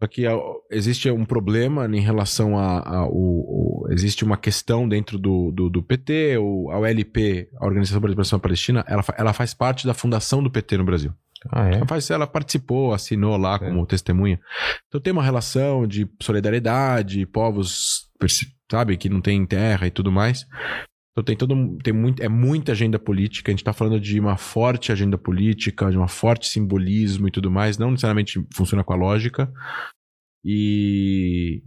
[0.00, 2.80] Só que ó, existe um problema em relação a.
[2.80, 7.66] a- o, o- existe uma questão dentro do, do, do PT, o, a OLP, a
[7.66, 11.12] Organização para a Liberação Palestina, ela, ela faz parte da fundação do PT no Brasil.
[11.50, 11.74] Ah, é?
[11.74, 14.38] Ela, faz, ela participou, assinou lá como testemunha.
[14.88, 18.08] Então tem uma relação de solidariedade, povos,
[18.70, 20.46] sabe, que não tem terra e tudo mais.
[21.12, 23.50] Então tem todo um- tem muito, é muita agenda política.
[23.50, 27.50] A gente está falando de uma forte agenda política, de uma forte simbolismo e tudo
[27.50, 27.76] mais.
[27.76, 29.52] Não necessariamente funciona com a lógica.
[30.44, 31.62] E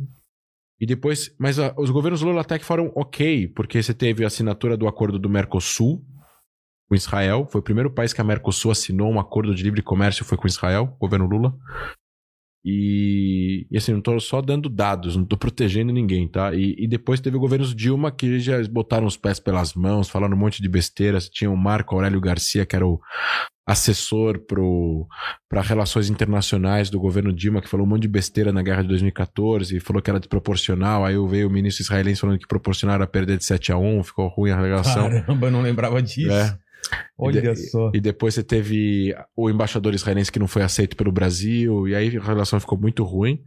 [0.79, 4.27] e depois, mas ah, os governos Lula até que foram ok, porque você teve a
[4.27, 6.03] assinatura do acordo do Mercosul
[6.87, 7.47] com Israel.
[7.49, 10.47] Foi o primeiro país que a Mercosul assinou um acordo de livre comércio, foi com
[10.47, 11.53] Israel, o governo Lula.
[12.67, 16.51] E, e assim, não tô só dando dados, não tô protegendo ninguém, tá?
[16.55, 20.39] E, e depois teve governos Dilma que já botaram os pés pelas mãos, falaram um
[20.39, 21.29] monte de besteiras.
[21.29, 22.99] Tinha o Marco Aurélio Garcia, que era o
[23.67, 24.39] assessor
[25.47, 28.87] para relações internacionais do governo Dilma, que falou um monte de besteira na guerra de
[28.87, 31.05] 2014, falou que era desproporcional.
[31.05, 34.27] Aí veio o ministro israelense falando que proporcional era perder de 7 a 1 ficou
[34.27, 35.07] ruim a relação.
[35.07, 36.31] Caramba, eu não lembrava disso.
[36.31, 36.57] É.
[37.17, 37.91] Olha E de- só.
[37.93, 42.17] E depois você teve o embaixador israelense que não foi aceito pelo Brasil, e aí
[42.17, 43.41] a relação ficou muito ruim.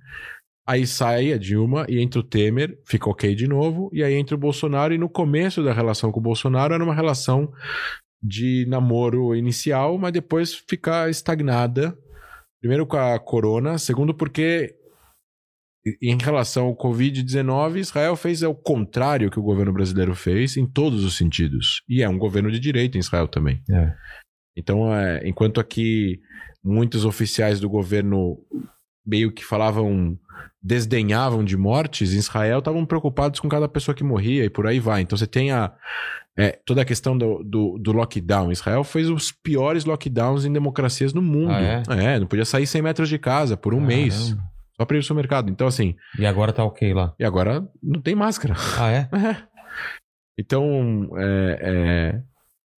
[0.66, 4.34] Aí sai a Dilma e entra o Temer, fica ok de novo, e aí entra
[4.34, 7.50] o Bolsonaro, e no começo da relação com o Bolsonaro era uma relação
[8.22, 11.96] de namoro inicial, mas depois fica estagnada.
[12.60, 14.74] Primeiro com a corona, segundo porque
[16.02, 21.04] em relação ao Covid-19, Israel fez o contrário que o governo brasileiro fez em todos
[21.04, 21.82] os sentidos.
[21.88, 23.62] E é um governo de direita em Israel também.
[23.70, 23.92] É.
[24.56, 26.20] Então, é, enquanto aqui
[26.64, 28.38] muitos oficiais do governo
[29.06, 30.18] meio que falavam,
[30.62, 34.78] desdenhavam de mortes, em Israel estavam preocupados com cada pessoa que morria e por aí
[34.78, 35.00] vai.
[35.00, 35.72] Então você tem a,
[36.36, 38.52] é, toda a questão do, do, do, lockdown.
[38.52, 41.52] Israel fez os piores lockdowns em democracias no mundo.
[41.52, 42.20] Ah, é?
[42.20, 44.36] não podia sair 100 metros de casa por um mês.
[44.80, 45.50] Só para ir ao supermercado.
[45.50, 45.96] Então, assim.
[46.18, 47.14] E agora tá ok lá.
[47.18, 48.54] E agora não tem máscara.
[48.78, 49.08] Ah, é?
[50.40, 52.22] Então, é, é,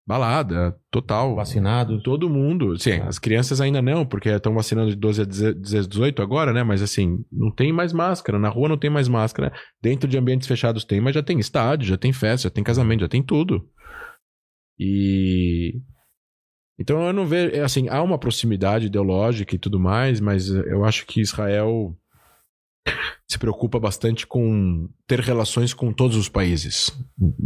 [0.07, 1.35] balada, total.
[1.35, 2.01] Vacinado.
[2.01, 2.79] Todo mundo.
[2.79, 3.07] Sim, Ah.
[3.09, 6.63] as crianças ainda não, porque estão vacinando de 12 a 18 agora, né?
[6.63, 8.39] Mas assim, não tem mais máscara.
[8.39, 9.51] Na rua não tem mais máscara.
[9.81, 13.01] Dentro de ambientes fechados tem, mas já tem estádio, já tem festa, já tem casamento,
[13.01, 13.67] já tem tudo.
[14.79, 15.81] E.
[16.80, 17.61] Então eu não vejo.
[17.61, 21.95] Assim, há uma proximidade ideológica e tudo mais, mas eu acho que Israel
[23.27, 26.91] se preocupa bastante com ter relações com todos os países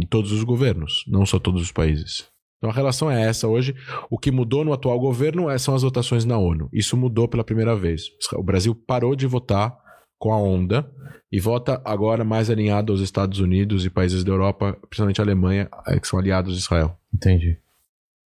[0.00, 2.26] e todos os governos, não só todos os países.
[2.58, 3.74] Então a relação é essa hoje.
[4.08, 6.70] O que mudou no atual governo é- são as votações na ONU.
[6.72, 8.04] Isso mudou pela primeira vez.
[8.34, 9.76] O Brasil parou de votar
[10.18, 10.90] com a onda
[11.30, 15.68] e vota agora mais alinhado aos Estados Unidos e países da Europa, principalmente a Alemanha,
[15.88, 16.96] eh, que são aliados de Israel.
[17.12, 17.58] Entendi.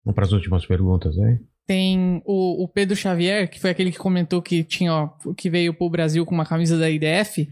[0.05, 1.39] Vamos para as últimas perguntas aí.
[1.67, 5.73] Tem o, o Pedro Xavier, que foi aquele que comentou que tinha, ó, que veio
[5.73, 7.49] pro Brasil com uma camisa da IDF.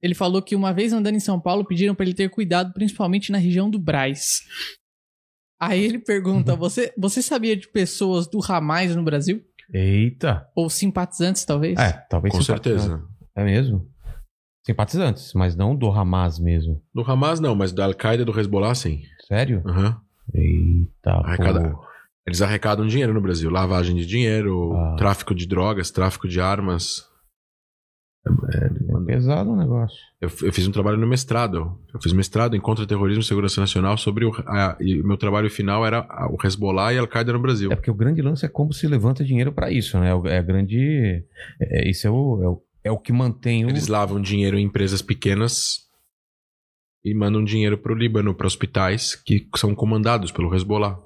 [0.00, 3.32] Ele falou que uma vez andando em São Paulo pediram pra ele ter cuidado, principalmente
[3.32, 4.42] na região do Braz.
[5.60, 9.42] Aí ele pergunta: você, você sabia de pessoas do Hamas no Brasil?
[9.74, 10.48] Eita.
[10.54, 11.78] Ou simpatizantes, talvez?
[11.78, 13.02] É, talvez Com certeza.
[13.36, 13.90] É mesmo?
[14.64, 16.80] Simpatizantes, mas não do Hamas mesmo.
[16.94, 19.02] Do Hamas não, mas da Al-Qaeda e do Hezbollah sim.
[19.26, 19.62] Sério?
[19.66, 20.00] Aham.
[20.32, 21.87] Eita, Arrecada- pô.
[22.28, 23.50] Eles arrecadam dinheiro no Brasil.
[23.50, 24.96] Lavagem de dinheiro, Ah.
[24.98, 27.06] tráfico de drogas, tráfico de armas.
[28.54, 29.96] É pesado o negócio.
[30.20, 31.78] Eu, eu fiz um trabalho no mestrado.
[31.94, 34.32] Eu fiz mestrado em contra-terrorismo e segurança nacional sobre o.
[34.46, 37.72] a- e meu trabalho final era o Hezbollah e a Al-Qaeda no Brasil.
[37.72, 40.10] É porque o grande lance é como se levanta dinheiro pra isso, né?
[40.26, 41.24] É É a grande.
[41.60, 43.70] É, isso é o, é, o, é o que mantém o.
[43.70, 45.86] Eles lavam dinheiro em empresas pequenas
[47.02, 50.98] e mandam dinheiro para o Líbano, para hospitais que são comandados pelo Hezbollah.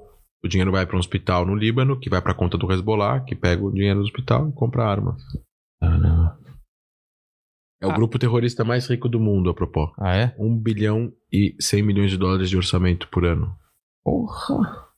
[0.45, 3.21] O dinheiro vai para um hospital no Líbano, que vai para a conta do Hezbollah,
[3.25, 5.23] que pega o dinheiro do hospital e compra armas.
[5.81, 6.37] Ah.
[7.81, 7.95] É o Ah.
[7.95, 9.97] grupo terrorista mais rico do mundo, a propósito.
[10.01, 10.35] Ah, é?
[10.39, 13.57] 1 bilhão e 100 milhões de dólares de orçamento por ano.
[14.05, 14.89] Porra.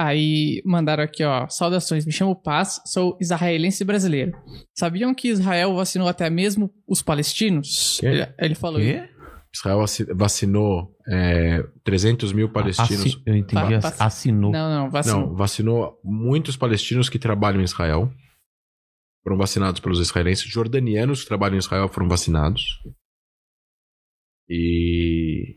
[0.00, 1.48] Aí mandaram aqui, ó.
[1.48, 4.32] Saudações, me chamo Paz, sou israelense brasileiro.
[4.76, 8.00] Sabiam que Israel vacinou até mesmo os palestinos?
[8.02, 8.92] Ele, ele falou isso.
[9.02, 9.17] Quê?
[9.54, 13.06] Israel vacinou é, 300 mil palestinos.
[13.06, 13.80] Assi- Eu entendi.
[13.80, 14.52] Pa- ass- Assinou.
[14.52, 15.20] Não, não, vacinou.
[15.28, 18.12] Não, vacinou muitos palestinos que trabalham em Israel.
[19.24, 20.44] Foram vacinados pelos israelenses.
[20.48, 22.62] Jordanianos que trabalham em Israel foram vacinados.
[24.48, 25.56] E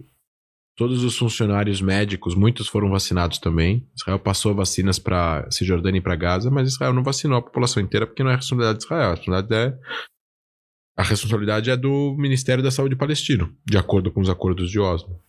[0.76, 3.88] todos os funcionários médicos, muitos foram vacinados também.
[3.95, 8.06] Israel passou vacinas para Cisjordânia e para Gaza, mas Israel não vacinou a população inteira
[8.08, 9.08] porque não é a responsabilidade de Israel.
[9.11, 9.80] A responsabilidade é,
[11.02, 15.20] a responsabilidade é do Ministério da Saúde palestino, de acordo com os acordos de Oslo.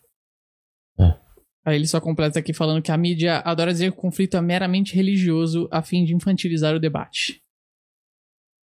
[1.65, 4.41] Aí ele só completa aqui falando que a mídia adora dizer que o conflito é
[4.41, 7.41] meramente religioso a fim de infantilizar o debate.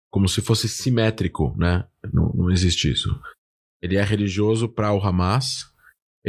[0.09, 1.87] como se fosse simétrico, né?
[2.11, 3.09] Não, não existe isso.
[3.81, 5.65] Ele é religioso para o Hamas,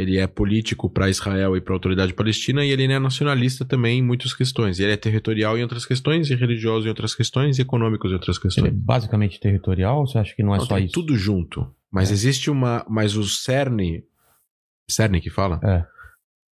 [0.01, 3.99] ele é político para Israel e para a autoridade palestina, e ele é nacionalista também
[3.99, 4.79] em muitas questões.
[4.79, 8.13] E ele é territorial em outras questões, e religioso em outras questões, e econômico em
[8.13, 8.73] outras Ele é questões.
[8.73, 10.93] basicamente territorial ou você acha que não é Não, só isso?
[10.93, 11.73] tudo junto.
[11.91, 12.13] Mas É.
[12.13, 12.85] existe uma.
[12.89, 14.03] Mas o cerne.
[14.89, 15.59] Cerne que fala?
[15.63, 15.85] É.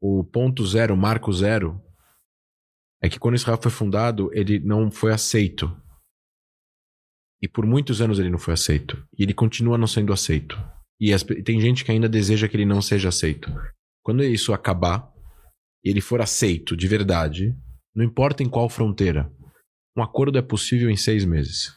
[0.01, 1.81] O ponto zero, o marco zero,
[3.01, 5.75] é que quando Israel foi fundado, ele não foi aceito.
[7.41, 8.97] E por muitos anos ele não foi aceito.
[9.17, 10.59] E ele continua não sendo aceito.
[10.99, 13.51] E as tem gente que ainda deseja que ele não seja aceito.
[14.03, 15.11] Quando isso acabar,
[15.83, 17.55] e ele for aceito de verdade,
[17.95, 19.31] não importa em qual fronteira,
[19.95, 21.75] um acordo é possível em seis meses.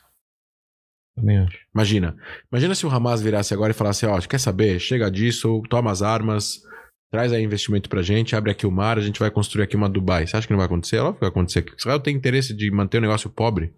[1.16, 1.58] Também acho.
[1.74, 2.16] Imagina.
[2.50, 4.78] Imagina se o Hamas virasse agora e falasse: Ó, quer saber?
[4.78, 6.62] Chega disso, toma as armas,
[7.10, 9.88] traz aí investimento pra gente, abre aqui o mar, a gente vai construir aqui uma
[9.88, 10.26] Dubai.
[10.26, 10.96] Você acha que não vai acontecer?
[10.96, 11.64] É óbvio que vai acontecer.
[11.76, 13.74] Israel tem interesse de manter o negócio pobre.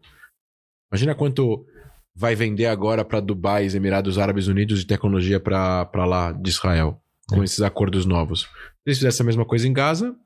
[0.93, 1.67] Imagina quanto
[2.15, 6.51] vai vender agora pra Dubai, os Emirados Árabes Unidos, de tecnologia pra pra lá de
[6.51, 7.45] Israel, com É.
[7.45, 8.43] esses acordos novos.
[8.43, 8.49] Se
[8.87, 10.17] eles fizessem a mesma coisa em Gaza,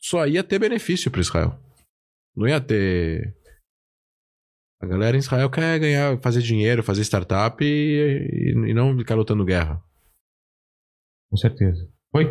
[0.00, 1.58] só ia ter benefício para Israel.
[2.36, 3.34] Não ia ter.
[4.82, 9.44] A galera em Israel quer ganhar, fazer dinheiro, fazer startup e, e não ficar lutando
[9.44, 9.80] guerra.
[11.30, 11.88] Com certeza.
[12.14, 12.26] Oi?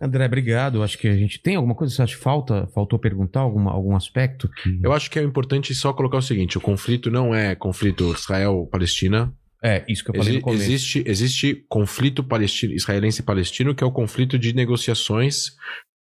[0.00, 0.82] André, obrigado.
[0.82, 2.66] Acho que a gente tem alguma coisa que você acha que falta?
[2.74, 4.48] Faltou perguntar alguma, algum aspecto?
[4.62, 4.80] Que...
[4.82, 9.32] Eu acho que é importante só colocar o seguinte: o conflito não é conflito Israel-Palestina.
[9.62, 10.62] É, isso que eu falei Exi- no começo.
[10.62, 15.50] existe, existe conflito palestino, israelense e palestino, que é o conflito de negociações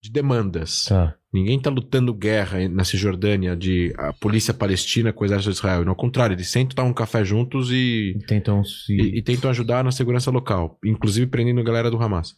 [0.01, 0.85] de demandas.
[0.85, 1.13] Tá.
[1.31, 5.87] Ninguém está lutando guerra na Cisjordânia de a polícia palestina com o exército de Israel.
[5.87, 8.93] Ao contrário, eles sentam, tomam um café juntos e, Tentam se.
[8.93, 12.35] e, e tentam ajudar na segurança local, inclusive prendendo a galera do Hamas.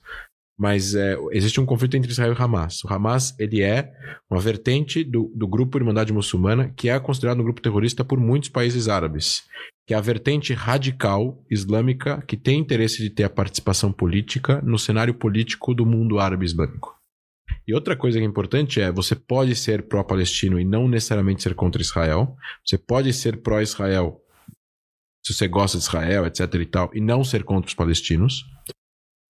[0.61, 2.83] Mas é, existe um conflito entre Israel e Hamas.
[2.83, 3.91] O Hamas ele é
[4.29, 8.47] uma vertente do, do grupo Irmandade Muçulmana, que é considerado um grupo terrorista por muitos
[8.47, 9.41] países árabes,
[9.87, 14.77] que é a vertente radical islâmica que tem interesse de ter a participação política no
[14.77, 16.95] cenário político do mundo árabe islâmico.
[17.67, 21.55] E outra coisa que é importante é, você pode ser pró-palestino e não necessariamente ser
[21.55, 22.35] contra Israel.
[22.63, 24.21] Você pode ser pró-Israel
[25.23, 28.43] se você gosta de Israel, etc e tal, e não ser contra os palestinos.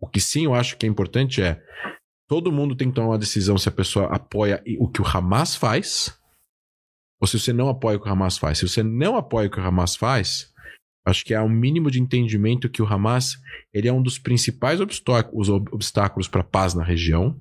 [0.01, 1.61] O que sim eu acho que é importante é
[2.27, 5.55] todo mundo tem que tomar uma decisão se a pessoa apoia o que o Hamas
[5.55, 6.19] faz
[7.21, 8.57] ou se você não apoia o que o Hamas faz.
[8.57, 10.51] Se você não apoia o que o Hamas faz,
[11.05, 13.39] acho que há um mínimo de entendimento que o Hamas
[13.71, 17.39] ele é um dos principais obstáculos, para a paz na região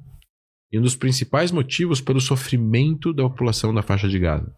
[0.70, 4.54] e um dos principais motivos pelo sofrimento da população da faixa de Gaza.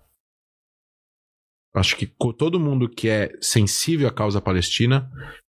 [1.72, 2.06] Acho que
[2.36, 5.10] todo mundo que é sensível à causa palestina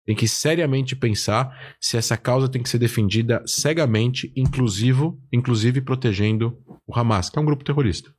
[0.08, 6.58] tem que seriamente pensar se essa causa tem que ser defendida cegamente, inclusivo, inclusive protegendo
[6.86, 8.10] o Hamas, que é um grupo terrorista.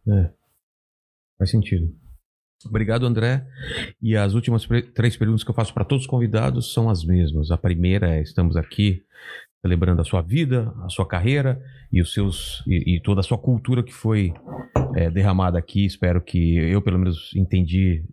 [1.35, 1.91] Faz sentido.
[2.63, 3.43] Obrigado, André.
[3.99, 7.49] E as últimas três perguntas que eu faço para todos os convidados são as mesmas.
[7.49, 9.01] A primeira é: estamos aqui
[9.59, 11.59] celebrando a sua vida, a sua carreira
[11.91, 14.31] e os seus e, e toda a sua cultura que foi
[14.95, 15.85] é, derramada aqui.
[15.85, 18.05] Espero que eu, pelo menos, entendi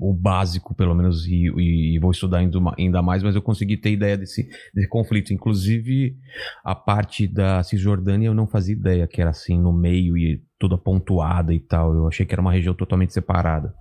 [0.00, 3.42] o básico, pelo menos, e, e- e vou estudar ainda, ma- ainda mais, mas eu
[3.42, 5.32] consegui ter ideia desse, desse conflito.
[5.32, 6.16] Inclusive,
[6.64, 10.76] a parte da Cisjordânia eu não fazia ideia que era assim no meio e toda
[10.78, 11.94] pontuada e tal.
[11.94, 13.74] Eu achei que era uma região totalmente separada.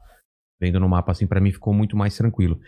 [0.59, 2.59] Vendo no mapa assim, pra mim ficou muito mais tranquilo.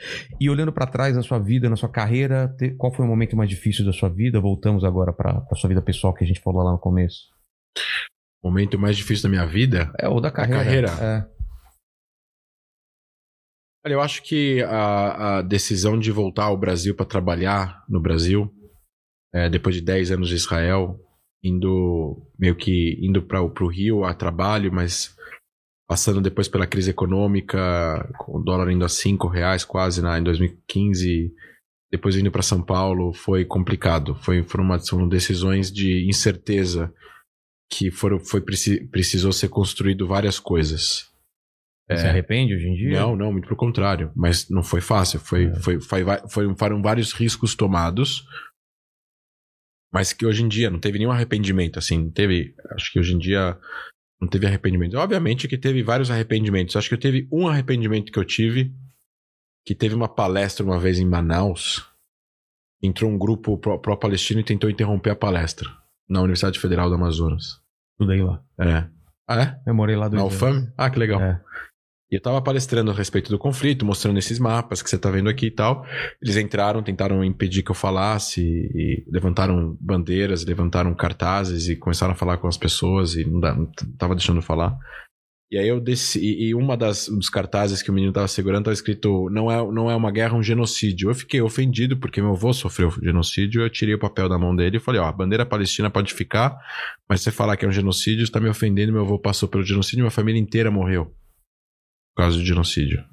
[0.41, 3.38] E olhando pra trás na sua vida, na sua carreira, te- qual foi o momento
[3.38, 4.39] mais difícil da sua vida?
[4.41, 7.27] Voltamos agora pra pra sua vida pessoal que a gente falou lá no começo.
[8.43, 10.63] O momento mais difícil da minha vida É, ou da carreira.
[10.63, 10.88] carreira?
[10.99, 11.32] É.
[13.85, 18.49] Olha, eu acho que a, a decisão de voltar ao Brasil para trabalhar no Brasil,
[19.33, 20.99] é, depois de 10 anos de Israel,
[21.43, 25.13] indo meio que indo para o Rio a trabalho, mas
[25.87, 30.23] passando depois pela crise econômica, com o dólar indo a 5 reais quase na, em
[30.23, 31.33] 2015,
[31.91, 34.15] depois indo para São Paulo, foi complicado.
[34.15, 36.93] Foi, foram, uma, foram decisões de incerteza
[37.69, 41.12] que foram, foi, preci- precisou ser construído várias coisas.
[41.91, 42.99] Se arrepende hoje em dia?
[42.99, 44.11] Não, não, muito pelo contrário.
[44.15, 45.19] Mas não foi fácil.
[45.19, 45.55] Foi, É.
[45.59, 48.25] foi, foi, foi- foram vários riscos tomados.
[49.93, 51.77] Mas que hoje em dia não teve nenhum arrependimento.
[51.77, 52.55] Assim, não teve.
[52.71, 53.57] Acho que hoje em dia
[54.19, 54.97] não teve arrependimento.
[54.97, 56.75] Obviamente que teve vários arrependimentos.
[56.75, 58.73] Acho que eu teve um arrependimento que eu tive.
[59.65, 61.85] Que teve uma palestra uma vez em Manaus.
[62.81, 65.69] Entrou um grupo pró- pró-palestino e tentou interromper a palestra.
[66.09, 67.61] Na Universidade Federal do Amazonas.
[67.97, 68.43] Tudo aí lá.
[68.59, 68.89] É.
[69.27, 69.61] Ah, é?
[69.65, 70.27] Eu morei lá dois Na.
[70.27, 70.73] UFAM?
[70.77, 71.21] Ah, que legal.
[71.21, 71.41] É.
[72.14, 75.30] E eu tava palestrando a respeito do conflito, mostrando esses mapas que você tá vendo
[75.30, 75.83] aqui e tal.
[76.22, 82.16] Eles entraram, tentaram impedir que eu falasse, e levantaram bandeiras, levantaram cartazes e começaram a
[82.16, 84.77] falar com as pessoas e não, t- tava deixando eu falar.
[85.51, 88.75] E aí eu desci, e uma das dos cartazes que o menino tava segurando tava
[88.75, 91.09] escrito: não é, não é uma guerra, é um genocídio.
[91.09, 93.64] Eu fiquei ofendido porque meu avô sofreu genocídio.
[93.64, 96.56] Eu tirei o papel da mão dele e falei: ó, a bandeira palestina pode ficar,
[97.09, 98.93] mas você falar que é um genocídio, está me ofendendo.
[98.93, 101.11] Meu avô passou pelo genocídio, minha família inteira morreu
[102.16, 103.03] por causa do genocídio.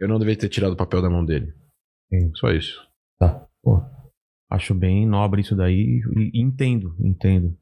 [0.00, 1.52] Eu não deveria ter tirado o papel da mão dele.
[2.10, 2.32] Sim.
[2.34, 2.80] Só isso.
[3.18, 3.46] Tá.
[3.62, 3.80] Pô,
[4.50, 7.56] acho bem nobre isso daí e e entendo, entendo.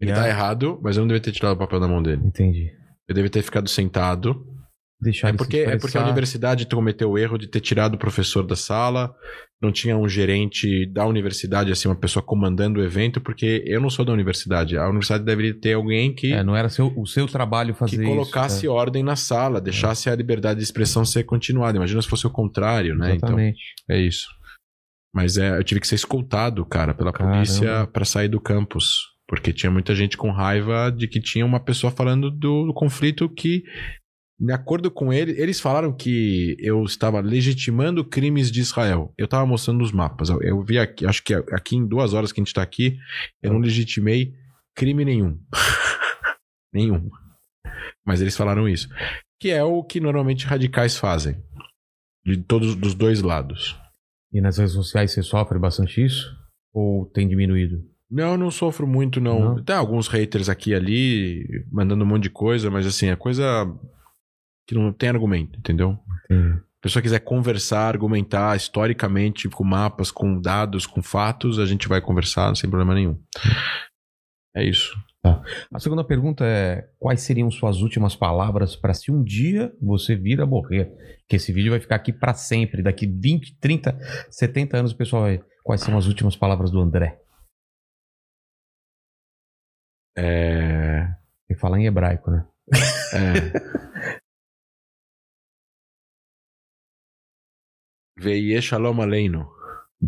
[0.00, 2.02] Ele E tá a- errado, mas eu não deveria ter tirado o papel da mão
[2.02, 2.22] dele.
[2.24, 2.72] Entendi.
[3.06, 4.46] Eu deveria ter ficado sentado.
[5.00, 8.46] Deixar É porque, é porque a universidade cometeu o erro de ter tirado o professor
[8.46, 9.14] da sala,
[9.62, 13.88] não tinha um gerente da universidade, assim, uma pessoa comandando o evento, porque eu não
[13.90, 14.76] sou da universidade.
[14.76, 18.02] A universidade deveria ter alguém que, É, não era seu, o seu trabalho fazer que
[18.02, 18.10] isso.
[18.10, 18.70] colocasse é.
[18.70, 21.76] ordem na sala, deixasse a liberdade de expressão ser continuada.
[21.76, 23.14] Imagina se fosse o contrário, né?
[23.14, 23.60] Então, Exatamente.
[23.88, 24.26] É isso.
[25.14, 27.36] Mas é, eu tive que ser escoltado, cara, pela Caramba.
[27.36, 29.10] polícia pra sair do campus.
[29.26, 33.28] Porque tinha muita gente com raiva de que tinha uma pessoa falando do, do conflito
[33.28, 33.62] que,
[34.40, 39.12] de acordo com ele, eles falaram que eu estava legitimando crimes de Israel.
[39.18, 40.30] Eu estava mostrando os mapas.
[40.30, 42.98] Eu, vi aqui, acho que aqui em duas horas que a gente tá aqui,
[43.42, 44.32] eu não legitimei
[44.74, 45.38] crime nenhum.
[46.72, 47.10] nenhum.
[48.02, 48.88] Mas eles falaram isso.
[49.38, 51.36] Que é o que normalmente radicais fazem.
[52.24, 53.78] De todos dos dois lados.
[54.32, 56.34] E nas redes sociais você sofre bastante isso?
[56.72, 57.84] Ou tem diminuído?
[58.10, 59.56] Não, eu não sofro muito, não.
[59.56, 59.62] Não?
[59.62, 63.66] Tem alguns haters aqui e ali, mandando um monte de coisa, mas assim, é coisa
[64.70, 65.98] que não tem argumento, entendeu?
[66.28, 71.88] Se a pessoa quiser conversar, argumentar historicamente, com mapas, com dados, com fatos, a gente
[71.88, 73.20] vai conversar sem problema nenhum.
[74.54, 74.96] É isso.
[75.74, 80.40] A segunda pergunta é: quais seriam suas últimas palavras para se um dia você vir
[80.40, 80.90] a morrer?
[81.28, 82.82] Que esse vídeo vai ficar aqui para sempre.
[82.82, 83.98] Daqui 20, 30,
[84.30, 85.42] 70 anos o pessoal vai.
[85.64, 87.20] Quais são as últimas palavras do André?
[90.16, 91.06] É.
[91.48, 92.46] Tem que falar em hebraico, né?
[93.12, 94.19] é.
[98.20, 99.46] Veie Shalom Aleinu.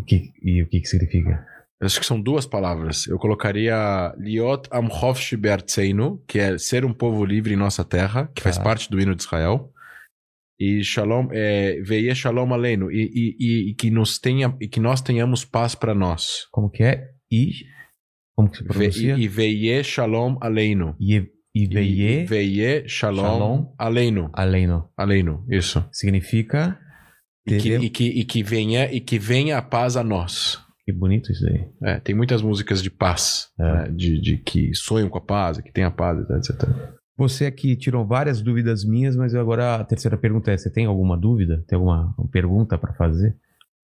[0.07, 1.45] Que- e o que, que significa?
[1.81, 3.07] Acho que são duas palavras.
[3.07, 8.41] Eu colocaria Liot Amchov Be'artzeinu, que é ser um povo livre em nossa terra, que
[8.41, 8.63] faz Tá.
[8.63, 9.69] parte do hino de Israel.
[10.59, 14.79] E Shalom, é, Veie Shalom Aleinu, e, e, e, e que nos tenha, e que
[14.79, 16.47] nós tenhamos paz para nós.
[16.51, 17.09] Como que é?
[17.31, 17.51] I.
[18.35, 19.15] Como que se Ve, pronuncia?
[19.17, 20.95] e, e Veie Shalom Aleinu.
[20.99, 23.75] I, E Iveie Veie Shalom, Shalom.
[23.77, 24.29] Aleinu.
[24.33, 24.89] Aleino.
[24.97, 25.85] Aleinu, isso.
[25.91, 26.79] Significa.
[27.45, 30.61] E que, e, que, e, que venha, e que venha a paz a nós.
[30.85, 31.65] Que bonito isso aí.
[31.83, 33.63] É, tem muitas músicas de paz, É.
[33.63, 36.67] né, de, de que sonham com a paz, que tem a paz, etc.
[37.17, 41.17] Você aqui tirou várias dúvidas minhas, mas agora a terceira pergunta é: você tem alguma
[41.17, 41.63] dúvida?
[41.67, 43.35] Tem alguma pergunta para fazer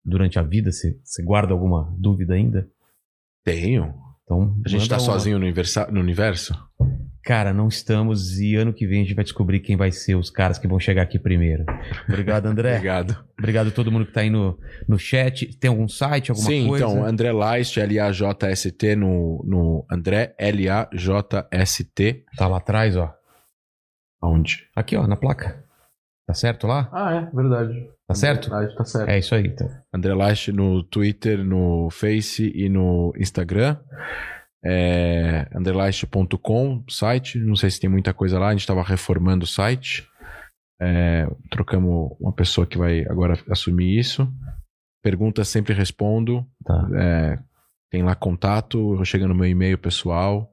[0.04, 0.72] durante a vida?
[0.72, 2.68] Você, você guarda alguma dúvida ainda?
[3.46, 3.94] Tenho.
[4.24, 5.02] Então, A gente tá uma.
[5.02, 5.46] sozinho no
[6.02, 6.54] universo?
[7.23, 10.30] Cara, não estamos e ano que vem a gente vai descobrir quem vai ser os
[10.30, 11.65] caras que vão chegar aqui primeiro.
[12.07, 12.75] Obrigado, André.
[12.75, 13.25] Obrigado.
[13.38, 14.57] Obrigado a todo mundo que tá aí no,
[14.88, 15.57] no chat.
[15.57, 16.85] Tem algum site, alguma Sim, coisa?
[16.85, 22.25] então, André Laist, L-A-J-S-T no, no André, L-A-J-S-T.
[22.38, 23.14] Tá lá atrás, ó.
[24.22, 24.67] Aonde?
[24.75, 25.64] Aqui, ó, na placa.
[26.25, 26.89] Tá certo lá?
[26.91, 27.89] Ah, é, verdade.
[28.07, 28.49] Tá certo?
[28.49, 29.09] tá certo.
[29.09, 29.67] É isso aí, então.
[29.93, 33.77] André Laist no Twitter, no Face e no Instagram.
[34.64, 37.40] É, underlaist.com, site.
[37.40, 38.50] Não sei se tem muita coisa lá.
[38.50, 40.08] A gente estava reformando o site.
[40.82, 44.32] É, trocamos uma pessoa que vai agora assumir isso.
[45.04, 46.46] Perguntas sempre respondo.
[46.64, 46.90] Tá.
[46.96, 47.40] É,
[47.90, 50.52] tem lá contato, chega no meu e-mail pessoal.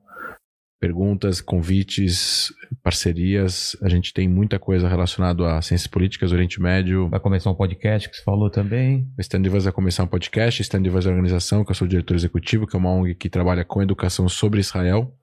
[0.78, 3.74] Perguntas, convites, parcerias.
[3.82, 8.10] A gente tem muita coisa relacionada a ciências políticas, Oriente Médio, Vai começar um podcast
[8.10, 9.08] que você falou também.
[9.16, 12.66] o Standivas vai começar um podcast, Standivas é a organização, que eu sou diretor executivo,
[12.66, 15.14] que é uma ONG que trabalha com educação sobre Israel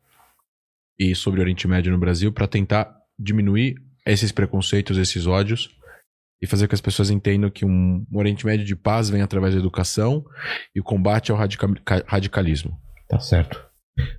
[0.99, 3.75] e sobre Oriente Médio no Brasil, para tentar diminuir
[4.07, 5.69] esses preconceitos, esses ódios
[6.41, 9.53] e fazer com que as pessoas entendam que um Oriente Médio de paz vem através
[9.53, 10.25] da educação
[10.75, 11.67] e o combate ao radica-
[12.07, 12.77] radicalismo.
[13.07, 13.63] Tá certo.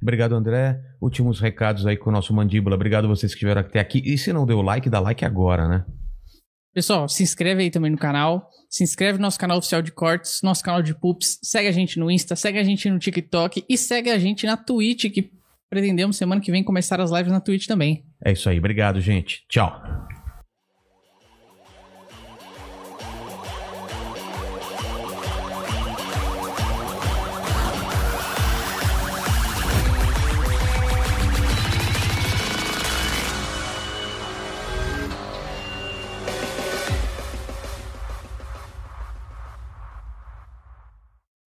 [0.00, 0.78] Obrigado, André.
[1.00, 2.76] Últimos recados aí com o nosso Mandíbula.
[2.76, 4.02] Obrigado a vocês que estiveram até aqui.
[4.04, 5.84] E se não deu like, dá like agora, né?
[6.72, 8.48] Pessoal, se inscreve aí também no canal.
[8.68, 11.38] Se inscreve no nosso canal oficial de cortes, nosso canal de pups.
[11.42, 14.56] Segue a gente no Insta, segue a gente no TikTok e segue a gente na
[14.56, 15.30] Twitch, que
[15.70, 18.04] pretendemos semana que vem começar as lives na Twitch também.
[18.24, 18.58] É isso aí.
[18.58, 19.44] Obrigado, gente.
[19.48, 19.80] Tchau.